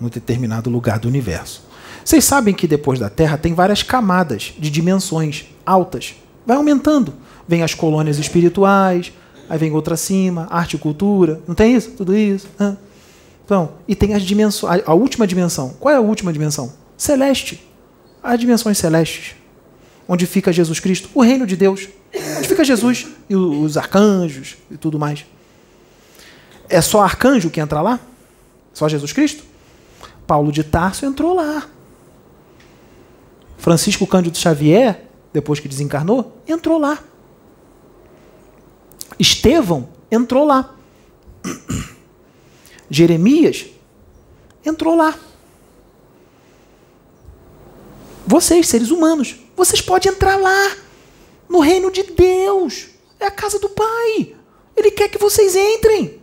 no 0.00 0.08
determinado 0.08 0.70
lugar 0.70 1.00
do 1.00 1.08
universo. 1.08 1.64
Vocês 2.04 2.24
sabem 2.24 2.54
que 2.54 2.68
depois 2.68 3.00
da 3.00 3.10
Terra 3.10 3.36
tem 3.36 3.54
várias 3.54 3.82
camadas 3.82 4.54
de 4.56 4.70
dimensões 4.70 5.46
altas. 5.66 6.14
Vai 6.46 6.56
aumentando. 6.56 7.12
Vem 7.48 7.64
as 7.64 7.74
colônias 7.74 8.18
espirituais, 8.18 9.12
aí 9.48 9.58
vem 9.58 9.72
outra 9.72 9.94
acima, 9.94 10.46
arte 10.48 10.76
e 10.76 10.78
cultura. 10.78 11.40
Não 11.44 11.56
tem 11.56 11.74
isso? 11.74 11.90
Tudo 11.90 12.16
isso? 12.16 12.46
Então, 13.44 13.72
e 13.88 13.96
tem 13.96 14.14
as 14.14 14.22
dimensões. 14.22 14.80
A 14.86 14.94
última 14.94 15.26
dimensão. 15.26 15.74
Qual 15.80 15.92
é 15.92 15.98
a 15.98 16.00
última 16.00 16.32
dimensão? 16.32 16.72
Celeste. 16.96 17.60
As 18.22 18.38
dimensões 18.38 18.78
celestes. 18.78 19.34
Onde 20.06 20.24
fica 20.24 20.52
Jesus 20.52 20.78
Cristo, 20.78 21.10
o 21.14 21.20
reino 21.20 21.44
de 21.44 21.56
Deus. 21.56 21.88
Onde 22.38 22.46
fica 22.46 22.62
Jesus 22.62 23.08
e 23.28 23.34
os 23.34 23.76
arcanjos 23.76 24.56
e 24.70 24.76
tudo 24.76 25.00
mais. 25.00 25.26
É 26.68 26.80
só 26.80 27.02
arcanjo 27.02 27.50
que 27.50 27.60
entra 27.60 27.80
lá? 27.80 27.98
Só 28.72 28.88
Jesus 28.88 29.12
Cristo? 29.12 29.44
Paulo 30.26 30.52
de 30.52 30.62
Tarso 30.62 31.04
entrou 31.04 31.34
lá. 31.34 31.68
Francisco 33.58 34.06
Cândido 34.06 34.38
Xavier, 34.38 35.04
depois 35.32 35.60
que 35.60 35.68
desencarnou, 35.68 36.40
entrou 36.48 36.78
lá. 36.78 36.98
Estevão 39.18 39.88
entrou 40.10 40.44
lá. 40.44 40.74
Jeremias 42.88 43.66
entrou 44.64 44.94
lá. 44.96 45.18
Vocês, 48.26 48.68
seres 48.68 48.90
humanos, 48.90 49.36
vocês 49.56 49.80
podem 49.80 50.12
entrar 50.12 50.36
lá, 50.36 50.76
no 51.48 51.60
reino 51.60 51.90
de 51.90 52.02
Deus. 52.04 52.88
É 53.18 53.26
a 53.26 53.30
casa 53.30 53.58
do 53.58 53.68
Pai. 53.68 54.34
Ele 54.76 54.90
quer 54.90 55.08
que 55.08 55.18
vocês 55.18 55.54
entrem. 55.54 56.20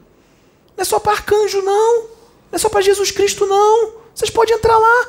Não 0.75 0.81
é 0.81 0.83
só 0.83 0.99
para 0.99 1.11
arcanjo, 1.11 1.61
não. 1.61 2.16
Não 2.51 2.55
é 2.55 2.57
só 2.57 2.69
para 2.69 2.81
Jesus 2.81 3.11
Cristo, 3.11 3.45
não. 3.45 3.93
Vocês 4.13 4.29
podem 4.29 4.55
entrar 4.55 4.77
lá. 4.77 5.07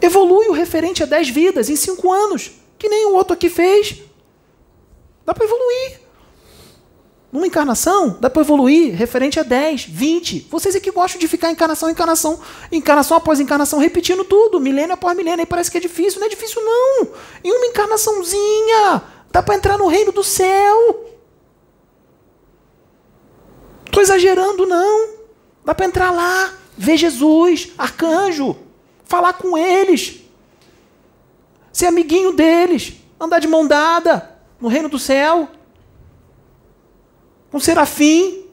Evolui 0.00 0.48
o 0.48 0.52
referente 0.52 1.02
a 1.02 1.06
10 1.06 1.30
vidas 1.30 1.68
em 1.68 1.76
5 1.76 2.12
anos, 2.12 2.52
que 2.78 2.88
nem 2.88 3.06
o 3.06 3.14
outro 3.14 3.34
aqui 3.34 3.48
fez. 3.48 4.02
Dá 5.24 5.34
para 5.34 5.44
evoluir. 5.44 6.00
Numa 7.32 7.46
encarnação, 7.46 8.16
dá 8.20 8.30
para 8.30 8.40
evoluir 8.42 8.94
referente 8.94 9.38
a 9.38 9.42
10, 9.42 9.84
20. 9.86 10.46
Vocês 10.50 10.74
é 10.74 10.80
que 10.80 10.90
gostam 10.90 11.20
de 11.20 11.26
ficar 11.26 11.50
encarnação, 11.50 11.90
encarnação, 11.90 12.40
encarnação 12.70 13.16
após 13.16 13.40
encarnação, 13.40 13.78
repetindo 13.78 14.24
tudo, 14.24 14.60
milênio 14.60 14.94
após 14.94 15.16
milênio. 15.16 15.40
Aí 15.40 15.46
parece 15.46 15.70
que 15.70 15.76
é 15.76 15.80
difícil. 15.80 16.20
Não 16.20 16.26
é 16.26 16.30
difícil, 16.30 16.62
não. 16.64 17.08
Em 17.44 17.52
uma 17.52 17.66
encarnaçãozinha, 17.66 19.02
dá 19.30 19.42
para 19.42 19.56
entrar 19.56 19.76
no 19.76 19.86
reino 19.86 20.12
do 20.12 20.22
céu. 20.22 21.15
Estou 23.96 24.02
exagerando, 24.02 24.66
não. 24.66 25.08
Dá 25.64 25.74
para 25.74 25.86
entrar 25.86 26.10
lá, 26.10 26.52
ver 26.76 26.98
Jesus, 26.98 27.72
arcanjo 27.78 28.54
falar 29.06 29.32
com 29.32 29.56
eles, 29.56 30.20
ser 31.72 31.86
amiguinho 31.86 32.34
deles, 32.34 32.92
andar 33.18 33.38
de 33.38 33.48
mão 33.48 33.66
dada 33.66 34.36
no 34.60 34.68
reino 34.68 34.90
do 34.90 34.98
céu, 34.98 35.48
com 37.50 37.58
serafim. 37.58 38.44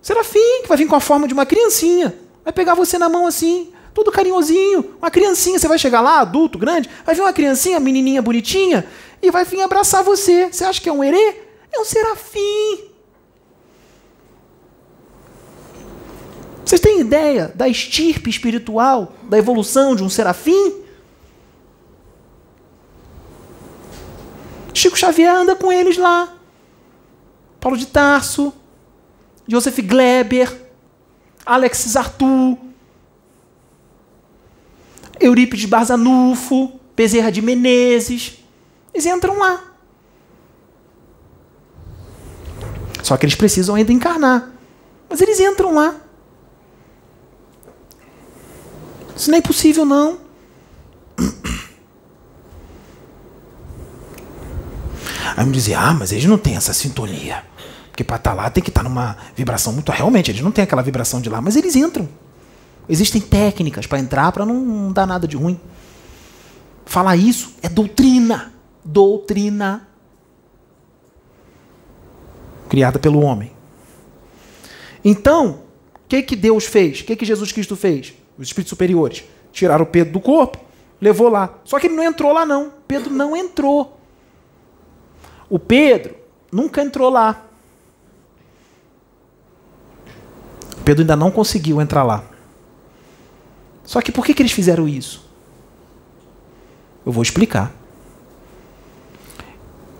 Serafim, 0.00 0.62
que 0.62 0.68
vai 0.68 0.76
vir 0.76 0.86
com 0.86 0.94
a 0.94 1.00
forma 1.00 1.26
de 1.26 1.34
uma 1.34 1.44
criancinha, 1.44 2.16
vai 2.44 2.52
pegar 2.52 2.74
você 2.74 2.96
na 2.98 3.08
mão 3.08 3.26
assim, 3.26 3.72
todo 3.92 4.12
carinhosinho, 4.12 4.94
uma 5.00 5.10
criancinha. 5.10 5.58
Você 5.58 5.66
vai 5.66 5.78
chegar 5.78 6.00
lá, 6.00 6.20
adulto, 6.20 6.56
grande, 6.56 6.88
vai 7.04 7.16
vir 7.16 7.22
uma 7.22 7.32
criancinha, 7.32 7.80
menininha 7.80 8.22
bonitinha, 8.22 8.86
e 9.20 9.28
vai 9.28 9.44
vir 9.44 9.60
abraçar 9.60 10.04
você. 10.04 10.52
Você 10.52 10.62
acha 10.62 10.80
que 10.80 10.88
é 10.88 10.92
um 10.92 11.02
herê? 11.02 11.36
É 11.72 11.80
um 11.80 11.84
serafim. 11.84 12.91
Vocês 16.64 16.80
têm 16.80 17.00
ideia 17.00 17.52
da 17.54 17.68
estirpe 17.68 18.30
espiritual, 18.30 19.12
da 19.24 19.38
evolução 19.38 19.94
de 19.94 20.02
um 20.02 20.08
serafim? 20.08 20.82
Chico 24.72 24.96
Xavier 24.96 25.34
anda 25.34 25.54
com 25.54 25.70
eles 25.72 25.96
lá. 25.96 26.34
Paulo 27.60 27.76
de 27.76 27.86
Tarso, 27.86 28.52
Joseph 29.46 29.78
Gleber, 29.80 30.60
Alexis 31.44 31.96
Arthur, 31.96 32.56
Eurípides 35.20 35.66
Barzanufo, 35.66 36.80
Bezerra 36.96 37.30
de 37.30 37.40
Menezes. 37.40 38.38
Eles 38.92 39.06
entram 39.06 39.38
lá. 39.38 39.62
Só 43.02 43.16
que 43.16 43.24
eles 43.24 43.34
precisam 43.34 43.74
ainda 43.74 43.92
encarnar. 43.92 44.50
Mas 45.08 45.20
eles 45.20 45.38
entram 45.38 45.74
lá. 45.74 46.01
Isso 49.16 49.30
não 49.30 49.36
é 49.36 49.38
impossível, 49.38 49.84
não. 49.84 50.18
Aí 55.36 55.46
me 55.46 55.52
dizia, 55.52 55.78
ah, 55.78 55.94
mas 55.94 56.12
eles 56.12 56.24
não 56.24 56.38
têm 56.38 56.56
essa 56.56 56.72
sintonia. 56.72 57.42
Porque 57.90 58.04
para 58.04 58.16
estar 58.16 58.30
tá 58.30 58.36
lá 58.36 58.50
tem 58.50 58.62
que 58.62 58.70
estar 58.70 58.82
tá 58.82 58.88
numa 58.88 59.16
vibração 59.36 59.72
muito. 59.72 59.92
Realmente, 59.92 60.30
eles 60.30 60.40
não 60.40 60.50
têm 60.50 60.64
aquela 60.64 60.82
vibração 60.82 61.20
de 61.20 61.28
lá, 61.28 61.40
mas 61.40 61.56
eles 61.56 61.76
entram. 61.76 62.08
Existem 62.88 63.20
técnicas 63.20 63.86
para 63.86 63.98
entrar 63.98 64.32
para 64.32 64.44
não 64.44 64.92
dar 64.92 65.06
nada 65.06 65.26
de 65.26 65.36
ruim. 65.36 65.60
Falar 66.84 67.16
isso 67.16 67.54
é 67.62 67.68
doutrina. 67.68 68.52
Doutrina. 68.84 69.88
Criada 72.68 72.98
pelo 72.98 73.20
homem. 73.20 73.52
Então, 75.04 75.60
o 75.94 76.08
que, 76.08 76.22
que 76.22 76.36
Deus 76.36 76.64
fez? 76.64 77.00
O 77.00 77.04
que, 77.04 77.16
que 77.16 77.24
Jesus 77.24 77.52
Cristo 77.52 77.76
fez? 77.76 78.14
Os 78.42 78.48
espíritos 78.48 78.70
superiores, 78.70 79.24
tiraram 79.52 79.84
Pedro 79.84 80.12
do 80.12 80.20
corpo, 80.20 80.58
levou 81.00 81.28
lá. 81.28 81.54
Só 81.64 81.78
que 81.78 81.86
ele 81.86 81.94
não 81.94 82.04
entrou 82.04 82.32
lá, 82.32 82.44
não. 82.44 82.72
Pedro 82.86 83.10
não 83.10 83.36
entrou. 83.36 83.98
O 85.48 85.58
Pedro 85.58 86.16
nunca 86.50 86.82
entrou 86.82 87.08
lá. 87.08 87.44
Pedro 90.84 91.02
ainda 91.02 91.16
não 91.16 91.30
conseguiu 91.30 91.80
entrar 91.80 92.02
lá. 92.02 92.24
Só 93.84 94.00
que 94.00 94.10
por 94.10 94.24
que, 94.24 94.34
que 94.34 94.42
eles 94.42 94.52
fizeram 94.52 94.88
isso? 94.88 95.24
Eu 97.04 97.12
vou 97.12 97.22
explicar. 97.22 97.72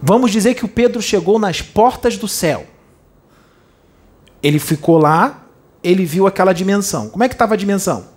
Vamos 0.00 0.32
dizer 0.32 0.54
que 0.54 0.64
o 0.64 0.68
Pedro 0.68 1.00
chegou 1.00 1.38
nas 1.38 1.62
portas 1.62 2.16
do 2.16 2.26
céu. 2.26 2.66
Ele 4.42 4.58
ficou 4.58 4.98
lá, 4.98 5.44
ele 5.82 6.04
viu 6.04 6.26
aquela 6.26 6.52
dimensão. 6.52 7.08
Como 7.08 7.22
é 7.22 7.28
que 7.28 7.34
estava 7.34 7.54
a 7.54 7.56
dimensão? 7.56 8.10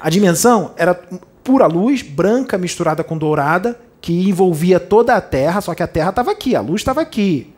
A 0.00 0.10
dimensão 0.10 0.72
era 0.76 0.94
pura 1.42 1.66
luz, 1.66 2.02
branca 2.02 2.58
misturada 2.58 3.04
com 3.04 3.16
dourada, 3.16 3.78
que 4.00 4.28
envolvia 4.28 4.78
toda 4.78 5.14
a 5.14 5.20
Terra, 5.20 5.60
só 5.60 5.74
que 5.74 5.82
a 5.82 5.86
Terra 5.86 6.10
estava 6.10 6.30
aqui, 6.30 6.54
a 6.54 6.60
luz 6.60 6.80
estava 6.80 7.00
aqui. 7.00 7.52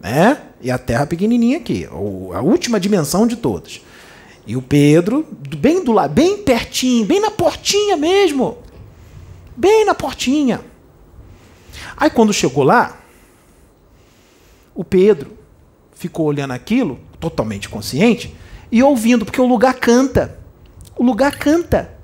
Né? 0.00 0.38
E 0.60 0.70
a 0.70 0.78
Terra 0.78 1.06
pequenininha 1.06 1.58
aqui, 1.58 1.86
a 1.86 2.40
última 2.40 2.80
dimensão 2.80 3.26
de 3.26 3.36
todas. 3.36 3.80
E 4.46 4.56
o 4.56 4.62
Pedro, 4.62 5.26
bem 5.56 5.84
do 5.84 5.92
lado, 5.92 6.12
bem 6.12 6.38
pertinho, 6.38 7.06
bem 7.06 7.20
na 7.20 7.30
portinha 7.30 7.96
mesmo. 7.96 8.58
Bem 9.56 9.84
na 9.84 9.94
portinha. 9.94 10.60
Aí 11.96 12.10
quando 12.10 12.32
chegou 12.32 12.64
lá, 12.64 12.98
o 14.74 14.82
Pedro 14.82 15.38
ficou 15.94 16.26
olhando 16.26 16.52
aquilo, 16.52 16.98
totalmente 17.20 17.68
consciente, 17.68 18.34
e 18.70 18.82
ouvindo, 18.82 19.24
porque 19.24 19.40
o 19.40 19.46
lugar 19.46 19.74
canta. 19.74 20.41
O 20.96 21.04
lugar 21.04 21.36
canta. 21.38 21.94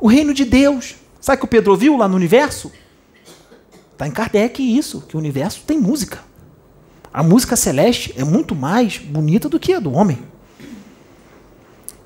O 0.00 0.06
reino 0.06 0.32
de 0.32 0.44
Deus. 0.44 0.96
Sabe 1.20 1.36
o 1.36 1.40
que 1.40 1.44
o 1.44 1.48
Pedro 1.48 1.72
ouviu 1.72 1.96
lá 1.96 2.06
no 2.06 2.16
universo? 2.16 2.70
Está 3.92 4.06
em 4.06 4.10
Kardec 4.10 4.62
isso, 4.62 5.00
que 5.08 5.16
o 5.16 5.18
universo 5.18 5.62
tem 5.66 5.78
música. 5.78 6.18
A 7.12 7.22
música 7.22 7.56
celeste 7.56 8.14
é 8.16 8.22
muito 8.22 8.54
mais 8.54 8.98
bonita 8.98 9.48
do 9.48 9.58
que 9.58 9.72
a 9.72 9.80
do 9.80 9.92
homem. 9.92 10.18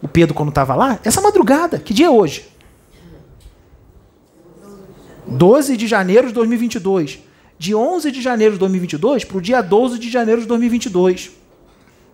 O 0.01 0.09
Pedro, 0.09 0.35
quando 0.35 0.51
estava 0.51 0.75
lá, 0.75 1.01
essa 1.05 1.21
madrugada, 1.21 1.79
que 1.79 1.93
dia 1.93 2.07
é 2.07 2.11
hoje? 2.11 2.49
12 5.27 5.77
de 5.77 5.87
janeiro 5.87 6.29
de 6.29 6.35
2022. 6.35 7.19
De 7.59 7.75
11 7.75 8.11
de 8.11 8.23
janeiro 8.23 8.55
de 8.55 8.61
2022 8.61 9.25
para 9.25 9.37
o 9.37 9.41
dia 9.41 9.61
12 9.61 9.99
de 9.99 10.09
janeiro 10.09 10.41
de 10.41 10.47
2022. 10.47 11.31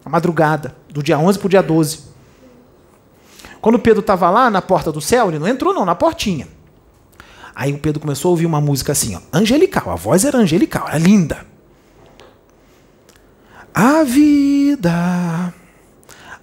A 0.05 0.09
madrugada, 0.09 0.75
do 0.89 1.03
dia 1.03 1.19
11 1.19 1.39
para 1.39 1.47
o 1.47 1.51
dia 1.51 1.63
12. 1.63 2.16
Quando 3.67 3.81
Pedro 3.81 3.99
estava 3.99 4.31
lá 4.31 4.49
na 4.49 4.63
porta 4.63 4.93
do 4.93 5.01
céu, 5.01 5.27
ele 5.27 5.41
não 5.41 5.49
entrou, 5.49 5.75
não, 5.75 5.85
na 5.85 5.97
portinha. 5.97 6.47
Aí 7.53 7.73
o 7.73 7.79
Pedro 7.81 7.99
começou 7.99 8.29
a 8.29 8.31
ouvir 8.31 8.47
uma 8.47 8.61
música 8.61 8.93
assim, 8.93 9.17
ó, 9.17 9.21
angelical. 9.33 9.91
A 9.91 9.97
voz 9.97 10.25
era 10.25 10.39
angelical, 10.39 10.87
era 10.87 10.99
linda. 10.99 11.45
A 13.75 14.05
vida, 14.05 15.53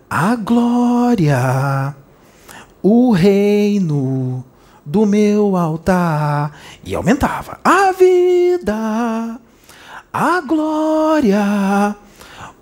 a 0.09 0.35
glória, 0.35 1.95
o 2.81 3.13
reino 3.13 4.43
do 4.85 5.05
meu 5.05 5.55
altar. 5.55 6.51
E 6.83 6.93
aumentava. 6.93 7.57
A 7.63 7.93
vida, 7.93 9.39
a 10.11 10.41
glória, 10.41 11.95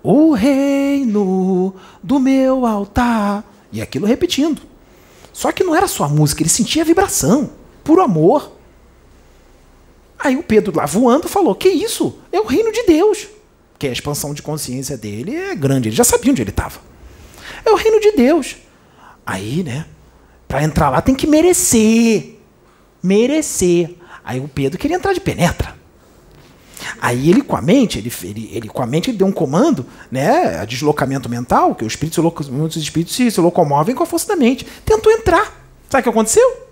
o 0.04 0.32
reino 0.34 1.74
do 2.00 2.20
meu 2.20 2.64
altar. 2.64 3.42
E 3.72 3.80
aquilo 3.80 4.06
repetindo. 4.06 4.60
Só 5.32 5.50
que 5.50 5.64
não 5.64 5.74
era 5.74 5.88
só 5.88 6.04
a 6.04 6.08
música, 6.08 6.42
ele 6.42 6.50
sentia 6.50 6.82
a 6.82 6.84
vibração, 6.84 7.50
puro 7.82 8.02
amor. 8.02 8.52
Aí 10.18 10.36
o 10.36 10.42
Pedro 10.42 10.76
lá 10.76 10.86
voando 10.86 11.28
falou: 11.28 11.54
Que 11.54 11.68
isso? 11.68 12.18
É 12.30 12.38
o 12.38 12.46
reino 12.46 12.70
de 12.70 12.84
Deus. 12.84 13.26
Que 13.78 13.88
a 13.88 13.92
expansão 13.92 14.34
de 14.34 14.42
consciência 14.42 14.96
dele 14.96 15.34
é 15.34 15.54
grande, 15.54 15.88
ele 15.88 15.96
já 15.96 16.04
sabia 16.04 16.30
onde 16.30 16.42
ele 16.42 16.50
estava. 16.50 16.80
É 17.64 17.70
o 17.70 17.76
reino 17.76 17.98
de 17.98 18.12
Deus. 18.12 18.56
Aí, 19.24 19.62
né? 19.62 19.86
Para 20.46 20.62
entrar 20.62 20.90
lá 20.90 21.00
tem 21.00 21.14
que 21.14 21.26
merecer. 21.26 22.38
Merecer. 23.02 23.96
Aí 24.22 24.38
o 24.38 24.46
Pedro 24.46 24.78
queria 24.78 24.96
entrar 24.96 25.12
de 25.12 25.20
penetra. 25.20 25.81
Aí 27.00 27.30
ele 27.30 27.42
com 27.42 27.56
a 27.56 27.62
mente, 27.62 27.98
ele, 27.98 28.12
ele, 28.22 28.50
ele 28.52 28.68
com 28.68 28.82
a 28.82 28.86
mente 28.86 29.10
ele 29.10 29.18
deu 29.18 29.26
um 29.26 29.32
comando, 29.32 29.86
né, 30.10 30.60
a 30.60 30.64
deslocamento 30.64 31.28
mental, 31.28 31.74
que 31.74 31.84
o 31.84 31.86
espírito, 31.86 32.22
muitos 32.50 32.76
espíritos 32.76 33.14
se, 33.14 33.30
se 33.30 33.40
locomovem 33.40 33.94
com 33.94 34.02
a 34.02 34.06
força 34.06 34.28
da 34.28 34.36
mente. 34.36 34.66
Tentou 34.84 35.12
entrar. 35.12 35.62
Sabe 35.88 36.00
o 36.00 36.02
que 36.04 36.08
aconteceu? 36.08 36.62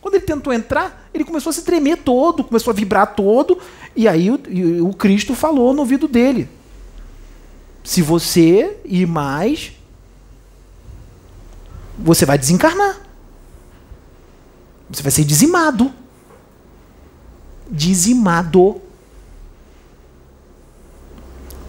Quando 0.00 0.14
ele 0.14 0.24
tentou 0.24 0.52
entrar, 0.52 1.08
ele 1.12 1.24
começou 1.24 1.50
a 1.50 1.52
se 1.52 1.62
tremer 1.62 1.98
todo, 1.98 2.44
começou 2.44 2.70
a 2.70 2.74
vibrar 2.74 3.14
todo, 3.14 3.58
e 3.96 4.06
aí 4.06 4.30
o, 4.30 4.38
o 4.86 4.94
Cristo 4.94 5.34
falou 5.34 5.74
no 5.74 5.80
ouvido 5.80 6.06
dele: 6.06 6.48
Se 7.82 8.00
você 8.00 8.78
ir 8.84 9.06
mais, 9.06 9.72
você 11.98 12.24
vai 12.24 12.38
desencarnar. 12.38 13.00
Você 14.88 15.02
vai 15.02 15.10
ser 15.10 15.24
dizimado. 15.24 15.92
Dizimado. 17.70 18.80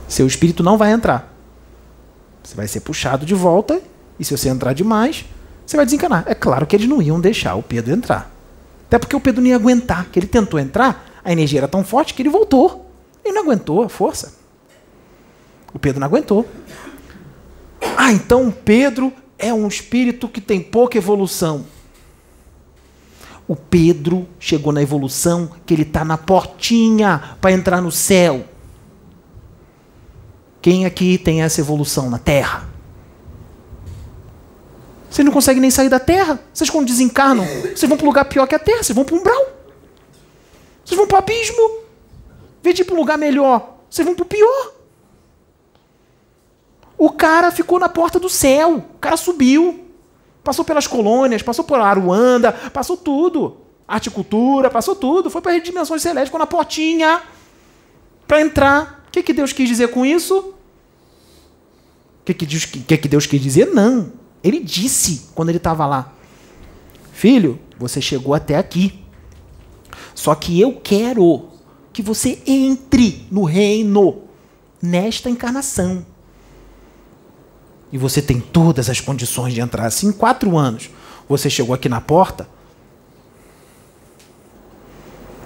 Seu 0.10 0.28
espírito 0.28 0.64
não 0.64 0.78
vai 0.78 0.92
entrar. 0.92 1.34
Você 2.44 2.56
vai 2.56 2.68
ser 2.68 2.80
puxado 2.82 3.26
de 3.26 3.36
volta, 3.36 3.80
e 4.20 4.26
se 4.26 4.36
você 4.36 4.50
entrar 4.50 4.74
demais, 4.74 5.24
você 5.66 5.78
vai 5.78 5.86
desencanar. 5.86 6.24
É 6.26 6.34
claro 6.34 6.66
que 6.66 6.76
eles 6.76 6.90
não 6.90 7.02
iam 7.02 7.22
deixar 7.22 7.54
o 7.54 7.64
Pedro 7.64 7.94
entrar. 7.94 8.30
Até 8.88 8.98
porque 8.98 9.16
o 9.16 9.20
Pedro 9.20 9.40
não 9.40 9.48
ia 9.48 9.56
aguentar, 9.56 10.08
que 10.12 10.18
ele 10.18 10.26
tentou 10.26 10.60
entrar, 10.60 11.22
a 11.24 11.32
energia 11.32 11.60
era 11.60 11.68
tão 11.68 11.84
forte 11.84 12.16
que 12.16 12.24
ele 12.24 12.30
voltou. 12.30 12.92
Ele 13.24 13.36
não 13.36 13.44
aguentou 13.44 13.84
a 13.84 13.90
força. 13.90 14.34
O 15.72 15.78
Pedro 15.78 16.00
não 16.00 16.08
aguentou. 16.08 16.50
Ah, 17.96 18.12
então 18.12 18.52
Pedro 18.52 19.14
é 19.38 19.54
um 19.54 19.68
espírito 19.68 20.28
que 20.28 20.42
tem 20.42 20.60
pouca 20.60 20.98
evolução. 20.98 21.66
O 23.48 23.56
Pedro 23.56 24.28
chegou 24.40 24.74
na 24.74 24.82
evolução 24.82 25.52
que 25.66 25.74
ele 25.74 25.84
está 25.84 26.04
na 26.04 26.18
portinha 26.18 27.36
para 27.40 27.52
entrar 27.52 27.80
no 27.80 27.92
céu. 27.92 28.44
Quem 30.62 30.86
aqui 30.86 31.18
tem 31.18 31.42
essa 31.42 31.62
evolução 31.62 32.10
na 32.10 32.20
Terra? 32.20 32.68
Vocês 35.10 35.26
não 35.26 35.32
conseguem 35.32 35.62
nem 35.62 35.72
sair 35.72 35.90
da 35.90 36.00
Terra. 36.00 36.40
Vocês 36.54 36.70
quando 36.70 36.88
desencarnam, 36.88 37.46
vocês 37.46 37.88
vão 37.88 37.98
para 37.98 38.06
um 38.06 38.10
lugar 38.10 38.26
pior 38.26 38.46
que 38.46 38.56
a 38.56 38.60
Terra. 38.60 38.84
Vocês 38.84 38.96
vão 38.96 39.06
para 39.06 39.16
um 39.16 39.20
umbral. 39.20 39.46
Vocês 40.84 40.98
vão 40.98 41.08
para 41.08 41.16
o 41.16 41.20
abismo. 41.20 41.80
Vê 42.62 42.74
de 42.74 42.82
ir 42.82 42.86
para 42.86 42.96
um 42.96 43.00
lugar 43.00 43.18
melhor. 43.18 43.78
Vocês 43.90 44.06
vão 44.06 44.16
para 44.16 44.24
o 44.24 44.28
pior. 44.28 44.74
O 46.98 47.10
cara 47.12 47.50
ficou 47.50 47.80
na 47.80 47.88
porta 47.88 48.20
do 48.20 48.30
céu. 48.30 48.76
O 48.96 49.00
cara 49.00 49.18
subiu. 49.18 49.86
Passou 50.44 50.66
pelas 50.66 50.88
colônias, 50.88 51.42
passou 51.42 51.64
por 51.64 51.80
Aruanda, 51.80 52.52
passou 52.52 52.98
tudo. 52.98 53.58
Articultura, 53.88 54.70
passou 54.70 54.96
tudo. 54.96 55.30
Foi 55.30 55.42
para 55.42 55.54
as 55.54 55.64
dimensões 55.64 56.02
celestes, 56.02 56.30
ficou 56.30 56.40
na 56.40 56.48
portinha 56.48 57.22
para 58.28 58.42
entrar. 58.42 58.99
O 59.10 59.12
que, 59.12 59.24
que 59.24 59.34
Deus 59.34 59.52
quis 59.52 59.68
dizer 59.68 59.90
com 59.90 60.06
isso? 60.06 60.38
O 60.40 60.54
que, 62.24 62.34
que, 62.34 62.46
Deus, 62.46 62.66
que, 62.66 62.98
que 62.98 63.08
Deus 63.08 63.26
quis 63.26 63.42
dizer? 63.42 63.66
Não. 63.66 64.14
Ele 64.42 64.60
disse 64.60 65.30
quando 65.36 65.50
ele 65.50 65.58
estava 65.58 65.86
lá: 65.86 66.14
Filho, 67.12 67.60
você 67.78 68.00
chegou 68.00 68.34
até 68.34 68.56
aqui. 68.56 69.04
Só 70.16 70.36
que 70.36 70.60
eu 70.60 70.74
quero 70.74 71.50
que 71.92 72.02
você 72.02 72.42
entre 72.46 73.26
no 73.32 73.44
reino 73.44 74.24
nesta 74.82 75.30
encarnação 75.30 76.06
e 77.92 77.98
você 77.98 78.22
tem 78.22 78.40
todas 78.40 78.90
as 78.90 79.02
condições 79.02 79.54
de 79.54 79.62
entrar. 79.62 79.90
Em 80.04 80.12
quatro 80.12 80.58
anos 80.58 80.90
você 81.28 81.50
chegou 81.50 81.76
aqui 81.76 81.90
na 81.90 82.02
porta, 82.02 82.48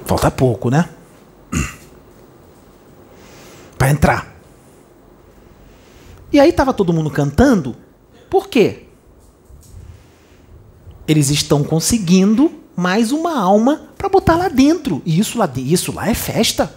falta 0.06 0.30
pouco, 0.32 0.70
né? 0.70 0.90
Para 3.84 3.92
entrar. 3.92 4.34
E 6.32 6.40
aí 6.40 6.52
estava 6.52 6.74
todo 6.74 6.94
mundo 6.94 7.10
cantando. 7.10 7.76
Por 8.30 8.48
quê? 8.48 8.84
Eles 11.06 11.30
estão 11.30 11.66
conseguindo 11.66 12.50
mais 12.78 13.12
uma 13.12 13.38
alma 13.38 13.90
para 13.98 14.08
botar 14.08 14.38
lá 14.38 14.48
dentro. 14.48 15.02
E 15.06 15.20
isso 15.20 15.38
lá, 15.38 15.52
isso 15.58 15.92
lá 15.92 16.08
é 16.08 16.14
festa. 16.14 16.74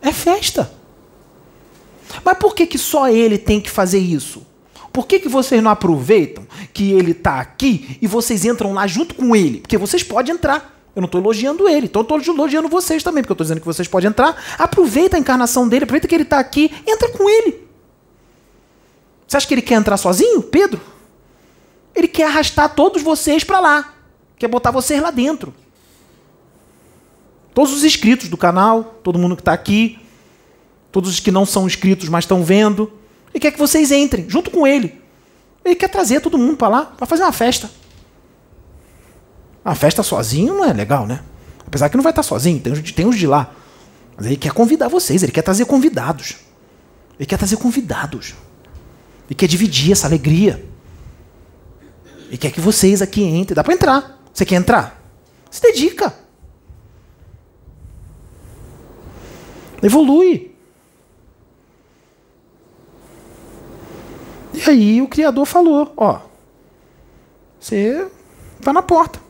É 0.00 0.10
festa. 0.10 0.72
Mas 2.24 2.38
por 2.38 2.54
que, 2.54 2.66
que 2.66 2.78
só 2.78 3.10
ele 3.10 3.36
tem 3.36 3.60
que 3.60 3.68
fazer 3.68 3.98
isso? 3.98 4.40
Por 4.94 5.06
que, 5.06 5.18
que 5.18 5.28
vocês 5.28 5.62
não 5.62 5.70
aproveitam 5.70 6.46
que 6.72 6.92
ele 6.92 7.10
está 7.10 7.40
aqui 7.40 7.98
e 8.00 8.06
vocês 8.06 8.42
entram 8.46 8.72
lá 8.72 8.86
junto 8.86 9.14
com 9.14 9.36
ele? 9.36 9.60
Porque 9.60 9.76
vocês 9.76 10.02
podem 10.02 10.34
entrar. 10.34 10.75
Eu 10.96 11.02
não 11.02 11.06
estou 11.06 11.20
elogiando 11.20 11.68
ele, 11.68 11.84
então 11.84 12.00
estou 12.00 12.18
elogiando 12.18 12.70
vocês 12.70 13.02
também, 13.02 13.22
porque 13.22 13.32
eu 13.32 13.34
estou 13.34 13.44
dizendo 13.44 13.60
que 13.60 13.66
vocês 13.66 13.86
podem 13.86 14.08
entrar. 14.08 14.34
Aproveita 14.58 15.18
a 15.18 15.20
encarnação 15.20 15.68
dele, 15.68 15.84
aproveita 15.84 16.08
que 16.08 16.14
ele 16.14 16.22
está 16.22 16.38
aqui, 16.38 16.72
entra 16.86 17.10
com 17.10 17.28
ele. 17.28 17.68
Você 19.28 19.36
acha 19.36 19.46
que 19.46 19.52
ele 19.52 19.60
quer 19.60 19.74
entrar 19.74 19.98
sozinho, 19.98 20.42
Pedro? 20.42 20.80
Ele 21.94 22.08
quer 22.08 22.24
arrastar 22.24 22.74
todos 22.74 23.02
vocês 23.02 23.44
para 23.44 23.60
lá. 23.60 23.94
Quer 24.38 24.48
botar 24.48 24.70
vocês 24.70 25.02
lá 25.02 25.10
dentro. 25.10 25.52
Todos 27.52 27.74
os 27.74 27.84
inscritos 27.84 28.30
do 28.30 28.36
canal, 28.38 28.98
todo 29.02 29.18
mundo 29.18 29.36
que 29.36 29.42
está 29.42 29.52
aqui, 29.52 29.98
todos 30.90 31.10
os 31.10 31.20
que 31.20 31.30
não 31.30 31.44
são 31.44 31.66
inscritos, 31.66 32.08
mas 32.08 32.24
estão 32.24 32.42
vendo. 32.42 32.90
Ele 33.34 33.40
quer 33.40 33.50
que 33.50 33.58
vocês 33.58 33.92
entrem 33.92 34.30
junto 34.30 34.50
com 34.50 34.66
ele. 34.66 34.98
Ele 35.62 35.74
quer 35.74 35.88
trazer 35.88 36.20
todo 36.20 36.38
mundo 36.38 36.56
para 36.56 36.68
lá, 36.68 36.84
para 36.86 37.06
fazer 37.06 37.22
uma 37.22 37.32
festa. 37.32 37.70
Uma 39.66 39.74
festa 39.74 40.00
sozinho 40.00 40.54
não 40.54 40.64
é 40.64 40.72
legal, 40.72 41.08
né? 41.08 41.24
Apesar 41.66 41.88
que 41.88 41.96
não 41.96 42.02
vai 42.04 42.12
estar 42.12 42.22
sozinho, 42.22 42.60
tem 42.60 42.72
tem 42.72 43.04
os 43.04 43.18
de 43.18 43.26
lá. 43.26 43.52
Mas 44.16 44.26
ele 44.26 44.36
quer 44.36 44.52
convidar 44.52 44.86
vocês, 44.86 45.24
ele 45.24 45.32
quer 45.32 45.42
trazer 45.42 45.64
convidados. 45.64 46.36
Ele 47.18 47.26
quer 47.26 47.36
trazer 47.36 47.56
convidados. 47.56 48.36
Ele 49.26 49.34
quer 49.34 49.48
dividir 49.48 49.90
essa 49.90 50.06
alegria. 50.06 50.64
Ele 52.28 52.38
quer 52.38 52.52
que 52.52 52.60
vocês 52.60 53.02
aqui 53.02 53.24
entrem. 53.24 53.56
Dá 53.56 53.64
para 53.64 53.74
entrar. 53.74 54.22
Você 54.32 54.46
quer 54.46 54.54
entrar? 54.54 55.02
Se 55.50 55.60
dedica. 55.60 56.14
Evolui. 59.82 60.54
E 64.54 64.70
aí 64.70 65.02
o 65.02 65.08
Criador 65.08 65.44
falou: 65.44 65.92
Ó, 65.96 66.20
você 67.58 68.06
está 68.60 68.72
na 68.72 68.80
porta. 68.80 69.25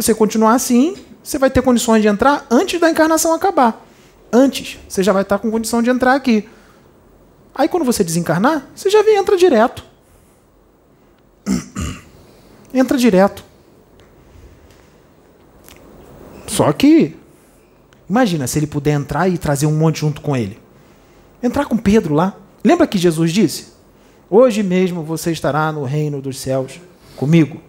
Você 0.00 0.14
continuar 0.14 0.54
assim, 0.54 0.96
você 1.22 1.36
vai 1.36 1.50
ter 1.50 1.60
condições 1.60 2.00
de 2.00 2.08
entrar 2.08 2.46
antes 2.50 2.80
da 2.80 2.88
encarnação 2.88 3.34
acabar. 3.34 3.86
Antes, 4.32 4.78
você 4.88 5.02
já 5.02 5.12
vai 5.12 5.20
estar 5.20 5.38
com 5.38 5.50
condição 5.50 5.82
de 5.82 5.90
entrar 5.90 6.14
aqui. 6.14 6.48
Aí 7.54 7.68
quando 7.68 7.84
você 7.84 8.02
desencarnar, 8.02 8.66
você 8.74 8.88
já 8.88 9.02
vem 9.02 9.16
entra 9.16 9.36
direto. 9.36 9.84
Entra 12.72 12.96
direto. 12.96 13.44
Só 16.46 16.72
que 16.72 17.14
imagina 18.08 18.46
se 18.46 18.58
ele 18.58 18.66
puder 18.66 18.92
entrar 18.92 19.28
e 19.28 19.36
trazer 19.36 19.66
um 19.66 19.76
monte 19.76 20.00
junto 20.00 20.22
com 20.22 20.34
ele. 20.34 20.58
Entrar 21.42 21.66
com 21.66 21.76
Pedro 21.76 22.14
lá. 22.14 22.36
Lembra 22.64 22.86
que 22.86 22.96
Jesus 22.96 23.32
disse: 23.32 23.72
Hoje 24.30 24.62
mesmo 24.62 25.02
você 25.02 25.30
estará 25.30 25.70
no 25.70 25.84
reino 25.84 26.22
dos 26.22 26.38
céus 26.38 26.80
comigo. 27.16 27.60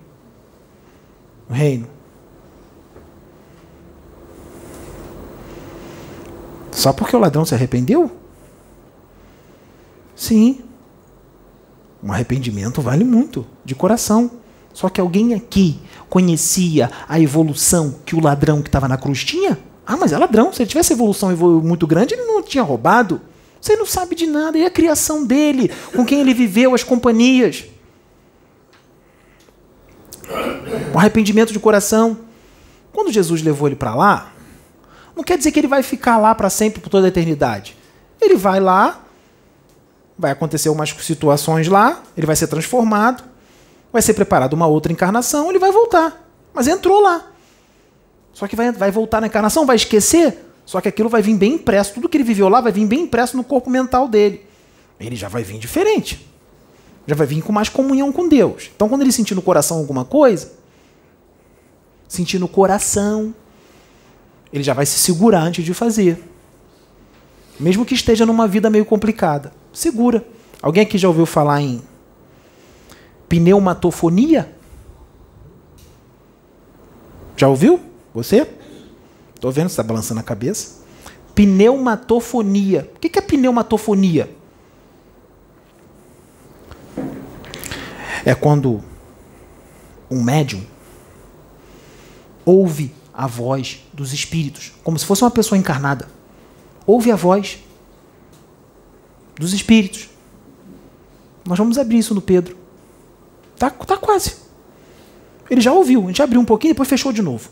No 1.50 1.56
reino. 1.56 2.01
Só 6.82 6.92
porque 6.92 7.16
o 7.16 7.20
ladrão 7.20 7.46
se 7.46 7.54
arrependeu? 7.54 8.10
Sim. 10.16 10.62
Um 12.04 12.12
arrependimento 12.12 12.82
vale 12.82 13.04
muito, 13.04 13.46
de 13.64 13.76
coração. 13.76 14.32
Só 14.74 14.90
que 14.90 15.00
alguém 15.00 15.36
aqui 15.36 15.80
conhecia 16.10 16.90
a 17.08 17.20
evolução 17.20 17.98
que 18.04 18.16
o 18.16 18.20
ladrão 18.20 18.64
que 18.64 18.68
estava 18.68 18.88
na 18.88 18.98
cruz 18.98 19.24
tinha? 19.24 19.60
Ah, 19.86 19.96
mas 19.96 20.12
é 20.12 20.18
ladrão. 20.18 20.52
Se 20.52 20.64
ele 20.64 20.70
tivesse 20.70 20.94
evolução 20.94 21.30
muito 21.62 21.86
grande, 21.86 22.16
ele 22.16 22.24
não 22.24 22.42
tinha 22.42 22.64
roubado. 22.64 23.22
Você 23.62 23.76
não 23.76 23.86
sabe 23.86 24.16
de 24.16 24.26
nada. 24.26 24.58
E 24.58 24.66
a 24.66 24.72
criação 24.72 25.24
dele, 25.24 25.70
com 25.96 26.04
quem 26.04 26.22
ele 26.22 26.34
viveu, 26.34 26.74
as 26.74 26.84
companhias. 26.84 27.66
O 30.96 30.98
arrependimento 30.98 31.54
de 31.54 31.60
coração. 31.60 32.18
Quando 32.92 33.12
Jesus 33.12 33.44
levou 33.44 33.68
ele 33.68 33.76
para 33.76 33.94
lá, 33.94 34.34
não 35.16 35.24
quer 35.24 35.38
dizer 35.38 35.52
que 35.52 35.60
ele 35.60 35.68
vai 35.68 35.84
ficar 35.84 36.18
lá 36.18 36.34
para 36.34 36.50
sempre, 36.50 36.82
por 36.82 36.90
toda 36.90 37.08
a 37.08 37.10
eternidade. 37.10 37.78
Ele 38.20 38.36
vai 38.36 38.60
lá, 38.60 39.04
vai 40.18 40.32
acontecer 40.32 40.70
umas 40.70 40.90
situações 40.90 41.68
lá, 41.68 42.02
ele 42.16 42.28
vai 42.28 42.36
ser 42.36 42.48
transformado, 42.48 43.24
vai 43.92 44.02
ser 44.02 44.14
preparado 44.14 44.54
uma 44.54 44.68
outra 44.68 44.92
encarnação, 44.92 45.50
ele 45.50 45.60
vai 45.60 45.72
voltar. 45.72 46.28
Mas 46.54 46.68
entrou 46.68 47.02
lá. 47.02 47.28
Só 48.34 48.48
que 48.48 48.56
vai, 48.56 48.72
vai 48.72 48.92
voltar 48.92 49.20
na 49.20 49.28
encarnação, 49.28 49.66
vai 49.66 49.76
esquecer, 49.76 50.38
só 50.66 50.80
que 50.80 50.88
aquilo 50.88 51.10
vai 51.10 51.22
vir 51.22 51.36
bem 51.36 51.54
impresso. 51.56 51.94
Tudo 51.94 52.08
que 52.08 52.18
ele 52.18 52.24
viveu 52.24 52.48
lá 52.48 52.62
vai 52.62 52.72
vir 52.72 52.86
bem 52.86 53.02
impresso 53.02 53.36
no 53.36 53.44
corpo 53.44 53.70
mental 53.70 54.08
dele. 54.08 54.46
Ele 55.00 55.16
já 55.16 55.28
vai 55.28 55.44
vir 55.44 55.58
diferente. 55.58 56.28
Já 57.08 57.16
vai 57.16 57.26
vir 57.26 57.42
com 57.42 57.52
mais 57.52 57.68
comunhão 57.68 58.12
com 58.12 58.28
Deus. 58.28 58.70
Então, 58.76 58.88
quando 58.88 59.02
ele 59.02 59.12
sentir 59.12 59.36
no 59.36 59.42
coração 59.42 59.78
alguma 59.78 60.06
coisa, 60.06 60.52
sentir 62.08 62.40
no 62.40 62.48
coração, 62.48 63.34
ele 64.52 64.64
já 64.64 64.74
vai 64.74 64.86
se 64.86 65.00
segurar 65.00 65.42
antes 65.42 65.64
de 65.64 65.74
fazer. 65.74 66.22
Mesmo 67.60 67.86
que 67.86 67.94
esteja 67.94 68.26
numa 68.26 68.48
vida 68.48 68.70
meio 68.70 68.86
complicada. 68.86 69.54
Segura. 69.72 70.26
Alguém 70.62 70.84
aqui 70.84 70.98
já 70.98 71.08
ouviu 71.08 71.26
falar 71.26 71.62
em 71.62 71.82
pneumatofonia? 73.30 74.54
Já 77.38 77.48
ouviu? 77.48 77.80
Você? 78.14 78.48
Estou 79.36 79.52
vendo, 79.52 79.70
você 79.70 79.74
está 79.74 79.84
balançando 79.84 80.20
a 80.20 80.24
cabeça. 80.24 80.82
Pneumatofonia. 81.34 82.92
O 82.96 83.00
que 83.00 83.18
é 83.18 83.22
pneumatofonia? 83.22 84.30
É 88.26 88.36
quando 88.36 88.84
um 90.10 90.22
médium 90.22 90.62
ouve 92.46 92.94
a 93.22 93.28
voz 93.28 93.82
dos 93.94 94.14
espíritos, 94.14 94.72
como 94.84 94.98
se 94.98 95.06
fosse 95.06 95.24
uma 95.24 95.30
pessoa 95.30 95.56
encarnada. 95.56 96.10
Ouve 96.88 97.12
a 97.12 97.16
voz 97.16 97.60
dos 99.36 99.54
espíritos. 99.54 100.10
Nós 101.46 101.56
vamos 101.56 101.78
abrir 101.78 102.00
isso 102.00 102.16
no 102.16 102.22
Pedro. 102.22 102.58
Tá, 103.60 103.70
tá 103.70 103.96
quase. 103.96 104.38
Ele 105.52 105.62
já 105.62 105.72
ouviu, 105.72 106.06
a 106.06 106.08
gente 106.08 106.20
abriu 106.20 106.42
um 106.42 106.46
pouquinho 106.46 106.72
e 106.72 106.74
depois 106.74 106.90
fechou 106.90 107.14
de 107.14 107.22
novo. 107.22 107.52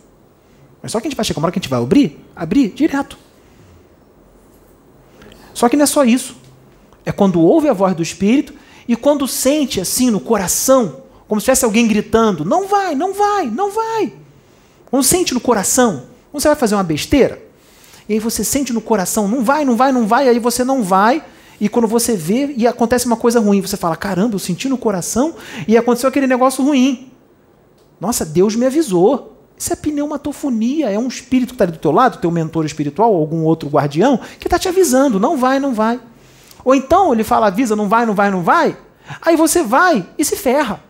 Mas 0.82 0.92
só 0.92 1.00
que 1.00 1.06
a 1.06 1.10
gente 1.12 1.16
vai 1.16 1.24
chegar 1.24 1.38
uma 1.38 1.46
hora 1.46 1.52
que 1.52 1.60
a 1.60 1.62
gente 1.62 1.70
vai 1.70 1.80
abrir, 1.80 2.20
abrir 2.36 2.70
direto. 2.70 3.16
Só 5.54 5.70
que 5.70 5.78
não 5.78 5.84
é 5.84 5.86
só 5.88 6.04
isso. 6.04 6.36
É 7.06 7.12
quando 7.12 7.40
ouve 7.40 7.70
a 7.70 7.74
voz 7.74 7.96
do 7.96 8.02
Espírito 8.02 8.56
e 8.88 8.96
quando 8.96 9.28
sente 9.28 9.80
assim 9.80 10.10
no 10.10 10.20
coração, 10.20 11.04
como 11.28 11.40
se 11.40 11.46
tivesse 11.46 11.64
alguém 11.64 11.88
gritando: 11.88 12.44
não 12.44 12.68
vai, 12.68 12.96
não 12.96 13.14
vai, 13.14 13.46
não 13.46 13.70
vai. 13.70 14.14
Quando 14.90 15.04
sente 15.04 15.34
no 15.34 15.40
coração, 15.40 16.04
você 16.32 16.48
vai 16.48 16.58
fazer 16.58 16.76
uma 16.76 16.84
besteira, 16.84 17.42
e 18.08 18.14
aí 18.14 18.20
você 18.20 18.44
sente 18.44 18.74
no 18.74 18.82
coração, 18.82 19.28
não 19.28 19.44
vai, 19.44 19.64
não 19.64 19.76
vai, 19.76 19.92
não 19.92 20.08
vai, 20.08 20.28
aí 20.28 20.40
você 20.40 20.64
não 20.64 20.82
vai, 20.84 21.24
e 21.60 21.68
quando 21.68 21.88
você 21.88 22.16
vê 22.16 22.54
e 22.56 22.66
acontece 22.66 23.06
uma 23.06 23.18
coisa 23.18 23.40
ruim, 23.40 23.62
você 23.62 23.76
fala: 23.76 23.96
caramba, 23.96 24.36
eu 24.36 24.40
senti 24.40 24.70
no 24.70 24.78
coração 24.78 25.36
e 25.68 25.78
aconteceu 25.78 26.08
aquele 26.08 26.26
negócio 26.26 26.64
ruim. 26.64 27.12
Nossa, 28.00 28.26
Deus 28.26 28.56
me 28.56 28.66
avisou. 28.66 29.36
Isso 29.58 29.74
é 29.74 29.76
pneumatofonia, 29.76 30.90
é 30.90 30.98
um 30.98 31.10
espírito 31.10 31.50
que 31.50 31.56
está 31.56 31.66
ali 31.66 31.74
do 31.74 31.80
teu 31.80 31.92
lado, 31.92 32.22
teu 32.22 32.32
mentor 32.32 32.66
espiritual, 32.66 33.12
ou 33.12 33.20
algum 33.20 33.44
outro 33.44 33.68
guardião, 33.68 34.18
que 34.40 34.48
está 34.48 34.58
te 34.58 34.70
avisando, 34.70 35.20
não 35.20 35.36
vai, 35.36 35.60
não 35.60 35.74
vai. 35.74 36.00
Ou 36.64 36.74
então 36.74 37.12
ele 37.12 37.26
fala, 37.26 37.48
avisa, 37.48 37.76
não 37.76 37.90
vai, 37.90 38.06
não 38.06 38.14
vai, 38.14 38.32
não 38.32 38.42
vai, 38.42 38.78
aí 39.22 39.36
você 39.36 39.62
vai 39.62 40.08
e 40.18 40.24
se 40.24 40.38
ferra. 40.38 40.82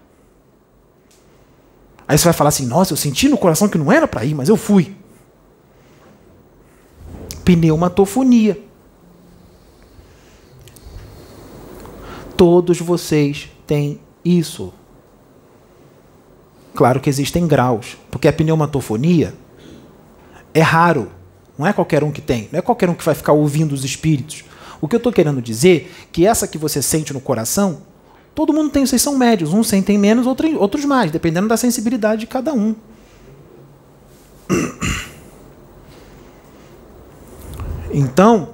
Aí 2.09 2.17
você 2.17 2.23
vai 2.23 2.33
falar 2.33 2.47
assim: 2.47 2.65
nossa, 2.65 2.91
eu 2.91 2.97
senti 2.97 3.29
no 3.29 3.37
coração 3.37 3.69
que 3.69 3.77
não 3.77 3.91
era 3.91 4.07
para 4.07 4.25
ir, 4.25 4.33
mas 4.33 4.49
eu 4.49 4.57
fui. 4.57 4.95
Pneumatofonia. 7.45 8.59
Todos 12.35 12.79
vocês 12.79 13.49
têm 13.67 13.99
isso. 14.25 14.73
Claro 16.73 16.99
que 16.99 17.09
existem 17.09 17.45
graus, 17.45 17.95
porque 18.09 18.27
a 18.27 18.33
pneumatofonia 18.33 19.35
é 20.51 20.61
raro. 20.61 21.11
Não 21.55 21.67
é 21.67 21.73
qualquer 21.73 22.03
um 22.03 22.11
que 22.11 22.21
tem, 22.21 22.49
não 22.51 22.57
é 22.57 22.61
qualquer 22.61 22.89
um 22.89 22.95
que 22.95 23.03
vai 23.03 23.13
ficar 23.13 23.33
ouvindo 23.33 23.73
os 23.73 23.83
espíritos. 23.83 24.45
O 24.81 24.87
que 24.87 24.95
eu 24.95 24.97
estou 24.97 25.11
querendo 25.11 25.41
dizer 25.41 25.93
é 25.93 26.07
que 26.11 26.25
essa 26.25 26.47
que 26.47 26.57
você 26.57 26.81
sente 26.81 27.13
no 27.13 27.21
coração 27.21 27.81
Todo 28.39 28.53
mundo 28.53 28.69
tem, 28.69 28.85
vocês 28.85 29.01
são 29.01 29.17
médios, 29.17 29.53
uns 29.53 29.67
sentem 29.67 29.97
menos, 29.97 30.25
outros 30.25 30.85
mais, 30.85 31.11
dependendo 31.11 31.49
da 31.49 31.57
sensibilidade 31.57 32.21
de 32.21 32.27
cada 32.27 32.53
um. 32.53 32.73
Então, 37.91 38.51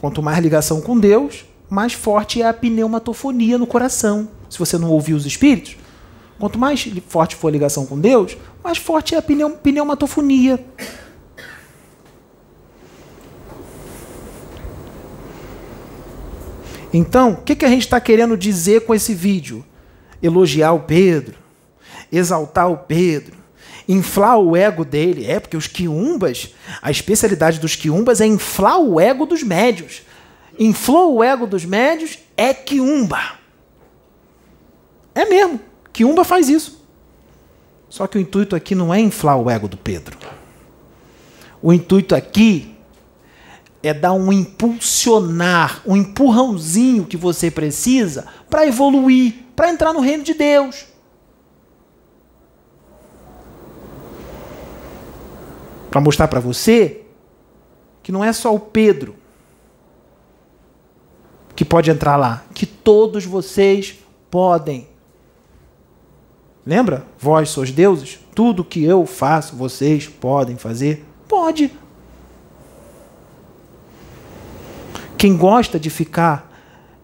quanto 0.00 0.22
mais 0.22 0.38
ligação 0.38 0.80
com 0.80 0.98
Deus, 0.98 1.44
mais 1.68 1.92
forte 1.92 2.40
é 2.40 2.48
a 2.48 2.54
pneumatofonia 2.54 3.58
no 3.58 3.66
coração. 3.66 4.26
Se 4.48 4.58
você 4.58 4.78
não 4.78 4.90
ouvir 4.90 5.12
os 5.12 5.26
espíritos, 5.26 5.76
quanto 6.38 6.58
mais 6.58 6.88
forte 7.08 7.36
for 7.36 7.48
a 7.48 7.50
ligação 7.50 7.84
com 7.84 8.00
Deus, 8.00 8.38
mais 8.64 8.78
forte 8.78 9.14
é 9.14 9.18
a 9.18 9.22
pneumatofonia. 9.22 10.64
Então, 16.92 17.32
o 17.32 17.36
que, 17.36 17.56
que 17.56 17.64
a 17.64 17.68
gente 17.68 17.82
está 17.82 18.00
querendo 18.00 18.36
dizer 18.36 18.84
com 18.84 18.94
esse 18.94 19.14
vídeo? 19.14 19.64
Elogiar 20.22 20.72
o 20.72 20.80
Pedro, 20.80 21.34
exaltar 22.10 22.70
o 22.70 22.76
Pedro, 22.76 23.36
inflar 23.88 24.38
o 24.38 24.56
ego 24.56 24.84
dele. 24.84 25.26
É, 25.26 25.40
porque 25.40 25.56
os 25.56 25.66
quiumbas, 25.66 26.54
a 26.80 26.90
especialidade 26.90 27.58
dos 27.58 27.74
quiumbas 27.74 28.20
é 28.20 28.26
inflar 28.26 28.78
o 28.78 29.00
ego 29.00 29.26
dos 29.26 29.42
médios. 29.42 30.02
Inflou 30.58 31.16
o 31.16 31.24
ego 31.24 31.46
dos 31.46 31.64
médios 31.64 32.18
é 32.36 32.52
quiumba. 32.52 33.20
É 35.14 35.24
mesmo, 35.24 35.60
quiumba 35.92 36.24
faz 36.24 36.48
isso. 36.48 36.82
Só 37.88 38.06
que 38.06 38.16
o 38.16 38.20
intuito 38.20 38.56
aqui 38.56 38.74
não 38.74 38.92
é 38.92 38.98
inflar 39.00 39.38
o 39.38 39.50
ego 39.50 39.68
do 39.68 39.76
Pedro. 39.76 40.18
O 41.60 41.72
intuito 41.72 42.14
aqui 42.14 42.71
é 43.82 43.92
dar 43.92 44.12
um 44.12 44.32
impulsionar, 44.32 45.82
um 45.86 45.96
empurrãozinho 45.96 47.04
que 47.04 47.16
você 47.16 47.50
precisa 47.50 48.26
para 48.48 48.66
evoluir, 48.66 49.34
para 49.56 49.70
entrar 49.70 49.92
no 49.92 50.00
reino 50.00 50.22
de 50.22 50.34
Deus. 50.34 50.86
Para 55.90 56.00
mostrar 56.00 56.28
para 56.28 56.40
você 56.40 57.02
que 58.02 58.12
não 58.12 58.24
é 58.24 58.32
só 58.32 58.54
o 58.54 58.60
Pedro 58.60 59.16
que 61.54 61.64
pode 61.64 61.90
entrar 61.90 62.16
lá, 62.16 62.44
que 62.54 62.66
todos 62.66 63.24
vocês 63.24 63.98
podem. 64.30 64.88
Lembra? 66.64 67.04
Vós 67.18 67.50
sois 67.50 67.70
deuses? 67.70 68.18
Tudo 68.34 68.64
que 68.64 68.82
eu 68.82 69.04
faço, 69.04 69.56
vocês 69.56 70.06
podem 70.08 70.56
fazer? 70.56 71.04
Pode. 71.28 71.70
Quem 75.22 75.36
gosta 75.36 75.78
de 75.78 75.88
ficar 75.88 76.52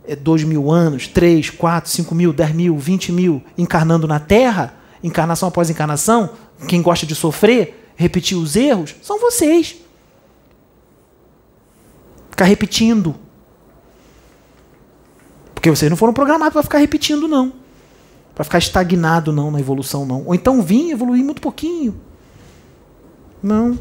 é, 0.04 0.16
dois 0.16 0.42
mil 0.42 0.72
anos, 0.72 1.06
três, 1.06 1.50
quatro, 1.50 1.88
cinco 1.88 2.16
mil, 2.16 2.32
dez 2.32 2.52
mil, 2.52 2.76
vinte 2.76 3.12
mil 3.12 3.40
encarnando 3.56 4.08
na 4.08 4.18
Terra, 4.18 4.74
encarnação 5.04 5.48
após 5.48 5.70
encarnação, 5.70 6.30
quem 6.66 6.82
gosta 6.82 7.06
de 7.06 7.14
sofrer, 7.14 7.92
repetir 7.94 8.36
os 8.36 8.56
erros, 8.56 8.96
são 9.02 9.20
vocês. 9.20 9.76
Ficar 12.28 12.46
repetindo. 12.46 13.14
Porque 15.54 15.70
vocês 15.70 15.88
não 15.88 15.96
foram 15.96 16.12
programados 16.12 16.54
para 16.54 16.64
ficar 16.64 16.78
repetindo, 16.78 17.28
não. 17.28 17.52
Para 18.34 18.42
ficar 18.42 18.58
estagnado, 18.58 19.32
não, 19.32 19.52
na 19.52 19.60
evolução, 19.60 20.04
não. 20.04 20.24
Ou 20.26 20.34
então 20.34 20.60
vim 20.60 20.90
evoluir 20.90 21.24
muito 21.24 21.40
pouquinho. 21.40 22.00
Não. 23.40 23.78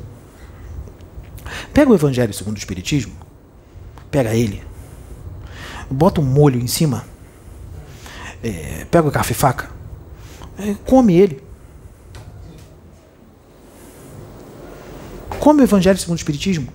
Pega 1.74 1.90
o 1.90 1.96
Evangelho 1.96 2.36
segundo 2.36 2.58
o 2.58 2.60
Espiritismo, 2.60 3.16
pega 4.12 4.34
ele, 4.34 4.64
bota 5.90 6.22
um 6.22 6.26
molho 6.26 6.60
em 6.60 6.68
cima, 6.68 7.06
é, 8.44 8.86
pega 8.90 9.08
o 9.08 9.12
garfo 9.12 9.32
e 9.32 9.36
faca, 9.36 9.70
é, 10.58 10.76
come 10.86 11.16
ele. 11.16 11.48
Come 15.40 15.62
o 15.62 15.64
Evangelho 15.64 15.98
segundo 15.98 16.18
o 16.18 16.20
Espiritismo. 16.20 16.68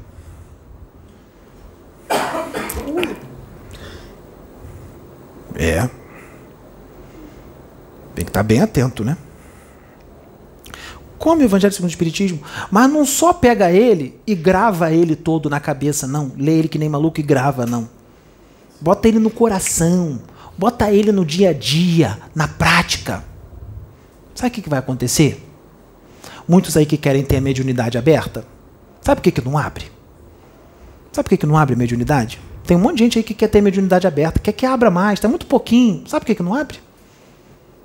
É. 5.55 5.89
Tem 8.15 8.25
que 8.25 8.31
estar 8.31 8.43
bem 8.43 8.61
atento, 8.61 9.05
né? 9.05 9.17
Come 11.23 11.45
o 11.45 11.47
Evangelho 11.47 11.73
segundo 11.73 11.89
o 11.89 11.93
Espiritismo, 11.93 12.41
mas 12.69 12.91
não 12.91 13.07
só 13.07 13.33
pega 13.33 13.71
ele 13.71 14.19
e 14.27 14.35
grava 14.35 14.93
ele 14.93 15.15
todo 15.15 15.49
na 15.49 15.61
cabeça, 15.61 16.05
não. 16.05 16.33
Lê 16.37 16.59
ele 16.59 16.67
que 16.67 16.81
nem 16.81 16.89
maluco 16.89 17.21
e 17.21 17.23
grava, 17.23 17.65
não. 17.65 17.89
Bota 18.81 19.07
ele 19.07 19.21
no 19.21 19.31
coração, 19.31 20.21
bota 20.59 20.91
ele 20.91 21.13
no 21.13 21.25
dia 21.25 21.51
a 21.51 21.53
dia, 21.53 22.19
na 22.35 22.49
prática. 22.49 23.23
Sabe 24.35 24.49
o 24.49 24.63
que, 24.63 24.69
vai 24.69 24.81
acontecer? 24.81 25.41
Muitos 26.49 26.77
aí 26.77 26.85
que 26.85 26.97
querem 26.97 27.23
ter 27.23 27.37
a 27.37 27.41
mediunidade 27.41 27.97
aberta, 27.97 28.45
sabe 29.01 29.21
por 29.21 29.23
que, 29.23 29.31
que 29.31 29.49
não 29.49 29.57
abre? 29.57 29.85
Sabe 31.13 31.27
por 31.27 31.31
que, 31.31 31.37
que 31.37 31.47
não 31.47 31.57
abre 31.57 31.77
mediunidade? 31.77 32.41
Tem 32.67 32.77
um 32.77 32.81
monte 32.81 32.97
de 32.97 33.05
gente 33.05 33.19
aí 33.19 33.23
que 33.23 33.35
quer 33.35 33.47
ter 33.47 33.61
mediunidade 33.61 34.09
aberta, 34.09 34.41
quer 34.41 34.51
que 34.51 34.67
abra 34.67 34.91
mais, 34.91 35.21
está 35.21 35.29
muito 35.29 35.47
pouquinho. 35.47 36.03
Sabe 36.09 36.23
por 36.23 36.27
que, 36.27 36.35
que 36.35 36.43
não 36.43 36.53
abre? 36.53 36.81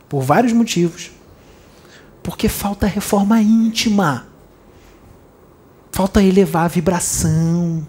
Por 0.10 0.24
vários 0.24 0.54
motivos. 0.54 1.12
Porque 2.28 2.50
falta 2.50 2.86
reforma 2.86 3.42
íntima. 3.42 4.28
Falta 5.94 6.22
elevar 6.22 6.66
a 6.66 6.68
vibração. 6.68 7.88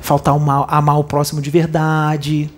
Falta 0.00 0.32
amar, 0.32 0.66
amar 0.66 0.98
o 0.98 1.04
próximo 1.04 1.40
de 1.40 1.48
verdade. 1.48 2.50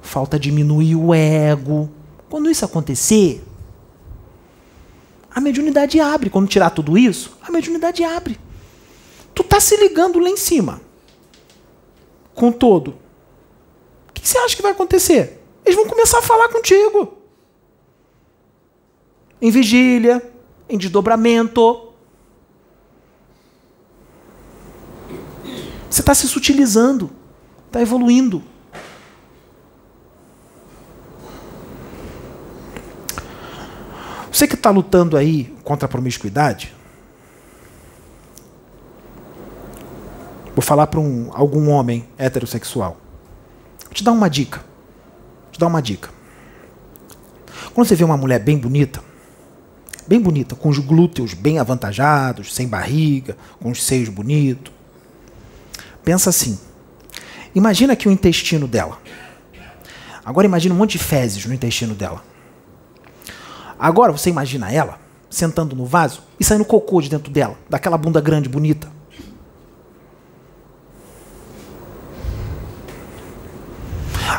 Falta 0.00 0.36
diminuir 0.36 0.96
o 0.96 1.14
ego. 1.14 1.88
Quando 2.28 2.50
isso 2.50 2.64
acontecer, 2.64 3.44
a 5.30 5.40
mediunidade 5.40 6.00
abre. 6.00 6.28
Quando 6.28 6.48
tirar 6.48 6.70
tudo 6.70 6.98
isso, 6.98 7.38
a 7.40 7.52
mediunidade 7.52 8.02
abre. 8.02 8.36
Tu 9.32 9.44
tá 9.44 9.60
se 9.60 9.76
ligando 9.76 10.18
lá 10.18 10.28
em 10.28 10.36
cima. 10.36 10.80
Com 12.34 12.50
todo. 12.50 12.96
O 14.08 14.12
que 14.12 14.28
você 14.28 14.38
acha 14.38 14.56
que 14.56 14.62
vai 14.62 14.72
acontecer? 14.72 15.40
Eles 15.64 15.76
vão 15.76 15.86
começar 15.86 16.18
a 16.18 16.22
falar 16.22 16.48
contigo 16.48 17.21
em 19.42 19.50
vigília, 19.50 20.22
em 20.68 20.78
desdobramento. 20.78 21.88
Você 25.90 26.00
está 26.00 26.14
se 26.14 26.28
sutilizando, 26.28 27.10
está 27.66 27.82
evoluindo. 27.82 28.40
Você 34.30 34.46
que 34.46 34.54
está 34.54 34.70
lutando 34.70 35.16
aí 35.16 35.54
contra 35.64 35.86
a 35.86 35.88
promiscuidade, 35.88 36.72
vou 40.54 40.62
falar 40.62 40.86
para 40.86 41.00
um, 41.00 41.30
algum 41.34 41.68
homem 41.68 42.08
heterossexual. 42.16 42.96
Vou 43.84 43.92
te 43.92 44.04
dar 44.04 44.12
uma 44.12 44.30
dica. 44.30 44.58
Vou 44.58 45.52
te 45.52 45.58
dar 45.58 45.66
uma 45.66 45.82
dica. 45.82 46.08
Quando 47.74 47.88
você 47.88 47.96
vê 47.96 48.04
uma 48.04 48.16
mulher 48.16 48.38
bem 48.38 48.56
bonita, 48.56 49.11
bem 50.06 50.20
bonita, 50.20 50.54
com 50.54 50.68
os 50.68 50.78
glúteos 50.78 51.34
bem 51.34 51.58
avantajados, 51.58 52.54
sem 52.54 52.68
barriga, 52.68 53.36
com 53.60 53.70
os 53.70 53.82
seios 53.82 54.08
bonitos. 54.08 54.72
Pensa 56.04 56.30
assim. 56.30 56.58
Imagina 57.54 57.92
aqui 57.92 58.08
o 58.08 58.12
intestino 58.12 58.66
dela. 58.66 58.98
Agora 60.24 60.46
imagina 60.46 60.74
um 60.74 60.78
monte 60.78 60.92
de 60.92 60.98
fezes 60.98 61.44
no 61.46 61.54
intestino 61.54 61.94
dela. 61.94 62.22
Agora 63.78 64.12
você 64.12 64.30
imagina 64.30 64.70
ela 64.72 65.00
sentando 65.28 65.74
no 65.74 65.86
vaso 65.86 66.22
e 66.38 66.44
saindo 66.44 66.64
cocô 66.64 67.00
de 67.00 67.08
dentro 67.08 67.32
dela, 67.32 67.56
daquela 67.68 67.96
bunda 67.96 68.20
grande, 68.20 68.48
bonita. 68.48 68.88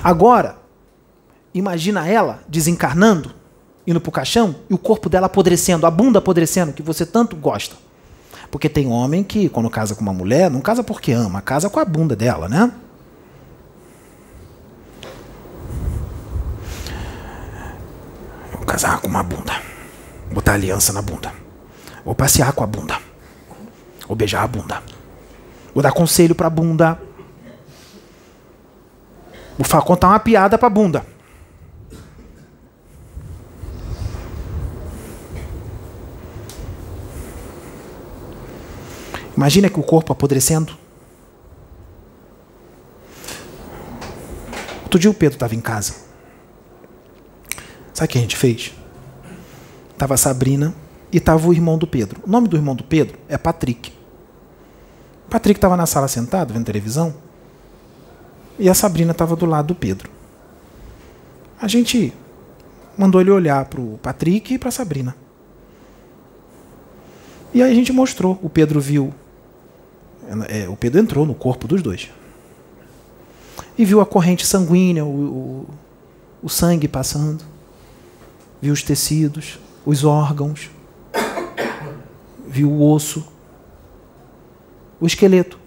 Agora, 0.03 0.57
imagina 1.53 2.07
ela 2.07 2.43
desencarnando 2.47 3.33
indo 3.85 3.99
pro 3.99 4.11
caixão 4.11 4.55
e 4.69 4.73
o 4.73 4.77
corpo 4.77 5.09
dela 5.09 5.27
apodrecendo, 5.27 5.85
a 5.85 5.91
bunda 5.91 6.19
apodrecendo, 6.19 6.73
que 6.73 6.81
você 6.81 7.05
tanto 7.05 7.35
gosta. 7.35 7.75
Porque 8.49 8.69
tem 8.69 8.87
homem 8.87 9.23
que, 9.23 9.49
quando 9.49 9.69
casa 9.69 9.95
com 9.95 10.01
uma 10.01 10.13
mulher, 10.13 10.49
não 10.49 10.61
casa 10.61 10.83
porque 10.83 11.11
ama, 11.11 11.41
casa 11.41 11.69
com 11.69 11.79
a 11.79 11.85
bunda 11.85 12.15
dela, 12.15 12.47
né? 12.47 12.71
Vou 18.51 18.65
casar 18.65 19.01
com 19.01 19.07
uma 19.07 19.23
bunda. 19.23 19.53
Botar 20.31 20.53
aliança 20.53 20.93
na 20.93 21.01
bunda. 21.01 21.33
Vou 22.05 22.15
passear 22.15 22.53
com 22.53 22.63
a 22.63 22.67
bunda. 22.67 22.97
Vou 24.07 24.15
beijar 24.15 24.43
a 24.43 24.47
bunda. 24.47 24.83
Vou 25.73 25.81
dar 25.81 25.91
conselho 25.91 26.35
pra 26.35 26.49
bunda. 26.49 26.99
Vou 29.57 29.81
contar 29.81 30.09
uma 30.09 30.19
piada 30.19 30.57
pra 30.57 30.69
bunda. 30.69 31.12
Imagina 39.35 39.69
que 39.69 39.79
o 39.79 39.83
corpo 39.83 40.11
apodrecendo. 40.11 40.77
Outro 44.83 44.99
dia 44.99 45.09
o 45.09 45.13
Pedro 45.13 45.35
estava 45.35 45.55
em 45.55 45.61
casa. 45.61 45.95
Sabe 47.93 48.05
o 48.05 48.11
que 48.11 48.17
a 48.17 48.21
gente 48.21 48.37
fez? 48.37 48.73
Tava 49.97 50.13
a 50.13 50.17
Sabrina 50.17 50.73
e 51.11 51.19
tava 51.19 51.47
o 51.47 51.53
irmão 51.53 51.77
do 51.77 51.87
Pedro. 51.87 52.21
O 52.25 52.29
nome 52.29 52.47
do 52.47 52.55
irmão 52.55 52.75
do 52.75 52.83
Pedro 52.83 53.17
é 53.27 53.37
Patrick. 53.37 53.91
Patrick 55.29 55.57
estava 55.57 55.75
na 55.75 55.87
sala 55.87 56.07
sentado, 56.07 56.53
vendo 56.53 56.65
televisão. 56.65 57.13
E 58.59 58.69
a 58.69 58.73
Sabrina 58.73 59.11
estava 59.13 59.35
do 59.35 59.47
lado 59.47 59.67
do 59.67 59.75
Pedro. 59.75 60.09
A 61.59 61.67
gente 61.67 62.13
mandou 62.95 63.19
ele 63.19 63.31
olhar 63.31 63.65
para 63.65 63.81
o 63.81 63.97
Patrick 63.97 64.53
e 64.53 64.59
para 64.59 64.69
a 64.69 64.71
Sabrina. 64.71 65.15
E 67.53 67.63
aí 67.63 67.71
a 67.71 67.75
gente 67.75 67.91
mostrou. 67.91 68.39
O 68.43 68.49
Pedro 68.49 68.79
viu 68.79 69.13
é, 70.47 70.67
o 70.69 70.75
Pedro 70.75 70.99
entrou 70.99 71.25
no 71.25 71.33
corpo 71.33 71.67
dos 71.67 71.81
dois. 71.81 72.09
E 73.77 73.85
viu 73.85 74.01
a 74.01 74.05
corrente 74.05 74.45
sanguínea, 74.45 75.03
o, 75.03 75.09
o, 75.09 75.69
o 76.43 76.49
sangue 76.49 76.87
passando. 76.87 77.43
Viu 78.61 78.73
os 78.73 78.83
tecidos, 78.83 79.59
os 79.85 80.03
órgãos. 80.03 80.69
Viu 82.47 82.71
o 82.71 82.91
osso. 82.91 83.25
O 84.99 85.07
esqueleto. 85.07 85.59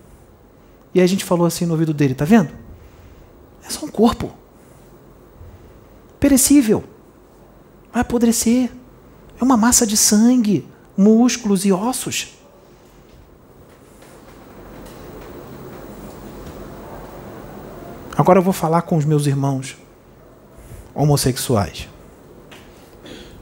E 0.94 1.00
a 1.00 1.06
gente 1.06 1.24
falou 1.24 1.46
assim 1.46 1.66
no 1.66 1.72
ouvido 1.72 1.92
dele: 1.92 2.14
tá 2.14 2.24
vendo? 2.24 2.50
É 3.66 3.70
só 3.70 3.84
um 3.84 3.90
corpo. 3.90 4.32
Perecível. 6.20 6.84
Vai 7.92 8.02
apodrecer. 8.02 8.70
É 9.38 9.44
uma 9.44 9.56
massa 9.56 9.86
de 9.86 9.96
sangue, 9.96 10.66
músculos 10.96 11.66
e 11.66 11.72
ossos. 11.72 12.35
Agora 18.16 18.38
eu 18.38 18.42
vou 18.42 18.52
falar 18.52 18.82
com 18.82 18.96
os 18.96 19.04
meus 19.04 19.26
irmãos 19.26 19.76
homossexuais 20.94 21.86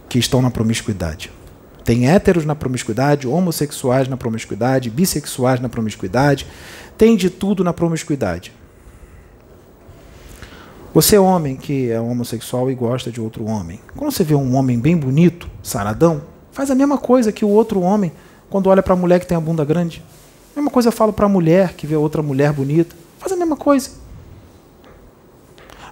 que 0.08 0.18
estão 0.18 0.42
na 0.42 0.50
promiscuidade. 0.50 1.30
Tem 1.84 2.08
héteros 2.08 2.44
na 2.44 2.56
promiscuidade, 2.56 3.28
homossexuais 3.28 4.08
na 4.08 4.16
promiscuidade, 4.16 4.90
bissexuais 4.90 5.60
na 5.60 5.68
promiscuidade, 5.68 6.46
tem 6.98 7.16
de 7.16 7.30
tudo 7.30 7.62
na 7.62 7.72
promiscuidade. 7.72 8.52
Você 10.92 11.16
é 11.16 11.20
homem 11.20 11.56
que 11.56 11.90
é 11.90 12.00
homossexual 12.00 12.70
e 12.70 12.74
gosta 12.74 13.10
de 13.10 13.20
outro 13.20 13.44
homem. 13.44 13.80
Quando 13.96 14.12
você 14.12 14.24
vê 14.24 14.34
um 14.34 14.56
homem 14.56 14.78
bem 14.78 14.96
bonito, 14.96 15.48
saradão, 15.62 16.22
faz 16.50 16.70
a 16.70 16.74
mesma 16.74 16.98
coisa 16.98 17.30
que 17.30 17.44
o 17.44 17.48
outro 17.48 17.80
homem 17.80 18.12
quando 18.50 18.68
olha 18.68 18.82
para 18.82 18.94
a 18.94 18.96
mulher 18.96 19.20
que 19.20 19.26
tem 19.26 19.36
a 19.36 19.40
bunda 19.40 19.64
grande. 19.64 20.02
A 20.54 20.60
mesma 20.60 20.70
coisa 20.70 20.88
eu 20.88 20.92
falo 20.92 21.12
para 21.12 21.26
a 21.26 21.28
mulher 21.28 21.74
que 21.74 21.86
vê 21.86 21.96
outra 21.96 22.22
mulher 22.22 22.52
bonita. 22.52 22.94
Faz 23.18 23.32
a 23.32 23.36
mesma 23.36 23.56
coisa. 23.56 24.03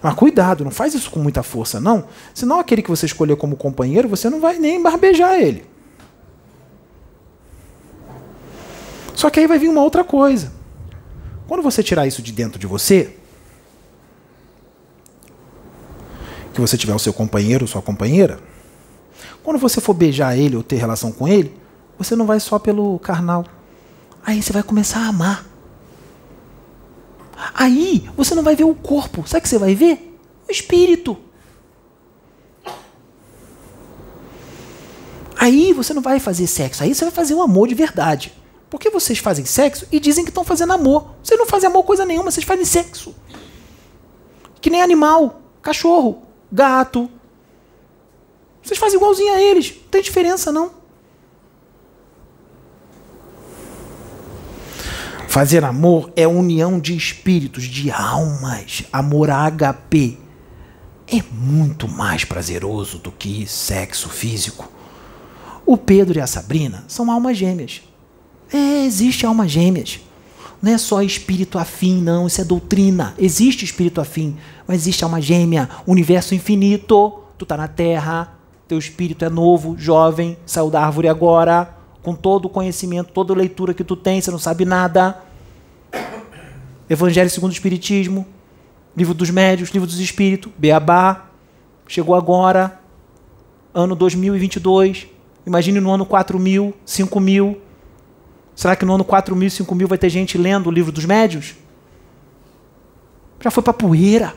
Mas 0.03 0.15
cuidado, 0.15 0.65
não 0.65 0.71
faz 0.71 0.93
isso 0.93 1.09
com 1.09 1.21
muita 1.21 1.41
força, 1.41 1.79
não. 1.79 2.03
Senão 2.33 2.59
aquele 2.59 2.81
que 2.81 2.89
você 2.89 3.05
escolher 3.05 3.37
como 3.37 3.55
companheiro, 3.55 4.09
você 4.09 4.29
não 4.29 4.41
vai 4.41 4.59
nem 4.59 4.83
barbejar 4.83 5.35
ele. 5.39 5.65
Só 9.15 9.29
que 9.29 9.39
aí 9.39 9.47
vai 9.47 9.57
vir 9.57 9.69
uma 9.69 9.81
outra 9.81 10.03
coisa. 10.03 10.51
Quando 11.47 11.63
você 11.63 11.81
tirar 11.81 12.05
isso 12.05 12.21
de 12.21 12.33
dentro 12.33 12.59
de 12.59 12.67
você, 12.67 13.15
que 16.53 16.59
você 16.59 16.77
tiver 16.77 16.93
o 16.93 16.99
seu 16.99 17.13
companheiro 17.13 17.63
ou 17.63 17.67
sua 17.67 17.81
companheira, 17.81 18.41
quando 19.41 19.57
você 19.57 19.79
for 19.79 19.93
beijar 19.93 20.37
ele 20.37 20.57
ou 20.57 20.63
ter 20.63 20.75
relação 20.75 21.13
com 21.13 21.29
ele, 21.29 21.55
você 21.97 22.13
não 22.13 22.25
vai 22.25 22.41
só 22.41 22.59
pelo 22.59 22.99
carnal. 22.99 23.45
Aí 24.25 24.43
você 24.43 24.51
vai 24.51 24.63
começar 24.63 24.99
a 24.99 25.07
amar. 25.07 25.52
Aí 27.53 28.09
você 28.15 28.35
não 28.35 28.43
vai 28.43 28.55
ver 28.55 28.63
o 28.63 28.75
corpo. 28.75 29.27
Sabe 29.27 29.39
o 29.39 29.41
que 29.41 29.49
você 29.49 29.57
vai 29.57 29.75
ver? 29.75 30.17
O 30.47 30.51
espírito. 30.51 31.17
Aí 35.35 35.73
você 35.73 35.93
não 35.93 36.01
vai 36.01 36.19
fazer 36.19 36.47
sexo. 36.47 36.83
Aí 36.83 36.93
você 36.93 37.03
vai 37.05 37.13
fazer 37.13 37.33
um 37.33 37.41
amor 37.41 37.67
de 37.67 37.75
verdade. 37.75 38.33
Porque 38.69 38.89
vocês 38.89 39.19
fazem 39.19 39.45
sexo 39.45 39.85
e 39.91 39.99
dizem 39.99 40.23
que 40.23 40.31
estão 40.31 40.43
fazendo 40.43 40.73
amor. 40.73 41.15
Vocês 41.21 41.39
não 41.39 41.45
fazem 41.45 41.67
amor 41.67 41.83
coisa 41.83 42.05
nenhuma, 42.05 42.31
vocês 42.31 42.45
fazem 42.45 42.65
sexo. 42.65 43.13
Que 44.61 44.69
nem 44.69 44.81
animal, 44.81 45.41
cachorro, 45.61 46.23
gato. 46.51 47.09
Vocês 48.63 48.79
fazem 48.79 48.97
igualzinho 48.97 49.33
a 49.33 49.41
eles. 49.41 49.75
Não 49.75 49.89
tem 49.91 50.01
diferença, 50.01 50.51
não. 50.51 50.71
Fazer 55.33 55.65
amor 55.65 56.13
é 56.15 56.27
união 56.27 56.79
de 56.79 56.95
espíritos, 56.95 57.63
de 57.63 57.89
almas. 57.89 58.83
Amor 58.93 59.29
HP 59.29 60.15
é 61.07 61.23
muito 61.31 61.87
mais 61.87 62.23
prazeroso 62.23 62.99
do 62.99 63.11
que 63.11 63.47
sexo 63.47 64.09
físico. 64.09 64.71
O 65.65 65.75
Pedro 65.75 66.19
e 66.19 66.21
a 66.21 66.27
Sabrina 66.27 66.83
são 66.87 67.09
almas 67.09 67.35
gêmeas. 67.35 67.81
É, 68.53 68.85
existe 68.85 69.25
almas 69.25 69.49
gêmeas. 69.49 70.01
Não 70.61 70.71
é 70.71 70.77
só 70.77 71.01
espírito 71.01 71.57
afim, 71.57 71.99
não. 71.99 72.27
Isso 72.27 72.39
é 72.39 72.43
doutrina. 72.43 73.15
Existe 73.17 73.65
espírito 73.65 73.99
afim, 73.99 74.37
mas 74.67 74.81
existe 74.81 75.03
alma 75.03 75.19
gêmea, 75.19 75.67
universo 75.87 76.35
infinito. 76.35 77.21
Tu 77.39 77.45
tá 77.47 77.57
na 77.57 77.67
Terra, 77.67 78.37
teu 78.67 78.77
espírito 78.77 79.25
é 79.25 79.29
novo, 79.31 79.75
jovem, 79.79 80.37
saiu 80.45 80.69
da 80.69 80.85
árvore 80.85 81.07
agora, 81.07 81.75
com 82.03 82.13
todo 82.13 82.45
o 82.45 82.49
conhecimento, 82.49 83.13
toda 83.13 83.33
a 83.33 83.35
leitura 83.35 83.73
que 83.73 83.83
tu 83.83 83.95
tem, 83.95 84.21
você 84.21 84.29
não 84.29 84.37
sabe 84.37 84.65
nada. 84.65 85.23
Evangelho 86.89 87.29
segundo 87.29 87.51
o 87.51 87.53
Espiritismo, 87.53 88.27
Livro 88.95 89.13
dos 89.13 89.29
Médios, 89.29 89.69
Livro 89.69 89.87
dos 89.87 89.99
Espíritos, 89.99 90.51
Beabá, 90.57 91.29
chegou 91.87 92.13
agora, 92.13 92.79
ano 93.73 93.95
2022. 93.95 95.07
Imagine 95.47 95.79
no 95.79 95.91
ano 95.91 96.05
4000, 96.05 96.73
5000. 96.85 97.61
Será 98.55 98.75
que 98.75 98.85
no 98.85 98.93
ano 98.93 99.03
4 99.03 99.35
mil, 99.35 99.49
5 99.49 99.73
mil 99.73 99.87
vai 99.87 99.97
ter 99.97 100.09
gente 100.09 100.37
lendo 100.37 100.67
o 100.67 100.71
livro 100.71 100.91
dos 100.91 101.05
médios? 101.05 101.55
Já 103.41 103.49
foi 103.49 103.63
para 103.63 103.73
poeira. 103.73 104.35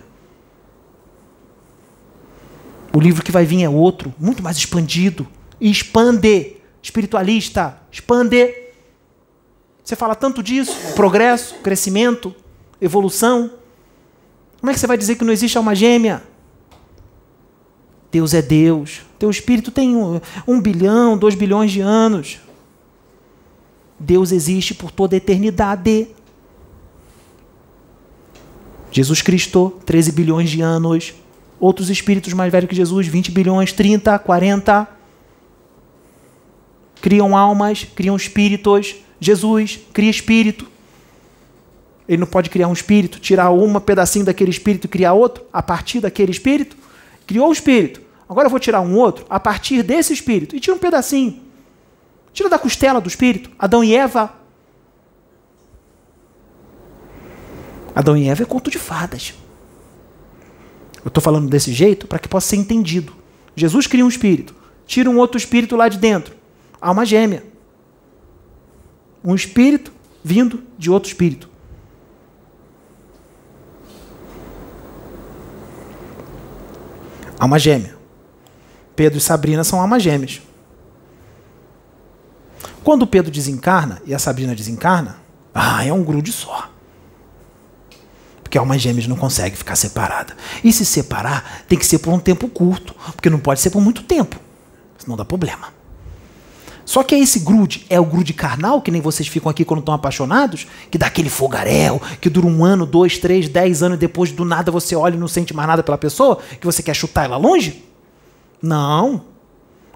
O 2.92 3.00
livro 3.00 3.22
que 3.22 3.30
vai 3.30 3.44
vir 3.44 3.62
é 3.62 3.68
outro, 3.68 4.14
muito 4.18 4.42
mais 4.42 4.56
expandido. 4.56 5.26
Expande. 5.60 6.55
Espiritualista, 6.86 7.80
expande. 7.90 8.54
Você 9.82 9.96
fala 9.96 10.14
tanto 10.14 10.40
disso, 10.40 10.94
progresso, 10.94 11.56
crescimento, 11.56 12.32
evolução. 12.80 13.50
Como 14.60 14.70
é 14.70 14.72
que 14.72 14.78
você 14.78 14.86
vai 14.86 14.96
dizer 14.96 15.16
que 15.16 15.24
não 15.24 15.32
existe 15.32 15.58
alma 15.58 15.74
gêmea? 15.74 16.22
Deus 18.12 18.32
é 18.34 18.40
Deus. 18.40 19.00
Teu 19.18 19.28
espírito 19.28 19.72
tem 19.72 19.96
um, 19.96 20.20
um 20.46 20.60
bilhão, 20.60 21.18
dois 21.18 21.34
bilhões 21.34 21.72
de 21.72 21.80
anos. 21.80 22.38
Deus 23.98 24.30
existe 24.30 24.72
por 24.72 24.92
toda 24.92 25.16
a 25.16 25.18
eternidade. 25.18 26.06
Jesus 28.92 29.22
Cristo, 29.22 29.72
13 29.84 30.12
bilhões 30.12 30.50
de 30.50 30.60
anos. 30.60 31.14
Outros 31.58 31.90
espíritos 31.90 32.32
mais 32.32 32.52
velhos 32.52 32.70
que 32.70 32.76
Jesus, 32.76 33.08
20 33.08 33.32
bilhões, 33.32 33.72
30, 33.72 34.16
40. 34.20 34.95
Criam 37.00 37.36
almas, 37.36 37.84
criam 37.94 38.16
espíritos. 38.16 38.96
Jesus 39.20 39.78
cria 39.92 40.10
espírito. 40.10 40.66
Ele 42.08 42.18
não 42.18 42.26
pode 42.26 42.50
criar 42.50 42.68
um 42.68 42.72
espírito, 42.72 43.18
tirar 43.18 43.50
um 43.50 43.80
pedacinho 43.80 44.24
daquele 44.24 44.50
espírito 44.50 44.84
e 44.84 44.88
criar 44.88 45.12
outro 45.12 45.44
a 45.52 45.62
partir 45.62 46.00
daquele 46.00 46.30
espírito? 46.30 46.76
Criou 47.26 47.48
o 47.48 47.52
espírito. 47.52 48.00
Agora 48.28 48.46
eu 48.46 48.50
vou 48.50 48.60
tirar 48.60 48.80
um 48.80 48.96
outro 48.96 49.26
a 49.28 49.40
partir 49.40 49.82
desse 49.82 50.12
espírito 50.12 50.54
e 50.54 50.60
tira 50.60 50.76
um 50.76 50.78
pedacinho. 50.78 51.40
Tira 52.32 52.48
da 52.48 52.58
costela 52.58 53.00
do 53.00 53.08
espírito. 53.08 53.50
Adão 53.58 53.82
e 53.82 53.94
Eva. 53.94 54.32
Adão 57.94 58.16
e 58.16 58.28
Eva 58.28 58.42
é 58.42 58.46
conto 58.46 58.70
de 58.70 58.78
fadas. 58.78 59.34
Eu 61.02 61.08
estou 61.08 61.22
falando 61.22 61.48
desse 61.48 61.72
jeito 61.72 62.06
para 62.06 62.18
que 62.18 62.28
possa 62.28 62.48
ser 62.48 62.56
entendido. 62.56 63.12
Jesus 63.54 63.86
cria 63.86 64.04
um 64.04 64.08
espírito, 64.08 64.54
tira 64.86 65.08
um 65.08 65.16
outro 65.16 65.38
espírito 65.38 65.76
lá 65.76 65.88
de 65.88 65.96
dentro. 65.96 66.35
Alma 66.80 67.04
gêmea. 67.04 67.44
Um 69.24 69.34
espírito 69.34 69.92
vindo 70.22 70.62
de 70.78 70.90
outro 70.90 71.08
espírito. 71.08 71.48
Alma 77.38 77.58
gêmea. 77.58 77.96
Pedro 78.94 79.18
e 79.18 79.20
Sabrina 79.20 79.62
são 79.62 79.80
almas 79.80 80.02
gêmeas. 80.02 80.40
Quando 82.82 83.06
Pedro 83.06 83.30
desencarna 83.30 84.00
e 84.06 84.14
a 84.14 84.18
Sabrina 84.18 84.54
desencarna, 84.54 85.18
ah, 85.52 85.84
é 85.84 85.92
um 85.92 86.02
grude 86.02 86.32
só. 86.32 86.70
Porque 88.42 88.56
almas 88.56 88.80
gêmeas 88.80 89.06
não 89.06 89.16
consegue 89.16 89.56
ficar 89.56 89.76
separada. 89.76 90.36
E 90.62 90.72
se 90.72 90.86
separar, 90.86 91.64
tem 91.68 91.78
que 91.78 91.84
ser 91.84 91.98
por 91.98 92.12
um 92.12 92.18
tempo 92.18 92.48
curto, 92.48 92.94
porque 93.12 93.28
não 93.28 93.40
pode 93.40 93.60
ser 93.60 93.70
por 93.70 93.82
muito 93.82 94.02
tempo. 94.02 94.40
Senão 94.96 95.16
dá 95.16 95.24
problema. 95.24 95.75
Só 96.86 97.02
que 97.02 97.16
é 97.16 97.18
esse 97.18 97.40
grude, 97.40 97.84
é 97.90 97.98
o 97.98 98.04
grude 98.04 98.32
carnal, 98.32 98.80
que 98.80 98.92
nem 98.92 99.00
vocês 99.00 99.28
ficam 99.28 99.50
aqui 99.50 99.64
quando 99.64 99.80
estão 99.80 99.92
apaixonados, 99.92 100.68
que 100.88 100.96
dá 100.96 101.08
aquele 101.08 101.28
fogaréu, 101.28 102.00
que 102.20 102.30
dura 102.30 102.46
um 102.46 102.64
ano, 102.64 102.86
dois, 102.86 103.18
três, 103.18 103.48
dez 103.48 103.82
anos, 103.82 103.96
e 103.96 104.00
depois 104.00 104.30
do 104.30 104.44
nada 104.44 104.70
você 104.70 104.94
olha 104.94 105.16
e 105.16 105.18
não 105.18 105.26
sente 105.26 105.52
mais 105.52 105.68
nada 105.68 105.82
pela 105.82 105.98
pessoa, 105.98 106.38
que 106.60 106.64
você 106.64 106.84
quer 106.84 106.94
chutar 106.94 107.24
ela 107.24 107.36
longe? 107.36 107.84
Não. 108.62 109.24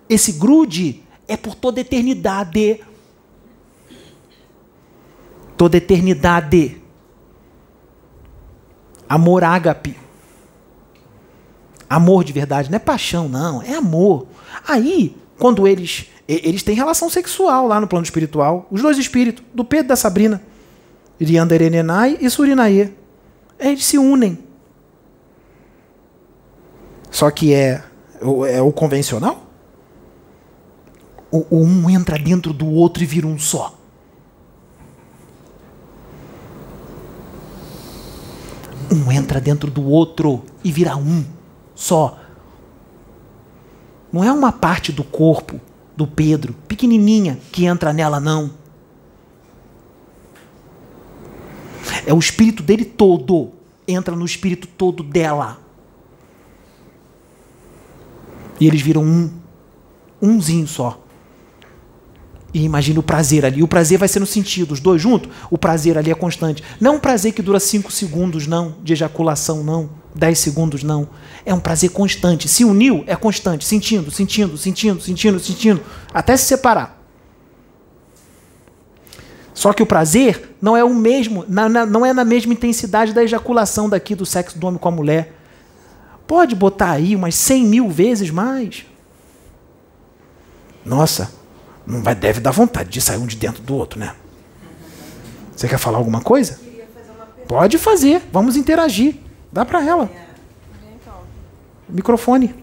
Esse 0.08 0.32
grude 0.32 1.04
é 1.28 1.36
por 1.36 1.54
toda 1.54 1.80
eternidade. 1.80 2.80
Toda 5.56 5.76
eternidade. 5.76 6.82
Amor 9.08 9.44
ágape. 9.44 9.96
Amor 11.88 12.24
de 12.24 12.32
verdade, 12.32 12.68
não 12.68 12.76
é 12.76 12.80
paixão, 12.80 13.28
não, 13.28 13.62
é 13.62 13.74
amor. 13.74 14.26
Aí, 14.66 15.16
quando 15.38 15.66
eles 15.66 16.06
eles 16.32 16.62
têm 16.62 16.74
relação 16.74 17.08
sexual 17.08 17.66
lá 17.66 17.80
no 17.80 17.88
plano 17.88 18.04
espiritual, 18.04 18.66
os 18.70 18.82
dois 18.82 18.98
espíritos, 18.98 19.44
do 19.54 19.64
Pedro 19.64 19.86
e 19.86 19.88
da 19.88 19.96
Sabrina, 19.96 20.42
Irianderenenai 21.18 22.18
e 22.20 22.30
Surinaê. 22.30 22.90
Eles 23.58 23.84
se 23.84 23.98
unem. 23.98 24.38
Só 27.10 27.30
que 27.30 27.52
é, 27.52 27.82
é 28.48 28.62
o 28.62 28.72
convencional? 28.72 29.50
o, 31.30 31.46
o 31.50 31.62
um 31.62 31.88
entra 31.88 32.18
dentro 32.18 32.52
do 32.52 32.66
outro 32.68 33.02
e 33.02 33.06
vira 33.06 33.26
um 33.26 33.38
só. 33.38 33.76
Um 38.92 39.12
entra 39.12 39.40
dentro 39.40 39.70
do 39.70 39.84
outro 39.84 40.44
e 40.64 40.72
vira 40.72 40.96
um 40.96 41.24
só. 41.74 42.18
Não 44.12 44.24
é 44.24 44.32
uma 44.32 44.50
parte 44.50 44.90
do 44.90 45.04
corpo 45.04 45.60
do 46.00 46.06
Pedro, 46.06 46.54
pequenininha, 46.66 47.38
que 47.52 47.66
entra 47.66 47.92
nela, 47.92 48.18
não. 48.18 48.52
É 52.06 52.14
o 52.14 52.18
espírito 52.18 52.62
dele 52.62 52.86
todo 52.86 53.52
entra 53.86 54.16
no 54.16 54.24
espírito 54.24 54.66
todo 54.66 55.02
dela. 55.02 55.58
E 58.58 58.66
eles 58.66 58.80
viram 58.80 59.04
um, 59.04 59.30
umzinho 60.22 60.66
só. 60.66 61.04
E 62.54 62.64
imagine 62.64 62.98
o 62.98 63.02
prazer 63.02 63.44
ali. 63.44 63.62
O 63.62 63.68
prazer 63.68 63.98
vai 63.98 64.08
ser 64.08 64.20
no 64.20 64.26
sentido, 64.26 64.72
os 64.72 64.80
dois 64.80 65.02
juntos, 65.02 65.30
o 65.50 65.58
prazer 65.58 65.98
ali 65.98 66.10
é 66.10 66.14
constante. 66.14 66.64
Não 66.80 66.96
um 66.96 67.00
prazer 67.00 67.34
que 67.34 67.42
dura 67.42 67.60
5 67.60 67.92
segundos, 67.92 68.46
não, 68.46 68.76
de 68.82 68.94
ejaculação, 68.94 69.62
não. 69.62 69.99
10 70.14 70.38
segundos, 70.38 70.82
não. 70.82 71.08
É 71.44 71.54
um 71.54 71.60
prazer 71.60 71.90
constante. 71.90 72.48
Se 72.48 72.64
uniu, 72.64 73.04
é 73.06 73.16
constante. 73.16 73.64
Sentindo, 73.64 74.10
sentindo, 74.10 74.56
sentindo, 74.56 75.00
sentindo, 75.00 75.40
sentindo, 75.40 75.82
até 76.12 76.36
se 76.36 76.44
separar. 76.44 76.98
Só 79.54 79.72
que 79.72 79.82
o 79.82 79.86
prazer 79.86 80.56
não 80.60 80.76
é 80.76 80.82
o 80.82 80.94
mesmo, 80.94 81.44
não 81.46 82.06
é 82.06 82.12
na 82.12 82.24
mesma 82.24 82.52
intensidade 82.52 83.12
da 83.12 83.22
ejaculação 83.22 83.88
daqui 83.88 84.14
do 84.14 84.24
sexo 84.24 84.58
do 84.58 84.66
homem 84.66 84.78
com 84.78 84.88
a 84.88 84.92
mulher. 84.92 85.34
Pode 86.26 86.54
botar 86.54 86.92
aí 86.92 87.14
umas 87.14 87.34
100 87.34 87.64
mil 87.66 87.90
vezes 87.90 88.30
mais. 88.30 88.86
Nossa, 90.84 91.30
não 91.86 92.02
vai, 92.02 92.14
deve 92.14 92.40
dar 92.40 92.52
vontade 92.52 92.88
de 92.88 93.00
sair 93.00 93.18
um 93.18 93.26
de 93.26 93.36
dentro 93.36 93.62
do 93.62 93.74
outro, 93.74 93.98
né? 93.98 94.14
Você 95.54 95.68
quer 95.68 95.78
falar 95.78 95.98
alguma 95.98 96.22
coisa? 96.22 96.58
Pode 97.46 97.76
fazer, 97.76 98.22
vamos 98.32 98.56
interagir. 98.56 99.16
Dá 99.52 99.64
para 99.64 99.84
ela. 99.84 100.10
Microfone. 101.88 102.54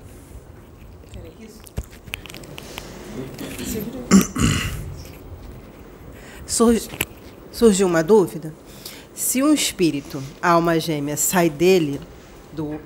surgiu 7.52 7.88
uma 7.88 8.02
dúvida. 8.02 8.54
Se 9.14 9.44
um 9.44 9.54
espírito, 9.54 10.24
alma 10.42 10.80
gêmea, 10.80 11.18
sai 11.18 11.50
dele, 11.50 12.00
do 12.54 12.80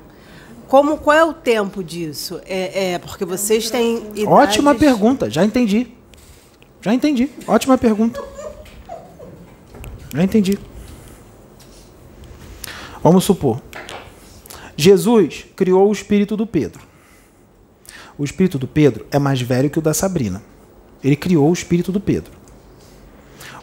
como 0.67 0.97
qual 0.97 1.17
é 1.17 1.23
o 1.25 1.33
tempo 1.33 1.83
disso? 1.83 2.39
É, 2.45 2.93
é 2.93 2.99
porque 2.99 3.25
vocês 3.25 3.69
têm 3.69 3.97
idades... 4.15 4.25
Ótima 4.25 4.73
pergunta, 4.73 5.29
já 5.29 5.43
entendi. 5.43 5.91
Já 6.81 6.93
entendi. 6.93 7.29
Ótima 7.45 7.77
pergunta. 7.77 8.23
Já 10.13 10.23
entendi. 10.23 10.57
Vamos 13.03 13.25
supor. 13.25 13.61
Jesus 14.75 15.45
criou 15.55 15.89
o 15.89 15.91
espírito 15.91 16.35
do 16.35 16.45
Pedro. 16.45 16.81
O 18.17 18.23
espírito 18.23 18.57
do 18.57 18.67
Pedro 18.67 19.05
é 19.11 19.17
mais 19.17 19.41
velho 19.41 19.69
que 19.69 19.79
o 19.79 19.81
da 19.81 19.93
Sabrina. 19.93 20.41
Ele 21.03 21.15
criou 21.15 21.49
o 21.49 21.53
espírito 21.53 21.91
do 21.91 21.99
Pedro. 21.99 22.31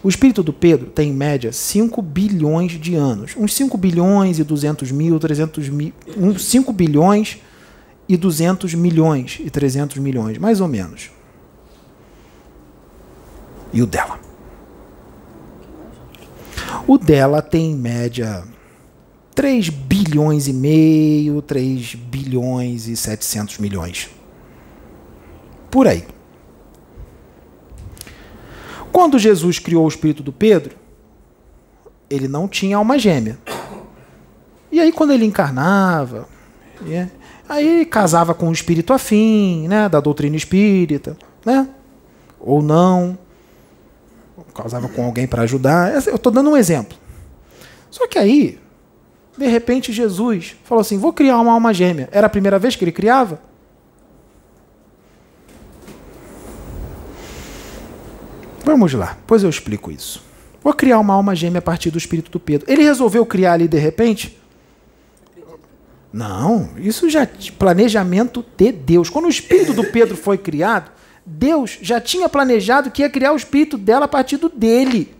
O 0.03 0.09
espírito 0.09 0.43
do 0.43 0.53
Pedro 0.53 0.87
tem 0.87 1.11
em 1.11 1.15
média 1.15 1.53
5 1.53 2.01
bilhões 2.03 2.73
de 2.73 2.95
anos. 2.95 3.33
Uns 3.37 3.55
5 3.55 3.77
bilhões 3.77 4.39
e 4.39 4.45
200 4.45 4.93
mil, 4.93 5.19
300 5.19 5.69
mil. 5.69 5.93
Uns 6.17 6.45
5 6.45 6.73
bilhões 6.73 7.39
e 8.09 8.17
200 8.17 8.75
milhões 8.75 9.39
e 9.41 9.51
300 9.51 9.99
milhões, 9.99 10.39
mais 10.39 10.61
ou 10.61 10.69
menos 10.69 11.11
e 13.73 13.83
o 13.83 13.87
dela. 13.87 14.19
O 16.87 16.97
dela 16.97 17.43
tem 17.43 17.73
em 17.73 17.77
média 17.77 18.45
3 19.39 19.69
bilhões 19.69 20.49
e 20.49 20.53
meio, 20.53 21.41
3 21.41 21.95
bilhões 21.95 22.89
e 22.89 22.97
700 22.97 23.59
milhões. 23.59 24.11
Por 25.71 25.87
aí. 25.87 26.05
Quando 28.91 29.17
Jesus 29.17 29.61
criou 29.61 29.85
o 29.85 29.89
espírito 29.89 30.25
do 30.25 30.33
Pedro, 30.33 30.75
ele 32.11 32.27
não 32.27 32.49
tinha 32.49 32.79
alma 32.79 32.99
gêmea. 32.99 33.39
E 34.73 34.81
aí 34.81 34.91
quando 34.91 35.13
ele 35.13 35.25
encarnava, 35.25 36.29
aí 37.49 37.87
casava 37.87 38.35
com 38.35 38.49
um 38.49 38.53
espírito 38.53 38.93
afim, 38.93 39.69
né, 39.69 39.89
da 39.89 40.01
doutrina 40.01 40.35
espírita, 40.35 41.17
né? 41.47 41.69
Ou 42.41 42.61
não 42.61 43.17
casava 44.53 44.89
com 44.89 45.05
alguém 45.05 45.29
para 45.29 45.43
ajudar. 45.43 45.93
Eu 45.93 46.17
estou 46.17 46.33
dando 46.33 46.51
um 46.51 46.57
exemplo. 46.57 46.99
Só 47.89 48.09
que 48.09 48.19
aí, 48.19 48.59
de 49.39 49.47
repente, 49.47 49.93
Jesus 49.93 50.57
falou 50.65 50.81
assim: 50.81 50.99
vou 50.99 51.13
criar 51.13 51.39
uma 51.39 51.53
alma 51.53 51.73
gêmea. 51.73 52.09
Era 52.13 52.27
a 52.27 52.31
primeira 52.31 52.59
vez 52.59 52.77
que 52.77 52.85
ele 52.85 52.93
criava? 52.93 53.41
Vamos 58.65 58.93
lá, 58.93 59.17
pois 59.27 59.43
eu 59.43 59.49
explico 59.49 59.91
isso. 59.91 60.23
Vou 60.63 60.75
criar 60.75 60.99
uma 60.99 61.15
alma 61.15 61.35
gêmea 61.35 61.61
a 61.61 61.63
partir 61.63 61.91
do 61.91 61.97
espírito 61.97 62.31
do 62.31 62.39
Pedro. 62.39 62.71
Ele 62.71 62.83
resolveu 62.83 63.25
criar 63.25 63.55
ali 63.55 63.67
de 63.67 63.79
repente? 63.79 64.39
Não, 66.13 66.71
isso 66.77 67.09
já 67.09 67.27
planejamento 67.59 68.45
de 68.57 68.73
Deus. 68.73 69.09
Quando 69.09 69.27
o 69.27 69.31
espírito 69.31 69.73
do 69.73 69.85
Pedro 69.85 70.17
foi 70.17 70.37
criado, 70.37 70.91
Deus 71.25 71.79
já 71.81 72.01
tinha 72.01 72.29
planejado 72.29 72.91
que 72.91 73.03
ia 73.03 73.11
criar 73.11 73.33
o 73.33 73.37
espírito 73.37 73.79
dela 73.79 74.07
a 74.07 74.09
partir 74.09 74.37
do 74.39 74.49
dele. 74.49 75.15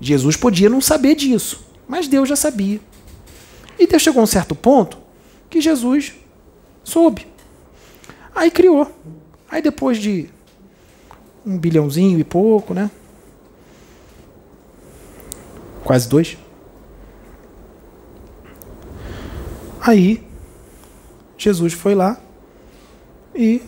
Jesus 0.00 0.36
podia 0.36 0.68
não 0.68 0.80
saber 0.80 1.14
disso, 1.14 1.64
mas 1.86 2.08
Deus 2.08 2.28
já 2.28 2.36
sabia. 2.36 2.80
E 3.78 3.86
Deus 3.86 4.02
chegou 4.02 4.20
a 4.20 4.24
um 4.24 4.26
certo 4.26 4.54
ponto 4.54 4.98
que 5.50 5.60
Jesus 5.60 6.14
soube. 6.84 7.26
Aí 8.34 8.50
criou. 8.50 8.90
Aí 9.50 9.60
depois 9.60 9.98
de 9.98 10.28
um 11.44 11.58
bilhãozinho 11.58 12.18
e 12.18 12.24
pouco, 12.24 12.72
né? 12.72 12.90
Quase 15.84 16.08
dois. 16.08 16.38
Aí 19.80 20.24
Jesus 21.36 21.72
foi 21.72 21.94
lá 21.94 22.20
e 23.34 23.60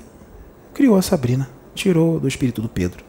criou 0.73 0.97
a 0.97 1.03
Sabrina, 1.03 1.51
tirou 1.75 2.21
do 2.21 2.29
espírito 2.29 2.63
do 2.63 2.69
Pedro. 2.69 3.04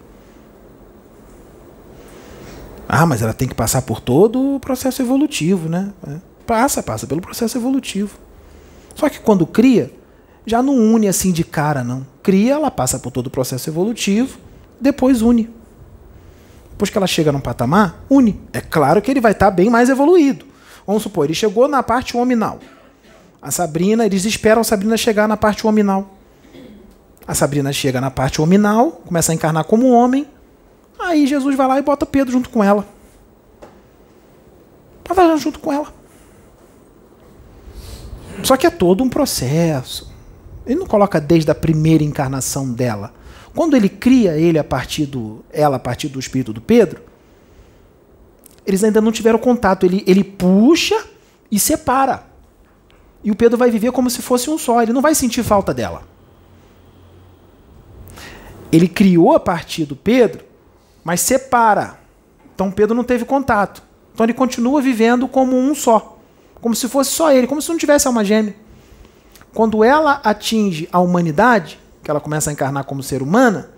Ah, 2.87 3.05
mas 3.05 3.21
ela 3.21 3.33
tem 3.33 3.47
que 3.47 3.55
passar 3.55 3.81
por 3.81 3.99
todo 3.99 4.55
o 4.55 4.59
processo 4.59 5.01
evolutivo, 5.01 5.67
né? 5.67 5.91
É. 6.07 6.15
Passa, 6.45 6.83
passa 6.83 7.07
pelo 7.07 7.21
processo 7.21 7.57
evolutivo. 7.57 8.17
Só 8.93 9.09
que 9.09 9.19
quando 9.19 9.45
cria, 9.47 9.91
já 10.45 10.61
não 10.61 10.75
une 10.75 11.07
assim 11.07 11.31
de 11.31 11.43
cara, 11.43 11.83
não. 11.83 12.05
Cria, 12.21 12.53
ela 12.53 12.69
passa 12.69 12.99
por 12.99 13.11
todo 13.11 13.27
o 13.27 13.29
processo 13.29 13.69
evolutivo, 13.69 14.37
depois 14.79 15.21
une. 15.21 15.49
Depois 16.69 16.89
que 16.89 16.97
ela 16.97 17.07
chega 17.07 17.31
num 17.31 17.39
patamar, 17.39 18.03
une. 18.09 18.39
É 18.53 18.61
claro 18.61 19.01
que 19.01 19.09
ele 19.09 19.21
vai 19.21 19.31
estar 19.31 19.49
bem 19.49 19.69
mais 19.69 19.89
evoluído. 19.89 20.45
Vamos 20.85 21.01
supor, 21.01 21.25
ele 21.25 21.33
chegou 21.33 21.67
na 21.67 21.81
parte 21.81 22.15
hominal. 22.15 22.59
A 23.41 23.49
Sabrina, 23.49 24.05
eles 24.05 24.25
esperam 24.25 24.61
a 24.61 24.63
Sabrina 24.63 24.97
chegar 24.97 25.27
na 25.27 25.37
parte 25.37 25.65
hominal. 25.65 26.15
A 27.27 27.33
Sabrina 27.33 27.73
chega 27.73 27.99
na 27.99 28.11
parte 28.11 28.41
hominal, 28.41 28.91
começa 29.05 29.31
a 29.31 29.35
encarnar 29.35 29.63
como 29.63 29.89
homem. 29.89 30.27
Aí 30.99 31.27
Jesus 31.27 31.55
vai 31.55 31.67
lá 31.67 31.79
e 31.79 31.81
bota 31.81 32.05
Pedro 32.05 32.31
junto 32.31 32.49
com 32.49 32.63
ela. 32.63 32.87
Bota 35.07 35.37
junto 35.37 35.59
com 35.59 35.71
ela. 35.71 35.93
Só 38.43 38.57
que 38.57 38.65
é 38.65 38.69
todo 38.69 39.03
um 39.03 39.09
processo. 39.09 40.13
Ele 40.65 40.79
não 40.79 40.87
coloca 40.87 41.21
desde 41.21 41.51
a 41.51 41.55
primeira 41.55 42.03
encarnação 42.03 42.71
dela. 42.71 43.13
Quando 43.53 43.75
ele 43.75 43.87
cria 43.87 44.37
ele 44.37 44.57
a 44.59 44.63
partir 44.63 45.05
do, 45.05 45.43
ela 45.51 45.77
a 45.77 45.79
partir 45.79 46.09
do 46.09 46.19
espírito 46.19 46.51
do 46.51 46.59
Pedro, 46.59 47.01
eles 48.65 48.83
ainda 48.83 48.99
não 48.99 49.11
tiveram 49.11 49.39
contato. 49.39 49.85
Ele, 49.85 50.03
ele 50.07 50.23
puxa 50.23 51.05
e 51.51 51.59
separa. 51.59 52.25
E 53.23 53.31
o 53.31 53.35
Pedro 53.35 53.57
vai 53.57 53.69
viver 53.69 53.91
como 53.91 54.09
se 54.09 54.21
fosse 54.21 54.49
um 54.49 54.57
só. 54.57 54.81
Ele 54.81 54.93
não 54.93 55.01
vai 55.01 55.15
sentir 55.15 55.43
falta 55.43 55.73
dela 55.73 56.15
ele 58.75 58.87
criou 58.87 59.33
a 59.33 59.39
partir 59.39 59.85
do 59.85 59.95
Pedro, 59.95 60.43
mas 61.05 61.21
separa. 61.21 61.99
Então 62.55 62.71
Pedro 62.71 62.95
não 62.95 63.03
teve 63.03 63.23
contato. 63.23 63.83
Então 64.11 64.25
ele 64.25 64.33
continua 64.33 64.81
vivendo 64.81 65.27
como 65.27 65.55
um 65.55 65.75
só. 65.75 66.17
Como 66.59 66.73
se 66.73 66.89
fosse 66.89 67.11
só 67.11 67.31
ele, 67.31 67.45
como 67.45 67.61
se 67.61 67.69
não 67.69 67.77
tivesse 67.77 68.07
alma 68.07 68.25
gêmea. 68.25 68.55
Quando 69.53 69.83
ela 69.83 70.19
atinge 70.23 70.89
a 70.91 70.99
humanidade, 70.99 71.79
que 72.03 72.09
ela 72.09 72.19
começa 72.19 72.49
a 72.49 72.53
encarnar 72.53 72.85
como 72.85 73.03
ser 73.03 73.21
humana, 73.21 73.69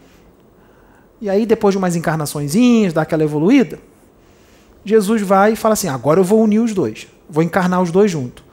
e 1.19 1.29
aí 1.29 1.45
depois 1.45 1.73
de 1.73 1.77
umas 1.77 1.97
encarnaçõezinhas, 1.97 2.93
dá 2.93 3.01
aquela 3.01 3.23
evoluída, 3.23 3.77
Jesus 4.85 5.21
vai 5.21 5.53
e 5.53 5.55
fala 5.57 5.73
assim: 5.73 5.89
agora 5.89 6.21
eu 6.21 6.23
vou 6.23 6.41
unir 6.41 6.59
os 6.59 6.73
dois. 6.73 7.07
Vou 7.29 7.43
encarnar 7.43 7.81
os 7.81 7.91
dois 7.91 8.09
juntos. 8.09 8.43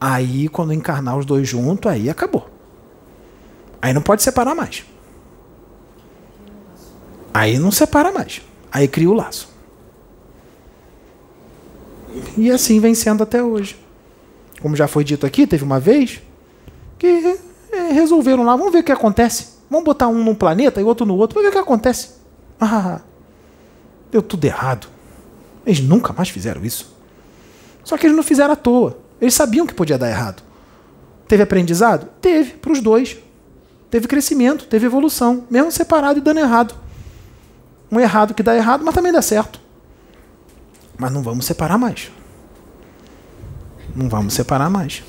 Aí, 0.00 0.48
quando 0.48 0.72
encarnar 0.72 1.16
os 1.16 1.24
dois 1.24 1.48
juntos, 1.48 1.90
aí 1.90 2.10
acabou. 2.10 2.50
Aí 3.80 3.92
não 3.94 4.02
pode 4.02 4.22
separar 4.22 4.54
mais. 4.54 4.84
Aí 7.36 7.58
não 7.58 7.70
separa 7.70 8.10
mais. 8.10 8.40
Aí 8.72 8.88
cria 8.88 9.10
o 9.10 9.12
laço. 9.12 9.50
E 12.34 12.50
assim 12.50 12.80
vem 12.80 12.94
sendo 12.94 13.22
até 13.22 13.42
hoje. 13.42 13.76
Como 14.62 14.74
já 14.74 14.88
foi 14.88 15.04
dito 15.04 15.26
aqui, 15.26 15.46
teve 15.46 15.62
uma 15.62 15.78
vez 15.78 16.22
que 16.98 17.38
é, 17.70 17.92
resolveram 17.92 18.42
lá, 18.42 18.56
vamos 18.56 18.72
ver 18.72 18.78
o 18.78 18.82
que 18.82 18.90
acontece. 18.90 19.48
Vamos 19.68 19.84
botar 19.84 20.08
um 20.08 20.24
num 20.24 20.34
planeta 20.34 20.80
e 20.80 20.84
outro 20.84 21.04
no 21.04 21.14
outro, 21.14 21.34
vamos 21.34 21.50
ver 21.50 21.58
o 21.58 21.60
que 21.60 21.62
acontece. 21.62 22.12
Ah, 22.58 23.02
deu 24.10 24.22
tudo 24.22 24.46
errado. 24.46 24.88
Eles 25.66 25.80
nunca 25.80 26.14
mais 26.14 26.30
fizeram 26.30 26.64
isso. 26.64 26.96
Só 27.84 27.98
que 27.98 28.06
eles 28.06 28.16
não 28.16 28.22
fizeram 28.22 28.54
à 28.54 28.56
toa. 28.56 28.98
Eles 29.20 29.34
sabiam 29.34 29.66
que 29.66 29.74
podia 29.74 29.98
dar 29.98 30.08
errado. 30.08 30.42
Teve 31.28 31.42
aprendizado? 31.42 32.08
Teve, 32.18 32.52
para 32.52 32.72
os 32.72 32.80
dois. 32.80 33.18
Teve 33.90 34.08
crescimento, 34.08 34.64
teve 34.64 34.86
evolução, 34.86 35.44
mesmo 35.50 35.70
separado 35.70 36.18
e 36.18 36.22
dando 36.22 36.40
errado. 36.40 36.85
Um 37.90 38.00
errado 38.00 38.34
que 38.34 38.42
dá 38.42 38.54
errado, 38.56 38.84
mas 38.84 38.94
também 38.94 39.12
dá 39.12 39.22
certo. 39.22 39.60
Mas 40.98 41.12
não 41.12 41.22
vamos 41.22 41.44
separar 41.44 41.78
mais. 41.78 42.10
Não 43.94 44.08
vamos 44.08 44.34
separar 44.34 44.68
mais. 44.68 45.02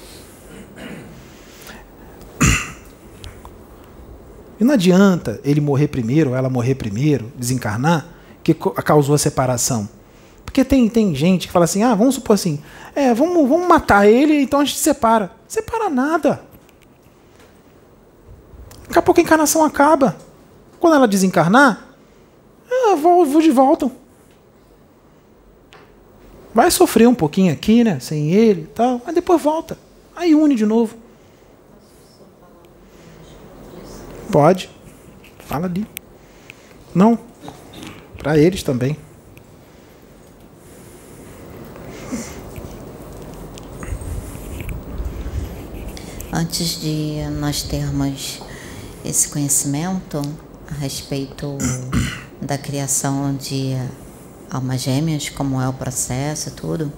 E 4.60 4.64
não 4.64 4.74
adianta 4.74 5.40
ele 5.44 5.62
morrer 5.62 5.88
primeiro, 5.88 6.34
ela 6.34 6.50
morrer 6.50 6.76
primeiro, 6.76 7.32
desencarnar, 7.36 8.08
que 8.44 8.54
causou 8.54 9.14
a 9.14 9.18
separação. 9.18 9.88
Porque 10.44 10.66
tem, 10.66 10.90
tem 10.90 11.14
gente 11.14 11.48
que 11.48 11.54
fala 11.54 11.66
assim, 11.66 11.84
ah, 11.84 11.94
vamos 11.94 12.16
supor 12.16 12.34
assim, 12.34 12.60
é, 12.96 13.14
vamos, 13.14 13.48
vamos 13.48 13.68
matar 13.68 14.08
ele, 14.08 14.42
então 14.42 14.60
a 14.60 14.66
gente 14.66 14.80
separa. 14.80 15.32
Separa 15.48 15.90
nada. 15.90 16.42
Daqui 18.88 18.98
a 18.98 19.02
pouco 19.02 19.20
a 19.20 19.24
encarnação 19.24 19.64
acaba. 19.64 20.18
Quando 20.80 20.96
ela 20.96 21.08
desencarnar, 21.08 21.87
ah, 22.70 22.96
vou, 22.96 23.26
vou 23.26 23.42
de 23.42 23.52
volta. 23.52 23.92
Vai 26.54 26.72
sofrer 26.72 27.08
um 27.08 27.16
pouquinho 27.16 27.54
aqui, 27.54 27.84
né? 27.84 28.00
Sem 28.00 28.32
ele 28.32 28.62
e 28.62 28.68
tal, 28.68 29.02
mas 29.06 29.14
depois 29.14 29.42
volta. 29.42 29.78
Aí 30.16 30.34
une 30.34 30.56
de 30.56 30.66
novo. 30.66 30.96
Pode. 34.32 34.70
Fala 35.40 35.68
ali. 35.68 35.86
Não. 36.94 37.18
Para 38.18 38.38
eles 38.38 38.64
também. 38.64 38.98
Antes 46.34 46.82
de 46.82 47.22
nós 47.40 47.64
termos 47.64 48.42
esse 49.06 49.30
conhecimento 49.30 50.22
a 50.70 50.74
respeito 50.74 51.58
da 52.42 52.58
criação 52.58 53.36
de 53.36 53.76
almas 54.50 54.82
gêmeas, 54.82 55.30
como 55.30 55.62
é 55.62 55.68
o 55.68 55.74
processo 55.74 56.52
tudo, 56.52 56.92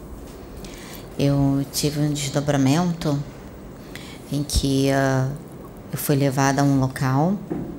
eu 1.17 1.65
tive 1.71 1.99
um 1.99 2.13
desdobramento 2.13 3.21
em 4.31 4.43
que 4.43 4.89
uh, 4.91 5.31
eu 5.91 5.97
fui 5.97 6.15
levada 6.15 6.61
a 6.61 6.63
um 6.63 6.79
local, 6.79 7.37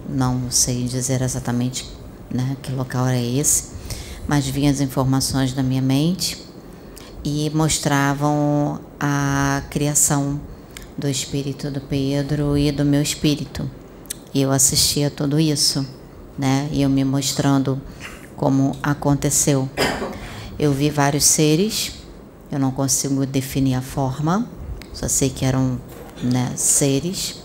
não 0.09 0.51
sei 0.51 0.85
dizer 0.85 1.23
exatamente 1.23 1.89
né, 2.31 2.57
que 2.63 2.73
local 2.73 3.07
era 3.07 3.21
esse, 3.21 3.71
mas 4.27 4.47
vinham 4.47 4.71
as 4.71 4.81
informações 4.81 5.53
da 5.53 5.63
minha 5.63 5.83
mente 5.83 6.45
e 7.25 7.51
mostravam 7.51 8.81
a 8.99 9.63
criação 9.71 10.41
do 10.97 11.09
espírito 11.09 11.71
do 11.71 11.81
Pedro 11.81 12.57
e 12.59 12.71
do 12.71 12.85
meu 12.85 13.01
espírito. 13.01 13.71
E 14.35 14.43
eu 14.43 14.53
assistia 14.53 15.11
tudo 15.11 15.41
isso, 15.41 15.87
né? 16.41 16.71
E 16.73 16.81
eu 16.81 16.89
me 16.89 17.05
mostrando 17.05 17.79
como 18.35 18.75
aconteceu. 18.83 19.69
Eu 20.59 20.73
vi 20.73 20.89
vários 20.89 21.25
seres, 21.25 21.93
eu 22.51 22.59
não 22.59 22.71
consigo 22.71 23.27
definir 23.27 23.75
a 23.75 23.83
forma, 23.83 24.49
só 24.95 25.07
sei 25.07 25.29
que 25.29 25.45
eram 25.45 25.79
né, 26.23 26.51
seres, 26.57 27.43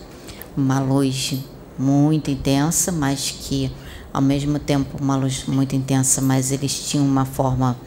uma 0.55 0.79
luz 0.79 1.35
muito 1.77 2.31
intensa, 2.31 2.89
mas 2.89 3.31
que 3.31 3.69
ao 4.13 4.21
mesmo 4.21 4.59
tempo 4.59 4.97
uma 5.01 5.17
luz 5.17 5.43
muito 5.45 5.75
intensa, 5.75 6.21
mas 6.21 6.53
eles 6.53 6.73
tinham 6.87 7.05
uma 7.05 7.25
forma, 7.25 7.77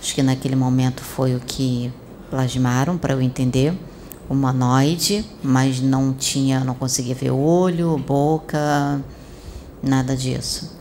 acho 0.00 0.12
que 0.12 0.22
naquele 0.24 0.56
momento 0.56 1.02
foi 1.02 1.36
o 1.36 1.40
que 1.40 1.92
plasmaram 2.30 2.98
para 2.98 3.14
eu 3.14 3.22
entender, 3.22 3.72
humanoide, 4.28 5.24
mas 5.40 5.80
não 5.80 6.12
tinha, 6.12 6.64
não 6.64 6.74
conseguia 6.74 7.14
ver 7.14 7.30
olho, 7.30 7.96
boca, 7.96 9.00
nada 9.82 10.16
disso. 10.16 10.76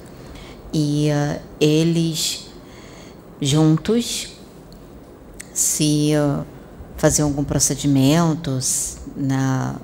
E 0.73 1.09
uh, 1.09 1.41
eles 1.59 2.47
juntos 3.41 4.29
se 5.53 6.11
uh, 6.15 6.45
faziam 6.97 7.27
algum 7.27 7.43
procedimento, 7.43 8.59
na 9.15 9.75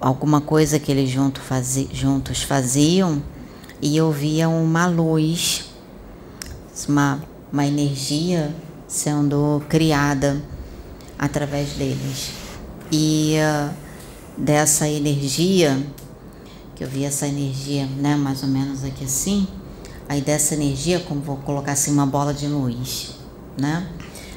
alguma 0.00 0.40
coisa 0.40 0.78
que 0.78 0.92
eles 0.92 1.08
junto 1.08 1.40
fazi, 1.40 1.88
juntos 1.92 2.42
faziam, 2.42 3.22
e 3.80 3.96
eu 3.96 4.12
via 4.12 4.48
uma 4.48 4.86
luz, 4.86 5.70
uma, 6.86 7.20
uma 7.50 7.66
energia 7.66 8.54
sendo 8.86 9.62
criada 9.68 10.40
através 11.18 11.70
deles. 11.70 12.32
E 12.90 13.36
uh, 13.38 13.72
dessa 14.36 14.86
energia, 14.86 15.78
eu 16.82 16.88
via 16.88 17.06
essa 17.06 17.26
energia, 17.26 17.86
né, 17.86 18.16
mais 18.16 18.42
ou 18.42 18.48
menos 18.48 18.82
aqui 18.82 19.04
assim, 19.04 19.46
aí 20.08 20.20
dessa 20.20 20.54
energia, 20.54 20.98
como 21.00 21.20
vou 21.20 21.36
colocar 21.36 21.72
assim 21.72 21.92
uma 21.92 22.06
bola 22.06 22.34
de 22.34 22.48
luz, 22.48 23.12
né? 23.56 23.88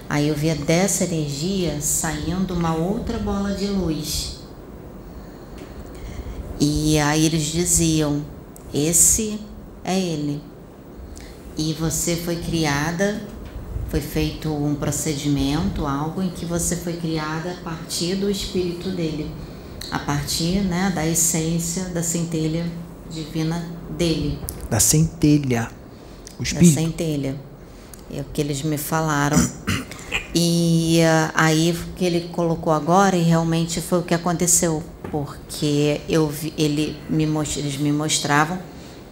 Aí 0.07 0.27
eu 0.27 0.35
via 0.35 0.53
dessa 0.53 1.03
energia 1.03 1.81
saindo 1.81 2.53
uma 2.53 2.75
outra 2.75 3.17
bola 3.17 3.53
de 3.55 3.65
luz. 3.65 4.41
E 6.59 6.99
aí 6.99 7.25
eles 7.25 7.45
diziam: 7.45 8.23
esse 8.71 9.39
é 9.83 9.99
ele. 9.99 10.39
E 11.57 11.73
você 11.73 12.15
foi 12.15 12.35
criada, 12.35 13.23
foi 13.89 14.01
feito 14.01 14.53
um 14.53 14.75
procedimento, 14.75 15.87
algo 15.87 16.21
em 16.21 16.29
que 16.29 16.45
você 16.45 16.75
foi 16.75 16.93
criada 16.93 17.53
a 17.53 17.63
partir 17.63 18.15
do 18.15 18.29
espírito 18.29 18.91
dele, 18.91 19.31
a 19.91 19.99
partir 19.99 20.61
né, 20.61 20.91
da 20.93 21.05
essência 21.05 21.85
da 21.85 22.03
centelha 22.03 22.65
divina 23.09 23.65
dele. 23.97 24.39
Da 24.69 24.79
centelha. 24.79 25.69
O 26.39 26.43
espírito. 26.43 26.75
Da 26.75 26.81
centelha. 26.81 27.35
É 28.11 28.21
o 28.21 28.25
que 28.25 28.41
eles 28.41 28.61
me 28.61 28.77
falaram. 28.77 29.37
E 30.33 30.99
uh, 30.99 31.31
aí 31.33 31.77
que 31.95 32.03
ele 32.03 32.29
colocou 32.29 32.73
agora 32.73 33.15
e 33.15 33.23
realmente 33.23 33.79
foi 33.79 33.99
o 33.99 34.03
que 34.03 34.13
aconteceu 34.13 34.83
porque 35.09 36.01
eu 36.09 36.27
vi, 36.27 36.53
ele 36.57 36.97
me, 37.09 37.23
eles 37.23 37.77
me 37.77 37.91
mostravam 37.91 38.59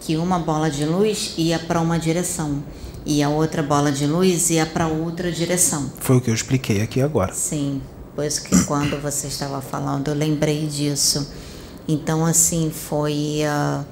que 0.01 0.17
uma 0.17 0.37
bola 0.37 0.69
de 0.69 0.85
luz 0.85 1.33
ia 1.37 1.57
para 1.57 1.79
uma 1.79 1.97
direção 1.97 2.61
e 3.05 3.23
a 3.23 3.29
outra 3.29 3.63
bola 3.63 3.89
de 3.89 4.05
luz 4.05 4.49
ia 4.49 4.65
para 4.65 4.87
outra 4.87 5.31
direção. 5.31 5.91
Foi 5.99 6.17
o 6.17 6.21
que 6.21 6.29
eu 6.29 6.33
expliquei 6.33 6.81
aqui 6.81 7.01
agora. 7.01 7.33
Sim, 7.33 7.81
pois 8.15 8.39
que 8.39 8.63
quando 8.65 9.01
você 9.01 9.27
estava 9.27 9.61
falando 9.61 10.09
eu 10.09 10.15
lembrei 10.15 10.67
disso. 10.67 11.31
Então 11.87 12.25
assim 12.25 12.71
foi 12.71 13.41
uh, 13.43 13.85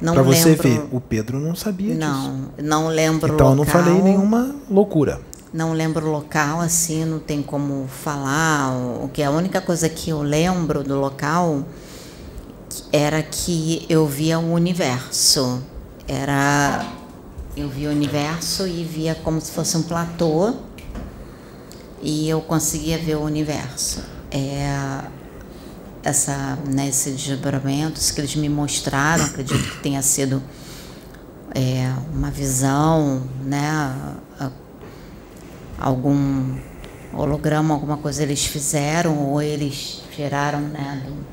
não 0.00 0.14
Para 0.14 0.22
você 0.22 0.54
ver, 0.54 0.86
o 0.92 1.00
Pedro 1.00 1.38
não 1.40 1.54
sabia 1.54 1.94
não, 1.94 2.20
disso. 2.20 2.52
Não, 2.58 2.82
não 2.82 2.88
lembro. 2.88 3.34
Então 3.34 3.50
eu 3.50 3.56
não 3.56 3.64
falei 3.64 4.00
nenhuma 4.00 4.54
loucura 4.70 5.20
não 5.54 5.72
lembro 5.72 6.08
o 6.08 6.10
local, 6.10 6.60
assim, 6.60 7.04
não 7.04 7.20
tem 7.20 7.40
como 7.40 7.86
falar. 7.86 8.72
O 9.00 9.08
que 9.08 9.22
a 9.22 9.30
única 9.30 9.60
coisa 9.60 9.88
que 9.88 10.10
eu 10.10 10.20
lembro 10.20 10.82
do 10.82 10.98
local 10.98 11.64
era 12.92 13.22
que 13.22 13.86
eu 13.88 14.04
via 14.04 14.36
o 14.40 14.52
universo. 14.52 15.62
Era 16.08 16.84
eu 17.56 17.68
via 17.68 17.88
o 17.88 17.92
universo 17.92 18.66
e 18.66 18.82
via 18.82 19.14
como 19.14 19.40
se 19.40 19.52
fosse 19.52 19.76
um 19.76 19.82
platô 19.84 20.54
e 22.04 22.28
eu 22.28 22.40
conseguia 22.42 22.98
ver 22.98 23.16
o 23.16 23.22
universo. 23.22 24.04
É, 24.30 25.00
essa 26.02 26.58
né, 26.68 26.90
desdobramentos 26.90 28.10
que 28.10 28.20
eles 28.20 28.36
me 28.36 28.48
mostraram, 28.48 29.24
acredito 29.24 29.70
que 29.70 29.82
tenha 29.82 30.02
sido 30.02 30.42
é, 31.54 31.90
uma 32.12 32.30
visão, 32.30 33.22
né, 33.42 34.14
algum 35.78 36.56
holograma, 37.12 37.74
alguma 37.74 37.96
coisa 37.96 38.22
eles 38.22 38.44
fizeram 38.44 39.30
ou 39.30 39.40
eles 39.40 40.02
geraram, 40.14 40.60
né? 40.60 41.02
Do, 41.06 41.24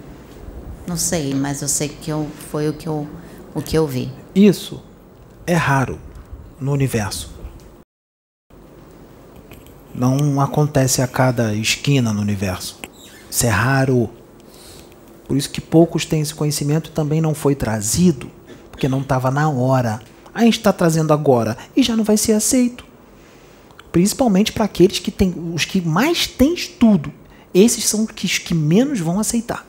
não 0.88 0.98
sei, 0.98 1.34
mas 1.34 1.62
eu 1.62 1.68
sei 1.68 1.90
que 1.90 2.10
eu, 2.10 2.28
foi 2.50 2.70
o 2.70 2.74
que 2.74 2.88
eu, 2.88 3.08
o 3.54 3.62
que 3.62 3.78
eu 3.78 3.88
vi. 3.88 4.12
Isso 4.34 4.82
é 5.46 5.54
raro 5.54 6.00
no 6.60 6.72
universo. 6.72 7.31
Não 9.94 10.40
acontece 10.40 11.02
a 11.02 11.08
cada 11.08 11.54
esquina 11.54 12.14
no 12.14 12.22
universo. 12.22 12.80
Isso 13.30 13.46
é 13.46 13.50
raro. 13.50 14.10
Por 15.28 15.38
isso 15.38 15.50
que 15.50 15.62
poucos 15.62 16.06
têm 16.06 16.22
esse 16.22 16.34
conhecimento 16.34 16.90
e 16.90 16.94
também 16.94 17.22
não 17.22 17.34
foi 17.34 17.56
trazido, 17.56 18.30
porque 18.70 18.88
não 18.88 19.02
estava 19.02 19.32
na 19.32 19.50
hora. 19.50 20.02
A 20.34 20.44
gente 20.44 20.58
está 20.58 20.74
trazendo 20.74 21.14
agora 21.14 21.58
e 21.76 21.84
já 21.84 21.96
não 21.96 22.04
vai 22.04 22.18
ser 22.18 22.34
aceito 22.34 22.92
principalmente 23.92 24.54
para 24.54 24.66
aqueles 24.66 25.00
que 25.00 25.12
têm 25.12 25.34
os 25.54 25.66
que 25.66 25.82
mais 25.82 26.26
têm 26.26 26.54
estudo. 26.54 27.12
Esses 27.54 27.86
são 27.86 28.06
os 28.06 28.38
que 28.38 28.54
menos 28.54 29.00
vão 29.00 29.20
aceitar. 29.20 29.68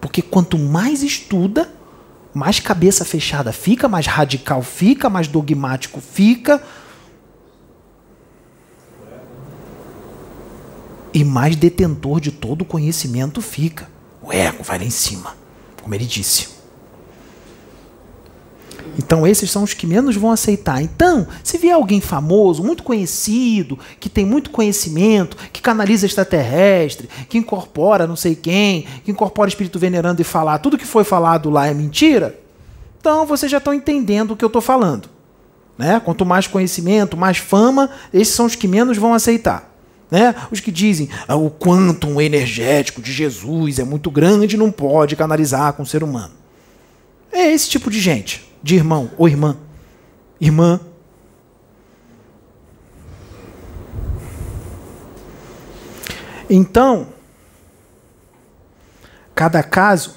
Porque 0.00 0.22
quanto 0.22 0.58
mais 0.58 1.02
estuda, 1.02 1.70
mais 2.32 2.58
cabeça 2.58 3.04
fechada 3.04 3.52
fica, 3.52 3.88
mais 3.88 4.06
radical 4.06 4.62
fica, 4.62 5.10
mais 5.10 5.28
dogmático 5.28 6.00
fica. 6.00 6.62
E 11.12 11.24
mais 11.24 11.56
detentor 11.56 12.20
de 12.20 12.30
todo 12.30 12.62
o 12.62 12.66
conhecimento 12.66 13.40
fica. 13.40 13.88
O 14.22 14.32
ego 14.32 14.62
vai 14.62 14.78
lá 14.78 14.84
em 14.84 14.90
cima, 14.90 15.36
como 15.82 15.94
ele 15.94 16.04
disse. 16.04 16.48
Então, 18.98 19.26
esses 19.26 19.50
são 19.50 19.62
os 19.62 19.72
que 19.72 19.86
menos 19.86 20.16
vão 20.16 20.30
aceitar. 20.30 20.82
Então, 20.82 21.26
se 21.42 21.56
vier 21.56 21.74
alguém 21.74 22.00
famoso, 22.00 22.62
muito 22.62 22.82
conhecido, 22.82 23.78
que 23.98 24.08
tem 24.08 24.24
muito 24.24 24.50
conhecimento, 24.50 25.36
que 25.52 25.62
canaliza 25.62 26.04
extraterrestre, 26.04 27.08
que 27.28 27.38
incorpora 27.38 28.06
não 28.06 28.16
sei 28.16 28.34
quem, 28.34 28.86
que 29.04 29.10
incorpora 29.10 29.48
espírito 29.48 29.78
venerando 29.78 30.20
e 30.20 30.24
falar 30.24 30.58
tudo 30.58 30.76
que 30.76 30.86
foi 30.86 31.04
falado 31.04 31.48
lá 31.48 31.66
é 31.66 31.74
mentira, 31.74 32.38
então 33.00 33.26
vocês 33.26 33.50
já 33.50 33.58
estão 33.58 33.74
entendendo 33.74 34.32
o 34.32 34.36
que 34.36 34.44
eu 34.44 34.48
estou 34.48 34.62
falando. 34.62 35.08
Né? 35.76 36.00
Quanto 36.04 36.26
mais 36.26 36.46
conhecimento, 36.46 37.16
mais 37.16 37.38
fama, 37.38 37.90
esses 38.12 38.34
são 38.34 38.46
os 38.46 38.54
que 38.54 38.68
menos 38.68 38.98
vão 38.98 39.14
aceitar. 39.14 39.71
Né? 40.12 40.34
Os 40.50 40.60
que 40.60 40.70
dizem 40.70 41.08
ah, 41.26 41.36
o 41.36 41.50
quantum 41.50 42.20
energético 42.20 43.00
de 43.00 43.10
Jesus 43.10 43.78
é 43.78 43.84
muito 43.84 44.10
grande 44.10 44.58
não 44.58 44.70
pode 44.70 45.16
canalizar 45.16 45.72
com 45.72 45.84
o 45.84 45.86
ser 45.86 46.04
humano. 46.04 46.34
É 47.32 47.50
esse 47.50 47.70
tipo 47.70 47.90
de 47.90 47.98
gente, 47.98 48.46
de 48.62 48.74
irmão 48.74 49.10
ou 49.16 49.26
irmã. 49.26 49.56
Irmã. 50.38 50.78
Então, 56.50 57.08
cada 59.34 59.62
caso 59.62 60.16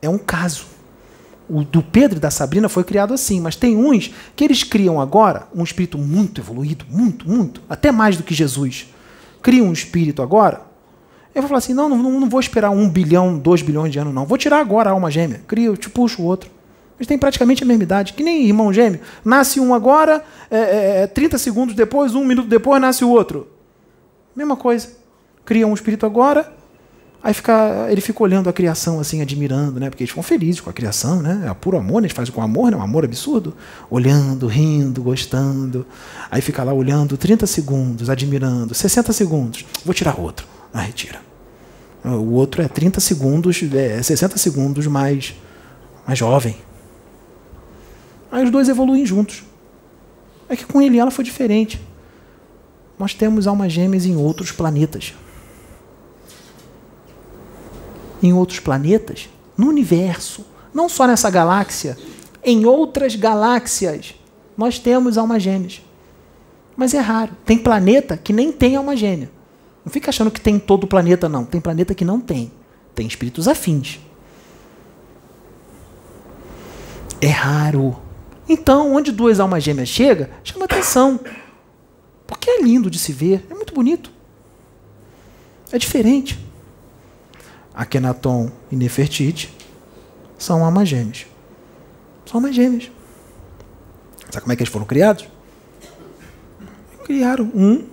é 0.00 0.08
um 0.08 0.16
caso 0.16 0.64
o 1.50 1.64
do 1.64 1.82
Pedro 1.82 2.18
e 2.18 2.20
da 2.20 2.30
Sabrina 2.30 2.68
foi 2.68 2.84
criado 2.84 3.12
assim, 3.12 3.40
mas 3.40 3.56
tem 3.56 3.76
uns 3.76 4.14
que 4.36 4.44
eles 4.44 4.62
criam 4.62 5.00
agora 5.00 5.48
um 5.52 5.64
espírito 5.64 5.98
muito 5.98 6.40
evoluído, 6.40 6.84
muito, 6.88 7.28
muito, 7.28 7.60
até 7.68 7.90
mais 7.90 8.16
do 8.16 8.22
que 8.22 8.32
Jesus. 8.32 8.86
Criam 9.42 9.66
um 9.66 9.72
espírito 9.72 10.22
agora. 10.22 10.62
Eu 11.34 11.42
vou 11.42 11.48
falar 11.48 11.58
assim: 11.58 11.74
não, 11.74 11.88
não, 11.88 11.98
não 12.20 12.28
vou 12.28 12.38
esperar 12.38 12.70
um 12.70 12.88
bilhão, 12.88 13.36
dois 13.36 13.62
bilhões 13.62 13.92
de 13.92 13.98
anos, 13.98 14.14
não. 14.14 14.24
Vou 14.24 14.38
tirar 14.38 14.60
agora 14.60 14.90
a 14.90 14.92
alma 14.92 15.10
gêmea. 15.10 15.42
Cria, 15.46 15.66
eu 15.66 15.76
te 15.76 15.90
puxo 15.90 16.22
o 16.22 16.24
outro. 16.24 16.50
Eles 16.98 17.08
têm 17.08 17.18
praticamente 17.18 17.62
a 17.62 17.66
mesma 17.66 17.82
idade, 17.82 18.12
que 18.12 18.22
nem 18.22 18.44
irmão 18.44 18.72
gêmeo. 18.72 19.00
Nasce 19.24 19.58
um 19.58 19.74
agora, 19.74 20.22
é, 20.50 21.02
é, 21.02 21.06
30 21.06 21.34
é, 21.34 21.38
segundos 21.38 21.74
depois, 21.74 22.14
um 22.14 22.24
minuto 22.24 22.46
depois, 22.46 22.80
nasce 22.80 23.04
o 23.04 23.08
outro. 23.08 23.48
Mesma 24.36 24.54
coisa. 24.54 24.88
Cria 25.44 25.66
um 25.66 25.74
espírito 25.74 26.04
agora, 26.04 26.52
Aí 27.22 27.34
fica, 27.34 27.86
ele 27.90 28.00
fica 28.00 28.22
olhando 28.22 28.48
a 28.48 28.52
criação 28.52 28.98
assim, 28.98 29.20
admirando, 29.20 29.78
né? 29.78 29.90
Porque 29.90 30.02
eles 30.02 30.10
ficam 30.10 30.22
felizes 30.22 30.60
com 30.60 30.70
a 30.70 30.72
criação, 30.72 31.20
né? 31.20 31.44
É 31.46 31.52
puro 31.52 31.76
amor, 31.76 32.00
né? 32.00 32.06
eles 32.06 32.16
fazem 32.16 32.32
com 32.32 32.40
amor, 32.40 32.70
né? 32.70 32.76
Um 32.78 32.82
amor 32.82 33.04
absurdo. 33.04 33.54
Olhando, 33.90 34.46
rindo, 34.46 35.02
gostando. 35.02 35.86
Aí 36.30 36.40
fica 36.40 36.64
lá 36.64 36.72
olhando 36.72 37.18
30 37.18 37.46
segundos, 37.46 38.08
admirando. 38.08 38.74
60 38.74 39.12
segundos. 39.12 39.66
Vou 39.84 39.92
tirar 39.92 40.18
outro. 40.18 40.46
Ah, 40.72 40.80
retira. 40.80 41.20
O 42.02 42.32
outro 42.32 42.62
é 42.62 42.68
30 42.68 42.98
segundos, 43.00 43.62
é 43.74 44.02
60 44.02 44.38
segundos 44.38 44.86
mais, 44.86 45.34
mais 46.06 46.18
jovem. 46.18 46.56
Aí 48.32 48.44
os 48.44 48.50
dois 48.50 48.70
evoluem 48.70 49.04
juntos. 49.04 49.44
É 50.48 50.56
que 50.56 50.64
com 50.64 50.80
ele 50.80 50.98
ela 50.98 51.10
foi 51.10 51.22
diferente. 51.22 51.78
Nós 52.98 53.12
temos 53.12 53.46
almas 53.46 53.70
gêmeas 53.70 54.06
em 54.06 54.16
outros 54.16 54.50
planetas 54.50 55.12
em 58.22 58.32
outros 58.32 58.60
planetas, 58.60 59.28
no 59.56 59.68
universo, 59.68 60.44
não 60.72 60.88
só 60.88 61.06
nessa 61.06 61.30
galáxia, 61.30 61.96
em 62.42 62.64
outras 62.64 63.14
galáxias, 63.14 64.14
nós 64.56 64.78
temos 64.78 65.18
almas 65.18 65.42
gêmeas. 65.42 65.82
Mas 66.76 66.94
é 66.94 66.98
raro. 66.98 67.36
Tem 67.44 67.58
planeta 67.58 68.16
que 68.16 68.32
nem 68.32 68.50
tem 68.50 68.76
alma 68.76 68.96
gêmea. 68.96 69.30
Não 69.84 69.92
fica 69.92 70.10
achando 70.10 70.30
que 70.30 70.40
tem 70.40 70.58
todo 70.58 70.84
o 70.84 70.86
planeta, 70.86 71.28
não. 71.28 71.44
Tem 71.44 71.60
planeta 71.60 71.94
que 71.94 72.04
não 72.04 72.20
tem. 72.20 72.50
Tem 72.94 73.06
espíritos 73.06 73.48
afins. 73.48 74.00
É 77.20 77.28
raro. 77.28 77.96
Então, 78.48 78.94
onde 78.94 79.12
duas 79.12 79.40
almas 79.40 79.62
gêmeas 79.62 79.88
chegam, 79.88 80.28
chama 80.42 80.64
atenção. 80.64 81.20
Porque 82.26 82.50
é 82.50 82.62
lindo 82.62 82.90
de 82.90 82.98
se 82.98 83.12
ver, 83.12 83.46
é 83.50 83.54
muito 83.54 83.74
bonito. 83.74 84.10
É 85.70 85.78
diferente. 85.78 86.38
Akenaton 87.80 88.50
e 88.70 88.76
Nefertiti 88.76 89.50
são 90.36 90.62
almas 90.62 90.86
gêmeas. 90.86 91.24
São 92.26 92.36
almas 92.36 92.54
gêmeas. 92.54 92.90
Sabe 94.30 94.42
como 94.42 94.52
é 94.52 94.56
que 94.56 94.62
eles 94.62 94.70
foram 94.70 94.84
criados? 94.84 95.26
Criaram 97.04 97.50
um, 97.54 97.86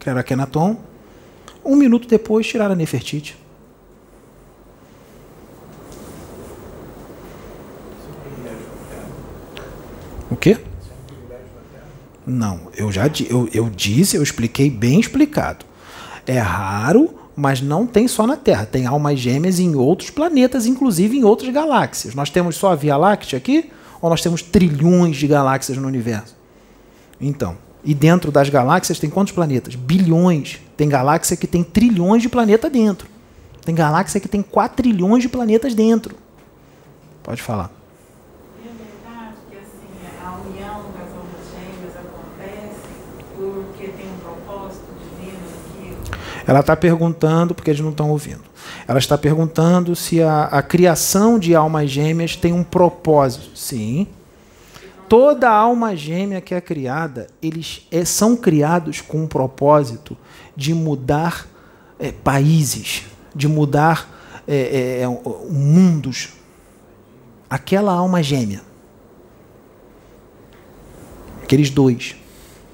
criaram 0.00 0.20
Akenaton, 0.20 0.80
um 1.64 1.76
minuto 1.76 2.08
depois 2.08 2.44
tiraram 2.44 2.72
a 2.72 2.76
Nefertiti. 2.76 3.38
O 10.28 10.34
quê? 10.34 10.58
Não, 12.26 12.68
eu 12.76 12.90
já 12.90 13.06
eu, 13.30 13.48
eu 13.54 13.70
disse, 13.70 14.16
eu 14.16 14.24
expliquei 14.24 14.68
bem 14.68 14.98
explicado. 14.98 15.64
É 16.26 16.40
raro 16.40 17.25
mas 17.36 17.60
não 17.60 17.86
tem 17.86 18.08
só 18.08 18.26
na 18.26 18.36
Terra, 18.36 18.64
tem 18.64 18.86
almas 18.86 19.20
gêmeas 19.20 19.58
em 19.58 19.74
outros 19.76 20.08
planetas, 20.08 20.66
inclusive 20.66 21.18
em 21.18 21.24
outras 21.24 21.52
galáxias. 21.52 22.14
Nós 22.14 22.30
temos 22.30 22.56
só 22.56 22.72
a 22.72 22.74
Via 22.74 22.96
Láctea 22.96 23.36
aqui, 23.36 23.70
ou 24.00 24.08
nós 24.08 24.22
temos 24.22 24.40
trilhões 24.40 25.16
de 25.16 25.26
galáxias 25.26 25.76
no 25.76 25.86
universo? 25.86 26.34
Então, 27.20 27.56
e 27.84 27.94
dentro 27.94 28.32
das 28.32 28.48
galáxias 28.48 28.98
tem 28.98 29.10
quantos 29.10 29.32
planetas? 29.32 29.74
Bilhões. 29.74 30.60
Tem 30.76 30.88
galáxia 30.88 31.36
que 31.36 31.46
tem 31.46 31.62
trilhões 31.62 32.22
de 32.22 32.28
planetas 32.28 32.72
dentro. 32.72 33.06
Tem 33.64 33.74
galáxia 33.74 34.20
que 34.20 34.28
tem 34.28 34.42
4 34.42 34.76
trilhões 34.76 35.22
de 35.22 35.28
planetas 35.28 35.74
dentro. 35.74 36.14
Pode 37.22 37.42
falar. 37.42 37.70
Ela 46.46 46.60
está 46.60 46.76
perguntando, 46.76 47.54
porque 47.54 47.70
eles 47.70 47.80
não 47.80 47.90
estão 47.90 48.10
ouvindo, 48.10 48.44
ela 48.86 49.00
está 49.00 49.18
perguntando 49.18 49.96
se 49.96 50.22
a, 50.22 50.44
a 50.44 50.62
criação 50.62 51.40
de 51.40 51.56
almas 51.56 51.90
gêmeas 51.90 52.36
tem 52.36 52.52
um 52.52 52.62
propósito. 52.62 53.56
Sim. 53.58 54.06
Toda 55.08 55.50
alma 55.50 55.96
gêmea 55.96 56.40
que 56.40 56.54
é 56.54 56.60
criada, 56.60 57.26
eles 57.42 57.86
é, 57.90 58.04
são 58.04 58.36
criados 58.36 59.00
com 59.00 59.22
um 59.22 59.26
propósito 59.26 60.16
de 60.54 60.72
mudar 60.72 61.48
é, 61.98 62.12
países, 62.12 63.04
de 63.34 63.48
mudar 63.48 64.42
é, 64.46 65.00
é, 65.02 65.06
mundos. 65.50 66.30
Aquela 67.50 67.92
alma 67.92 68.22
gêmea, 68.22 68.60
aqueles 71.42 71.70
dois, 71.70 72.16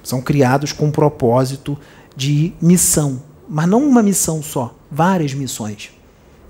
são 0.02 0.20
criados 0.22 0.72
com 0.72 0.86
um 0.86 0.90
propósito 0.90 1.78
de 2.16 2.54
missão 2.60 3.31
mas 3.54 3.68
não 3.68 3.86
uma 3.86 4.02
missão 4.02 4.42
só, 4.42 4.74
várias 4.90 5.34
missões. 5.34 5.90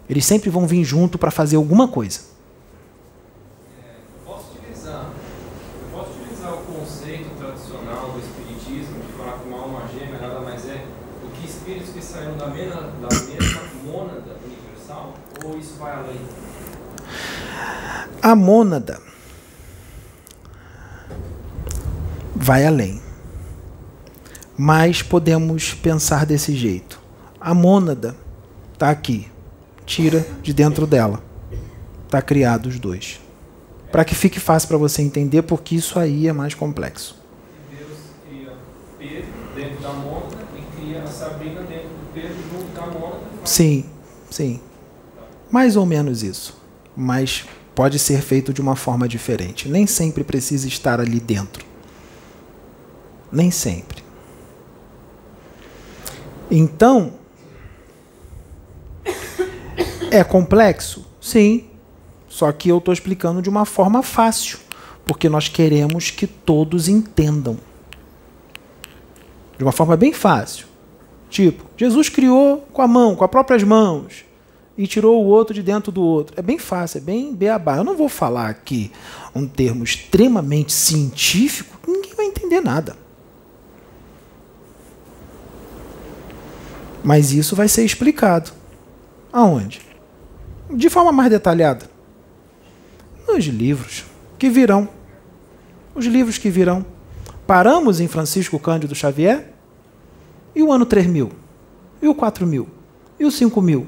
Eles 0.08 0.24
sempre 0.24 0.48
vão 0.50 0.68
vir 0.68 0.84
junto 0.84 1.18
para 1.18 1.32
fazer 1.32 1.56
alguma 1.56 1.88
coisa. 1.88 2.20
É, 3.82 3.94
posso 4.24 4.52
utilizar, 4.56 5.06
eu 5.82 5.98
posso 5.98 6.10
utilizar 6.12 6.54
o 6.54 6.58
conceito 6.58 7.28
tradicional 7.40 8.12
do 8.12 8.20
Espiritismo 8.20 9.00
de 9.00 9.12
falar 9.18 9.40
que 9.40 9.48
uma 9.48 9.58
alma 9.58 9.82
gêmea 9.92 10.20
nada 10.20 10.40
mais 10.42 10.64
é 10.68 10.86
do 11.20 11.32
que 11.32 11.44
espíritos 11.44 11.88
que 11.88 12.00
saíram 12.00 12.36
da 12.36 12.46
mesma, 12.46 12.82
da 12.82 13.08
mesma 13.08 13.62
mônada 13.84 14.36
universal? 14.44 15.14
Ou 15.44 15.58
isso 15.58 15.74
vai 15.80 15.94
além? 15.96 16.20
A 18.22 18.36
mônada 18.36 19.02
vai 22.36 22.64
além. 22.64 23.01
Mas 24.64 25.02
podemos 25.02 25.74
pensar 25.74 26.24
desse 26.24 26.54
jeito. 26.54 27.00
A 27.40 27.52
mônada 27.52 28.14
está 28.72 28.90
aqui. 28.90 29.26
Tira 29.84 30.24
de 30.40 30.54
dentro 30.54 30.86
dela. 30.86 31.20
Está 32.04 32.22
criado 32.22 32.66
os 32.66 32.78
dois. 32.78 33.20
Para 33.90 34.04
que 34.04 34.14
fique 34.14 34.38
fácil 34.38 34.68
para 34.68 34.76
você 34.76 35.02
entender, 35.02 35.42
porque 35.42 35.74
isso 35.74 35.98
aí 35.98 36.28
é 36.28 36.32
mais 36.32 36.54
complexo. 36.54 37.20
Deus 37.76 37.88
cria 38.24 38.52
Pedro 39.00 39.32
dentro 39.56 39.82
da 39.82 39.92
mônada 39.94 40.36
e 40.56 40.80
cria 40.80 41.02
a 41.02 41.06
Sabrina 41.08 41.62
dentro 41.62 41.88
do 41.88 42.14
Pedro 42.14 42.36
junto 42.52 42.72
da 42.72 42.86
mônada. 42.86 43.20
Sim, 43.44 43.84
sim. 44.30 44.60
Mais 45.50 45.74
ou 45.74 45.84
menos 45.84 46.22
isso. 46.22 46.56
Mas 46.96 47.46
pode 47.74 47.98
ser 47.98 48.22
feito 48.22 48.52
de 48.52 48.60
uma 48.60 48.76
forma 48.76 49.08
diferente. 49.08 49.68
Nem 49.68 49.88
sempre 49.88 50.22
precisa 50.22 50.68
estar 50.68 51.00
ali 51.00 51.18
dentro. 51.18 51.66
Nem 53.32 53.50
sempre. 53.50 54.01
Então, 56.54 57.14
é 60.10 60.22
complexo? 60.22 61.06
Sim. 61.18 61.64
Só 62.28 62.52
que 62.52 62.68
eu 62.68 62.76
estou 62.76 62.92
explicando 62.92 63.40
de 63.40 63.48
uma 63.48 63.64
forma 63.64 64.02
fácil, 64.02 64.58
porque 65.06 65.30
nós 65.30 65.48
queremos 65.48 66.10
que 66.10 66.26
todos 66.26 66.88
entendam. 66.88 67.56
De 69.56 69.64
uma 69.64 69.72
forma 69.72 69.96
bem 69.96 70.12
fácil. 70.12 70.66
Tipo, 71.30 71.64
Jesus 71.74 72.10
criou 72.10 72.58
com 72.70 72.82
a 72.82 72.86
mão, 72.86 73.16
com 73.16 73.24
as 73.24 73.30
próprias 73.30 73.62
mãos, 73.62 74.22
e 74.76 74.86
tirou 74.86 75.24
o 75.24 75.28
outro 75.28 75.54
de 75.54 75.62
dentro 75.62 75.90
do 75.90 76.02
outro. 76.02 76.38
É 76.38 76.42
bem 76.42 76.58
fácil, 76.58 76.98
é 76.98 77.00
bem 77.00 77.34
beabá. 77.34 77.78
Eu 77.78 77.84
não 77.84 77.96
vou 77.96 78.10
falar 78.10 78.50
aqui 78.50 78.92
um 79.34 79.46
termo 79.46 79.84
extremamente 79.84 80.70
científico, 80.70 81.78
ninguém 81.88 82.14
vai 82.14 82.26
entender 82.26 82.60
nada. 82.60 83.01
Mas 87.04 87.32
isso 87.32 87.56
vai 87.56 87.68
ser 87.68 87.84
explicado. 87.84 88.52
Aonde? 89.32 89.80
De 90.70 90.88
forma 90.88 91.12
mais 91.12 91.30
detalhada. 91.30 91.90
Nos 93.26 93.44
livros 93.44 94.04
que 94.38 94.48
virão. 94.48 94.88
Os 95.94 96.06
livros 96.06 96.38
que 96.38 96.50
virão. 96.50 96.84
Paramos 97.46 98.00
em 98.00 98.08
Francisco 98.08 98.58
Cândido 98.58 98.94
Xavier? 98.94 99.52
E 100.54 100.62
o 100.62 100.72
ano 100.72 100.86
3000? 100.86 101.30
E 102.00 102.08
o 102.08 102.14
4000? 102.14 102.68
E 103.18 103.24
o 103.24 103.30
5000? 103.30 103.86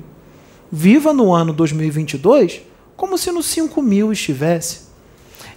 Viva 0.70 1.12
no 1.12 1.32
ano 1.32 1.52
2022 1.52 2.62
como 2.96 3.18
se 3.18 3.30
no 3.30 3.42
5000 3.42 4.12
estivesse. 4.12 4.83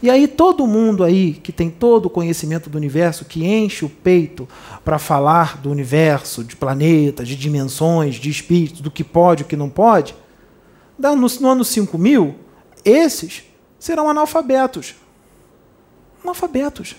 E 0.02 0.10
aí 0.10 0.28
todo 0.28 0.68
mundo 0.68 1.04
aí 1.04 1.34
que 1.34 1.52
tem 1.52 1.70
todo 1.70 2.06
o 2.06 2.10
conhecimento 2.10 2.70
do 2.70 2.78
universo, 2.78 3.26
que 3.26 3.46
enche 3.46 3.84
o 3.84 3.90
peito 3.90 4.48
para 4.86 5.00
falar 5.00 5.58
do 5.58 5.72
universo, 5.72 6.44
de 6.44 6.56
planetas, 6.56 7.28
de 7.28 7.36
dimensões, 7.36 8.16
de 8.16 8.30
espíritos, 8.30 8.82
do 8.82 8.92
que 8.92 9.04
pode 9.04 9.44
o 9.44 9.46
que 9.46 9.56
não 9.56 9.70
pode, 9.70 10.16
no 11.00 11.48
ano 11.48 11.64
5000, 11.64 12.36
esses 12.86 13.44
serão 13.80 14.10
analfabetos. 14.10 14.96
Analfabetos. 16.24 16.96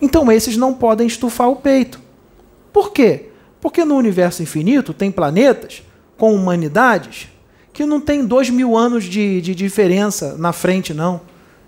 Então 0.00 0.30
esses 0.30 0.56
não 0.56 0.74
podem 0.74 1.06
estufar 1.06 1.48
o 1.48 1.56
peito. 1.56 2.00
Por 2.72 2.92
quê? 2.92 3.30
Porque 3.60 3.84
no 3.84 3.96
universo 3.96 4.42
infinito 4.42 4.92
tem 4.92 5.10
planetas 5.10 5.82
com 6.16 6.34
humanidades 6.34 7.28
que 7.76 7.84
não 7.84 8.00
tem 8.00 8.24
dois 8.24 8.48
mil 8.48 8.74
anos 8.74 9.04
de, 9.04 9.42
de 9.42 9.54
diferença 9.54 10.34
na 10.38 10.50
frente, 10.50 10.94
não. 10.94 11.20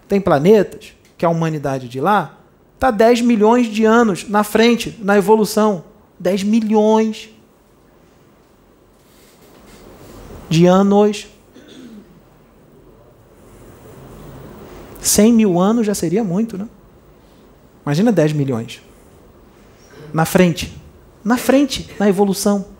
Tem 0.09 0.19
planetas 0.19 0.95
que 1.19 1.27
a 1.27 1.29
humanidade 1.29 1.87
de 1.87 2.01
lá 2.01 2.39
está 2.75 2.91
10 2.91 3.21
milhões 3.21 3.67
de 3.67 3.85
anos 3.85 4.27
na 4.27 4.43
frente, 4.43 4.99
na 5.03 5.19
evolução. 5.19 5.85
10 6.19 6.45
milhões 6.45 7.29
de 10.49 10.65
anos. 10.65 11.29
100 15.03 15.33
mil 15.35 15.61
anos 15.61 15.87
já 15.87 15.95
seria 15.95 16.25
muito, 16.25 16.57
né? 16.57 16.67
Imagina 17.85 18.11
10 18.11 18.33
milhões. 18.33 18.81
Na 20.11 20.25
frente. 20.25 20.75
Na 21.23 21.37
frente, 21.37 21.91
na 21.99 22.09
evolução 22.09 22.78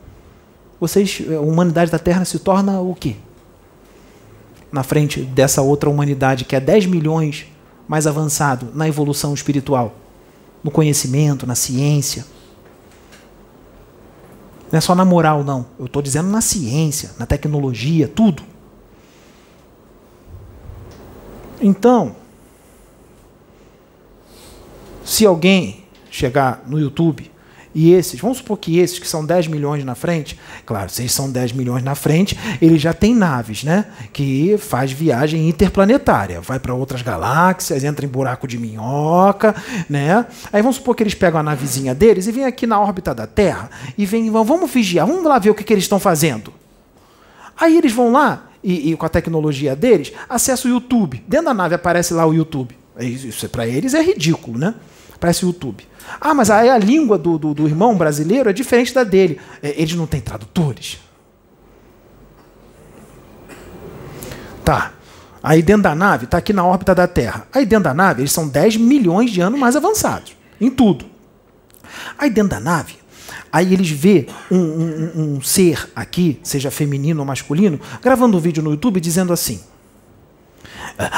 vocês, 0.81 1.23
a 1.35 1.41
humanidade 1.41 1.91
da 1.91 1.99
Terra 1.99 2.25
se 2.25 2.39
torna 2.39 2.81
o 2.81 2.95
quê? 2.95 3.17
Na 4.71 4.83
frente 4.83 5.23
dessa 5.23 5.63
outra 5.63 5.91
humanidade 5.91 6.45
que 6.45 6.55
é 6.55 6.61
10 6.61 6.87
milhões 6.87 7.47
mais 7.89 8.07
avançado 8.07 8.69
na 8.75 8.87
evolução 8.87 9.35
espiritual, 9.35 9.95
no 10.63 10.71
conhecimento, 10.71 11.47
na 11.47 11.55
ciência. 11.55 12.25
Não 14.71 14.77
é 14.77 14.81
só 14.81 14.95
na 14.95 15.05
moral, 15.05 15.43
não. 15.43 15.67
Eu 15.79 15.87
estou 15.87 16.03
dizendo 16.03 16.29
na 16.29 16.43
ciência, 16.43 17.13
na 17.19 17.25
tecnologia, 17.25 18.07
tudo. 18.07 18.43
Então, 21.61 22.15
se 25.05 25.25
alguém 25.25 25.85
chegar 26.11 26.63
no 26.67 26.79
YouTube 26.79 27.31
e 27.81 27.93
esses, 27.93 28.19
vamos 28.19 28.39
supor 28.39 28.59
que 28.59 28.77
esses 28.77 28.99
que 28.99 29.07
são 29.07 29.25
10 29.25 29.47
milhões 29.47 29.85
na 29.85 29.95
frente, 29.95 30.37
claro, 30.67 30.91
se 30.91 31.03
eles 31.03 31.13
são 31.13 31.31
10 31.31 31.53
milhões 31.53 31.85
na 31.85 31.95
frente, 31.95 32.37
eles 32.61 32.83
já 32.83 32.93
têm 32.93 33.15
naves, 33.15 33.63
né? 33.63 33.85
Que 34.13 34.59
faz 34.59 34.91
viagem 34.91 35.49
interplanetária, 35.49 36.41
vai 36.41 36.59
para 36.59 36.75
outras 36.75 37.03
galáxias, 37.03 37.85
entra 37.85 38.05
em 38.05 38.09
buraco 38.09 38.49
de 38.49 38.59
minhoca, 38.59 39.55
né? 39.89 40.27
Aí 40.53 40.61
vamos 40.61 40.75
supor 40.75 40.97
que 40.97 41.05
eles 41.05 41.15
pegam 41.15 41.39
a 41.39 41.43
navezinha 41.45 41.95
deles 41.95 42.27
e 42.27 42.33
vêm 42.33 42.47
aqui 42.47 42.67
na 42.67 42.81
órbita 42.81 43.15
da 43.15 43.29
Terra 43.29 43.71
e 43.97 44.05
vêm, 44.05 44.29
vamos 44.29 44.69
vigiar, 44.69 45.07
vamos 45.07 45.23
lá 45.23 45.39
ver 45.39 45.51
o 45.51 45.55
que, 45.55 45.63
que 45.63 45.73
eles 45.73 45.85
estão 45.85 46.01
fazendo. 46.01 46.53
Aí 47.57 47.79
eles 47.79 47.93
vão 47.93 48.11
lá 48.11 48.49
e, 48.61 48.91
e, 48.91 48.97
com 48.97 49.07
a 49.07 49.09
tecnologia 49.09 49.77
deles, 49.77 50.13
acessa 50.29 50.67
o 50.67 50.71
YouTube. 50.73 51.23
Dentro 51.29 51.47
da 51.47 51.55
nave 51.55 51.77
aparece 51.77 52.13
lá 52.13 52.27
o 52.27 52.35
YouTube. 52.35 52.77
Isso 52.99 53.49
para 53.49 53.69
eles 53.69 53.95
é 53.95 54.03
ridículo, 54.03 54.59
né? 54.59 54.75
Parece 55.21 55.45
o 55.45 55.49
YouTube. 55.49 55.87
Ah, 56.21 56.33
mas 56.33 56.51
aí 56.51 56.71
a 56.71 56.79
língua 56.79 57.19
do, 57.19 57.39
do, 57.39 57.55
do 57.55 57.67
irmão 57.67 57.97
brasileiro 57.97 58.49
é 58.49 58.53
diferente 58.53 58.95
da 58.95 59.05
dele. 59.05 59.41
É, 59.63 59.75
eles 59.81 59.95
não 59.95 60.07
têm 60.07 60.21
tradutores. 60.21 60.99
Tá. 64.65 64.93
Aí 65.43 65.63
dentro 65.63 65.83
da 65.83 65.95
nave, 65.95 66.25
está 66.25 66.39
aqui 66.39 66.53
na 66.53 66.65
órbita 66.65 66.95
da 66.95 67.07
Terra. 67.07 67.47
Aí 67.53 67.65
dentro 67.65 67.85
da 67.85 67.95
nave, 67.95 68.23
eles 68.23 68.33
são 68.33 68.49
10 68.49 68.77
milhões 68.77 69.31
de 69.31 69.41
anos 69.41 69.59
mais 69.59 69.77
avançados. 69.77 70.37
Em 70.61 70.71
tudo. 70.71 71.05
Aí 72.19 72.29
dentro 72.29 72.51
da 72.51 72.61
nave, 72.61 72.95
aí 73.53 73.73
eles 73.73 73.89
vê 73.89 74.27
um, 74.51 74.59
um, 74.59 75.13
um 75.17 75.41
ser 75.41 75.89
aqui, 75.95 76.39
seja 76.43 76.71
feminino 76.71 77.21
ou 77.21 77.27
masculino, 77.27 77.81
gravando 78.03 78.37
um 78.37 78.41
vídeo 78.41 78.63
no 78.63 78.71
YouTube 78.71 79.01
dizendo 79.01 79.33
assim: 79.33 79.61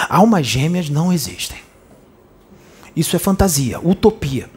almas 0.08 0.46
gêmeas 0.46 0.88
não 0.88 1.12
existem. 1.12 1.58
Isso 3.00 3.16
é 3.16 3.18
fantasia, 3.18 3.80
utopia. 3.80 4.50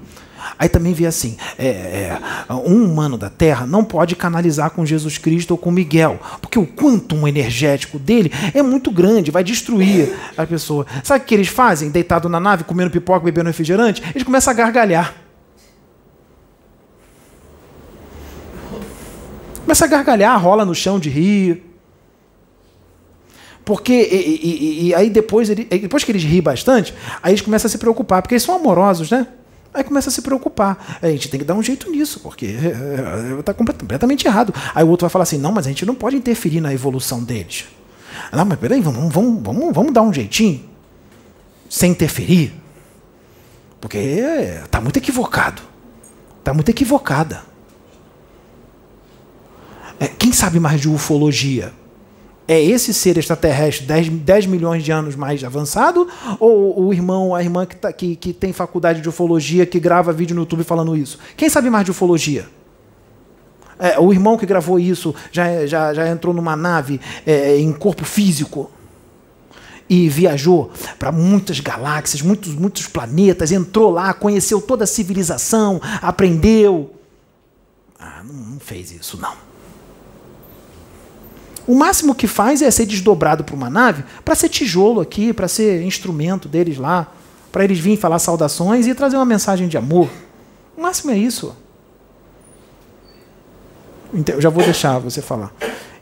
Aí 0.60 0.68
também 0.68 0.94
vê 0.94 1.06
assim: 1.06 1.38
é, 1.58 1.66
é, 1.66 2.54
um 2.54 2.84
humano 2.84 3.18
da 3.18 3.30
Terra 3.30 3.66
não 3.66 3.86
pode 3.86 4.18
canalizar 4.18 4.70
com 4.72 4.86
Jesus 4.86 5.18
Cristo 5.18 5.52
ou 5.52 5.58
com 5.58 5.72
Miguel, 5.72 6.20
porque 6.42 6.60
o 6.60 6.68
quantum 6.68 7.26
energético 7.26 7.98
dele 7.98 8.30
é 8.54 8.62
muito 8.62 8.92
grande, 8.92 9.32
vai 9.32 9.46
destruir 9.46 10.14
a 10.36 10.46
pessoa. 10.46 10.86
Sabe 11.06 11.24
o 11.24 11.28
que 11.28 11.34
eles 11.34 11.48
fazem? 11.48 11.90
Deitado 11.90 12.28
na 12.28 12.40
nave, 12.40 12.66
comendo 12.66 12.92
pipoca, 12.92 13.24
bebendo 13.24 13.48
refrigerante, 13.48 14.04
eles 14.14 14.24
começam 14.24 14.52
a 14.52 14.54
gargalhar. 14.54 15.14
Começa 19.62 19.86
a 19.86 19.88
gargalhar, 19.88 20.38
rola 20.38 20.66
no 20.66 20.76
chão 20.76 21.00
de 21.00 21.10
rir. 21.10 21.73
Porque, 23.66 23.94
e, 23.94 24.40
e, 24.44 24.88
e 24.88 24.96
aí 24.96 25.10
depois, 25.10 25.50
ele, 25.50 25.64
depois 25.66 26.04
que 26.04 26.12
eles 26.12 26.24
riem 26.24 26.42
bastante, 26.42 26.94
aí 27.22 27.32
eles 27.32 27.42
começam 27.42 27.68
a 27.68 27.72
se 27.72 27.78
preocupar, 27.78 28.22
porque 28.22 28.36
eles 28.36 28.44
são 28.44 28.56
amorosos, 28.56 29.10
né? 29.10 29.28
Aí 29.74 29.84
começa 29.84 30.10
a 30.10 30.12
se 30.12 30.22
preocupar. 30.22 31.00
A 31.02 31.08
gente 31.08 31.30
tem 31.30 31.40
que 31.40 31.46
dar 31.46 31.56
um 31.56 31.64
jeito 31.64 31.90
nisso, 31.90 32.20
porque 32.20 32.46
está 32.46 33.52
é, 33.52 33.54
é, 33.54 33.54
completamente 33.54 34.28
errado. 34.28 34.54
Aí 34.76 34.84
o 34.84 34.90
outro 34.90 35.06
vai 35.06 35.10
falar 35.10 35.24
assim: 35.24 35.38
não, 35.38 35.52
mas 35.52 35.66
a 35.66 35.70
gente 35.70 35.86
não 35.86 35.96
pode 35.96 36.16
interferir 36.16 36.62
na 36.62 36.74
evolução 36.74 37.24
deles. 37.24 37.66
Não, 38.32 38.46
mas 38.46 38.60
peraí, 38.60 38.82
vamos, 38.82 39.12
vamos, 39.12 39.42
vamos, 39.42 39.74
vamos 39.74 39.94
dar 39.94 40.04
um 40.04 40.14
jeitinho, 40.14 40.64
sem 41.68 41.92
interferir. 41.92 42.54
Porque 43.82 43.98
está 43.98 44.80
muito 44.80 44.98
equivocado. 44.98 45.62
Está 46.40 46.54
muito 46.54 46.70
equivocada. 46.70 47.42
É, 50.00 50.08
quem 50.08 50.32
sabe 50.32 50.60
mais 50.60 50.80
de 50.80 50.90
ufologia? 50.90 51.74
É 52.48 52.62
esse 52.62 52.94
ser 52.94 53.18
extraterrestre 53.18 53.86
10, 53.86 54.10
10 54.10 54.46
milhões 54.48 54.84
de 54.84 54.92
anos 54.92 55.16
mais 55.16 55.44
avançado? 55.44 56.08
Ou 56.40 56.88
o 56.88 56.94
irmão, 56.94 57.34
a 57.34 57.42
irmã 57.42 57.66
que, 57.66 57.76
tá, 57.76 57.92
que, 57.94 58.16
que 58.16 58.34
tem 58.34 58.52
faculdade 58.52 59.02
de 59.02 59.10
ufologia, 59.10 59.66
que 59.66 59.80
grava 59.80 60.12
vídeo 60.12 60.36
no 60.36 60.42
YouTube 60.42 60.64
falando 60.64 60.96
isso? 60.96 61.20
Quem 61.38 61.50
sabe 61.50 61.70
mais 61.70 61.86
de 61.86 61.92
ufologia? 61.92 62.48
É, 63.80 64.00
o 64.00 64.12
irmão 64.14 64.38
que 64.38 64.46
gravou 64.46 64.80
isso 64.80 65.16
já, 65.32 65.66
já, 65.66 65.94
já 65.94 66.08
entrou 66.08 66.34
numa 66.34 66.56
nave 66.56 67.00
é, 67.26 67.58
em 67.58 67.72
corpo 67.72 68.06
físico 68.06 68.70
e 69.90 70.08
viajou 70.10 70.72
para 70.98 71.12
muitas 71.12 71.60
galáxias, 71.60 72.22
muitos, 72.22 72.54
muitos 72.56 72.88
planetas, 72.88 73.52
entrou 73.52 73.92
lá, 73.92 74.14
conheceu 74.14 74.62
toda 74.62 74.84
a 74.84 74.88
civilização, 74.88 75.82
aprendeu. 76.02 76.94
Ah, 78.00 78.22
não, 78.24 78.34
não 78.34 78.60
fez 78.60 78.92
isso, 78.92 79.18
não. 79.20 79.53
O 81.66 81.76
máximo 81.76 82.14
que 82.14 82.28
faz 82.28 82.62
é 82.62 82.70
ser 82.70 82.86
desdobrado 82.86 83.44
para 83.44 83.56
uma 83.56 83.70
nave 83.70 84.04
para 84.24 84.36
ser 84.36 84.50
tijolo 84.50 85.00
aqui, 85.00 85.32
para 85.32 85.48
ser 85.48 85.82
instrumento 85.84 86.48
deles 86.48 86.78
lá, 86.78 87.12
para 87.52 87.64
eles 87.64 87.80
virem 87.80 87.98
falar 87.98 88.20
saudações 88.20 88.88
e 88.88 88.94
trazer 88.94 89.16
uma 89.16 89.26
mensagem 89.26 89.68
de 89.68 89.78
amor. 89.78 90.10
O 90.76 90.82
máximo 90.82 91.12
é 91.12 91.18
isso. 91.18 91.56
Eu 94.28 94.42
já 94.42 94.50
vou 94.50 94.64
deixar 94.64 95.00
você 95.00 95.22
falar. 95.22 95.54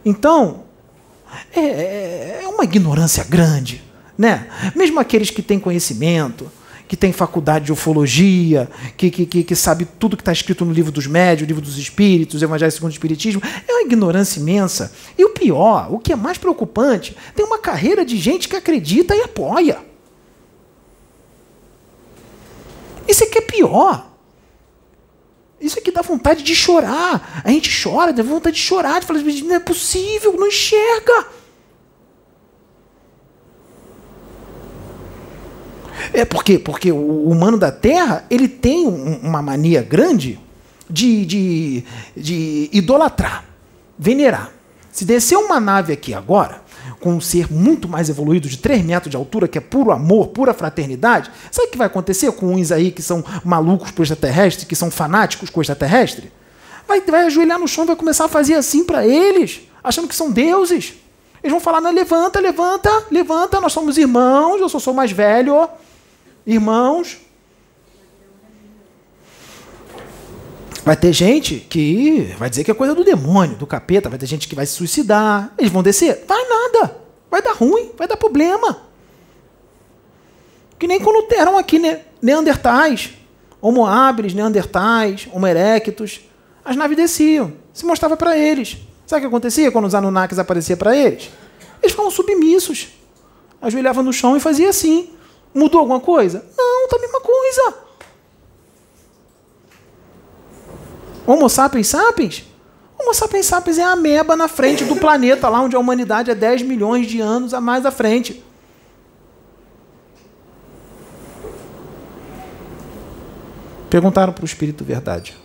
Então, 0.04 0.64
é, 1.56 1.60
é, 1.60 2.42
é 2.44 2.48
uma 2.48 2.64
ignorância 2.64 3.24
grande. 3.24 3.84
Né? 4.18 4.48
Mesmo 4.76 5.00
aqueles 5.00 5.30
que 5.30 5.42
têm 5.42 5.60
conhecimento, 5.60 6.52
que 6.92 6.98
tem 6.98 7.14
faculdade 7.14 7.68
de 7.68 7.72
ufologia, 7.72 8.70
que, 8.98 9.10
que, 9.10 9.26
que, 9.26 9.44
que 9.46 9.56
sabe 9.56 9.88
tudo 9.98 10.18
que 10.18 10.22
está 10.22 10.34
escrito 10.34 10.66
no 10.66 10.74
livro 10.74 10.92
dos 10.92 11.08
médios, 11.08 11.48
livro 11.48 11.62
dos 11.64 11.78
espíritos, 11.78 12.44
Evangelho 12.44 12.70
segundo 12.70 12.90
o 12.90 12.94
Espiritismo, 12.94 13.42
é 13.66 13.72
uma 13.72 13.84
ignorância 13.84 14.42
imensa. 14.42 14.92
E 15.18 15.24
o 15.24 15.30
pior, 15.30 15.88
o 15.90 16.00
que 16.00 16.12
é 16.12 16.18
mais 16.18 16.38
preocupante, 16.38 17.16
tem 17.34 17.46
uma 17.46 17.58
carreira 17.58 18.04
de 18.04 18.18
gente 18.18 18.50
que 18.50 18.58
acredita 18.58 19.16
e 19.16 19.22
apoia. 19.22 19.80
Isso 23.08 23.26
que 23.30 23.38
é 23.38 23.42
pior. 23.42 24.12
Isso 25.62 25.80
aqui 25.80 25.92
dá 25.92 26.02
vontade 26.02 26.44
de 26.44 26.54
chorar. 26.54 27.42
A 27.46 27.50
gente 27.52 27.72
chora, 27.82 28.12
dá 28.12 28.22
vontade 28.22 28.58
de 28.58 28.62
chorar, 28.62 29.00
de 29.00 29.06
falar, 29.06 29.22
não 29.22 29.56
é 29.56 29.60
possível, 29.62 30.34
não 30.34 30.48
enxerga. 30.48 31.26
É 36.14 36.26
por 36.26 36.44
quê? 36.44 36.60
Porque 36.60 36.92
o 36.92 37.30
humano 37.30 37.58
da 37.58 37.72
Terra 37.72 38.26
ele 38.30 38.48
tem 38.48 38.88
uma 38.88 39.42
mania 39.42 39.82
grande 39.82 40.40
de, 40.90 41.26
de, 41.26 41.84
de 42.16 42.70
idolatrar, 42.74 43.46
venerar. 43.98 44.52
Se 44.92 45.06
descer 45.06 45.38
uma 45.38 45.60
nave 45.60 45.94
aqui 45.94 46.14
agora, 46.14 46.62
com 47.00 47.14
um 47.14 47.22
ser 47.22 47.52
muito 47.52 47.88
mais 47.88 48.10
evoluído, 48.10 48.50
de 48.50 48.58
3 48.58 48.84
metros 48.84 49.10
de 49.10 49.16
altura, 49.16 49.48
que 49.48 49.58
é 49.58 49.62
puro 49.62 49.92
amor, 49.92 50.28
pura 50.28 50.54
fraternidade, 50.54 51.32
sabe 51.50 51.70
o 51.70 51.72
que 51.72 51.78
vai 51.78 51.88
acontecer 51.88 52.32
com 52.34 52.54
uns 52.54 52.72
aí 52.72 52.92
que 52.92 53.02
são 53.02 53.24
malucos 53.44 53.92
com 53.92 54.04
extraterrestre, 54.04 54.66
que 54.66 54.76
são 54.76 54.92
fanáticos 54.92 55.50
com 55.50 55.62
extraterrestre? 55.62 56.32
Vai, 56.88 57.00
vai 57.02 57.26
ajoelhar 57.26 57.58
no 57.58 57.68
chão 57.68 57.86
e 57.86 57.88
vai 57.88 57.96
começar 57.96 58.26
a 58.26 58.30
fazer 58.30 58.56
assim 58.56 58.84
para 58.84 59.08
eles, 59.08 59.62
achando 59.82 60.10
que 60.10 60.16
são 60.16 60.30
deuses. 60.30 60.94
Eles 61.42 61.52
vão 61.52 61.60
falar: 61.60 61.80
levanta, 61.90 62.40
levanta, 62.40 63.06
levanta, 63.10 63.62
nós 63.62 63.72
somos 63.72 63.98
irmãos, 63.98 64.60
eu 64.60 64.68
só 64.68 64.78
sou 64.78 64.94
mais 64.94 65.12
velho. 65.12 65.70
Irmãos, 66.46 67.20
vai 70.84 70.96
ter 70.96 71.14
gente 71.14 71.56
que 71.56 72.34
vai 72.38 72.50
dizer 72.50 72.64
que 72.64 72.72
é 72.72 72.74
coisa 72.74 72.96
do 72.96 73.04
demônio, 73.04 73.56
do 73.56 73.68
capeta, 73.68 74.10
vai 74.10 74.18
ter 74.18 74.26
gente 74.26 74.48
que 74.48 74.56
vai 74.56 74.66
se 74.66 74.74
suicidar. 74.74 75.54
Eles 75.58 75.72
vão 75.72 75.84
descer? 75.84 76.26
Vai 76.28 76.44
nada. 76.48 76.98
Vai 77.30 77.42
dar 77.42 77.54
ruim, 77.54 77.92
vai 77.98 78.08
dar 78.08 78.18
problema. 78.18 78.82
Que 80.78 80.88
nem 80.88 81.00
quando 81.00 81.32
eram 81.34 81.58
aqui 81.58 81.80
neandertais, 82.22 83.12
homo 83.62 83.86
habilis, 83.86 84.34
neandertais, 84.34 85.28
homo 85.32 85.46
erectus, 85.46 86.22
as 86.66 86.76
naves 86.76 86.98
desciam, 86.98 87.54
se 87.72 87.86
mostrava 87.86 88.18
para 88.18 88.38
eles. 88.38 88.78
Sabe 89.06 89.20
o 89.20 89.22
que 89.22 89.28
acontecia 89.28 89.72
quando 89.72 89.86
os 89.86 89.94
Anunnakis 89.94 90.40
aparecia 90.40 90.76
para 90.76 90.96
eles? 90.96 91.30
Eles 91.82 91.92
ficavam 91.92 92.10
submissos. 92.10 92.88
Ajoelhavam 93.62 94.04
no 94.04 94.12
chão 94.12 94.36
e 94.36 94.40
fazia 94.40 94.70
assim. 94.70 95.10
Mudou 95.54 95.80
alguma 95.82 96.00
coisa? 96.00 96.46
Não, 96.58 96.88
tá 96.88 96.96
a 96.96 97.00
mesma 97.00 97.22
coisa. 97.22 97.74
Homo 101.28 101.50
sapiens 101.50 101.88
sapiens? 101.88 102.46
Homo 102.98 103.14
sapiens 103.14 103.46
sapiens 103.46 103.78
é 103.78 103.84
a 103.84 103.92
ameba 103.92 104.36
na 104.36 104.48
frente 104.48 104.86
do 104.86 104.96
planeta, 104.96 105.50
lá 105.50 105.62
onde 105.62 105.76
a 105.76 105.80
humanidade 105.80 106.32
é 106.32 106.36
10 106.36 106.62
milhões 106.64 107.08
de 107.08 107.20
anos 107.20 107.54
a 107.54 107.62
mais 107.62 107.86
à 107.86 107.92
frente. 107.92 108.44
Perguntaram 113.90 114.32
para 114.32 114.44
o 114.44 114.46
Espírito 114.46 114.86
Verdade. 114.86 115.36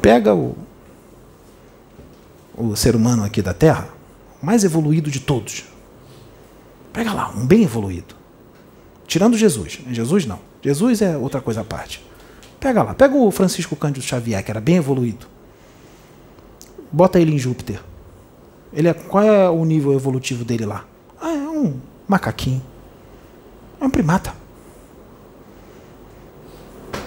Pega 0.00 0.34
o, 0.34 0.56
o 2.56 2.74
ser 2.74 2.96
humano 2.96 3.22
aqui 3.22 3.42
da 3.42 3.52
Terra, 3.52 3.88
mais 4.42 4.64
evoluído 4.64 5.10
de 5.10 5.20
todos, 5.20 5.64
Pega 6.94 7.12
lá, 7.12 7.30
um 7.36 7.44
bem 7.44 7.64
evoluído. 7.64 8.14
Tirando 9.04 9.36
Jesus. 9.36 9.80
Jesus 9.90 10.24
não. 10.24 10.38
Jesus 10.62 11.02
é 11.02 11.16
outra 11.16 11.40
coisa 11.40 11.60
à 11.62 11.64
parte. 11.64 12.00
Pega 12.60 12.84
lá, 12.84 12.94
pega 12.94 13.16
o 13.16 13.30
Francisco 13.32 13.74
Cândido 13.74 14.06
Xavier, 14.06 14.42
que 14.42 14.50
era 14.50 14.60
bem 14.60 14.76
evoluído. 14.76 15.26
Bota 16.92 17.18
ele 17.18 17.34
em 17.34 17.38
Júpiter. 17.38 17.80
Ele 18.72 18.88
é, 18.88 18.94
qual 18.94 19.24
é 19.24 19.50
o 19.50 19.64
nível 19.64 19.92
evolutivo 19.92 20.44
dele 20.44 20.64
lá? 20.64 20.84
Ah, 21.20 21.32
é 21.32 21.48
um 21.48 21.80
macaquinho. 22.06 22.62
É 23.80 23.84
um 23.84 23.90
primata. 23.90 24.32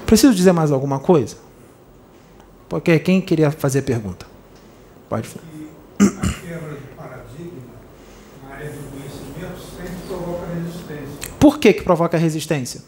Preciso 0.05 0.35
dizer 0.35 0.51
mais 0.51 0.69
alguma 0.69 0.99
coisa? 0.99 1.37
Porque 2.67 2.99
quem 2.99 3.21
queria 3.21 3.51
fazer 3.51 3.83
pergunta? 3.83 4.25
Pode 5.07 5.29
falar. 5.29 5.47
Por 11.47 11.59
que, 11.59 11.71
que 11.71 11.81
provoca 11.81 12.17
resistência? 12.17 12.81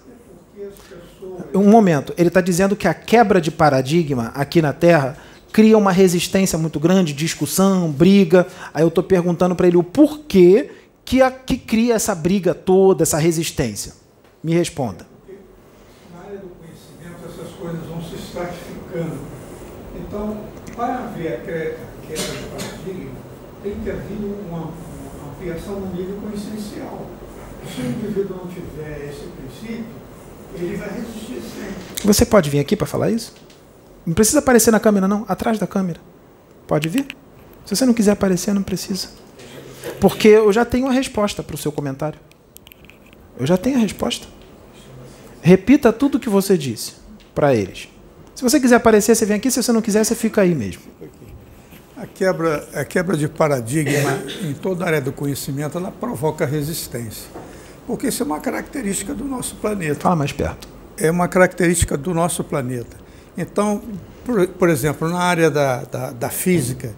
Um 1.54 1.70
momento, 1.70 2.14
ele 2.18 2.28
está 2.28 2.42
dizendo 2.42 2.76
que 2.76 2.90
a 2.90 2.94
quebra 2.94 3.40
de 3.40 3.50
paradigma 3.52 4.34
aqui 4.36 4.62
na 4.62 4.74
Terra 4.74 5.16
cria 5.50 5.78
uma 5.78 5.94
resistência 5.94 6.60
muito 6.60 6.78
grande, 6.78 7.14
discussão, 7.14 7.90
briga. 7.90 8.46
Aí 8.74 8.84
eu 8.84 8.90
estou 8.90 9.02
perguntando 9.02 9.56
para 9.56 9.66
ele 9.66 9.78
o 9.78 9.82
porquê 9.82 10.72
que, 11.06 11.22
a, 11.22 11.32
que 11.32 11.58
cria 11.58 11.94
essa 11.94 12.14
briga 12.14 12.54
toda, 12.54 13.04
essa 13.04 13.18
resistência. 13.18 13.94
Me 14.44 14.54
responda. 14.54 15.08
Na 16.14 16.26
área 16.26 16.40
do 16.40 16.50
conhecimento, 16.50 17.30
essas 17.30 17.56
coisas 17.56 17.80
vão 17.88 18.04
se 18.04 18.16
estratificando. 18.16 19.20
Então, 19.96 20.38
para 20.76 20.96
haver 20.96 21.34
a 21.34 21.38
quebra 21.38 21.78
de 22.10 22.44
paradigma, 22.50 23.12
tem 23.64 23.76
que 23.82 23.90
haver 23.90 24.18
uma, 24.50 24.58
uma 24.58 25.32
ampliação 25.32 25.80
no 25.80 25.96
nível 25.96 26.18
consciencial. 26.30 27.08
Se 27.75 27.81
o 27.81 27.85
indivíduo 27.85 28.38
não 28.38 28.48
tiver 28.48 29.09
esse 29.09 29.27
princípio, 29.27 29.85
ele 30.56 30.77
vai 30.77 30.89
resistir 30.89 31.41
sempre. 31.41 32.03
Você 32.03 32.25
pode 32.25 32.49
vir 32.49 32.59
aqui 32.59 32.75
para 32.75 32.88
falar 32.88 33.11
isso? 33.11 33.33
Não 34.06 34.14
precisa 34.14 34.39
aparecer 34.39 34.72
na 34.72 34.80
câmera, 34.80 35.07
não. 35.07 35.25
Atrás 35.27 35.59
da 35.59 35.67
câmera. 35.67 35.99
Pode 36.67 36.89
vir. 36.89 37.06
Se 37.65 37.75
você 37.75 37.85
não 37.85 37.93
quiser 37.93 38.11
aparecer, 38.11 38.53
não 38.53 38.64
precisa. 38.64 39.09
Porque 39.99 40.27
eu 40.27 40.51
já 40.51 40.65
tenho 40.65 40.88
a 40.88 40.91
resposta 40.91 41.43
para 41.43 41.56
o 41.56 41.57
seu 41.57 41.72
comentário. 41.72 42.19
Eu 43.38 43.45
já 43.45 43.57
tenho 43.57 43.77
a 43.77 43.80
resposta. 43.80 44.27
Repita 45.41 45.93
tudo 45.93 46.15
o 46.15 46.19
que 46.19 46.30
você 46.30 46.57
disse 46.57 46.93
para 47.35 47.53
eles. 47.53 47.88
Se 48.33 48.43
você 48.43 48.59
quiser 48.59 48.75
aparecer, 48.75 49.15
você 49.15 49.25
vem 49.25 49.38
aqui. 49.38 49.51
Se 49.51 49.61
você 49.61 49.72
não 49.72 49.81
quiser, 49.81 50.03
você 50.03 50.15
fica 50.15 50.41
aí 50.41 50.56
mesmo. 50.56 50.81
A 51.95 52.07
quebra, 52.07 52.67
a 52.73 52.85
quebra 52.85 53.15
de 53.15 53.27
paradigma 53.27 54.23
em 54.41 54.53
toda 54.53 54.85
a 54.85 54.88
área 54.88 55.01
do 55.01 55.11
conhecimento, 55.11 55.77
ela 55.77 55.91
provoca 55.91 56.45
resistência 56.45 57.27
porque 57.90 58.09
isso 58.09 58.22
é 58.22 58.26
uma 58.27 58.40
característica 58.40 59.16
do 59.16 59.26
nosso 59.26 59.56
planeta. 59.56 60.01
Fala 60.01 60.16
mais 60.16 60.32
perto. 60.32 60.68
É 60.95 61.09
uma 61.09 61.27
característica 61.27 61.98
do 61.98 62.14
nosso 62.14 62.43
planeta. 62.43 62.95
Então, 63.35 63.82
por, 64.24 64.48
por 64.48 64.69
exemplo, 64.69 65.09
na 65.09 65.18
área 65.18 65.50
da, 65.50 65.85
da, 65.85 66.11
da 66.11 66.30
física, 66.30 66.93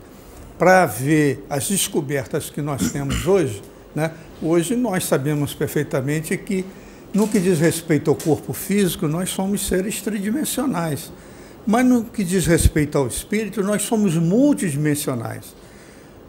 para 0.60 0.86
ver 0.86 1.45
as 1.50 1.70
descobertas 1.70 2.50
que 2.50 2.61
nós 2.61 2.92
temos 2.92 3.26
hoje, 3.26 3.61
né, 3.95 4.11
hoje 4.42 4.76
nós 4.76 5.06
sabemos 5.06 5.53
perfeitamente 5.53 6.36
que, 6.36 6.66
no 7.14 7.26
que 7.26 7.40
diz 7.40 7.58
respeito 7.58 8.11
ao 8.11 8.16
corpo 8.18 8.52
físico, 8.52 9.08
nós 9.08 9.30
somos 9.30 9.66
seres 9.66 10.02
tridimensionais. 10.02 11.10
Mas 11.66 11.86
no 11.86 12.03
que 12.03 12.22
diz 12.22 12.45
respeito 12.45 12.98
ao 12.98 13.08
espírito, 13.08 13.64
nós 13.64 13.84
somos 13.84 14.16
multidimensionais. 14.16 15.56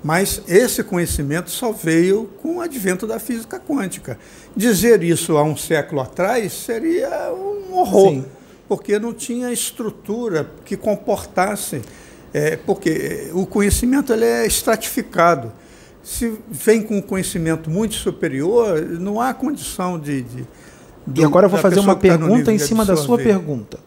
Mas 0.03 0.43
esse 0.49 0.83
conhecimento 0.83 1.51
só 1.51 1.71
veio 1.71 2.29
com 2.43 2.57
o 2.57 2.61
advento 2.61 3.07
da 3.07 3.21
física 3.21 3.61
quântica. 3.61 4.19
Dizer 4.57 5.03
isso 5.03 5.37
há 5.37 5.45
um 5.45 5.57
século 5.57 6.01
atrás 6.01 6.53
seria 6.53 7.33
um 7.33 7.75
horror, 7.75 8.11
Sim. 8.11 8.25
porque 8.69 8.99
não 8.99 9.13
tinha 9.13 9.53
estrutura 9.53 10.51
que 10.65 10.77
comportasse. 10.77 11.83
É, 12.35 12.57
porque 12.57 13.31
o 13.35 13.47
conhecimento 13.47 14.13
ele 14.13 14.25
é 14.25 14.47
estratificado. 14.47 15.53
Se 16.03 16.37
vem 16.51 16.83
com 16.83 16.97
um 16.97 17.03
conhecimento 17.03 17.71
muito 17.71 17.95
superior, 17.95 18.81
não 18.81 19.21
há 19.21 19.33
condição 19.33 19.99
de. 19.99 20.23
de 20.23 20.45
e 21.15 21.23
agora 21.23 21.47
eu 21.47 21.51
vou 21.51 21.61
fazer 21.61 21.79
uma 21.79 21.95
tá 21.95 22.01
pergunta 22.01 22.51
em 22.51 22.59
cima 22.59 22.85
da 22.85 22.97
sua 22.97 23.19
pergunta. 23.19 23.79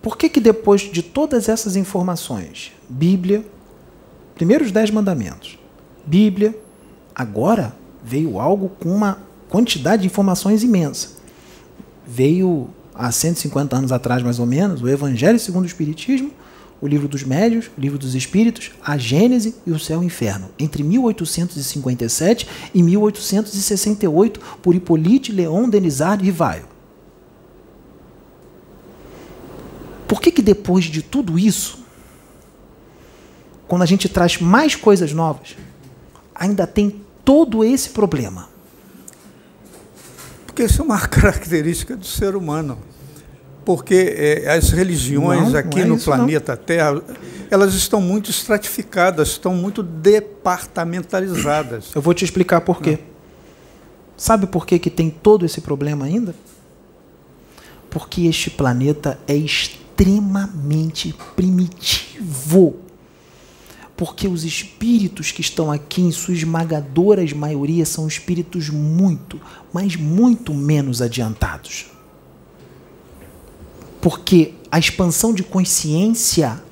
Por 0.00 0.16
que, 0.16 0.28
que 0.28 0.40
depois 0.40 0.82
de 0.82 1.02
todas 1.02 1.48
essas 1.48 1.74
informações, 1.74 2.72
Bíblia, 2.88 3.44
primeiros 4.40 4.72
dez 4.72 4.90
mandamentos, 4.90 5.58
Bíblia, 6.06 6.58
agora 7.14 7.76
veio 8.02 8.40
algo 8.40 8.70
com 8.80 8.88
uma 8.88 9.18
quantidade 9.50 10.00
de 10.00 10.08
informações 10.08 10.62
imensa. 10.62 11.10
Veio 12.08 12.70
há 12.94 13.12
150 13.12 13.76
anos 13.76 13.92
atrás, 13.92 14.22
mais 14.22 14.38
ou 14.38 14.46
menos, 14.46 14.80
o 14.80 14.88
Evangelho 14.88 15.38
segundo 15.38 15.64
o 15.64 15.66
Espiritismo, 15.66 16.30
o 16.80 16.86
Livro 16.86 17.06
dos 17.06 17.22
Médios, 17.22 17.70
o 17.76 17.78
Livro 17.78 17.98
dos 17.98 18.14
Espíritos, 18.14 18.70
a 18.82 18.96
Gênese 18.96 19.56
e 19.66 19.72
o 19.72 19.78
Céu 19.78 20.00
e 20.00 20.04
o 20.04 20.06
Inferno, 20.06 20.48
entre 20.58 20.82
1857 20.82 22.48
e 22.72 22.82
1868, 22.82 24.40
por 24.62 24.74
Hippolyte 24.74 25.32
Leon 25.32 25.68
Denisard 25.68 26.24
Rivaio. 26.24 26.64
Por 30.08 30.18
que, 30.18 30.32
que 30.32 30.40
depois 30.40 30.86
de 30.86 31.02
tudo 31.02 31.38
isso, 31.38 31.79
quando 33.70 33.82
a 33.82 33.86
gente 33.86 34.06
traz 34.08 34.40
mais 34.40 34.74
coisas 34.74 35.12
novas, 35.12 35.56
ainda 36.34 36.66
tem 36.66 37.00
todo 37.24 37.62
esse 37.62 37.90
problema? 37.90 38.48
Porque 40.44 40.64
isso 40.64 40.82
é 40.82 40.84
uma 40.84 40.98
característica 41.06 41.94
do 41.94 42.04
ser 42.04 42.34
humano. 42.34 42.76
Porque 43.64 44.12
é, 44.18 44.52
as 44.52 44.70
religiões 44.70 45.52
não, 45.52 45.60
aqui 45.60 45.76
não 45.76 45.84
é 45.84 45.88
no 45.90 46.00
planeta 46.00 46.56
não. 46.56 46.64
Terra, 46.64 47.00
elas 47.48 47.74
estão 47.74 48.00
muito 48.00 48.28
estratificadas, 48.28 49.28
estão 49.28 49.54
muito 49.54 49.84
departamentalizadas. 49.84 51.92
Eu 51.94 52.02
vou 52.02 52.12
te 52.12 52.24
explicar 52.24 52.62
por 52.62 52.82
quê. 52.82 52.98
Sabe 54.16 54.48
por 54.48 54.66
que, 54.66 54.80
que 54.80 54.90
tem 54.90 55.10
todo 55.10 55.46
esse 55.46 55.60
problema 55.60 56.06
ainda? 56.06 56.34
Porque 57.88 58.22
este 58.22 58.50
planeta 58.50 59.16
é 59.28 59.36
extremamente 59.36 61.14
primitivo. 61.36 62.89
Porque 64.00 64.26
os 64.26 64.44
espíritos 64.44 65.30
que 65.30 65.42
estão 65.42 65.70
aqui, 65.70 66.00
em 66.00 66.10
sua 66.10 66.32
esmagadora 66.32 67.22
maioria, 67.34 67.84
são 67.84 68.08
espíritos 68.08 68.70
muito, 68.70 69.38
mas 69.74 69.94
muito 69.94 70.54
menos 70.54 71.02
adiantados. 71.02 71.84
Porque 74.00 74.54
a 74.72 74.78
expansão 74.78 75.34
de 75.34 75.42
consciência, 75.42 76.62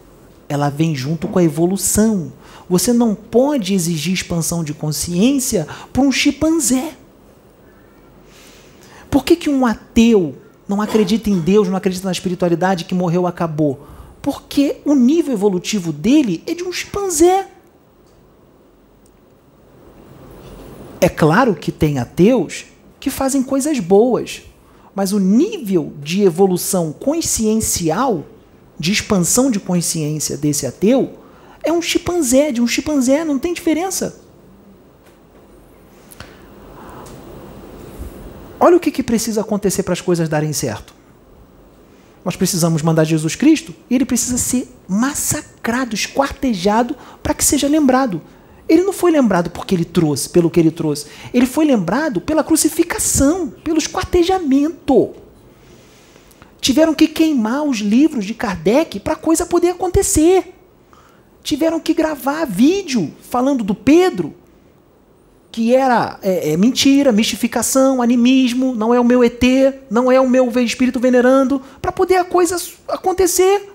ela 0.48 0.70
vem 0.70 0.96
junto 0.96 1.28
com 1.28 1.38
a 1.38 1.44
evolução. 1.44 2.32
Você 2.66 2.94
não 2.94 3.14
pode 3.14 3.74
exigir 3.74 4.14
expansão 4.14 4.64
de 4.64 4.72
consciência 4.72 5.68
para 5.92 6.00
um 6.00 6.10
chimpanzé. 6.10 6.94
Por 9.10 9.22
que, 9.22 9.36
que 9.36 9.50
um 9.50 9.66
ateu 9.66 10.34
não 10.66 10.80
acredita 10.80 11.28
em 11.28 11.38
Deus, 11.38 11.68
não 11.68 11.76
acredita 11.76 12.06
na 12.06 12.12
espiritualidade 12.12 12.86
que 12.86 12.94
morreu 12.94 13.26
acabou? 13.26 13.86
Porque 14.20 14.76
o 14.84 14.94
nível 14.94 15.32
evolutivo 15.32 15.92
dele 15.92 16.42
é 16.46 16.54
de 16.54 16.64
um 16.64 16.72
chimpanzé. 16.72 17.48
É 21.00 21.08
claro 21.08 21.54
que 21.54 21.70
tem 21.70 21.98
ateus 21.98 22.66
que 22.98 23.10
fazem 23.10 23.42
coisas 23.42 23.78
boas, 23.78 24.42
mas 24.94 25.12
o 25.12 25.20
nível 25.20 25.92
de 26.02 26.22
evolução 26.22 26.92
consciencial, 26.92 28.24
de 28.78 28.90
expansão 28.90 29.50
de 29.50 29.60
consciência 29.60 30.36
desse 30.36 30.66
ateu, 30.66 31.18
é 31.62 31.72
um 31.72 31.80
chimpanzé, 31.80 32.50
de 32.50 32.60
um 32.60 32.66
chimpanzé, 32.66 33.24
não 33.24 33.38
tem 33.38 33.54
diferença. 33.54 34.20
Olha 38.58 38.76
o 38.76 38.80
que, 38.80 38.90
que 38.90 39.02
precisa 39.02 39.42
acontecer 39.42 39.84
para 39.84 39.92
as 39.92 40.00
coisas 40.00 40.28
darem 40.28 40.52
certo. 40.52 40.97
Nós 42.24 42.36
precisamos 42.36 42.82
mandar 42.82 43.04
Jesus 43.04 43.34
Cristo 43.34 43.74
e 43.88 43.94
ele 43.94 44.04
precisa 44.04 44.36
ser 44.36 44.68
massacrado, 44.88 45.94
esquartejado, 45.94 46.96
para 47.22 47.34
que 47.34 47.44
seja 47.44 47.68
lembrado. 47.68 48.20
Ele 48.68 48.82
não 48.82 48.92
foi 48.92 49.10
lembrado 49.10 49.50
porque 49.50 49.74
ele 49.74 49.84
trouxe, 49.84 50.28
pelo 50.28 50.50
que 50.50 50.60
ele 50.60 50.70
trouxe. 50.70 51.06
Ele 51.32 51.46
foi 51.46 51.64
lembrado 51.64 52.20
pela 52.20 52.44
crucificação, 52.44 53.48
pelo 53.48 53.78
esquartejamento. 53.78 55.14
Tiveram 56.60 56.94
que 56.94 57.08
queimar 57.08 57.62
os 57.62 57.78
livros 57.78 58.24
de 58.24 58.34
Kardec 58.34 59.00
para 59.00 59.14
a 59.14 59.16
coisa 59.16 59.46
poder 59.46 59.70
acontecer. 59.70 60.54
Tiveram 61.42 61.80
que 61.80 61.94
gravar 61.94 62.44
vídeo 62.44 63.10
falando 63.22 63.64
do 63.64 63.74
Pedro, 63.74 64.34
que 65.50 65.74
era 65.74 66.18
é, 66.22 66.52
é, 66.52 66.56
mentira, 66.56 67.10
mistificação, 67.10 68.02
animismo, 68.02 68.74
não 68.74 68.94
é 68.94 69.00
o 69.00 69.04
meu 69.04 69.24
ET, 69.24 69.42
não 69.90 70.12
é 70.12 70.20
o 70.20 70.28
meu 70.28 70.50
espírito 70.60 71.00
venerando, 71.00 71.60
para 71.80 71.90
poder 71.90 72.16
a 72.16 72.24
coisa 72.24 72.56
acontecer. 72.86 73.72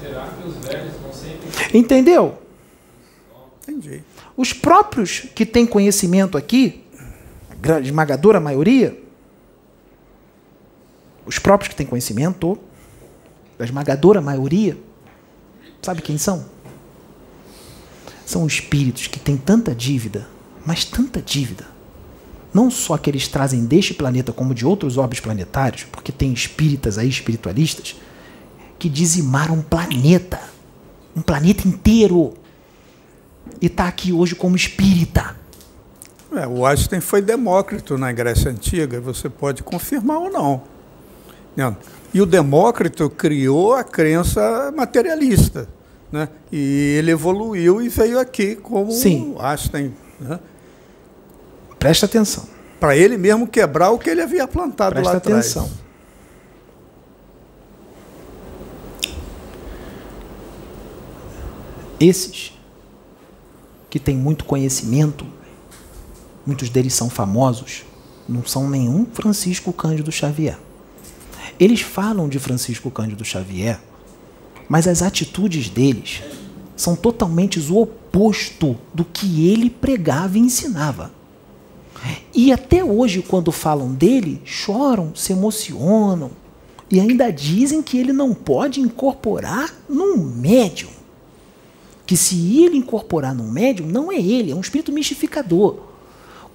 Será 0.00 0.28
que 0.28 0.48
os 0.48 0.56
velhos 0.56 0.94
vão 1.02 1.12
sempre. 1.12 1.78
Entendeu? 1.78 2.38
Entendi. 3.62 4.02
Os 4.36 4.52
próprios 4.52 5.20
que 5.34 5.44
têm 5.44 5.66
conhecimento 5.66 6.38
aqui, 6.38 6.84
a 7.50 7.54
grande 7.54 7.88
esmagadora 7.88 8.40
maioria, 8.40 8.98
os 11.26 11.38
próprios 11.38 11.68
que 11.68 11.76
têm 11.76 11.86
conhecimento, 11.86 12.58
a 13.58 13.64
esmagadora 13.64 14.20
maioria, 14.20 14.78
sabe 15.82 16.02
quem 16.02 16.18
são? 16.18 16.44
São 18.26 18.46
espíritos 18.46 19.06
que 19.06 19.18
têm 19.18 19.36
tanta 19.36 19.74
dívida, 19.74 20.28
mas 20.64 20.84
tanta 20.84 21.20
dívida. 21.22 21.66
Não 22.52 22.70
só 22.70 22.96
que 22.96 23.10
eles 23.10 23.28
trazem 23.28 23.64
deste 23.64 23.94
planeta, 23.94 24.32
como 24.32 24.54
de 24.54 24.66
outros 24.66 24.96
orbes 24.96 25.20
planetários, 25.20 25.84
porque 25.84 26.10
tem 26.10 26.32
espíritas 26.32 26.98
aí, 26.98 27.08
espiritualistas, 27.08 27.96
que 28.78 28.88
dizimaram 28.88 29.54
um 29.54 29.62
planeta. 29.62 30.40
Um 31.16 31.22
planeta 31.22 31.66
inteiro. 31.66 32.34
E 33.60 33.66
está 33.66 33.88
aqui 33.88 34.12
hoje 34.12 34.34
como 34.34 34.56
espírita. 34.56 35.36
É, 36.32 36.46
o 36.46 36.66
Einstein 36.66 37.00
foi 37.00 37.22
Demócrito 37.22 37.96
na 37.96 38.12
Grécia 38.12 38.50
Antiga, 38.50 39.00
você 39.00 39.28
pode 39.28 39.62
confirmar 39.62 40.18
ou 40.18 40.30
não. 40.30 40.62
E 42.12 42.20
o 42.20 42.26
Demócrito 42.26 43.08
criou 43.10 43.74
a 43.74 43.84
crença 43.84 44.72
materialista. 44.74 45.68
Né? 46.10 46.28
E 46.50 46.96
ele 46.98 47.10
evoluiu 47.10 47.82
e 47.82 47.88
veio 47.88 48.18
aqui 48.18 48.56
como 48.56 48.90
Sim. 48.90 49.36
Einstein. 49.38 49.94
Né? 50.18 50.40
Presta 51.78 52.06
atenção. 52.06 52.44
Para 52.80 52.96
ele 52.96 53.18
mesmo 53.18 53.46
quebrar 53.46 53.90
o 53.90 53.98
que 53.98 54.08
ele 54.08 54.22
havia 54.22 54.46
plantado 54.48 54.94
Presta 54.94 55.10
lá 55.10 55.16
atrás. 55.18 55.56
atenção. 55.56 55.70
Esses 62.00 62.52
que 63.90 63.98
têm 63.98 64.16
muito 64.16 64.44
conhecimento, 64.44 65.26
muitos 66.46 66.70
deles 66.70 66.94
são 66.94 67.10
famosos, 67.10 67.84
não 68.28 68.44
são 68.44 68.68
nenhum 68.70 69.04
Francisco 69.04 69.72
Cândido 69.72 70.12
Xavier. 70.12 70.58
Eles 71.58 71.80
falam 71.80 72.28
de 72.28 72.38
Francisco 72.38 72.90
Cândido 72.90 73.24
Xavier, 73.24 73.80
mas 74.68 74.86
as 74.86 75.02
atitudes 75.02 75.68
deles 75.68 76.22
são 76.76 76.94
totalmente 76.94 77.58
o 77.58 77.76
oposto 77.76 78.76
do 78.94 79.04
que 79.04 79.48
ele 79.48 79.68
pregava 79.68 80.38
e 80.38 80.40
ensinava. 80.40 81.10
E 82.32 82.52
até 82.52 82.84
hoje, 82.84 83.22
quando 83.22 83.50
falam 83.50 83.92
dele, 83.92 84.40
choram, 84.44 85.14
se 85.16 85.32
emocionam 85.32 86.30
e 86.90 87.00
ainda 87.00 87.30
dizem 87.30 87.82
que 87.82 87.98
ele 87.98 88.12
não 88.12 88.32
pode 88.32 88.80
incorporar 88.80 89.74
num 89.88 90.16
médium. 90.16 90.90
Que 92.06 92.16
se 92.16 92.62
ele 92.62 92.76
incorporar 92.76 93.34
num 93.34 93.50
médium, 93.50 93.86
não 93.86 94.10
é 94.10 94.16
ele, 94.16 94.52
é 94.52 94.54
um 94.54 94.60
espírito 94.60 94.92
mistificador. 94.92 95.80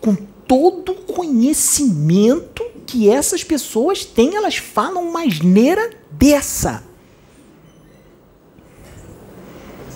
Com 0.02 0.16
todo 0.48 0.92
o 0.92 0.96
conhecimento 0.96 2.64
que 2.86 3.10
essas 3.10 3.44
pessoas 3.44 4.06
têm, 4.06 4.36
elas 4.36 4.58
falam 4.58 5.10
uma 5.10 5.24
asneira 5.24 5.92
dessa. 6.12 6.84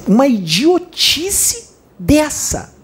Uma 0.08 0.28
idiotice 0.28 1.70
dessa. 2.00 2.76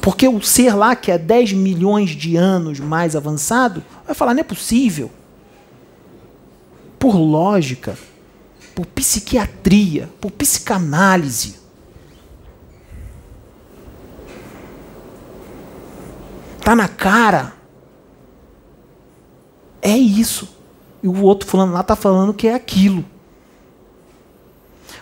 Porque 0.00 0.28
o 0.28 0.42
ser 0.42 0.74
lá, 0.74 0.94
que 0.94 1.10
é 1.10 1.16
10 1.16 1.54
milhões 1.54 2.10
de 2.10 2.36
anos 2.36 2.78
mais 2.78 3.16
avançado, 3.16 3.82
vai 4.04 4.14
falar: 4.14 4.34
não 4.34 4.40
é 4.40 4.44
possível. 4.44 5.10
Por 6.98 7.16
lógica, 7.16 7.98
por 8.74 8.84
psiquiatria, 8.86 10.08
por 10.20 10.30
psicanálise. 10.30 11.63
Tá 16.64 16.74
na 16.74 16.88
cara. 16.88 17.52
É 19.82 19.96
isso. 19.96 20.48
E 21.02 21.08
o 21.08 21.22
outro 21.22 21.46
fulano 21.46 21.74
lá 21.74 21.82
tá 21.82 21.94
falando 21.94 22.32
que 22.32 22.48
é 22.48 22.54
aquilo. 22.54 23.04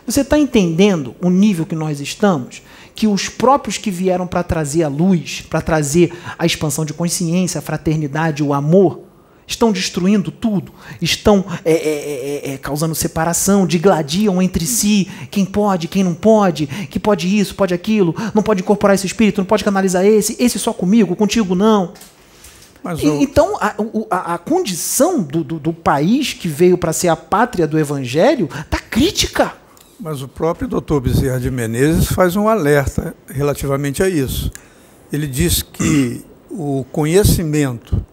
Você 0.04 0.22
está 0.22 0.36
entendendo 0.36 1.14
o 1.22 1.30
nível 1.30 1.64
que 1.64 1.76
nós 1.76 2.00
estamos? 2.00 2.60
Que 2.94 3.06
os 3.06 3.28
próprios 3.28 3.78
que 3.78 3.90
vieram 3.90 4.26
para 4.26 4.42
trazer 4.42 4.82
a 4.82 4.88
luz, 4.88 5.42
para 5.48 5.60
trazer 5.60 6.12
a 6.36 6.44
expansão 6.44 6.84
de 6.84 6.92
consciência, 6.92 7.60
a 7.60 7.62
fraternidade, 7.62 8.42
o 8.42 8.52
amor, 8.52 9.00
estão 9.46 9.72
destruindo 9.72 10.30
tudo, 10.30 10.72
estão 11.00 11.44
é, 11.64 11.72
é, 11.72 12.52
é, 12.52 12.58
causando 12.58 12.94
separação, 12.94 13.66
digladiam 13.66 14.40
entre 14.40 14.66
si 14.66 15.08
quem 15.30 15.44
pode, 15.44 15.88
quem 15.88 16.04
não 16.04 16.14
pode, 16.14 16.66
que 16.66 16.98
pode 16.98 17.38
isso, 17.38 17.54
pode 17.54 17.74
aquilo, 17.74 18.14
não 18.34 18.42
pode 18.42 18.62
incorporar 18.62 18.94
esse 18.94 19.06
espírito, 19.06 19.38
não 19.38 19.46
pode 19.46 19.64
canalizar 19.64 20.04
esse, 20.04 20.36
esse 20.38 20.58
só 20.58 20.72
comigo, 20.72 21.16
contigo 21.16 21.54
não. 21.54 21.92
Eu... 23.00 23.20
Então, 23.20 23.56
a, 23.60 23.76
a, 24.10 24.34
a 24.34 24.38
condição 24.38 25.22
do, 25.22 25.44
do, 25.44 25.58
do, 25.58 25.72
país 25.72 26.32
que 26.32 26.48
veio 26.48 26.76
para 26.76 26.92
ser 26.92 27.08
a 27.08 27.16
pátria 27.16 27.66
do 27.66 27.78
evangelho 27.78 28.48
está 28.60 28.78
crítica. 28.78 29.52
Mas 30.00 30.20
o 30.20 30.26
próprio 30.26 30.66
doutor 30.66 31.00
Bezerra 31.00 31.38
de 31.38 31.48
Menezes 31.48 32.06
faz 32.06 32.34
um 32.34 32.48
alerta 32.48 33.14
relativamente 33.28 34.02
a 34.02 34.08
isso. 34.08 34.50
Ele 35.12 35.28
diz 35.28 35.62
que 35.62 36.24
o 36.50 36.84
conhecimento 36.90 38.04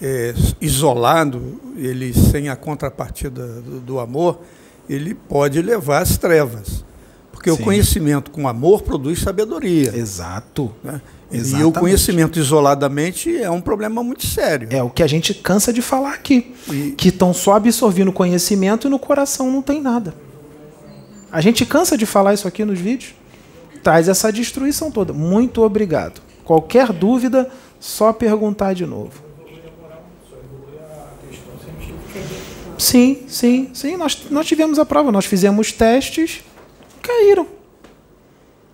é, 0.00 0.34
isolado, 0.60 1.60
ele 1.76 2.12
sem 2.14 2.48
a 2.48 2.56
contrapartida 2.56 3.46
do, 3.46 3.80
do, 3.80 4.00
amor, 4.00 4.40
ele 4.88 5.14
pode 5.14 5.60
levar 5.60 6.02
às 6.02 6.16
trevas. 6.16 6.84
Porque 7.30 7.50
Sim. 7.50 7.60
o 7.60 7.64
conhecimento 7.64 8.30
com 8.30 8.48
amor 8.48 8.82
produz 8.82 9.20
sabedoria. 9.20 9.94
Exato. 9.96 10.72
Né? 10.82 11.00
E 11.32 11.62
o 11.62 11.70
conhecimento 11.70 12.38
isoladamente 12.38 13.34
é 13.36 13.50
um 13.50 13.60
problema 13.60 14.02
muito 14.02 14.26
sério. 14.26 14.68
É 14.70 14.82
o 14.82 14.90
que 14.90 15.02
a 15.02 15.06
gente 15.06 15.32
cansa 15.32 15.72
de 15.72 15.80
falar 15.80 16.14
aqui. 16.14 16.54
E... 16.68 16.90
Que 16.92 17.08
estão 17.08 17.32
só 17.32 17.54
absorvendo 17.54 18.12
conhecimento 18.12 18.88
e 18.88 18.90
no 18.90 18.98
coração 18.98 19.50
não 19.50 19.62
tem 19.62 19.80
nada. 19.80 20.12
A 21.30 21.40
gente 21.40 21.64
cansa 21.64 21.96
de 21.96 22.04
falar 22.04 22.34
isso 22.34 22.48
aqui 22.48 22.64
nos 22.64 22.78
vídeos. 22.78 23.14
traz 23.82 24.08
essa 24.08 24.32
destruição 24.32 24.90
toda. 24.90 25.12
Muito 25.12 25.62
obrigado. 25.62 26.20
Qualquer 26.44 26.92
dúvida, 26.92 27.48
só 27.78 28.12
perguntar 28.12 28.74
de 28.74 28.84
novo. 28.84 29.29
Sim, 32.80 33.26
sim, 33.28 33.70
sim. 33.74 33.94
Nós, 33.98 34.30
nós 34.30 34.46
tivemos 34.46 34.78
a 34.78 34.86
prova, 34.86 35.12
nós 35.12 35.26
fizemos 35.26 35.70
testes, 35.70 36.42
caíram. 37.02 37.46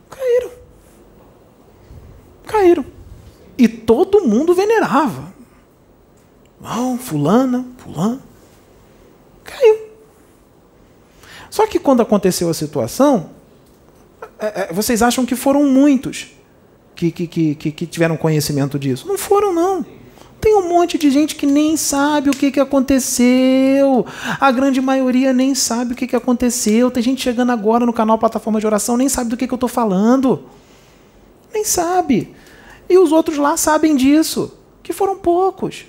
Caíram. 0.09 0.51
Caíram. 2.47 2.85
E 3.59 3.67
todo 3.67 4.25
mundo 4.25 4.55
venerava. 4.55 5.35
Não, 6.61 6.97
fulana, 6.97 7.67
fulano. 7.79 8.23
Caiu. 9.43 9.89
Só 11.51 11.67
que 11.67 11.81
quando 11.81 12.01
aconteceu 12.01 12.49
a 12.49 12.55
situação, 12.55 13.31
é, 14.39 14.69
é, 14.71 14.73
vocês 14.73 15.03
acham 15.03 15.27
que 15.27 15.35
foram 15.35 15.65
muitos 15.65 16.29
que, 16.95 17.11
que, 17.11 17.27
que, 17.27 17.55
que 17.73 17.87
tiveram 17.87 18.17
conhecimento 18.17 18.79
disso? 18.79 19.09
Não 19.09 19.19
foram, 19.19 19.53
não. 19.53 19.85
Tem 20.47 20.55
um 20.55 20.69
monte 20.69 20.97
de 20.97 21.11
gente 21.11 21.35
que 21.35 21.45
nem 21.45 21.77
sabe 21.77 22.31
o 22.31 22.33
que, 22.33 22.53
que 22.53 22.61
aconteceu. 22.61 24.07
A 24.39 24.53
grande 24.53 24.81
maioria 24.81 25.33
nem 25.33 25.57
sabe 25.57 25.93
o 25.93 25.97
que, 25.97 26.07
que 26.07 26.15
aconteceu. 26.15 26.89
Tem 26.89 27.03
gente 27.03 27.21
chegando 27.21 27.51
agora 27.51 27.85
no 27.85 27.93
canal 27.93 28.17
Plataforma 28.17 28.61
de 28.61 28.67
Oração, 28.67 28.97
nem 28.97 29.09
sabe 29.09 29.29
do 29.29 29.37
que, 29.37 29.49
que 29.49 29.53
eu 29.53 29.57
estou 29.57 29.69
falando. 29.69 30.45
Nem 31.53 31.65
sabe. 31.65 32.33
E 32.89 32.97
os 32.97 33.11
outros 33.11 33.39
lá 33.39 33.57
sabem 33.57 33.97
disso, 33.97 34.57
que 34.85 34.93
foram 34.93 35.17
poucos. 35.17 35.85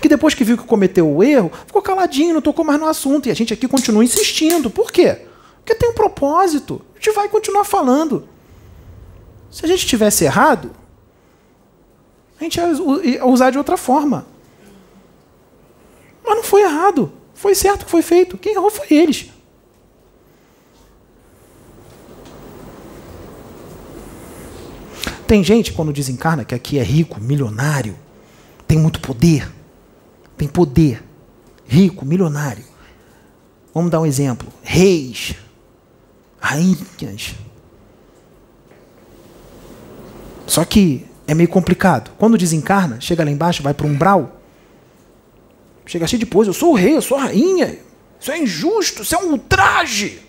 Que 0.00 0.08
depois 0.08 0.32
que 0.32 0.42
viu 0.42 0.56
que 0.56 0.64
cometeu 0.64 1.06
o 1.06 1.22
erro, 1.22 1.52
ficou 1.66 1.82
caladinho, 1.82 2.32
não 2.32 2.40
tocou 2.40 2.64
mais 2.64 2.80
no 2.80 2.86
assunto. 2.86 3.28
E 3.28 3.30
a 3.30 3.34
gente 3.34 3.52
aqui 3.52 3.68
continua 3.68 4.02
insistindo. 4.02 4.70
Por 4.70 4.90
quê? 4.90 5.18
Porque 5.56 5.74
tem 5.74 5.90
um 5.90 5.94
propósito. 5.94 6.80
A 6.94 6.98
gente 6.98 7.14
vai 7.14 7.28
continuar 7.28 7.64
falando. 7.64 8.26
Se 9.50 9.66
a 9.66 9.68
gente 9.68 9.86
tivesse 9.86 10.24
errado, 10.24 10.79
a 12.40 12.44
gente 12.44 12.58
ia 12.58 13.26
usar 13.26 13.50
de 13.50 13.58
outra 13.58 13.76
forma. 13.76 14.26
Mas 16.24 16.36
não 16.36 16.42
foi 16.42 16.62
errado. 16.62 17.12
Foi 17.34 17.54
certo 17.54 17.84
que 17.84 17.90
foi 17.90 18.00
feito. 18.00 18.38
Quem 18.38 18.54
errou 18.54 18.70
foi 18.70 18.86
eles. 18.90 19.30
Tem 25.26 25.44
gente, 25.44 25.72
quando 25.72 25.92
desencarna, 25.92 26.44
que 26.44 26.54
aqui 26.54 26.78
é 26.78 26.82
rico, 26.82 27.20
milionário, 27.20 27.96
tem 28.66 28.78
muito 28.78 29.00
poder. 29.00 29.48
Tem 30.36 30.48
poder. 30.48 31.04
Rico, 31.66 32.04
milionário. 32.04 32.64
Vamos 33.72 33.90
dar 33.90 34.00
um 34.00 34.06
exemplo. 34.06 34.48
Reis, 34.62 35.34
rainhas. 36.40 37.34
Só 40.46 40.64
que 40.64 41.06
é 41.30 41.34
meio 41.34 41.48
complicado. 41.48 42.10
Quando 42.18 42.36
desencarna, 42.36 43.00
chega 43.00 43.24
lá 43.24 43.30
embaixo, 43.30 43.62
vai 43.62 43.72
para 43.72 43.86
um 43.86 43.90
umbral, 43.90 44.40
chega 45.86 46.04
cheio 46.04 46.18
de 46.18 46.28
eu 46.28 46.52
sou 46.52 46.72
o 46.72 46.74
rei, 46.74 46.96
eu 46.96 47.02
sou 47.02 47.16
a 47.16 47.22
rainha. 47.22 47.78
Isso 48.18 48.32
é 48.32 48.38
injusto, 48.38 49.02
isso 49.02 49.14
é 49.14 49.18
um 49.18 49.30
ultraje. 49.30 50.20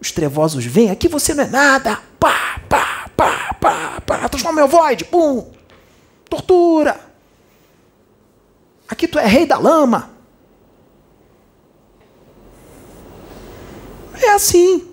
Os 0.00 0.12
trevosos 0.12 0.64
vêm, 0.64 0.92
aqui 0.92 1.08
você 1.08 1.34
não 1.34 1.42
é 1.42 1.48
nada. 1.48 2.00
Pá, 2.18 2.60
pá, 2.68 3.10
pá, 3.16 3.56
pá, 3.60 4.00
pá. 4.06 4.28
Transforma 4.28 4.60
meu 4.60 4.68
void, 4.68 5.04
pum. 5.06 5.50
Tortura. 6.30 7.00
Aqui 8.88 9.08
tu 9.08 9.18
é 9.18 9.26
rei 9.26 9.46
da 9.46 9.58
lama. 9.58 10.10
É 14.14 14.30
assim. 14.30 14.88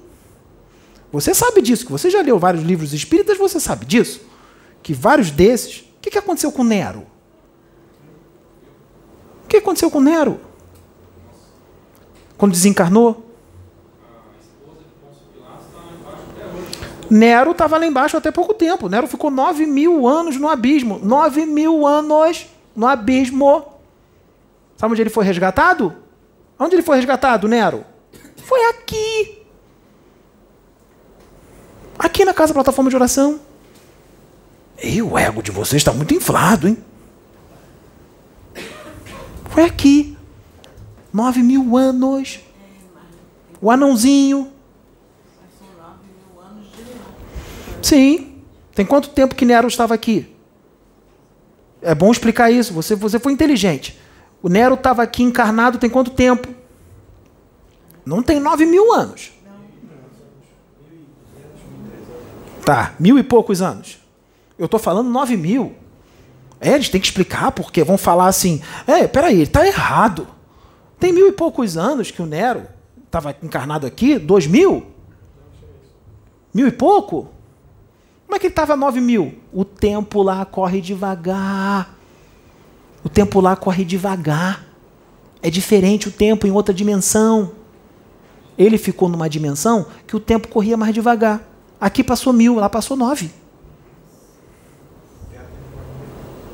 Você 1.12 1.32
sabe 1.36 1.62
disso, 1.62 1.86
que 1.86 1.92
você 1.92 2.10
já 2.10 2.24
leu 2.24 2.40
vários 2.40 2.64
livros 2.64 2.92
espíritas, 2.92 3.38
você 3.38 3.60
sabe 3.60 3.86
disso. 3.86 4.33
Que 4.84 4.94
vários 4.94 5.32
desses. 5.32 5.80
O 5.80 6.02
que, 6.02 6.12
que 6.12 6.18
aconteceu 6.18 6.52
com 6.52 6.64
Nero? 6.64 7.08
O 9.46 9.48
que 9.48 9.58
aconteceu 9.58 9.90
com 9.90 10.02
Nero? 10.02 10.40
Quando 12.38 12.52
desencarnou? 12.52 13.24
Nero 17.10 17.52
estava 17.52 17.78
lá 17.78 17.86
embaixo 17.86 18.18
até 18.18 18.32
pouco 18.32 18.54
tempo. 18.54 18.90
Nero 18.90 19.08
ficou 19.08 19.30
nove 19.30 19.66
mil 19.66 20.08
anos 20.08 20.36
no 20.38 20.50
abismo. 20.50 21.00
Nove 21.00 21.46
mil 21.46 21.86
anos 21.86 22.48
no 22.76 22.88
abismo. 22.88 23.66
Sabe 24.76 24.94
onde 24.94 25.02
ele 25.04 25.10
foi 25.10 25.24
resgatado? 25.24 25.96
Onde 26.60 26.76
ele 26.76 26.82
foi 26.82 26.98
resgatado, 26.98 27.48
Nero? 27.48 27.86
Foi 28.38 28.60
aqui. 28.66 29.44
Aqui 31.98 32.26
na 32.26 32.34
casa 32.34 32.54
plataforma 32.54 32.90
de 32.90 32.96
oração. 32.96 33.40
E 34.82 35.02
o 35.02 35.18
ego 35.18 35.42
de 35.42 35.52
vocês 35.52 35.82
está 35.82 35.94
muito 35.94 36.14
inflado, 36.14 36.68
hein? 36.68 36.78
Foi 39.50 39.64
aqui. 39.64 40.18
Nove 41.12 41.44
mil 41.44 41.78
anos. 41.78 42.40
O 43.62 43.70
anãozinho. 43.70 44.52
Sim. 47.82 48.42
Tem 48.74 48.86
quanto 48.86 49.10
tempo 49.10 49.36
que 49.36 49.46
Nero 49.46 49.68
estava 49.68 49.94
aqui? 49.94 50.36
É 51.82 51.94
bom 51.94 52.12
explicar 52.12 52.50
isso. 52.50 52.74
Você, 52.74 52.96
você 52.96 53.20
foi 53.20 53.32
inteligente. 53.32 54.00
O 54.42 54.50
Nero 54.50 54.76
estava 54.76 55.04
aqui 55.04 55.22
encarnado 55.22 55.78
tem 55.78 55.90
quanto 55.90 56.12
tempo? 56.12 56.48
Não 58.06 58.22
tem 58.24 58.40
nove 58.40 58.66
mil 58.66 58.92
anos. 58.94 59.32
Tá, 62.66 62.96
mil 63.00 63.20
e 63.20 63.24
poucos 63.24 63.62
anos. 63.62 64.03
Eu 64.58 64.66
estou 64.66 64.80
falando 64.80 65.10
nove 65.10 65.36
mil. 65.36 65.74
É, 66.60 66.74
eles 66.74 66.90
têm 66.90 67.02
que 67.02 67.08
explicar 67.08 67.52
porque 67.52 67.84
vão 67.84 67.98
falar 67.98 68.28
assim: 68.28 68.62
é, 68.88 69.08
peraí, 69.08 69.36
ele 69.36 69.44
está 69.44 69.66
errado. 69.66 70.28
Tem 71.00 71.12
mil 71.12 71.28
e 71.28 71.32
poucos 71.32 71.76
anos 71.78 72.12
que 72.12 72.22
o 72.22 72.26
Nero 72.26 72.66
estava 73.06 73.36
encarnado 73.44 73.86
aqui, 73.86 74.18
dois 74.18 74.48
mil? 74.48 74.86
Mil 76.54 76.68
e 76.68 76.72
pouco? 76.72 77.30
Como 78.26 78.36
é 78.36 78.40
que 78.40 78.48
ele 78.48 78.52
estava 78.52 78.76
nove 78.76 79.02
mil? 79.02 79.36
O 79.52 79.66
tempo 79.66 80.24
lá 80.24 80.46
corre 80.46 80.82
devagar. 80.82 81.96
O 83.04 83.10
tempo 83.10 83.42
lá 83.42 83.56
corre 83.56 83.84
devagar. 83.84 84.66
É 85.42 85.50
diferente 85.50 86.08
o 86.08 86.12
tempo 86.12 86.48
em 86.48 86.52
outra 86.52 86.74
dimensão. 86.74 87.52
Ele 88.58 88.78
ficou 88.78 89.10
numa 89.10 89.30
dimensão 89.30 89.88
que 90.08 90.16
o 90.16 90.20
tempo 90.20 90.48
corria 90.48 90.78
mais 90.78 90.94
devagar. 90.94 91.42
Aqui 91.82 92.04
passou 92.04 92.32
mil, 92.32 92.56
lá 92.56 92.70
passou 92.70 92.96
nove. 92.96 93.30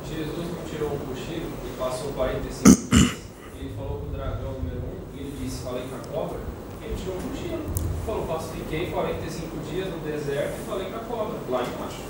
Jesus 0.07 0.47
não 0.47 0.63
tirou 0.67 0.89
um 0.91 0.99
cochilo 0.99 1.51
e 1.65 1.77
passou 1.77 2.11
45 2.13 2.95
dias. 2.95 3.11
Ele 3.59 3.73
falou 3.75 3.99
com 3.99 4.07
o 4.07 4.09
dragão 4.09 4.53
número 4.53 4.81
1 5.13 5.17
e 5.17 5.19
ele 5.19 5.33
disse: 5.43 5.61
Falei 5.61 5.83
com 5.83 5.95
a 5.95 6.13
cobra. 6.13 6.39
Ele 6.81 6.95
tirou 6.95 7.15
um 7.15 7.21
cochilo. 7.29 7.53
Ele 7.53 8.05
falou: 8.05 8.25
Passo, 8.25 8.49
fiquei 8.49 8.87
45 8.87 9.57
dias 9.69 9.87
no 9.89 9.99
deserto 9.99 10.55
e 10.59 10.65
falei 10.67 10.89
com 10.89 10.95
a 10.95 10.99
cobra, 10.99 11.37
lá 11.47 11.61
embaixo. 11.61 12.01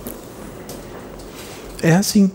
É 1.81 1.93
assim. 1.93 2.31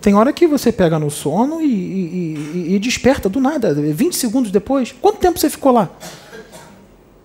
Tem 0.00 0.14
hora 0.14 0.32
que 0.32 0.46
você 0.46 0.70
pega 0.70 0.98
no 0.98 1.10
sono 1.10 1.62
e, 1.62 1.66
e, 1.66 2.74
e, 2.74 2.78
desperta 2.78 3.26
do 3.26 3.40
nada, 3.40 3.72
20 3.72 4.14
segundos 4.14 4.50
depois. 4.50 4.92
Quanto 4.92 5.18
tempo 5.18 5.38
você 5.38 5.48
ficou 5.48 5.72
lá? 5.72 5.88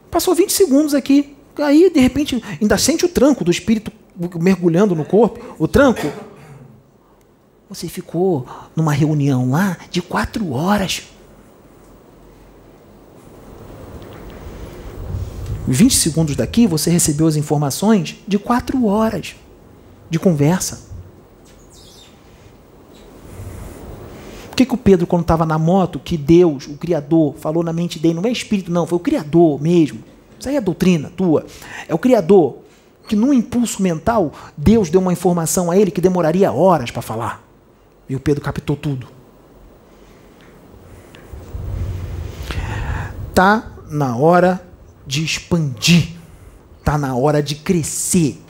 Passou 0.09 0.33
20 0.33 0.53
segundos 0.53 0.93
aqui. 0.93 1.35
Aí, 1.57 1.89
de 1.89 1.99
repente, 1.99 2.41
ainda 2.61 2.77
sente 2.77 3.03
o 3.05 3.09
tranco 3.09 3.43
do 3.43 3.51
espírito 3.51 3.91
mergulhando 4.39 4.95
no 4.95 5.03
corpo. 5.03 5.55
O 5.59 5.67
tranco. 5.67 6.09
Você 7.69 7.89
ficou 7.89 8.47
numa 8.75 8.93
reunião 8.93 9.51
lá 9.51 9.77
de 9.91 10.01
quatro 10.01 10.53
horas. 10.53 11.03
20 15.67 15.95
segundos 15.95 16.35
daqui, 16.35 16.65
você 16.65 16.89
recebeu 16.89 17.27
as 17.27 17.35
informações 17.35 18.15
de 18.27 18.39
quatro 18.39 18.85
horas 18.85 19.35
de 20.09 20.17
conversa. 20.17 20.88
Que, 24.59 24.65
que 24.65 24.73
o 24.73 24.77
Pedro, 24.77 25.07
quando 25.07 25.21
estava 25.21 25.45
na 25.45 25.57
moto, 25.57 25.99
que 25.99 26.17
Deus, 26.17 26.67
o 26.67 26.75
Criador, 26.75 27.33
falou 27.35 27.63
na 27.63 27.71
mente 27.71 27.97
dele, 27.97 28.15
não 28.15 28.25
é 28.25 28.31
espírito, 28.31 28.69
não, 28.69 28.85
foi 28.85 28.97
o 28.97 28.99
Criador 28.99 29.61
mesmo. 29.61 30.03
Isso 30.37 30.49
aí 30.49 30.57
é 30.57 30.61
doutrina 30.61 31.09
tua. 31.15 31.45
É 31.87 31.93
o 31.93 31.97
Criador 31.97 32.57
que, 33.07 33.15
num 33.15 33.33
impulso 33.33 33.81
mental, 33.81 34.33
Deus 34.57 34.89
deu 34.89 34.99
uma 34.99 35.13
informação 35.13 35.71
a 35.71 35.77
ele 35.77 35.91
que 35.91 36.01
demoraria 36.01 36.51
horas 36.51 36.91
para 36.91 37.01
falar. 37.01 37.41
E 38.07 38.15
o 38.15 38.19
Pedro 38.19 38.43
captou 38.43 38.75
tudo. 38.75 39.07
Tá 43.33 43.71
na 43.89 44.17
hora 44.17 44.61
de 45.07 45.23
expandir. 45.23 46.15
Tá 46.83 46.97
na 46.97 47.15
hora 47.15 47.41
de 47.41 47.55
crescer. 47.55 48.41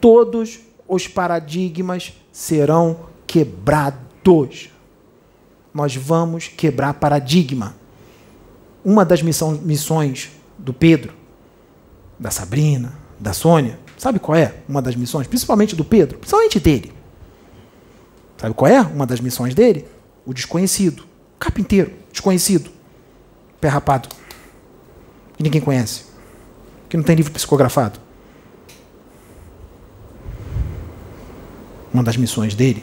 Todos 0.00 0.58
os 0.88 1.06
paradigmas 1.06 2.12
serão 2.32 2.96
quebrados. 3.26 4.70
Nós 5.78 5.94
vamos 5.94 6.48
quebrar 6.48 6.92
paradigma. 6.94 7.76
Uma 8.84 9.04
das 9.04 9.22
missões 9.22 10.28
do 10.58 10.74
Pedro 10.74 11.14
da 12.18 12.32
Sabrina, 12.32 12.94
da 13.16 13.32
Sônia. 13.32 13.78
Sabe 13.96 14.18
qual 14.18 14.36
é 14.36 14.56
uma 14.68 14.82
das 14.82 14.96
missões? 14.96 15.28
Principalmente 15.28 15.76
do 15.76 15.84
Pedro, 15.84 16.18
principalmente 16.18 16.58
dele. 16.58 16.92
Sabe 18.38 18.54
qual 18.56 18.68
é 18.68 18.80
uma 18.80 19.06
das 19.06 19.20
missões 19.20 19.54
dele? 19.54 19.86
O 20.26 20.34
desconhecido. 20.34 21.04
O 21.36 21.38
carpinteiro, 21.38 21.92
desconhecido. 22.10 22.72
Pé 23.60 23.68
rapado. 23.68 24.08
Que 25.36 25.44
ninguém 25.44 25.60
conhece. 25.60 26.06
Que 26.88 26.96
não 26.96 27.04
tem 27.04 27.14
livro 27.14 27.30
psicografado. 27.30 28.00
Uma 31.94 32.02
das 32.02 32.16
missões 32.16 32.56
dele 32.56 32.82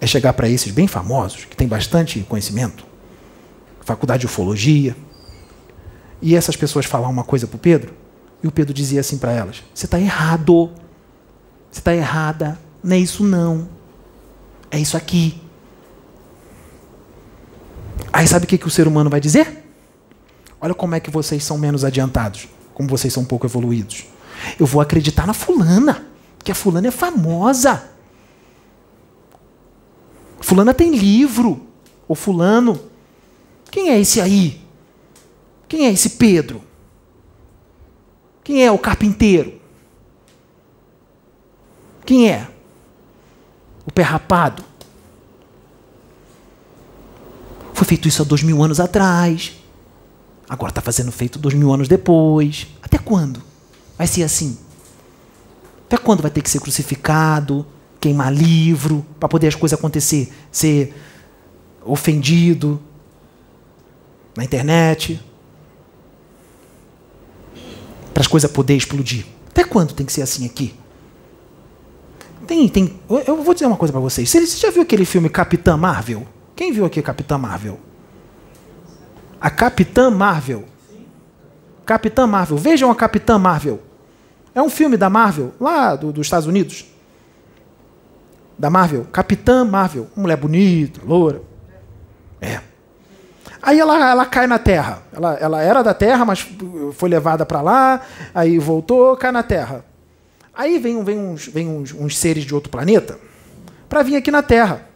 é 0.00 0.06
chegar 0.06 0.32
para 0.32 0.48
esses 0.48 0.72
bem 0.72 0.86
famosos, 0.86 1.44
que 1.44 1.56
têm 1.56 1.68
bastante 1.68 2.20
conhecimento, 2.20 2.84
faculdade 3.80 4.20
de 4.20 4.26
ufologia, 4.26 4.96
e 6.20 6.34
essas 6.34 6.56
pessoas 6.56 6.86
falar 6.86 7.08
uma 7.08 7.24
coisa 7.24 7.46
para 7.46 7.56
o 7.56 7.58
Pedro, 7.58 7.94
e 8.42 8.46
o 8.46 8.52
Pedro 8.52 8.74
dizia 8.74 9.00
assim 9.00 9.16
para 9.16 9.32
elas: 9.32 9.62
Você 9.74 9.86
está 9.86 9.98
errado. 9.98 10.70
Você 11.70 11.80
está 11.80 11.94
errada. 11.94 12.58
Não 12.82 12.94
é 12.94 12.98
isso, 12.98 13.24
não. 13.24 13.66
É 14.70 14.78
isso 14.78 14.98
aqui. 14.98 15.40
Aí 18.12 18.28
sabe 18.28 18.44
o 18.44 18.48
que, 18.48 18.58
que 18.58 18.66
o 18.66 18.70
ser 18.70 18.86
humano 18.86 19.08
vai 19.08 19.18
dizer? 19.18 19.64
Olha 20.60 20.74
como 20.74 20.94
é 20.94 21.00
que 21.00 21.10
vocês 21.10 21.42
são 21.42 21.56
menos 21.56 21.84
adiantados, 21.84 22.48
como 22.74 22.88
vocês 22.88 23.12
são 23.12 23.24
pouco 23.24 23.46
evoluídos. 23.46 24.04
Eu 24.60 24.66
vou 24.66 24.80
acreditar 24.80 25.26
na 25.26 25.34
fulana, 25.34 26.06
que 26.44 26.52
a 26.52 26.54
fulana 26.54 26.88
é 26.88 26.90
famosa. 26.90 27.82
Fulana 30.40 30.74
tem 30.74 30.94
livro. 30.94 31.66
Ou 32.06 32.14
fulano. 32.14 32.80
Quem 33.70 33.90
é 33.90 33.98
esse 33.98 34.20
aí? 34.20 34.60
Quem 35.68 35.86
é 35.86 35.92
esse 35.92 36.10
Pedro? 36.10 36.62
Quem 38.42 38.64
é 38.64 38.70
o 38.70 38.78
carpinteiro? 38.78 39.60
Quem 42.04 42.30
é? 42.30 42.48
O 43.86 43.92
pé 43.92 44.02
rapado? 44.02 44.62
Foi 47.72 47.86
feito 47.86 48.06
isso 48.06 48.22
há 48.22 48.24
dois 48.24 48.42
mil 48.42 48.62
anos 48.62 48.78
atrás. 48.78 49.54
Agora 50.48 50.70
está 50.70 50.80
fazendo 50.80 51.10
feito 51.10 51.38
dois 51.38 51.54
mil 51.54 51.72
anos 51.72 51.88
depois. 51.88 52.66
Até 52.82 52.98
quando? 52.98 53.42
Vai 53.96 54.06
ser 54.06 54.22
assim? 54.22 54.58
Até 55.86 55.96
quando 55.96 56.22
vai 56.22 56.30
ter 56.30 56.42
que 56.42 56.50
ser 56.50 56.60
crucificado, 56.60 57.66
queimar 58.04 58.30
livro, 58.30 59.04
para 59.18 59.30
poder 59.30 59.48
as 59.48 59.54
coisas 59.54 59.78
acontecer? 59.78 60.30
Ser 60.52 60.94
ofendido 61.82 62.78
na 64.36 64.44
internet? 64.44 65.18
Para 68.12 68.20
as 68.20 68.26
coisas 68.26 68.50
poder 68.50 68.76
explodir. 68.76 69.24
Até 69.48 69.64
quando 69.64 69.94
tem 69.94 70.04
que 70.04 70.12
ser 70.12 70.20
assim 70.20 70.44
aqui? 70.44 70.74
Tem, 72.46 72.68
tem. 72.68 73.00
Eu 73.26 73.42
vou 73.42 73.54
dizer 73.54 73.64
uma 73.64 73.76
coisa 73.76 73.90
para 73.90 74.02
vocês. 74.02 74.28
Você 74.28 74.44
já 74.44 74.70
viu 74.70 74.82
aquele 74.82 75.06
filme 75.06 75.30
Capitã 75.30 75.74
Marvel? 75.74 76.26
Quem 76.54 76.72
viu 76.72 76.84
aqui 76.84 77.00
Capitã 77.00 77.38
Marvel? 77.38 77.80
A 79.40 79.48
Capitã 79.48 80.10
Marvel. 80.10 80.64
Capitã 81.86 82.26
Marvel. 82.26 82.58
Vejam 82.58 82.90
a 82.90 82.94
Capitã 82.94 83.38
Marvel. 83.38 83.80
É 84.54 84.60
um 84.60 84.68
filme 84.68 84.98
da 84.98 85.08
Marvel, 85.08 85.54
lá 85.58 85.96
do, 85.96 86.12
dos 86.12 86.26
Estados 86.26 86.46
Unidos. 86.46 86.84
Da 88.58 88.70
Marvel. 88.70 89.06
Capitã 89.12 89.64
Marvel. 89.64 90.08
Uma 90.16 90.22
mulher 90.22 90.36
bonita, 90.36 91.00
loura. 91.04 91.42
É. 92.40 92.60
Aí 93.62 93.80
ela, 93.80 94.10
ela 94.10 94.26
cai 94.26 94.46
na 94.46 94.58
Terra. 94.58 95.02
Ela, 95.12 95.34
ela 95.34 95.62
era 95.62 95.82
da 95.82 95.94
Terra, 95.94 96.24
mas 96.24 96.46
foi 96.92 97.08
levada 97.08 97.46
para 97.46 97.62
lá, 97.62 98.02
aí 98.34 98.58
voltou, 98.58 99.16
cai 99.16 99.32
na 99.32 99.42
Terra. 99.42 99.84
Aí 100.54 100.78
vem, 100.78 101.02
vem, 101.02 101.18
uns, 101.18 101.46
vem 101.46 101.66
uns, 101.66 101.92
uns 101.92 102.18
seres 102.18 102.44
de 102.44 102.54
outro 102.54 102.70
planeta 102.70 103.18
para 103.88 104.02
vir 104.02 104.16
aqui 104.16 104.30
na 104.30 104.42
Terra. 104.42 104.86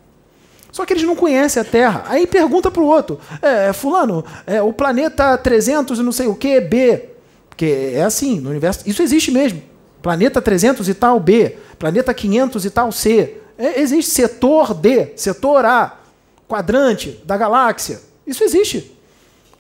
Só 0.71 0.85
que 0.85 0.93
eles 0.93 1.03
não 1.03 1.17
conhecem 1.17 1.61
a 1.61 1.65
Terra. 1.65 2.05
Aí 2.07 2.27
pergunta 2.27 2.71
para 2.71 2.83
o 2.83 2.87
outro: 2.87 3.19
é, 3.41 3.73
Fulano, 3.73 4.25
é, 4.47 4.61
o 4.61 4.73
planeta 4.73 5.37
300 5.37 5.99
e 5.99 6.03
não 6.03 6.13
sei 6.13 6.27
o 6.27 6.35
que, 6.35 6.61
B. 6.61 7.05
Porque 7.49 7.93
é 7.95 8.03
assim, 8.03 8.39
no 8.39 8.51
universo. 8.51 8.83
Isso 8.87 9.03
existe 9.03 9.31
mesmo. 9.31 9.63
Planeta 10.03 10.41
300 10.41 10.89
e 10.89 10.95
tal, 10.95 11.19
B. 11.19 11.57
Planeta 11.79 12.13
500 12.15 12.65
e 12.65 12.71
tal, 12.71 12.93
C. 12.93 13.39
É, 13.59 13.81
existe 13.81 14.13
setor 14.13 14.73
D, 14.73 15.13
setor 15.17 15.65
A, 15.65 15.99
quadrante 16.47 17.21
da 17.25 17.37
galáxia. 17.37 18.01
Isso 18.25 18.45
existe. 18.45 18.97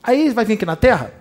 Aí 0.02 0.30
vai 0.30 0.44
vir 0.44 0.54
aqui 0.54 0.64
na 0.64 0.76
Terra. 0.76 1.12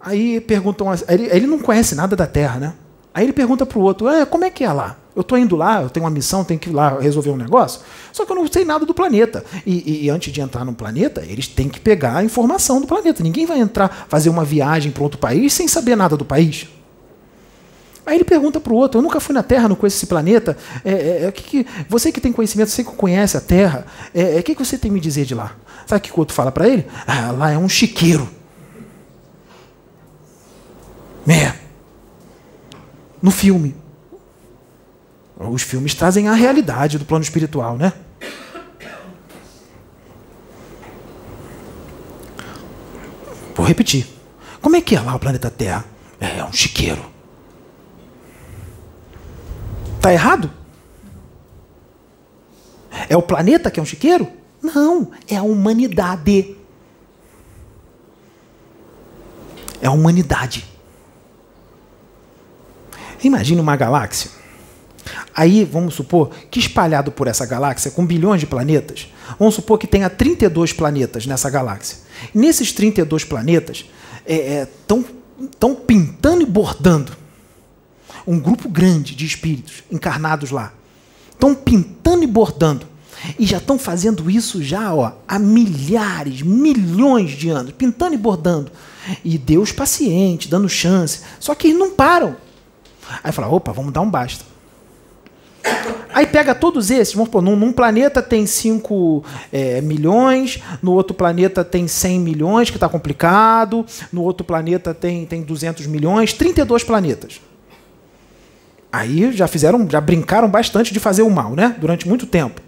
Aí 0.00 0.40
perguntam. 0.40 0.88
Ele, 1.08 1.28
ele 1.32 1.46
não 1.46 1.58
conhece 1.58 1.94
nada 1.94 2.14
da 2.14 2.26
Terra, 2.26 2.60
né? 2.60 2.74
Aí 3.14 3.24
ele 3.24 3.32
pergunta 3.32 3.64
para 3.64 3.78
o 3.78 3.82
outro: 3.82 4.08
é, 4.08 4.26
como 4.26 4.44
é 4.44 4.50
que 4.50 4.64
é 4.64 4.72
lá? 4.72 4.96
Eu 5.14 5.20
estou 5.20 5.36
indo 5.36 5.56
lá, 5.56 5.82
eu 5.82 5.90
tenho 5.90 6.04
uma 6.04 6.10
missão, 6.10 6.42
tenho 6.42 6.58
que 6.58 6.70
ir 6.70 6.72
lá 6.72 6.98
resolver 6.98 7.30
um 7.30 7.36
negócio. 7.36 7.82
Só 8.12 8.24
que 8.24 8.32
eu 8.32 8.36
não 8.36 8.46
sei 8.46 8.64
nada 8.64 8.86
do 8.86 8.94
planeta. 8.94 9.44
E, 9.66 9.90
e, 9.90 10.04
e, 10.06 10.10
antes 10.10 10.32
de 10.32 10.40
entrar 10.40 10.64
no 10.64 10.72
planeta, 10.72 11.22
eles 11.26 11.46
têm 11.46 11.68
que 11.68 11.78
pegar 11.78 12.16
a 12.16 12.24
informação 12.24 12.80
do 12.80 12.86
planeta. 12.86 13.22
Ninguém 13.22 13.44
vai 13.44 13.60
entrar, 13.60 14.06
fazer 14.08 14.30
uma 14.30 14.44
viagem 14.44 14.90
para 14.90 15.02
outro 15.02 15.18
país 15.18 15.52
sem 15.52 15.68
saber 15.68 15.96
nada 15.96 16.16
do 16.16 16.24
país. 16.24 16.66
Aí 18.04 18.16
ele 18.16 18.24
pergunta 18.24 18.60
para 18.60 18.72
o 18.72 18.76
outro: 18.76 18.98
Eu 18.98 19.02
nunca 19.02 19.20
fui 19.20 19.34
na 19.34 19.42
Terra, 19.42 19.68
não 19.68 19.76
conheço 19.76 19.96
esse 19.96 20.06
planeta. 20.06 20.56
É, 20.84 20.92
é, 20.92 21.24
é, 21.24 21.32
que, 21.32 21.42
que, 21.42 21.66
você 21.88 22.10
que 22.10 22.20
tem 22.20 22.32
conhecimento, 22.32 22.70
você 22.70 22.82
que 22.82 22.90
conhece 22.92 23.36
a 23.36 23.40
Terra, 23.40 23.86
é, 24.14 24.36
é, 24.36 24.40
o 24.40 24.42
que, 24.42 24.54
que 24.54 24.64
você 24.64 24.76
tem 24.76 24.90
me 24.90 25.00
dizer 25.00 25.24
de 25.24 25.34
lá? 25.34 25.56
Sabe 25.86 26.00
o 26.00 26.02
que 26.02 26.10
o 26.12 26.18
outro 26.18 26.34
fala 26.34 26.50
para 26.50 26.68
ele? 26.68 26.86
Ah, 27.06 27.30
lá 27.30 27.50
é 27.50 27.58
um 27.58 27.68
chiqueiro. 27.68 28.28
É. 31.28 31.54
No 33.20 33.30
filme. 33.30 33.76
Os 35.38 35.62
filmes 35.62 35.94
trazem 35.94 36.28
a 36.28 36.34
realidade 36.34 36.98
do 36.98 37.04
plano 37.04 37.22
espiritual, 37.22 37.76
né? 37.76 37.92
Vou 43.54 43.66
repetir. 43.66 44.06
Como 44.60 44.76
é 44.76 44.80
que 44.80 44.96
é 44.96 45.00
lá 45.00 45.14
o 45.14 45.18
planeta 45.18 45.50
Terra? 45.50 45.84
É 46.20 46.44
um 46.44 46.52
chiqueiro. 46.52 47.11
Tá 50.02 50.12
errado? 50.12 50.50
É 53.08 53.16
o 53.16 53.22
planeta 53.22 53.70
que 53.70 53.80
é 53.80 53.82
um 53.82 53.86
chiqueiro? 53.86 54.28
Não, 54.60 55.10
é 55.28 55.36
a 55.36 55.42
humanidade. 55.42 56.56
É 59.80 59.86
a 59.86 59.92
humanidade. 59.92 60.66
Imagine 63.22 63.60
uma 63.60 63.76
galáxia 63.76 64.42
Aí, 65.34 65.64
vamos 65.64 65.94
supor 65.94 66.30
que 66.50 66.58
espalhado 66.58 67.10
por 67.10 67.26
essa 67.26 67.46
galáxia, 67.46 67.90
com 67.90 68.04
bilhões 68.04 68.40
de 68.40 68.46
planetas, 68.46 69.08
vamos 69.38 69.54
supor 69.54 69.78
que 69.78 69.86
tenha 69.86 70.10
32 70.10 70.72
planetas 70.72 71.26
nessa 71.26 71.48
galáxia. 71.48 71.98
E 72.34 72.38
nesses 72.38 72.72
32 72.72 73.24
planetas, 73.24 73.86
estão 74.26 75.04
é, 75.70 75.72
é, 75.72 75.86
pintando 75.86 76.42
e 76.42 76.46
bordando 76.46 77.16
um 78.26 78.38
grupo 78.38 78.68
grande 78.68 79.14
de 79.14 79.26
espíritos 79.26 79.82
encarnados 79.90 80.50
lá. 80.50 80.72
Estão 81.30 81.54
pintando 81.54 82.24
e 82.24 82.26
bordando. 82.26 82.86
E 83.38 83.46
já 83.46 83.58
estão 83.58 83.78
fazendo 83.78 84.28
isso 84.30 84.62
já 84.62 84.92
ó, 84.94 85.12
há 85.28 85.38
milhares, 85.38 86.42
milhões 86.42 87.30
de 87.30 87.48
anos, 87.50 87.72
pintando 87.72 88.14
e 88.14 88.18
bordando. 88.18 88.72
E 89.24 89.38
Deus 89.38 89.70
paciente, 89.70 90.48
dando 90.48 90.68
chance. 90.68 91.20
Só 91.38 91.54
que 91.54 91.68
eles 91.68 91.78
não 91.78 91.90
param. 91.90 92.36
Aí 93.22 93.32
fala, 93.32 93.48
opa, 93.48 93.72
vamos 93.72 93.92
dar 93.92 94.00
um 94.00 94.10
basta. 94.10 94.44
Aí 96.12 96.26
pega 96.26 96.54
todos 96.54 96.90
esses, 96.90 97.14
vamos 97.14 97.28
supor, 97.28 97.40
num, 97.40 97.56
num 97.56 97.72
planeta 97.72 98.20
tem 98.20 98.46
5 98.46 99.24
é, 99.52 99.80
milhões, 99.80 100.60
no 100.82 100.92
outro 100.92 101.14
planeta 101.14 101.64
tem 101.64 101.88
100 101.88 102.20
milhões, 102.20 102.68
que 102.68 102.76
está 102.76 102.88
complicado, 102.88 103.86
no 104.12 104.22
outro 104.22 104.44
planeta 104.44 104.92
tem, 104.92 105.24
tem 105.24 105.42
200 105.42 105.86
milhões, 105.86 106.32
32 106.32 106.84
planetas. 106.84 107.40
Aí 108.92 109.32
já 109.32 109.46
fizeram, 109.48 109.88
já 109.88 110.00
brincaram 110.00 110.48
bastante 110.48 110.92
de 110.92 111.00
fazer 111.00 111.22
o 111.22 111.30
mal, 111.30 111.54
né? 111.54 111.74
Durante 111.80 112.06
muito 112.06 112.26
tempo. 112.26 112.60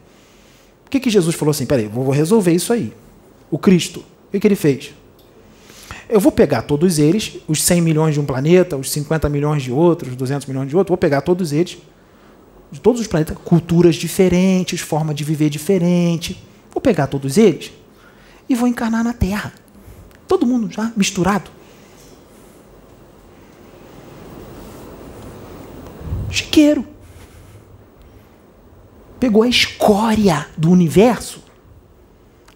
O 0.87 0.91
que, 0.91 0.99
que 0.99 1.11
Jesus 1.11 1.37
falou 1.37 1.51
assim? 1.51 1.67
Peraí, 1.67 1.87
vou 1.87 2.09
resolver 2.11 2.53
isso 2.53 2.73
aí. 2.73 2.93
O 3.51 3.59
Cristo, 3.59 4.01
o 4.01 4.33
que, 4.33 4.41
que 4.41 4.47
ele 4.47 4.57
fez? 4.57 4.95
Eu 6.09 6.21
vou 6.21 6.33
pegar 6.33 6.63
todos 6.63 6.99
eles, 6.99 7.39
os 7.47 7.63
100 7.63 7.81
milhões 7.81 8.15
de 8.15 8.21
um 8.21 8.25
planeta, 8.25 8.77
os 8.77 8.91
50 8.91 9.29
milhões 9.29 9.63
de 9.63 9.71
outros, 9.71 10.13
os 10.13 10.17
200 10.17 10.47
milhões 10.47 10.69
de 10.69 10.77
outro, 10.77 10.93
vou 10.93 10.99
pegar 10.99 11.21
todos 11.21 11.53
eles 11.53 11.79
de 12.71 12.81
todos 12.81 13.01
os 13.01 13.07
planetas, 13.07 13.37
culturas 13.45 13.95
diferentes, 13.95 14.81
forma 14.81 15.15
de 15.15 15.23
viver 15.23 15.49
diferente. 15.49 16.43
Vou 16.73 16.81
pegar 16.81 17.07
todos 17.07 17.39
eles 17.39 17.71
e 18.49 18.55
vou 18.57 18.67
encarnar 18.67 19.05
na 19.05 19.13
Terra. 19.13 19.53
Todo 20.27 20.45
mundo 20.45 20.69
já 20.71 20.91
misturado. 20.97 21.51
Pegou 29.19 29.43
a 29.43 29.49
escória 29.49 30.47
do 30.57 30.71
universo, 30.71 31.43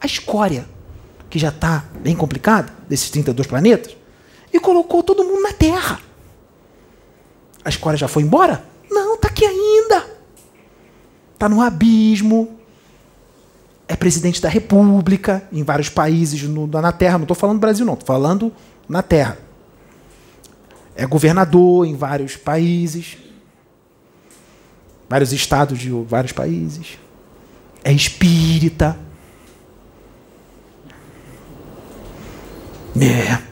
a 0.01 0.07
escória, 0.07 0.69
que 1.29 1.39
já 1.39 1.49
está 1.49 1.85
bem 2.01 2.15
complicada, 2.15 2.73
desses 2.89 3.11
32 3.11 3.47
planetas, 3.47 3.97
e 4.53 4.61
colocou 4.61 5.03
todo 5.03 5.25
mundo 5.25 5.43
na 5.43 5.53
Terra. 5.53 6.01
A 7.65 7.69
escória 7.69 7.97
já 7.97 8.07
foi 8.07 8.23
embora? 8.23 8.65
Não, 8.91 9.15
está 9.15 9.29
aqui 9.29 9.45
ainda. 9.45 10.07
Está 11.35 11.49
no 11.49 11.61
abismo. 11.61 12.57
É 13.89 13.97
presidente 13.97 14.41
da 14.41 14.49
República 14.49 15.47
em 15.51 15.63
vários 15.63 15.89
países 15.89 16.43
no, 16.43 16.67
na 16.67 16.93
Terra. 16.93 17.19
Não 17.19 17.25
estou 17.25 17.37
falando 17.37 17.59
Brasil, 17.59 17.85
não. 17.85 17.95
Estou 17.95 18.07
falando 18.07 18.53
na 18.89 19.03
Terra. 19.03 19.39
É 20.95 21.07
governador 21.07 21.87
em 21.87 21.97
vários 21.97 22.37
países. 22.37 23.19
Vários 25.09 25.33
estados 25.33 25.79
de 25.79 25.91
vários 25.91 26.33
países. 26.33 26.99
É 27.83 27.93
espírita. 27.93 28.99
É. 33.01 33.43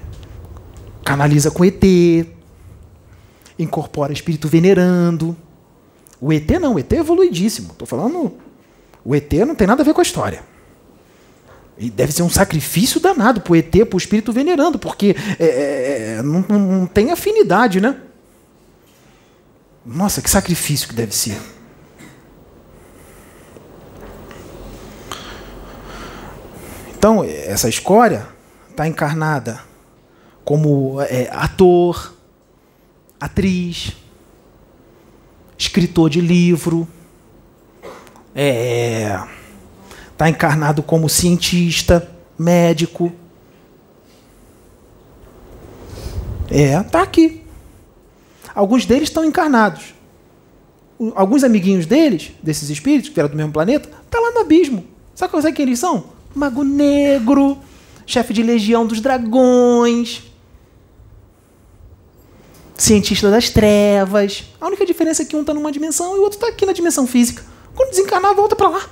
Canaliza 1.04 1.50
com 1.50 1.64
ET. 1.64 1.82
Incorpora 3.58 4.12
espírito 4.12 4.48
venerando. 4.48 5.36
O 6.20 6.32
ET 6.32 6.48
não, 6.60 6.74
o 6.74 6.78
ET 6.78 6.92
é 6.92 6.96
evoluidíssimo. 6.96 7.72
Estou 7.72 7.86
falando. 7.86 8.34
O 9.04 9.14
ET 9.14 9.32
não 9.46 9.54
tem 9.54 9.66
nada 9.66 9.82
a 9.82 9.84
ver 9.84 9.94
com 9.94 10.00
a 10.00 10.02
história. 10.02 10.42
E 11.78 11.90
deve 11.90 12.12
ser 12.12 12.22
um 12.22 12.30
sacrifício 12.30 13.00
danado 13.00 13.40
para 13.40 13.52
o 13.52 13.56
ET, 13.56 13.70
para 13.70 13.94
o 13.94 13.98
espírito 13.98 14.32
venerando, 14.32 14.78
porque 14.78 15.14
é, 15.38 15.44
é, 15.44 16.16
é, 16.18 16.22
não, 16.22 16.40
não 16.48 16.86
tem 16.86 17.12
afinidade, 17.12 17.80
né? 17.80 17.96
Nossa, 19.86 20.20
que 20.20 20.28
sacrifício 20.28 20.88
que 20.88 20.94
deve 20.96 21.14
ser. 21.14 21.40
Então, 26.98 27.22
essa 27.22 27.68
escória 27.68 28.26
está 28.68 28.88
encarnada 28.88 29.60
como 30.44 31.00
é, 31.02 31.28
ator, 31.30 32.12
atriz, 33.20 33.92
escritor 35.56 36.10
de 36.10 36.20
livro, 36.20 36.88
está 37.78 37.88
é, 38.34 39.24
tá 40.16 40.28
encarnado 40.28 40.82
como 40.82 41.08
cientista, 41.08 42.10
médico. 42.36 43.12
É, 46.50 46.82
tá 46.82 47.02
aqui. 47.02 47.45
Alguns 48.56 48.86
deles 48.86 49.10
estão 49.10 49.22
encarnados. 49.22 49.94
Alguns 51.14 51.44
amiguinhos 51.44 51.84
deles, 51.84 52.32
desses 52.42 52.70
espíritos 52.70 53.10
que 53.10 53.14
vieram 53.14 53.28
do 53.28 53.36
mesmo 53.36 53.52
planeta, 53.52 53.86
tá 54.08 54.18
lá 54.18 54.30
no 54.30 54.40
abismo. 54.40 54.82
Sabe, 55.14 55.30
sabe 55.42 55.52
quem 55.52 55.66
eles 55.66 55.78
são? 55.78 56.04
Mago 56.34 56.64
Negro, 56.64 57.58
chefe 58.06 58.32
de 58.32 58.42
legião 58.42 58.86
dos 58.86 58.98
dragões, 58.98 60.22
cientista 62.74 63.30
das 63.30 63.50
trevas. 63.50 64.44
A 64.58 64.66
única 64.68 64.86
diferença 64.86 65.20
é 65.20 65.26
que 65.26 65.36
um 65.36 65.42
está 65.42 65.52
numa 65.52 65.70
dimensão 65.70 66.16
e 66.16 66.20
o 66.20 66.22
outro 66.22 66.38
está 66.38 66.48
aqui 66.48 66.64
na 66.64 66.72
dimensão 66.72 67.06
física. 67.06 67.44
Quando 67.74 67.90
desencarnar, 67.90 68.34
volta 68.34 68.56
para 68.56 68.70
lá. 68.70 68.88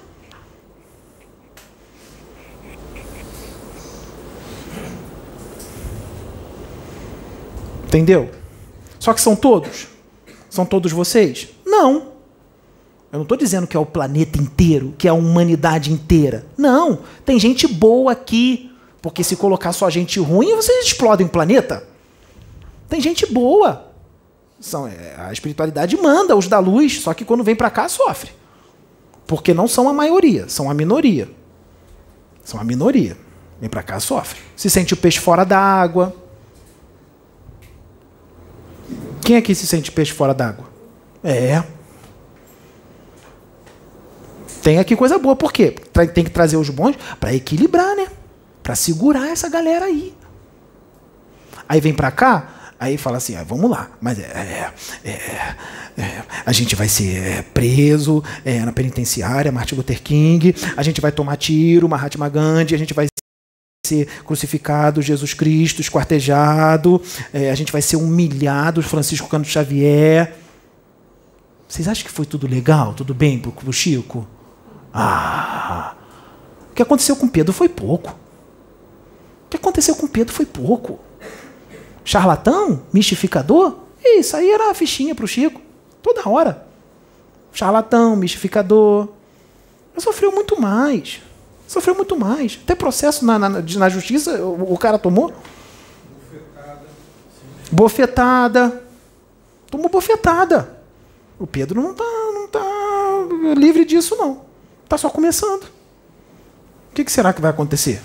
Entendeu? 7.87 8.44
Só 9.05 9.13
que 9.13 9.21
são 9.21 9.37
todos? 9.37 9.87
São 10.49 10.65
todos 10.65 10.91
vocês? 10.91 11.51
Não. 11.63 12.15
Eu 13.13 13.19
não 13.19 13.23
estou 13.25 13.37
dizendo 13.37 13.67
que 13.67 13.77
é 13.77 13.79
o 13.79 13.85
planeta 13.85 14.41
inteiro, 14.41 14.95
que 14.97 15.07
é 15.07 15.11
a 15.11 15.15
humanidade 15.15 15.93
inteira. 15.93 16.47
Não. 16.57 17.01
Tem 17.23 17.39
gente 17.39 17.69
boa 17.69 18.13
aqui. 18.13 18.73
Porque 19.03 19.23
se 19.23 19.37
colocar 19.37 19.75
só 19.75 19.91
gente 19.91 20.19
ruim, 20.19 20.57
vocês 20.57 20.87
explodem 20.87 21.27
o 21.27 21.29
planeta. 21.29 21.87
Tem 22.89 22.99
gente 22.99 23.31
boa. 23.31 23.93
São, 24.59 24.89
é, 24.89 25.15
a 25.19 25.31
espiritualidade 25.31 25.99
manda 25.99 26.35
os 26.35 26.49
da 26.49 26.59
luz, 26.59 27.03
só 27.03 27.13
que 27.13 27.27
quando 27.27 27.45
vem 27.45 27.55
para 27.55 27.69
cá 27.69 27.91
sofre. 27.91 28.31
Porque 29.27 29.53
não 29.53 29.69
são 29.69 29.87
a 29.87 29.93
maioria, 29.93 30.49
são 30.49 30.71
a 30.71 30.73
minoria. 30.73 31.29
São 32.43 32.59
a 32.59 32.65
minoria. 32.65 33.19
Vem 33.61 33.69
para 33.69 33.83
cá 33.83 34.01
sofre. 34.01 34.41
Se 34.57 34.71
sente 34.71 34.95
o 34.95 34.97
peixe 34.97 35.19
fora 35.19 35.45
da 35.45 35.59
água. 35.59 36.24
Quem 39.25 39.37
aqui 39.37 39.55
se 39.55 39.67
sente 39.67 39.91
peixe 39.91 40.13
fora 40.13 40.35
d'água? 40.35 40.67
É. 41.23 41.63
Tem 44.63 44.79
aqui 44.79 44.95
coisa 44.95 45.19
boa, 45.19 45.35
por 45.35 45.53
quê? 45.53 45.75
Tem 46.13 46.25
que 46.25 46.31
trazer 46.31 46.57
os 46.57 46.71
bons 46.71 46.97
para 47.19 47.35
equilibrar, 47.35 47.97
né? 47.97 48.07
para 48.65 48.75
segurar 48.75 49.29
essa 49.29 49.49
galera 49.49 49.85
aí. 49.85 50.15
Aí 51.69 51.81
vem 51.81 51.93
para 51.93 52.11
cá, 52.11 52.73
aí 52.81 52.97
fala 52.97 53.19
assim, 53.19 53.37
ah, 53.37 53.45
vamos 53.45 53.71
lá, 53.71 53.91
mas 54.01 54.19
é, 54.19 54.23
é, 54.23 54.73
é, 55.05 55.11
é 56.03 56.23
a 56.45 56.53
gente 56.53 56.75
vai 56.75 56.89
ser 56.89 57.17
é, 57.17 57.43
preso 57.43 58.25
é, 58.45 58.61
na 58.61 58.73
penitenciária, 58.73 59.53
Martin 59.53 59.77
Luther 59.77 60.03
King, 60.03 60.55
a 60.77 60.83
gente 60.83 61.01
vai 61.01 61.13
tomar 61.13 61.37
tiro, 61.37 61.89
Mahatma 61.89 62.29
Gandhi, 62.29 62.75
a 62.75 62.79
gente 62.79 62.95
vai 62.95 63.07
ser 63.85 64.07
crucificado, 64.25 65.03
Jesus 65.03 65.35
Cristo, 65.35 65.81
esquartejado, 65.81 67.01
a 67.33 67.55
gente 67.55 67.71
vai 67.71 67.83
ser 67.83 67.97
humilhado, 67.97 68.83
Francisco 68.83 69.29
Cano 69.29 69.45
Xavier. 69.45 70.35
Vocês 71.69 71.87
acham 71.89 72.05
que 72.05 72.13
foi 72.13 72.25
tudo 72.25 72.47
legal, 72.47 72.95
tudo 72.95 73.15
bem 73.15 73.39
pro, 73.39 73.53
pro 73.53 73.73
Chico? 73.73 74.27
Ah, 74.93 75.95
o 76.71 76.75
que 76.75 76.83
aconteceu 76.83 77.17
com 77.17 77.29
Pedro 77.29 77.53
foi 77.53 77.69
pouco 77.69 78.25
que 79.55 79.57
aconteceu 79.57 79.95
com 79.95 80.07
Pedro 80.07 80.35
foi 80.35 80.47
pouco. 80.47 80.99
Charlatão? 82.05 82.83
Mistificador? 82.93 83.79
Isso 84.05 84.37
aí 84.37 84.51
era 84.51 84.71
a 84.71 84.75
fichinha 84.75 85.15
para 85.15 85.25
o 85.25 85.29
Chico. 85.29 85.61
Toda 86.03 86.29
hora. 86.29 86.67
Charlatão, 87.53 88.17
mistificador. 88.17 89.09
Mas 89.95 90.03
sofreu 90.03 90.33
muito 90.33 90.61
mais. 90.61 91.23
Sofreu 91.75 91.97
muito 91.97 92.17
mais. 92.17 92.61
Até 92.63 92.77
processo 92.77 93.27
na, 93.27 93.37
na, 93.37 93.49
na 93.49 93.89
justiça 93.89 94.41
o, 94.41 94.75
o, 94.75 94.79
cara 94.79 94.97
tomou. 94.97 95.33
Bofetada. 96.23 96.87
Bofetada. 97.73 98.83
Tomou 99.69 99.89
bofetada. 99.89 100.79
O 101.37 101.49
Pedro 101.49 101.83
não 101.83 101.91
está 101.91 102.05
não 102.05 102.47
tá 102.47 103.55
livre 103.57 103.85
disso, 103.85 104.15
não. 104.15 104.43
Está 104.85 104.97
só 104.97 105.11
começando. 105.11 105.65
O 105.65 106.95
que, 106.95 107.03
que 107.03 107.11
será 107.11 107.33
que 107.33 107.41
vai 107.41 107.51
acontecer? 107.51 108.01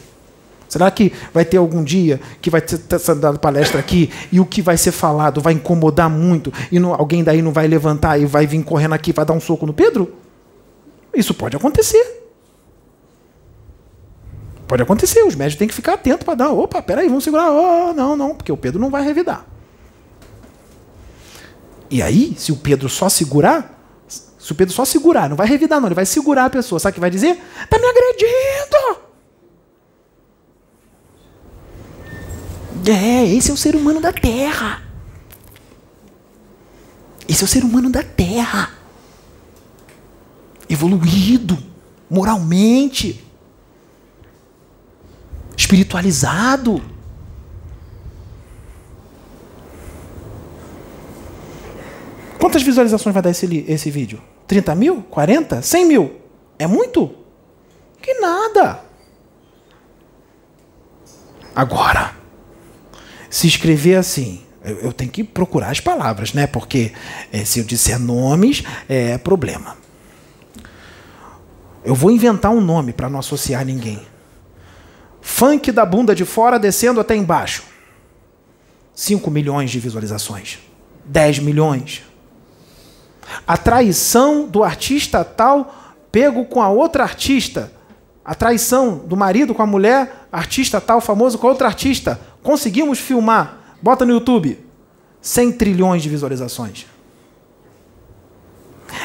Será 0.67 0.89
que 0.89 1.13
vai 1.31 1.45
ter 1.45 1.57
algum 1.57 1.83
dia 1.83 2.19
que 2.41 2.49
vai 2.49 2.61
ter 2.61 2.79
dado 3.17 3.37
palestra 3.37 3.79
aqui 3.79 4.11
e 4.31 4.39
o 4.39 4.47
que 4.47 4.63
vai 4.63 4.77
ser 4.77 4.91
falado 4.91 5.41
vai 5.41 5.53
incomodar 5.53 6.09
muito 6.09 6.51
e 6.71 6.79
não, 6.79 6.91
alguém 6.95 7.23
daí 7.23 7.43
não 7.43 7.53
vai 7.53 7.67
levantar 7.67 8.19
e 8.19 8.25
vai 8.25 8.47
vir 8.47 8.63
correndo 8.63 8.93
aqui 8.95 9.13
para 9.13 9.25
dar 9.25 9.33
um 9.33 9.39
soco 9.39 9.67
no 9.67 9.73
Pedro? 9.75 10.11
Isso 11.13 11.35
pode 11.35 11.55
acontecer. 11.55 12.18
Pode 14.69 14.83
acontecer, 14.83 15.23
os 15.23 15.33
médicos 15.33 15.57
têm 15.57 15.67
que 15.67 15.73
ficar 15.73 15.93
atentos 15.93 16.23
para 16.23 16.35
dar. 16.35 16.49
Opa, 16.51 16.79
peraí, 16.79 17.07
vamos 17.07 17.23
segurar. 17.23 17.49
Oh, 17.49 17.91
não, 17.91 18.15
não, 18.15 18.35
porque 18.35 18.51
o 18.51 18.55
Pedro 18.55 18.79
não 18.79 18.91
vai 18.91 19.03
revidar. 19.03 19.43
E 21.89 22.03
aí, 22.03 22.35
se 22.37 22.51
o 22.51 22.55
Pedro 22.55 22.87
só 22.87 23.09
segurar, 23.09 23.81
se 24.07 24.51
o 24.51 24.53
Pedro 24.53 24.71
só 24.71 24.85
segurar, 24.85 25.27
não 25.27 25.35
vai 25.35 25.47
revidar, 25.47 25.81
não, 25.81 25.87
ele 25.87 25.95
vai 25.95 26.05
segurar 26.05 26.45
a 26.45 26.49
pessoa. 26.51 26.79
Sabe 26.79 26.91
o 26.91 26.93
que 26.93 26.99
vai 26.99 27.09
dizer? 27.09 27.41
Está 27.63 27.79
me 27.79 27.85
agredindo! 27.87 28.99
É, 32.87 33.25
esse 33.25 33.49
é 33.49 33.53
o 33.55 33.57
ser 33.57 33.75
humano 33.75 33.99
da 33.99 34.13
Terra. 34.13 34.83
Esse 37.27 37.43
é 37.43 37.45
o 37.45 37.47
ser 37.47 37.63
humano 37.63 37.89
da 37.89 38.03
Terra. 38.03 38.69
Evoluído, 40.69 41.57
moralmente, 42.07 43.27
espiritualizado. 45.59 46.81
Quantas 52.39 52.63
visualizações 52.63 53.13
vai 53.13 53.21
dar 53.21 53.31
esse, 53.31 53.65
esse 53.67 53.91
vídeo? 53.91 54.21
30 54.47 54.73
mil? 54.75 55.01
40? 55.03 55.61
100 55.61 55.85
mil? 55.85 56.15
É 56.57 56.65
muito? 56.65 57.13
Que 58.01 58.13
nada. 58.21 58.81
Agora, 61.53 62.15
se 63.29 63.45
escrever 63.45 63.95
assim, 63.95 64.41
eu, 64.63 64.77
eu 64.79 64.93
tenho 64.93 65.11
que 65.11 65.25
procurar 65.25 65.71
as 65.71 65.81
palavras, 65.81 66.33
né? 66.33 66.47
Porque 66.47 66.93
é, 67.33 67.43
se 67.43 67.59
eu 67.59 67.65
disser 67.65 67.99
nomes, 67.99 68.63
é 68.87 69.17
problema. 69.17 69.77
Eu 71.83 71.95
vou 71.95 72.11
inventar 72.11 72.51
um 72.51 72.61
nome 72.61 72.93
para 72.93 73.09
não 73.09 73.19
associar 73.19 73.65
ninguém. 73.65 73.99
Funk 75.21 75.71
da 75.71 75.85
bunda 75.85 76.15
de 76.15 76.25
fora 76.25 76.59
descendo 76.59 76.99
até 76.99 77.15
embaixo. 77.15 77.63
5 78.93 79.29
milhões 79.31 79.71
de 79.71 79.79
visualizações. 79.79 80.59
10 81.05 81.39
milhões. 81.39 82.03
A 83.47 83.57
traição 83.57 84.47
do 84.47 84.63
artista 84.63 85.23
tal 85.23 85.95
pego 86.11 86.45
com 86.45 86.61
a 86.61 86.69
outra 86.69 87.03
artista. 87.03 87.71
A 88.23 88.35
traição 88.35 88.97
do 88.97 89.15
marido 89.17 89.55
com 89.55 89.61
a 89.61 89.67
mulher, 89.67 90.27
artista 90.31 90.79
tal 90.79 91.01
famoso 91.01 91.37
com 91.37 91.47
a 91.47 91.49
outra 91.49 91.67
artista. 91.67 92.19
Conseguimos 92.43 92.99
filmar. 92.99 93.75
Bota 93.81 94.05
no 94.05 94.11
YouTube. 94.11 94.59
100 95.21 95.53
trilhões 95.53 96.03
de 96.03 96.09
visualizações. 96.09 96.85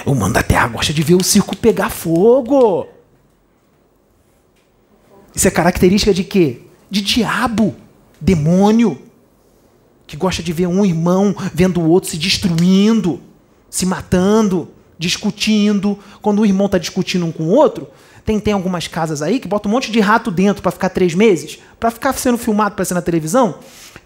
O 0.05 0.13
humano 0.13 0.35
da 0.35 0.43
Terra 0.43 0.69
gosta 0.69 0.93
de 0.93 1.03
ver 1.03 1.15
o 1.15 1.25
circo 1.25 1.57
pegar 1.57 1.91
fogo. 1.91 2.87
Isso 5.35 5.49
é 5.49 5.51
característica 5.51 6.15
de 6.15 6.23
quê? 6.23 6.61
De 6.91 7.01
diabo, 7.01 7.75
demônio, 8.21 9.01
que 10.07 10.17
gosta 10.17 10.43
de 10.43 10.53
ver 10.53 10.67
um 10.67 10.85
irmão 10.85 11.35
vendo 11.53 11.81
o 11.81 11.89
outro 11.89 12.11
se 12.11 12.17
destruindo, 12.17 13.21
se 13.69 13.85
matando, 13.85 14.69
discutindo. 14.99 15.99
Quando 16.23 16.41
o 16.41 16.47
irmão 16.47 16.67
está 16.67 16.79
discutindo 16.79 17.27
um 17.27 17.33
com 17.33 17.45
o 17.45 17.49
outro, 17.49 17.89
tem, 18.25 18.41
tem 18.41 18.55
algumas 18.55 18.89
casas 18.89 19.21
aí 19.21 19.39
que 19.39 19.47
botam 19.47 19.71
um 19.71 19.75
monte 19.75 19.93
de 19.93 20.01
rato 20.01 20.31
dentro 20.31 20.63
para 20.63 20.73
ficar 20.73 20.89
três 20.89 21.15
meses, 21.15 21.59
para 21.79 21.91
ficar 21.91 22.13
sendo 22.15 22.39
filmado 22.39 22.75
para 22.75 22.85
ser 22.85 22.95
na 22.95 23.03
televisão. 23.03 23.57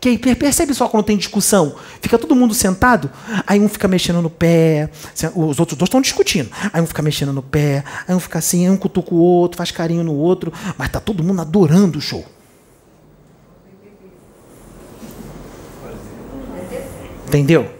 Que 0.00 0.08
aí, 0.10 0.18
percebe 0.18 0.74
só 0.74 0.88
quando 0.88 1.04
tem 1.04 1.16
discussão, 1.16 1.74
fica 2.00 2.18
todo 2.18 2.34
mundo 2.34 2.54
sentado, 2.54 3.10
aí 3.46 3.58
um 3.58 3.68
fica 3.68 3.88
mexendo 3.88 4.22
no 4.22 4.30
pé, 4.30 4.90
os 5.34 5.58
outros 5.58 5.76
dois 5.76 5.88
estão 5.88 6.00
discutindo, 6.00 6.50
aí 6.72 6.80
um 6.80 6.86
fica 6.86 7.02
mexendo 7.02 7.32
no 7.32 7.42
pé, 7.42 7.82
aí 8.06 8.14
um 8.14 8.20
fica 8.20 8.38
assim, 8.38 8.64
aí 8.64 8.70
um 8.70 8.76
cutuca 8.76 9.12
o 9.12 9.18
outro, 9.18 9.56
faz 9.56 9.70
carinho 9.70 10.04
no 10.04 10.14
outro, 10.14 10.52
mas 10.76 10.88
tá 10.88 11.00
todo 11.00 11.22
mundo 11.24 11.40
adorando 11.40 11.98
o 11.98 12.00
show. 12.00 12.24
Entendeu? 17.26 17.77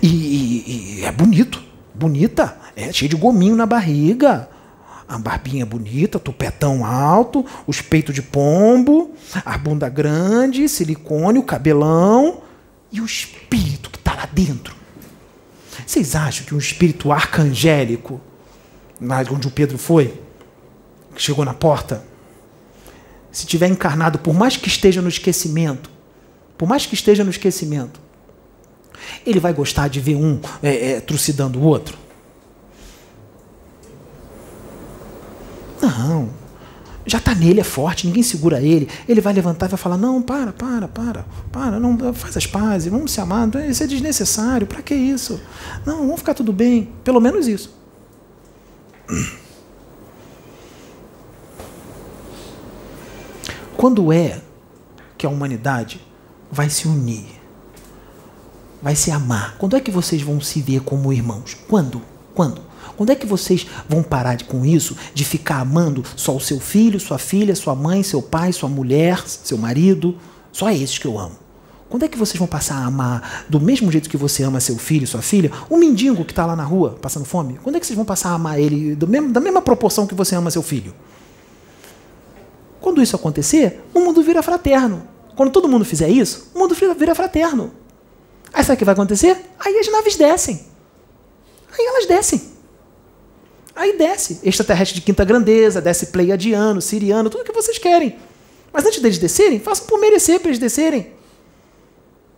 E, 0.00 0.06
e, 0.06 1.00
e, 1.00 1.04
é 1.04 1.12
bonito, 1.12 1.62
bonita, 1.94 2.56
é 2.76 2.92
cheio 2.92 3.08
de 3.08 3.16
gominho 3.16 3.56
na 3.56 3.66
barriga 3.66 4.48
a 5.12 5.18
barbinha 5.18 5.66
bonita, 5.66 6.18
tupetão 6.18 6.86
alto, 6.86 7.44
os 7.66 7.82
peitos 7.82 8.14
de 8.14 8.22
pombo, 8.22 9.14
a 9.44 9.58
bunda 9.58 9.86
grande, 9.88 10.66
silicone, 10.68 11.38
o 11.38 11.42
cabelão 11.42 12.40
e 12.90 12.98
o 12.98 13.04
espírito 13.04 13.90
que 13.90 13.98
está 13.98 14.14
lá 14.14 14.26
dentro. 14.32 14.74
Vocês 15.86 16.14
acham 16.14 16.46
que 16.46 16.54
um 16.54 16.58
espírito 16.58 17.12
arcangélico, 17.12 18.22
onde 19.30 19.46
o 19.46 19.50
Pedro 19.50 19.76
foi, 19.76 20.18
que 21.14 21.20
chegou 21.20 21.44
na 21.44 21.52
porta, 21.52 22.02
se 23.30 23.46
tiver 23.46 23.68
encarnado, 23.68 24.18
por 24.18 24.32
mais 24.32 24.56
que 24.56 24.68
esteja 24.68 25.02
no 25.02 25.08
esquecimento, 25.08 25.90
por 26.56 26.66
mais 26.66 26.86
que 26.86 26.94
esteja 26.94 27.22
no 27.22 27.30
esquecimento, 27.30 28.00
ele 29.26 29.40
vai 29.40 29.52
gostar 29.52 29.88
de 29.88 30.00
ver 30.00 30.16
um 30.16 30.40
é, 30.62 30.92
é, 30.92 31.00
trucidando 31.00 31.58
o 31.58 31.62
outro? 31.62 31.96
Não. 35.80 36.30
Já 37.04 37.18
está 37.18 37.34
nele, 37.34 37.60
é 37.60 37.64
forte, 37.64 38.06
ninguém 38.06 38.22
segura 38.22 38.60
ele. 38.60 38.88
Ele 39.08 39.20
vai 39.20 39.32
levantar 39.32 39.66
e 39.66 39.68
vai 39.70 39.78
falar: 39.78 39.98
Não, 39.98 40.22
para, 40.22 40.52
para, 40.52 40.86
para, 40.86 41.26
para, 41.50 41.80
não 41.80 42.14
faz 42.14 42.36
as 42.36 42.46
pazes, 42.46 42.90
vamos 42.90 43.10
se 43.10 43.20
amar. 43.20 43.48
Isso 43.68 43.82
é 43.82 43.86
desnecessário, 43.86 44.66
para 44.66 44.82
que 44.82 44.94
isso? 44.94 45.40
Não, 45.84 45.98
vamos 45.98 46.20
ficar 46.20 46.34
tudo 46.34 46.52
bem. 46.52 46.90
Pelo 47.02 47.20
menos 47.20 47.48
isso. 47.48 47.74
Quando 53.76 54.12
é 54.12 54.40
que 55.18 55.26
a 55.26 55.28
humanidade 55.28 56.00
vai 56.52 56.70
se 56.70 56.86
unir? 56.86 57.31
Vai 58.82 58.96
se 58.96 59.12
amar? 59.12 59.56
Quando 59.58 59.76
é 59.76 59.80
que 59.80 59.92
vocês 59.92 60.22
vão 60.22 60.40
se 60.40 60.60
ver 60.60 60.80
como 60.80 61.12
irmãos? 61.12 61.56
Quando? 61.68 62.02
Quando? 62.34 62.60
Quando 62.96 63.10
é 63.10 63.14
que 63.14 63.26
vocês 63.26 63.66
vão 63.88 64.02
parar 64.02 64.34
de, 64.34 64.44
com 64.44 64.64
isso, 64.66 64.96
de 65.14 65.24
ficar 65.24 65.60
amando 65.60 66.02
só 66.16 66.34
o 66.34 66.40
seu 66.40 66.58
filho, 66.58 66.98
sua 66.98 67.16
filha, 67.16 67.54
sua 67.54 67.76
mãe, 67.76 68.02
seu 68.02 68.20
pai, 68.20 68.52
sua 68.52 68.68
mulher, 68.68 69.22
seu 69.26 69.56
marido? 69.56 70.16
Só 70.50 70.68
esses 70.68 70.98
que 70.98 71.06
eu 71.06 71.16
amo. 71.16 71.36
Quando 71.88 72.04
é 72.04 72.08
que 72.08 72.18
vocês 72.18 72.38
vão 72.38 72.48
passar 72.48 72.76
a 72.76 72.86
amar, 72.86 73.44
do 73.48 73.60
mesmo 73.60 73.92
jeito 73.92 74.10
que 74.10 74.16
você 74.16 74.42
ama 74.42 74.58
seu 74.58 74.76
filho, 74.76 75.06
sua 75.06 75.22
filha, 75.22 75.52
o 75.70 75.76
mendigo 75.76 76.24
que 76.24 76.32
está 76.32 76.44
lá 76.44 76.56
na 76.56 76.64
rua 76.64 76.98
passando 77.00 77.24
fome? 77.24 77.60
Quando 77.62 77.76
é 77.76 77.80
que 77.80 77.86
vocês 77.86 77.96
vão 77.96 78.04
passar 78.04 78.30
a 78.30 78.34
amar 78.34 78.58
ele 78.58 78.96
mesmo, 79.06 79.30
da 79.30 79.40
mesma 79.40 79.62
proporção 79.62 80.06
que 80.06 80.14
você 80.14 80.34
ama 80.34 80.50
seu 80.50 80.62
filho? 80.62 80.92
Quando 82.80 83.00
isso 83.00 83.14
acontecer, 83.14 83.84
o 83.94 84.00
mundo 84.00 84.22
vira 84.22 84.42
fraterno. 84.42 85.02
Quando 85.36 85.52
todo 85.52 85.68
mundo 85.68 85.84
fizer 85.84 86.08
isso, 86.08 86.50
o 86.54 86.58
mundo 86.58 86.74
vira 86.74 87.14
fraterno. 87.14 87.81
Aí 88.52 88.62
sabe 88.62 88.74
o 88.74 88.78
que 88.78 88.84
vai 88.84 88.92
acontecer? 88.92 89.36
Aí 89.58 89.78
as 89.78 89.90
naves 89.90 90.16
descem. 90.16 90.66
Aí 91.72 91.86
elas 91.86 92.06
descem. 92.06 92.52
Aí 93.74 93.96
desce. 93.96 94.40
Extraterrestre 94.42 95.00
de 95.00 95.06
quinta 95.06 95.24
grandeza, 95.24 95.80
desce 95.80 96.06
pleiadiano, 96.06 96.80
siriano, 96.80 97.30
tudo 97.30 97.44
que 97.44 97.52
vocês 97.52 97.78
querem. 97.78 98.16
Mas 98.72 98.84
antes 98.86 99.00
deles 99.00 99.18
descerem, 99.18 99.58
façam 99.58 99.86
por 99.86 99.98
merecer 99.98 100.40
para 100.40 100.48
eles 100.48 100.58
descerem. 100.58 101.12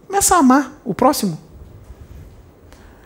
Começa 0.06 0.36
a 0.36 0.38
amar 0.38 0.80
o 0.84 0.94
próximo. 0.94 1.38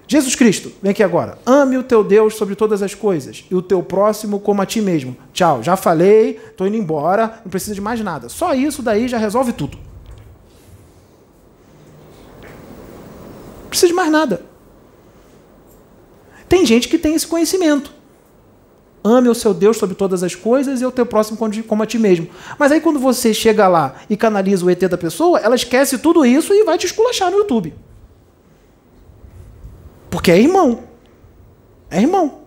Jesus 0.06 0.34
Cristo, 0.34 0.72
vem 0.82 0.90
aqui 0.90 1.02
agora. 1.02 1.38
Ame 1.44 1.76
o 1.76 1.82
teu 1.82 2.02
Deus 2.02 2.34
sobre 2.34 2.54
todas 2.54 2.82
as 2.82 2.94
coisas 2.94 3.44
e 3.50 3.54
o 3.54 3.60
teu 3.60 3.82
próximo 3.82 4.40
como 4.40 4.62
a 4.62 4.66
ti 4.66 4.80
mesmo. 4.80 5.14
Tchau, 5.34 5.62
já 5.62 5.76
falei, 5.76 6.40
estou 6.50 6.66
indo 6.66 6.78
embora, 6.78 7.40
não 7.44 7.50
precisa 7.50 7.74
de 7.74 7.80
mais 7.80 8.00
nada. 8.00 8.30
Só 8.30 8.54
isso 8.54 8.82
daí 8.82 9.06
já 9.06 9.18
resolve 9.18 9.52
tudo. 9.52 9.78
Precisa 13.68 13.88
de 13.88 13.94
mais 13.94 14.10
nada. 14.10 14.42
Tem 16.48 16.64
gente 16.64 16.88
que 16.88 16.98
tem 16.98 17.14
esse 17.14 17.26
conhecimento. 17.26 17.92
Ame 19.04 19.28
o 19.28 19.34
seu 19.34 19.54
Deus 19.54 19.76
sobre 19.76 19.94
todas 19.94 20.22
as 20.22 20.34
coisas 20.34 20.80
e 20.80 20.86
o 20.86 20.90
teu 20.90 21.06
próximo 21.06 21.38
como 21.66 21.82
a 21.82 21.86
ti 21.86 21.98
mesmo. 21.98 22.28
Mas 22.58 22.72
aí 22.72 22.80
quando 22.80 22.98
você 22.98 23.32
chega 23.32 23.68
lá 23.68 23.94
e 24.08 24.16
canaliza 24.16 24.64
o 24.64 24.70
ET 24.70 24.80
da 24.80 24.98
pessoa, 24.98 25.38
ela 25.38 25.54
esquece 25.54 25.98
tudo 25.98 26.24
isso 26.24 26.52
e 26.52 26.64
vai 26.64 26.76
te 26.76 26.86
esculachar 26.86 27.30
no 27.30 27.38
YouTube. 27.38 27.74
Porque 30.10 30.30
é 30.30 30.38
irmão. 30.38 30.84
É 31.90 32.00
irmão. 32.00 32.40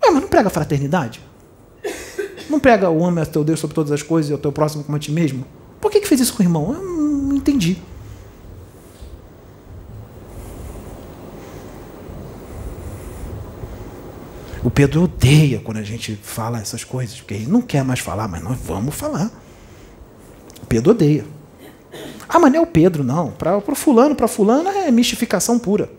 Mas 0.00 0.14
não 0.14 0.22
prega 0.22 0.50
fraternidade? 0.50 1.20
Não 2.50 2.58
prega 2.58 2.90
o 2.90 3.04
ame 3.04 3.20
a 3.20 3.26
teu 3.26 3.44
Deus 3.44 3.60
sobre 3.60 3.74
todas 3.74 3.92
as 3.92 4.02
coisas 4.02 4.30
e 4.30 4.34
o 4.34 4.38
teu 4.38 4.52
próximo 4.52 4.84
como 4.84 4.96
a 4.96 5.00
ti 5.00 5.12
mesmo? 5.12 5.46
Por 5.80 5.90
que, 5.90 6.00
que 6.00 6.08
fez 6.08 6.20
isso 6.20 6.34
com 6.34 6.42
o 6.42 6.46
irmão? 6.46 6.74
Eu 6.74 6.82
não 6.82 7.36
entendi. 7.36 7.78
O 14.64 14.70
Pedro 14.70 15.04
odeia 15.04 15.60
quando 15.60 15.78
a 15.78 15.82
gente 15.82 16.14
fala 16.22 16.60
essas 16.60 16.84
coisas, 16.84 17.16
porque 17.16 17.34
ele 17.34 17.46
não 17.46 17.60
quer 17.60 17.82
mais 17.82 17.98
falar, 17.98 18.28
mas 18.28 18.42
nós 18.42 18.56
vamos 18.58 18.94
falar. 18.94 19.30
O 20.62 20.66
Pedro 20.66 20.92
odeia. 20.92 21.24
Ah, 22.28 22.38
mas 22.38 22.52
não 22.52 22.60
é 22.60 22.62
o 22.62 22.66
Pedro, 22.66 23.02
não. 23.02 23.32
Para 23.32 23.58
o 23.58 23.74
fulano, 23.74 24.14
para 24.14 24.28
fulano 24.28 24.68
é 24.68 24.90
mistificação 24.90 25.58
pura. 25.58 25.90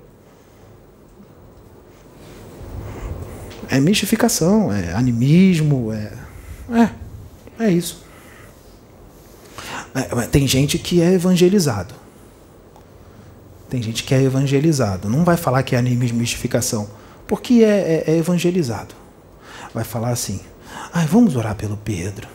É 3.69 3.79
mistificação, 3.79 4.71
é 4.71 4.93
animismo, 4.93 5.91
é. 5.91 6.13
É, 6.71 7.65
é 7.65 7.71
isso. 7.71 8.03
É, 9.93 10.25
tem 10.27 10.47
gente 10.47 10.77
que 10.79 11.01
é 11.01 11.13
evangelizado. 11.13 11.93
Tem 13.69 13.81
gente 13.81 14.03
que 14.03 14.13
é 14.13 14.21
evangelizado. 14.21 15.09
Não 15.09 15.23
vai 15.23 15.35
falar 15.35 15.63
que 15.63 15.75
é 15.75 15.79
animismo 15.79 16.17
e 16.17 16.21
mistificação 16.21 17.02
porque 17.33 17.63
é, 17.63 18.03
é, 18.05 18.11
é 18.11 18.17
evangelizado. 18.17 18.93
Vai 19.73 19.83
falar 19.83 20.11
assim: 20.11 20.39
ai, 20.93 21.07
vamos 21.07 21.35
orar 21.35 21.55
pelo 21.55 21.75
Pedro. 21.75 22.27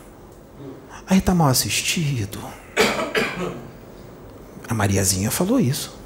Aí 1.07 1.19
está 1.19 1.33
mal 1.33 1.47
assistido. 1.47 2.37
A 4.67 4.73
Mariazinha 4.73 5.31
falou 5.31 5.57
isso. 5.57 5.97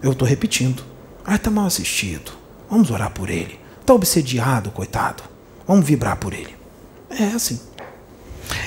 Eu 0.00 0.12
estou 0.12 0.26
repetindo. 0.26 0.84
Ai, 1.26 1.34
está 1.34 1.50
mal 1.50 1.66
assistido. 1.66 2.30
Vamos 2.70 2.92
orar 2.92 3.10
por 3.10 3.28
ele. 3.28 3.58
Está 3.80 3.92
obsediado, 3.92 4.70
coitado. 4.70 5.24
Vamos 5.66 5.84
vibrar 5.84 6.14
por 6.14 6.32
ele. 6.32 6.54
É 7.10 7.24
assim. 7.24 7.58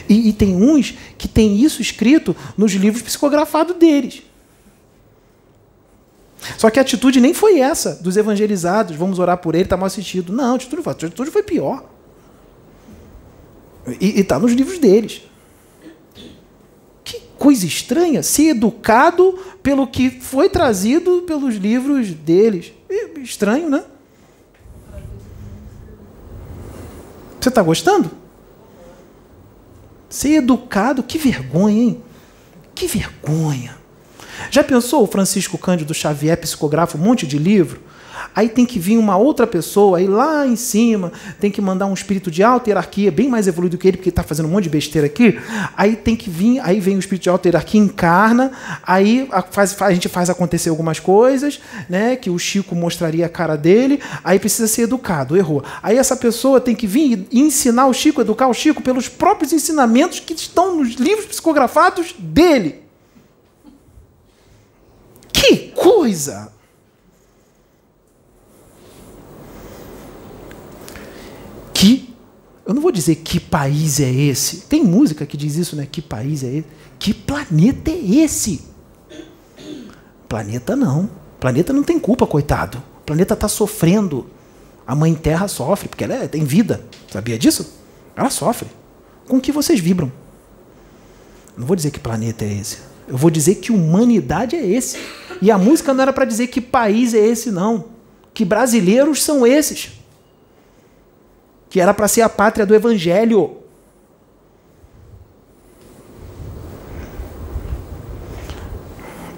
E, 0.10 0.28
e, 0.28 0.34
tem 0.34 0.54
uns 0.54 0.96
que 1.18 1.30
tem 1.30 1.56
isso 1.56 1.82
escrito 1.82 2.36
nos 2.58 2.74
livros 2.74 3.02
psicografados 3.02 3.78
deles. 3.78 4.22
Só 6.58 6.70
que 6.70 6.80
a 6.80 6.82
atitude 6.82 7.20
nem 7.20 7.34
foi 7.34 7.60
essa 7.60 7.96
dos 7.96 8.18
evangelizados, 8.18 8.96
vamos 8.96 9.20
orar 9.20 9.38
por 9.38 9.56
ele, 9.56 9.64
está 9.64 9.78
mal 9.78 9.88
assistido. 9.88 10.32
Não, 10.32 10.54
a 10.54 10.56
atitude, 10.56 10.82
a 10.86 10.92
atitude 10.92 11.32
foi 11.32 11.44
pior. 11.44 11.86
E 14.00 14.20
está 14.20 14.40
nos 14.40 14.54
livros 14.54 14.80
deles. 14.80 15.22
Que 17.04 17.22
coisa 17.38 17.66
estranha, 17.66 18.24
ser 18.24 18.50
educado 18.50 19.38
pelo 19.62 19.88
que 19.88 20.10
foi 20.10 20.50
trazido 20.50 21.24
pelos 21.24 21.56
livros 21.56 22.12
deles. 22.12 22.74
Estranho, 23.18 23.70
né? 23.70 23.84
Você 27.40 27.50
está 27.50 27.62
gostando? 27.62 28.10
Ser 30.10 30.36
educado, 30.38 31.04
que 31.04 31.18
vergonha, 31.18 31.84
hein? 31.84 32.04
Que 32.74 32.88
vergonha. 32.88 33.78
Já 34.50 34.64
pensou 34.64 35.04
o 35.04 35.08
Francisco 35.08 35.58
Cândido 35.58 35.94
Xavier 35.94 36.38
psicografa 36.38 36.98
um 36.98 37.02
monte 37.02 37.26
de 37.26 37.38
livro? 37.38 37.80
Aí 38.36 38.50
tem 38.50 38.66
que 38.66 38.80
vir 38.80 38.98
uma 38.98 39.18
outra 39.18 39.46
pessoa, 39.48 39.98
aí 39.98 40.08
lá 40.08 40.46
em 40.46 40.56
cima 40.56 41.12
tem 41.40 41.52
que 41.52 41.62
mandar 41.62 41.86
um 41.86 41.94
espírito 41.94 42.32
de 42.32 42.44
alta 42.44 42.70
hierarquia, 42.70 43.12
bem 43.12 43.30
mais 43.30 43.48
evoluído 43.48 43.78
que 43.78 43.88
ele, 43.88 43.98
porque 43.98 44.10
está 44.10 44.24
fazendo 44.24 44.48
um 44.48 44.52
monte 44.52 44.66
de 44.66 44.70
besteira 44.70 45.08
aqui. 45.08 45.40
Aí 45.76 45.96
tem 45.96 46.16
que 46.16 46.30
vir, 46.30 46.60
aí 46.60 46.80
vem 46.80 46.96
o 46.96 47.00
espírito 47.00 47.24
de 47.24 47.30
alta 47.30 47.48
hierarquia, 47.48 47.80
encarna, 47.80 48.52
aí 48.86 49.28
a, 49.32 49.42
faz, 49.42 49.82
a 49.82 49.94
gente 49.94 50.10
faz 50.10 50.30
acontecer 50.30 50.70
algumas 50.70 51.00
coisas, 51.00 51.60
né? 51.90 52.16
Que 52.16 52.30
o 52.30 52.38
Chico 52.38 52.76
mostraria 52.76 53.26
a 53.26 53.30
cara 53.30 53.56
dele, 53.56 54.02
aí 54.24 54.40
precisa 54.40 54.68
ser 54.68 54.84
educado, 54.84 55.38
errou. 55.38 55.64
Aí 55.82 55.98
essa 55.98 56.16
pessoa 56.16 56.60
tem 56.60 56.76
que 56.76 56.88
vir 56.88 57.28
e 57.32 57.40
ensinar 57.40 57.88
o 57.88 57.94
Chico, 57.94 58.22
educar 58.22 58.48
o 58.48 58.54
Chico 58.54 58.82
pelos 58.82 59.08
próprios 59.08 59.54
ensinamentos 59.54 60.20
que 60.20 60.34
estão 60.34 60.78
nos 60.78 60.96
livros 60.96 61.26
psicografados 61.26 62.14
dele. 62.18 62.85
Que 65.46 65.58
coisa! 65.76 66.52
Que 71.72 72.10
eu 72.66 72.74
não 72.74 72.82
vou 72.82 72.92
dizer 72.92 73.18
que 73.18 73.40
país 73.40 74.00
é 74.00 74.10
esse. 74.10 74.62
Tem 74.62 74.84
música 74.84 75.24
que 75.26 75.38
diz 75.38 75.56
isso, 75.56 75.76
né? 75.76 75.88
Que 75.90 76.02
país 76.02 76.44
é 76.44 76.48
esse? 76.48 76.68
Que 76.98 77.14
planeta 77.14 77.92
é 77.92 78.24
esse? 78.24 78.64
Planeta 80.28 80.76
não. 80.76 81.08
Planeta 81.40 81.72
não 81.72 81.84
tem 81.84 82.00
culpa, 82.00 82.26
coitado. 82.26 82.82
O 83.02 83.06
planeta 83.06 83.36
está 83.36 83.48
sofrendo. 83.48 84.26
A 84.88 84.96
mãe 84.96 85.14
Terra 85.14 85.48
sofre, 85.48 85.88
porque 85.88 86.04
ela 86.04 86.16
é, 86.16 86.28
tem 86.28 86.44
vida. 86.44 86.84
Sabia 87.12 87.38
disso? 87.38 87.72
Ela 88.16 88.32
sofre. 88.32 88.68
Com 89.28 89.38
o 89.38 89.42
que 89.42 89.52
vocês 89.52 89.80
vibram? 89.80 90.12
Não 91.56 91.68
vou 91.68 91.76
dizer 91.76 91.92
que 91.92 92.00
planeta 92.00 92.46
é 92.46 92.54
esse. 92.54 92.80
Eu 93.08 93.18
vou 93.18 93.30
dizer 93.30 93.56
que 93.56 93.72
humanidade 93.72 94.56
é 94.56 94.66
esse. 94.66 94.98
E 95.42 95.52
a 95.52 95.58
música 95.58 95.94
não 95.94 96.02
era 96.02 96.14
para 96.14 96.26
dizer 96.26 96.48
que 96.48 96.62
país 96.62 97.14
é 97.14 97.20
esse, 97.20 97.52
não. 97.52 97.86
Que 98.34 98.46
brasileiros 98.46 99.24
são 99.24 99.46
esses. 99.46 99.92
Que 101.70 101.80
era 101.80 101.94
para 101.94 102.08
ser 102.08 102.22
a 102.22 102.30
pátria 102.30 102.66
do 102.66 102.76
evangelho. 102.76 103.58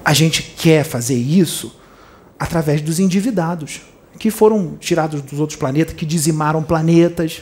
A 0.04 0.14
gente 0.14 0.42
quer 0.42 0.84
fazer 0.84 1.18
isso 1.18 1.76
através 2.40 2.82
dos 2.82 3.00
endividados, 3.00 3.82
que 4.18 4.32
foram 4.32 4.78
tirados 4.80 5.22
dos 5.22 5.40
outros 5.40 5.60
planetas, 5.60 5.96
que 5.96 6.06
dizimaram 6.06 6.64
planetas. 6.64 7.42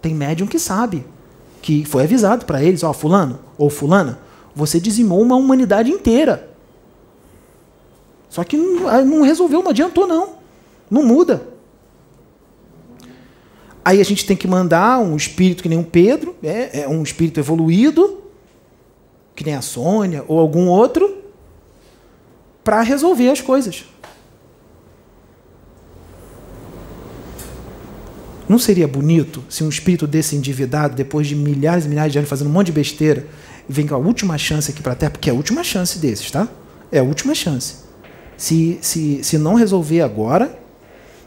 Tem 0.00 0.14
médium 0.14 0.46
que 0.46 0.58
sabe, 0.58 1.04
que 1.60 1.84
foi 1.84 2.04
avisado 2.04 2.46
para 2.46 2.62
eles, 2.62 2.82
ó, 2.82 2.92
fulano 2.92 3.40
ou 3.58 3.68
fulana, 3.68 4.20
você 4.54 4.80
dizimou 4.80 5.20
uma 5.20 5.36
humanidade 5.36 5.90
inteira. 5.90 6.55
Só 8.36 8.44
que 8.44 8.54
não, 8.54 9.22
resolveu, 9.22 9.62
não 9.62 9.70
adiantou 9.70 10.06
não. 10.06 10.34
Não 10.90 11.02
muda. 11.02 11.48
Aí 13.82 13.98
a 13.98 14.04
gente 14.04 14.26
tem 14.26 14.36
que 14.36 14.46
mandar 14.46 14.98
um 14.98 15.16
espírito 15.16 15.62
que 15.62 15.70
nem 15.70 15.78
um 15.78 15.82
Pedro, 15.82 16.36
é, 16.42 16.82
é 16.82 16.88
um 16.88 17.02
espírito 17.02 17.40
evoluído, 17.40 18.20
que 19.34 19.42
nem 19.42 19.54
a 19.54 19.62
Sônia 19.62 20.22
ou 20.28 20.38
algum 20.38 20.68
outro, 20.68 21.22
para 22.62 22.82
resolver 22.82 23.30
as 23.30 23.40
coisas. 23.40 23.86
Não 28.46 28.58
seria 28.58 28.86
bonito 28.86 29.42
se 29.48 29.64
um 29.64 29.70
espírito 29.70 30.06
desse 30.06 30.36
endividado, 30.36 30.94
depois 30.94 31.26
de 31.26 31.34
milhares 31.34 31.86
e 31.86 31.88
milhares 31.88 32.12
de 32.12 32.18
anos 32.18 32.28
fazendo 32.28 32.48
um 32.48 32.52
monte 32.52 32.66
de 32.66 32.72
besteira, 32.72 33.26
vem 33.66 33.86
com 33.86 33.94
a 33.94 33.98
última 33.98 34.36
chance 34.36 34.70
aqui 34.70 34.82
para 34.82 34.92
a 34.92 34.94
Terra, 34.94 35.12
porque 35.12 35.30
é 35.30 35.32
a 35.32 35.36
última 35.36 35.64
chance 35.64 35.98
desses, 35.98 36.30
tá? 36.30 36.46
É 36.92 36.98
a 36.98 37.02
última 37.02 37.34
chance. 37.34 37.85
Se, 38.36 38.78
se, 38.82 39.24
se 39.24 39.38
não 39.38 39.54
resolver 39.54 40.00
agora, 40.02 40.58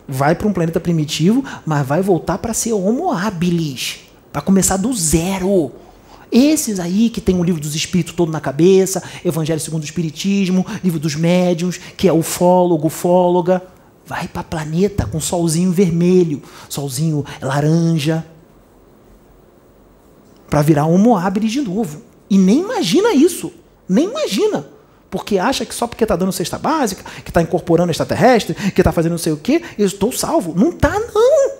vai 0.07 0.35
para 0.35 0.47
um 0.47 0.53
planeta 0.53 0.79
primitivo, 0.79 1.43
mas 1.65 1.85
vai 1.85 2.01
voltar 2.01 2.37
para 2.37 2.53
ser 2.53 2.73
Homo 2.73 3.11
habilis, 3.11 4.01
para 4.31 4.41
começar 4.41 4.77
do 4.77 4.93
zero. 4.93 5.71
Esses 6.31 6.79
aí 6.79 7.09
que 7.09 7.21
tem 7.21 7.39
o 7.39 7.43
livro 7.43 7.61
dos 7.61 7.75
espíritos 7.75 8.13
todo 8.13 8.31
na 8.31 8.39
cabeça, 8.39 9.01
Evangelho 9.25 9.59
segundo 9.59 9.81
o 9.81 9.85
Espiritismo, 9.85 10.65
livro 10.83 10.99
dos 10.99 11.15
médiuns, 11.15 11.79
que 11.97 12.07
é 12.07 12.13
ufólogo, 12.13 12.87
ufóloga, 12.87 13.63
vai 14.05 14.27
para 14.27 14.43
planeta 14.43 15.05
com 15.05 15.19
solzinho 15.19 15.71
vermelho, 15.71 16.41
solzinho 16.67 17.25
laranja, 17.41 18.25
para 20.49 20.61
virar 20.63 20.85
Homo 20.85 21.15
habilis 21.15 21.51
de 21.51 21.61
novo. 21.61 22.01
E 22.29 22.37
nem 22.37 22.59
imagina 22.59 23.13
isso. 23.13 23.51
Nem 23.87 24.09
imagina. 24.09 24.65
Porque 25.09 25.37
acha 25.39 25.65
que 25.65 25.73
só 25.73 25.87
porque 25.87 26.03
está 26.03 26.15
dando 26.15 26.31
cesta 26.31 26.57
básica, 26.57 27.03
que 27.23 27.29
está 27.29 27.41
incorporando 27.41 27.91
extraterrestre, 27.91 28.53
que 28.71 28.81
está 28.81 28.91
fazendo 28.91 29.13
não 29.13 29.17
sei 29.17 29.33
o 29.33 29.37
quê, 29.37 29.63
eu 29.77 29.85
estou 29.85 30.11
salvo. 30.11 30.53
Não 30.55 30.69
está, 30.69 30.91
não. 30.91 31.51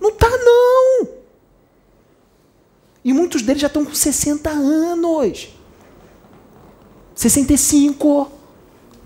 Não 0.00 0.10
está, 0.10 0.28
não. 0.28 1.08
E 3.04 3.12
muitos 3.12 3.42
deles 3.42 3.60
já 3.60 3.66
estão 3.66 3.84
com 3.84 3.94
60 3.94 4.48
anos. 4.50 5.48
65. 7.14 8.30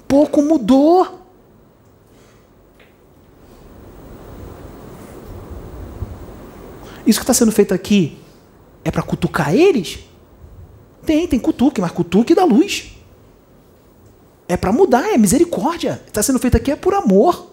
Pouco 0.07 0.43
mudou. 0.43 1.21
Isso 7.07 7.19
que 7.19 7.23
está 7.23 7.33
sendo 7.33 7.53
feito 7.53 7.73
aqui 7.73 8.19
é 8.85 8.91
para 8.91 9.03
cutucar 9.03 9.55
eles? 9.55 10.01
Tem, 11.05 11.27
tem 11.27 11.39
cutuque, 11.39 11.81
mas 11.81 11.93
cutuque 11.93 12.35
da 12.35 12.45
luz. 12.45 12.96
É 14.49 14.57
para 14.57 14.73
mudar, 14.73 15.13
é 15.13 15.19
misericórdia. 15.19 16.03
Está 16.07 16.23
sendo 16.23 16.39
feito 16.39 16.57
aqui 16.57 16.71
é 16.71 16.77
por 16.77 16.95
amor. 16.95 17.53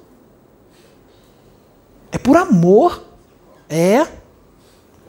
É 2.12 2.18
por 2.18 2.38
amor. 2.38 3.04
É. 3.70 4.08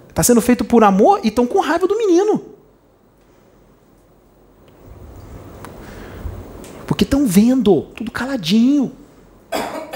Está 0.08 0.22
sendo 0.22 0.40
feito 0.40 0.64
por 0.64 0.82
amor 0.84 1.20
e 1.22 1.28
estão 1.28 1.46
com 1.46 1.60
raiva 1.60 1.86
do 1.86 1.98
menino. 1.98 2.42
Porque 6.86 7.04
estão 7.04 7.26
vendo, 7.26 7.82
tudo 7.94 8.10
caladinho. 8.10 8.92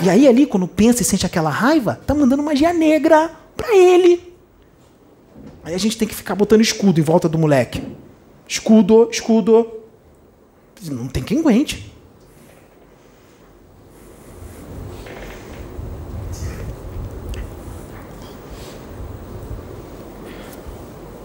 E 0.02 0.08
aí 0.08 0.28
ali, 0.28 0.46
quando 0.46 0.68
pensa 0.68 1.02
e 1.02 1.04
sente 1.04 1.26
aquela 1.26 1.50
raiva, 1.50 2.00
tá 2.06 2.14
mandando 2.14 2.42
magia 2.42 2.72
negra 2.72 3.30
para 3.56 3.76
ele. 3.76 4.34
Aí 5.64 5.74
a 5.74 5.78
gente 5.78 5.98
tem 5.98 6.06
que 6.06 6.14
ficar 6.14 6.34
botando 6.34 6.60
escudo 6.60 7.00
em 7.00 7.02
volta 7.02 7.28
do 7.28 7.38
moleque. 7.38 7.82
Escudo, 8.46 9.08
escudo. 9.10 9.77
Não 10.82 11.08
tem 11.08 11.22
quem 11.22 11.40
aguente. 11.40 11.92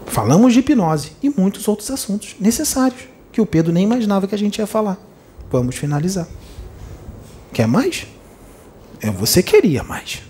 Falamos 0.06 0.52
de 0.52 0.60
hipnose 0.60 1.12
e 1.22 1.28
muitos 1.28 1.66
outros 1.66 1.90
assuntos 1.90 2.36
necessários 2.38 3.02
que 3.32 3.40
o 3.40 3.46
Pedro 3.46 3.72
nem 3.72 3.82
imaginava 3.82 4.28
que 4.28 4.34
a 4.34 4.38
gente 4.38 4.58
ia 4.58 4.66
falar. 4.66 4.96
Vamos 5.50 5.74
finalizar. 5.74 6.28
Quer 7.52 7.66
mais? 7.66 8.06
É, 9.00 9.10
você 9.10 9.42
queria 9.42 9.82
mais. 9.82 10.22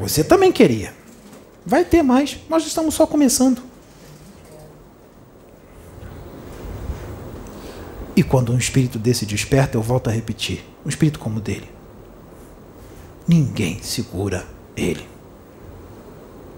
Você 0.00 0.22
também 0.22 0.52
queria. 0.52 0.94
Vai 1.64 1.84
ter 1.84 2.02
mais. 2.02 2.38
Nós 2.48 2.64
estamos 2.64 2.94
só 2.94 3.04
começando. 3.04 3.60
E 8.16 8.22
quando 8.22 8.50
um 8.50 8.56
espírito 8.56 8.98
desse 8.98 9.26
desperta, 9.26 9.76
eu 9.76 9.82
volto 9.82 10.08
a 10.08 10.12
repetir: 10.12 10.64
um 10.84 10.88
espírito 10.88 11.18
como 11.18 11.36
o 11.36 11.40
dele. 11.40 11.68
Ninguém 13.28 13.78
segura 13.82 14.46
ele. 14.74 15.06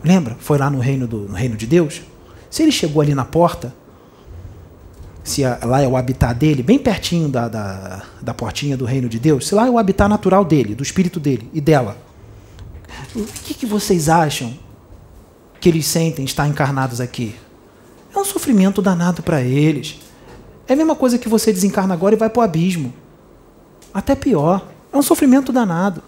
Lembra? 0.05 0.37
Foi 0.39 0.57
lá 0.57 0.71
no 0.71 0.79
reino, 0.79 1.09
do, 1.09 1.21
no 1.21 1.35
reino 1.35 1.57
de 1.57 1.67
Deus? 1.67 2.03
Se 2.49 2.63
ele 2.63 2.71
chegou 2.71 3.03
ali 3.03 3.15
na 3.15 3.25
porta, 3.25 3.75
se 5.25 5.45
a, 5.45 5.59
lá 5.65 5.83
é 5.83 5.89
o 5.89 5.97
habitat 5.97 6.39
dele, 6.39 6.63
bem 6.63 6.79
pertinho 6.79 7.29
da, 7.29 7.49
da, 7.49 8.03
da 8.23 8.33
portinha 8.33 8.77
do 8.77 8.85
reino 8.85 9.09
de 9.09 9.19
Deus, 9.19 9.49
se 9.49 9.55
lá 9.55 9.67
é 9.67 9.71
o 9.71 9.79
habitat 9.79 10.09
natural 10.09 10.45
dele, 10.45 10.75
do 10.75 10.83
espírito 10.83 11.19
dele 11.19 11.51
e 11.53 11.61
dela, 11.61 11.97
o 13.15 13.25
que, 13.25 13.55
que 13.55 13.67
vocês 13.67 14.09
acham 14.09 14.57
que 15.61 15.69
eles 15.69 15.87
sentem 15.87 16.25
estar 16.25 16.47
encarnados 16.47 17.01
aqui? 17.01 17.35
É 18.15 18.19
um 18.19 18.25
sofrimento 18.25 18.81
danado 18.81 19.23
para 19.23 19.43
eles. 19.43 19.99
É 20.69 20.75
a 20.75 20.77
mesma 20.77 20.95
coisa 20.95 21.19
que 21.19 21.31
você 21.31 21.51
desencarna 21.51 21.95
agora 21.95 22.15
e 22.15 22.19
vai 22.19 22.29
para 22.29 22.41
o 22.41 22.43
abismo. 22.43 22.93
Até 23.93 24.15
pior. 24.15 24.69
É 24.93 24.97
um 24.97 25.03
sofrimento 25.03 25.51
danado. 25.51 26.03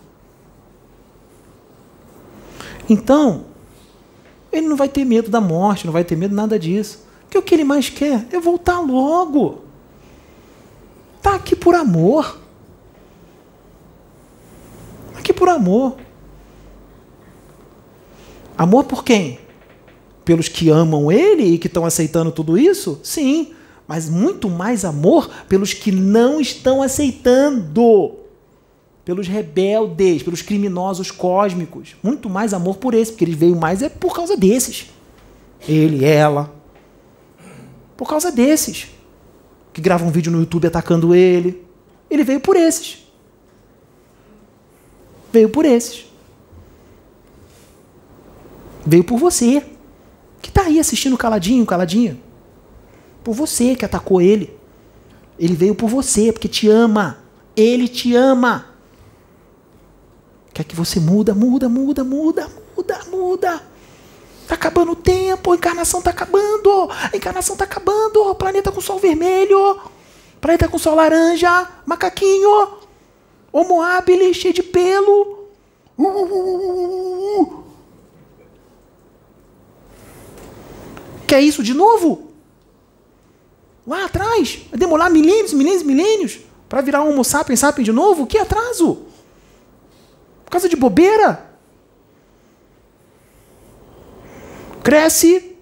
Então, 2.89 3.47
ele 4.53 4.69
não 4.69 4.77
vai 4.77 4.89
ter 4.89 5.05
medo 5.07 5.31
da 5.31 5.41
morte, 5.41 5.87
não 5.87 5.93
vai 5.93 6.05
ter 6.05 6.15
medo 6.15 6.35
nada 6.35 6.59
disso. 6.59 7.07
Porque 7.23 7.39
o 7.39 7.43
que 7.43 7.55
ele 7.55 7.65
mais 7.65 7.89
quer 7.89 8.27
é 8.31 8.39
voltar 8.39 8.81
logo. 8.81 9.63
Está 11.17 11.37
aqui 11.37 11.57
por 11.57 11.75
amor. 11.75 12.39
Aqui 15.17 15.33
por 15.33 15.49
amor. 15.49 15.97
Amor 18.59 18.85
por 18.85 19.05
quem? 19.05 19.41
Pelos 20.23 20.49
que 20.49 20.69
amam 20.69 21.11
ele 21.11 21.45
e 21.55 21.59
que 21.59 21.67
estão 21.67 21.87
aceitando 21.87 22.31
tudo 22.31 22.59
isso? 22.59 23.01
Sim 23.03 23.55
mas 23.91 24.09
muito 24.09 24.49
mais 24.49 24.85
amor 24.85 25.29
pelos 25.49 25.75
que 25.75 25.91
não 25.91 26.41
estão 26.41 26.81
aceitando. 26.81 28.19
pelos 29.05 29.27
rebeldes, 29.27 30.23
pelos 30.23 30.43
criminosos 30.43 31.11
cósmicos. 31.11 31.97
Muito 32.01 32.31
mais 32.31 32.55
amor 32.55 32.77
por 32.77 32.95
esse, 32.95 33.11
porque 33.11 33.25
ele 33.25 33.35
veio 33.35 33.57
mais 33.57 33.83
é 33.83 33.89
por 33.89 34.15
causa 34.15 34.37
desses. 34.37 34.91
Ele, 35.69 36.05
ela. 36.05 36.55
Por 37.97 38.09
causa 38.09 38.31
desses. 38.31 38.87
Que 39.73 39.81
gravam 39.81 40.07
um 40.07 40.13
vídeo 40.13 40.31
no 40.31 40.39
YouTube 40.39 40.69
atacando 40.69 41.13
ele. 41.13 41.67
Ele 42.09 42.23
veio 42.23 42.39
por 42.39 42.55
esses. 42.55 42.99
Veio 45.33 45.49
por 45.49 45.65
esses. 45.65 46.07
Veio 48.87 49.03
por 49.03 49.19
você. 49.19 49.67
Que 50.41 50.49
está 50.49 50.63
aí 50.67 50.79
assistindo 50.79 51.19
caladinho, 51.19 51.67
caladinha. 51.67 52.30
Por 53.23 53.35
você 53.35 53.75
que 53.75 53.85
atacou 53.85 54.21
ele. 54.21 54.59
Ele 55.39 55.55
veio 55.55 55.75
por 55.75 55.89
você, 55.89 56.33
porque 56.33 56.49
te 56.49 56.69
ama. 56.69 57.19
Ele 57.57 57.89
te 57.89 58.15
ama. 58.15 58.67
Quer 60.53 60.65
que 60.65 60.77
você 60.77 61.01
muda, 61.01 61.35
muda, 61.35 61.69
muda, 61.69 62.05
muda, 62.05 62.51
muda, 62.77 63.01
muda. 63.11 63.63
Tá 64.47 64.55
acabando 64.55 64.93
o 64.93 64.97
tempo, 64.97 65.53
a 65.53 65.55
encarnação 65.55 66.03
tá 66.03 66.11
acabando. 66.11 66.91
A 66.91 67.17
encarnação 67.17 67.57
tá 67.57 67.65
acabando. 67.65 68.21
O 68.21 68.35
planeta 68.35 68.73
com 68.73 68.81
sol 68.81 68.99
vermelho. 68.99 69.81
Planeta 70.41 70.69
com 70.69 70.79
sol 70.79 70.95
laranja. 70.95 71.69
Macaquinho. 71.87 72.69
Homo 73.53 73.81
habilis, 73.81 74.37
cheio 74.37 74.55
de 74.55 74.63
pelo. 74.63 75.49
Uh, 75.97 76.05
uh, 76.05 77.43
uh, 77.43 77.65
Quer 81.27 81.41
isso 81.43 81.63
de 81.63 81.75
novo? 81.75 82.30
Lá 83.91 84.05
atrás? 84.05 84.61
Vai 84.71 84.79
demorar 84.79 85.11
milênios, 85.11 85.53
milênios, 85.53 85.83
milênios 85.83 86.39
para 86.69 86.81
virar 86.81 87.03
um 87.03 87.11
Homo 87.11 87.25
sapiens 87.25 87.59
sapiens 87.59 87.85
de 87.85 87.91
novo? 87.91 88.25
Que 88.25 88.39
atraso? 88.39 89.05
Por 90.45 90.51
causa 90.53 90.69
de 90.69 90.77
bobeira? 90.77 91.45
Cresce. 94.85 95.57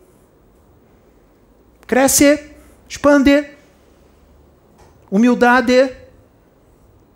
Cresce. 1.87 2.53
Expande. 2.87 3.47
Humildade. 5.11 5.91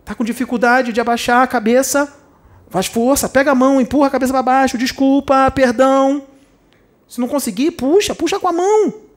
Está 0.01 0.15
com 0.15 0.25
dificuldade 0.25 0.95
de 0.95 1.01
abaixar 1.03 1.43
a 1.43 1.47
cabeça. 1.47 2.11
Faz 2.71 2.87
força, 2.87 3.29
pega 3.29 3.51
a 3.51 3.55
mão, 3.55 3.79
empurra 3.79 4.07
a 4.07 4.11
cabeça 4.11 4.33
para 4.33 4.43
baixo, 4.43 4.79
desculpa, 4.79 5.51
perdão. 5.51 6.27
Se 7.07 7.21
não 7.21 7.29
conseguir, 7.29 7.73
puxa, 7.73 8.15
puxa 8.15 8.41
com 8.41 8.49
a 8.49 8.53
mão. 8.53 9.12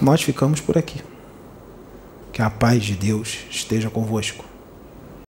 Nós 0.00 0.22
ficamos 0.22 0.60
por 0.60 0.76
aqui. 0.76 1.00
Que 2.32 2.42
a 2.42 2.50
paz 2.50 2.82
de 2.82 2.94
Deus 2.94 3.38
esteja 3.50 3.90
convosco. 3.90 4.49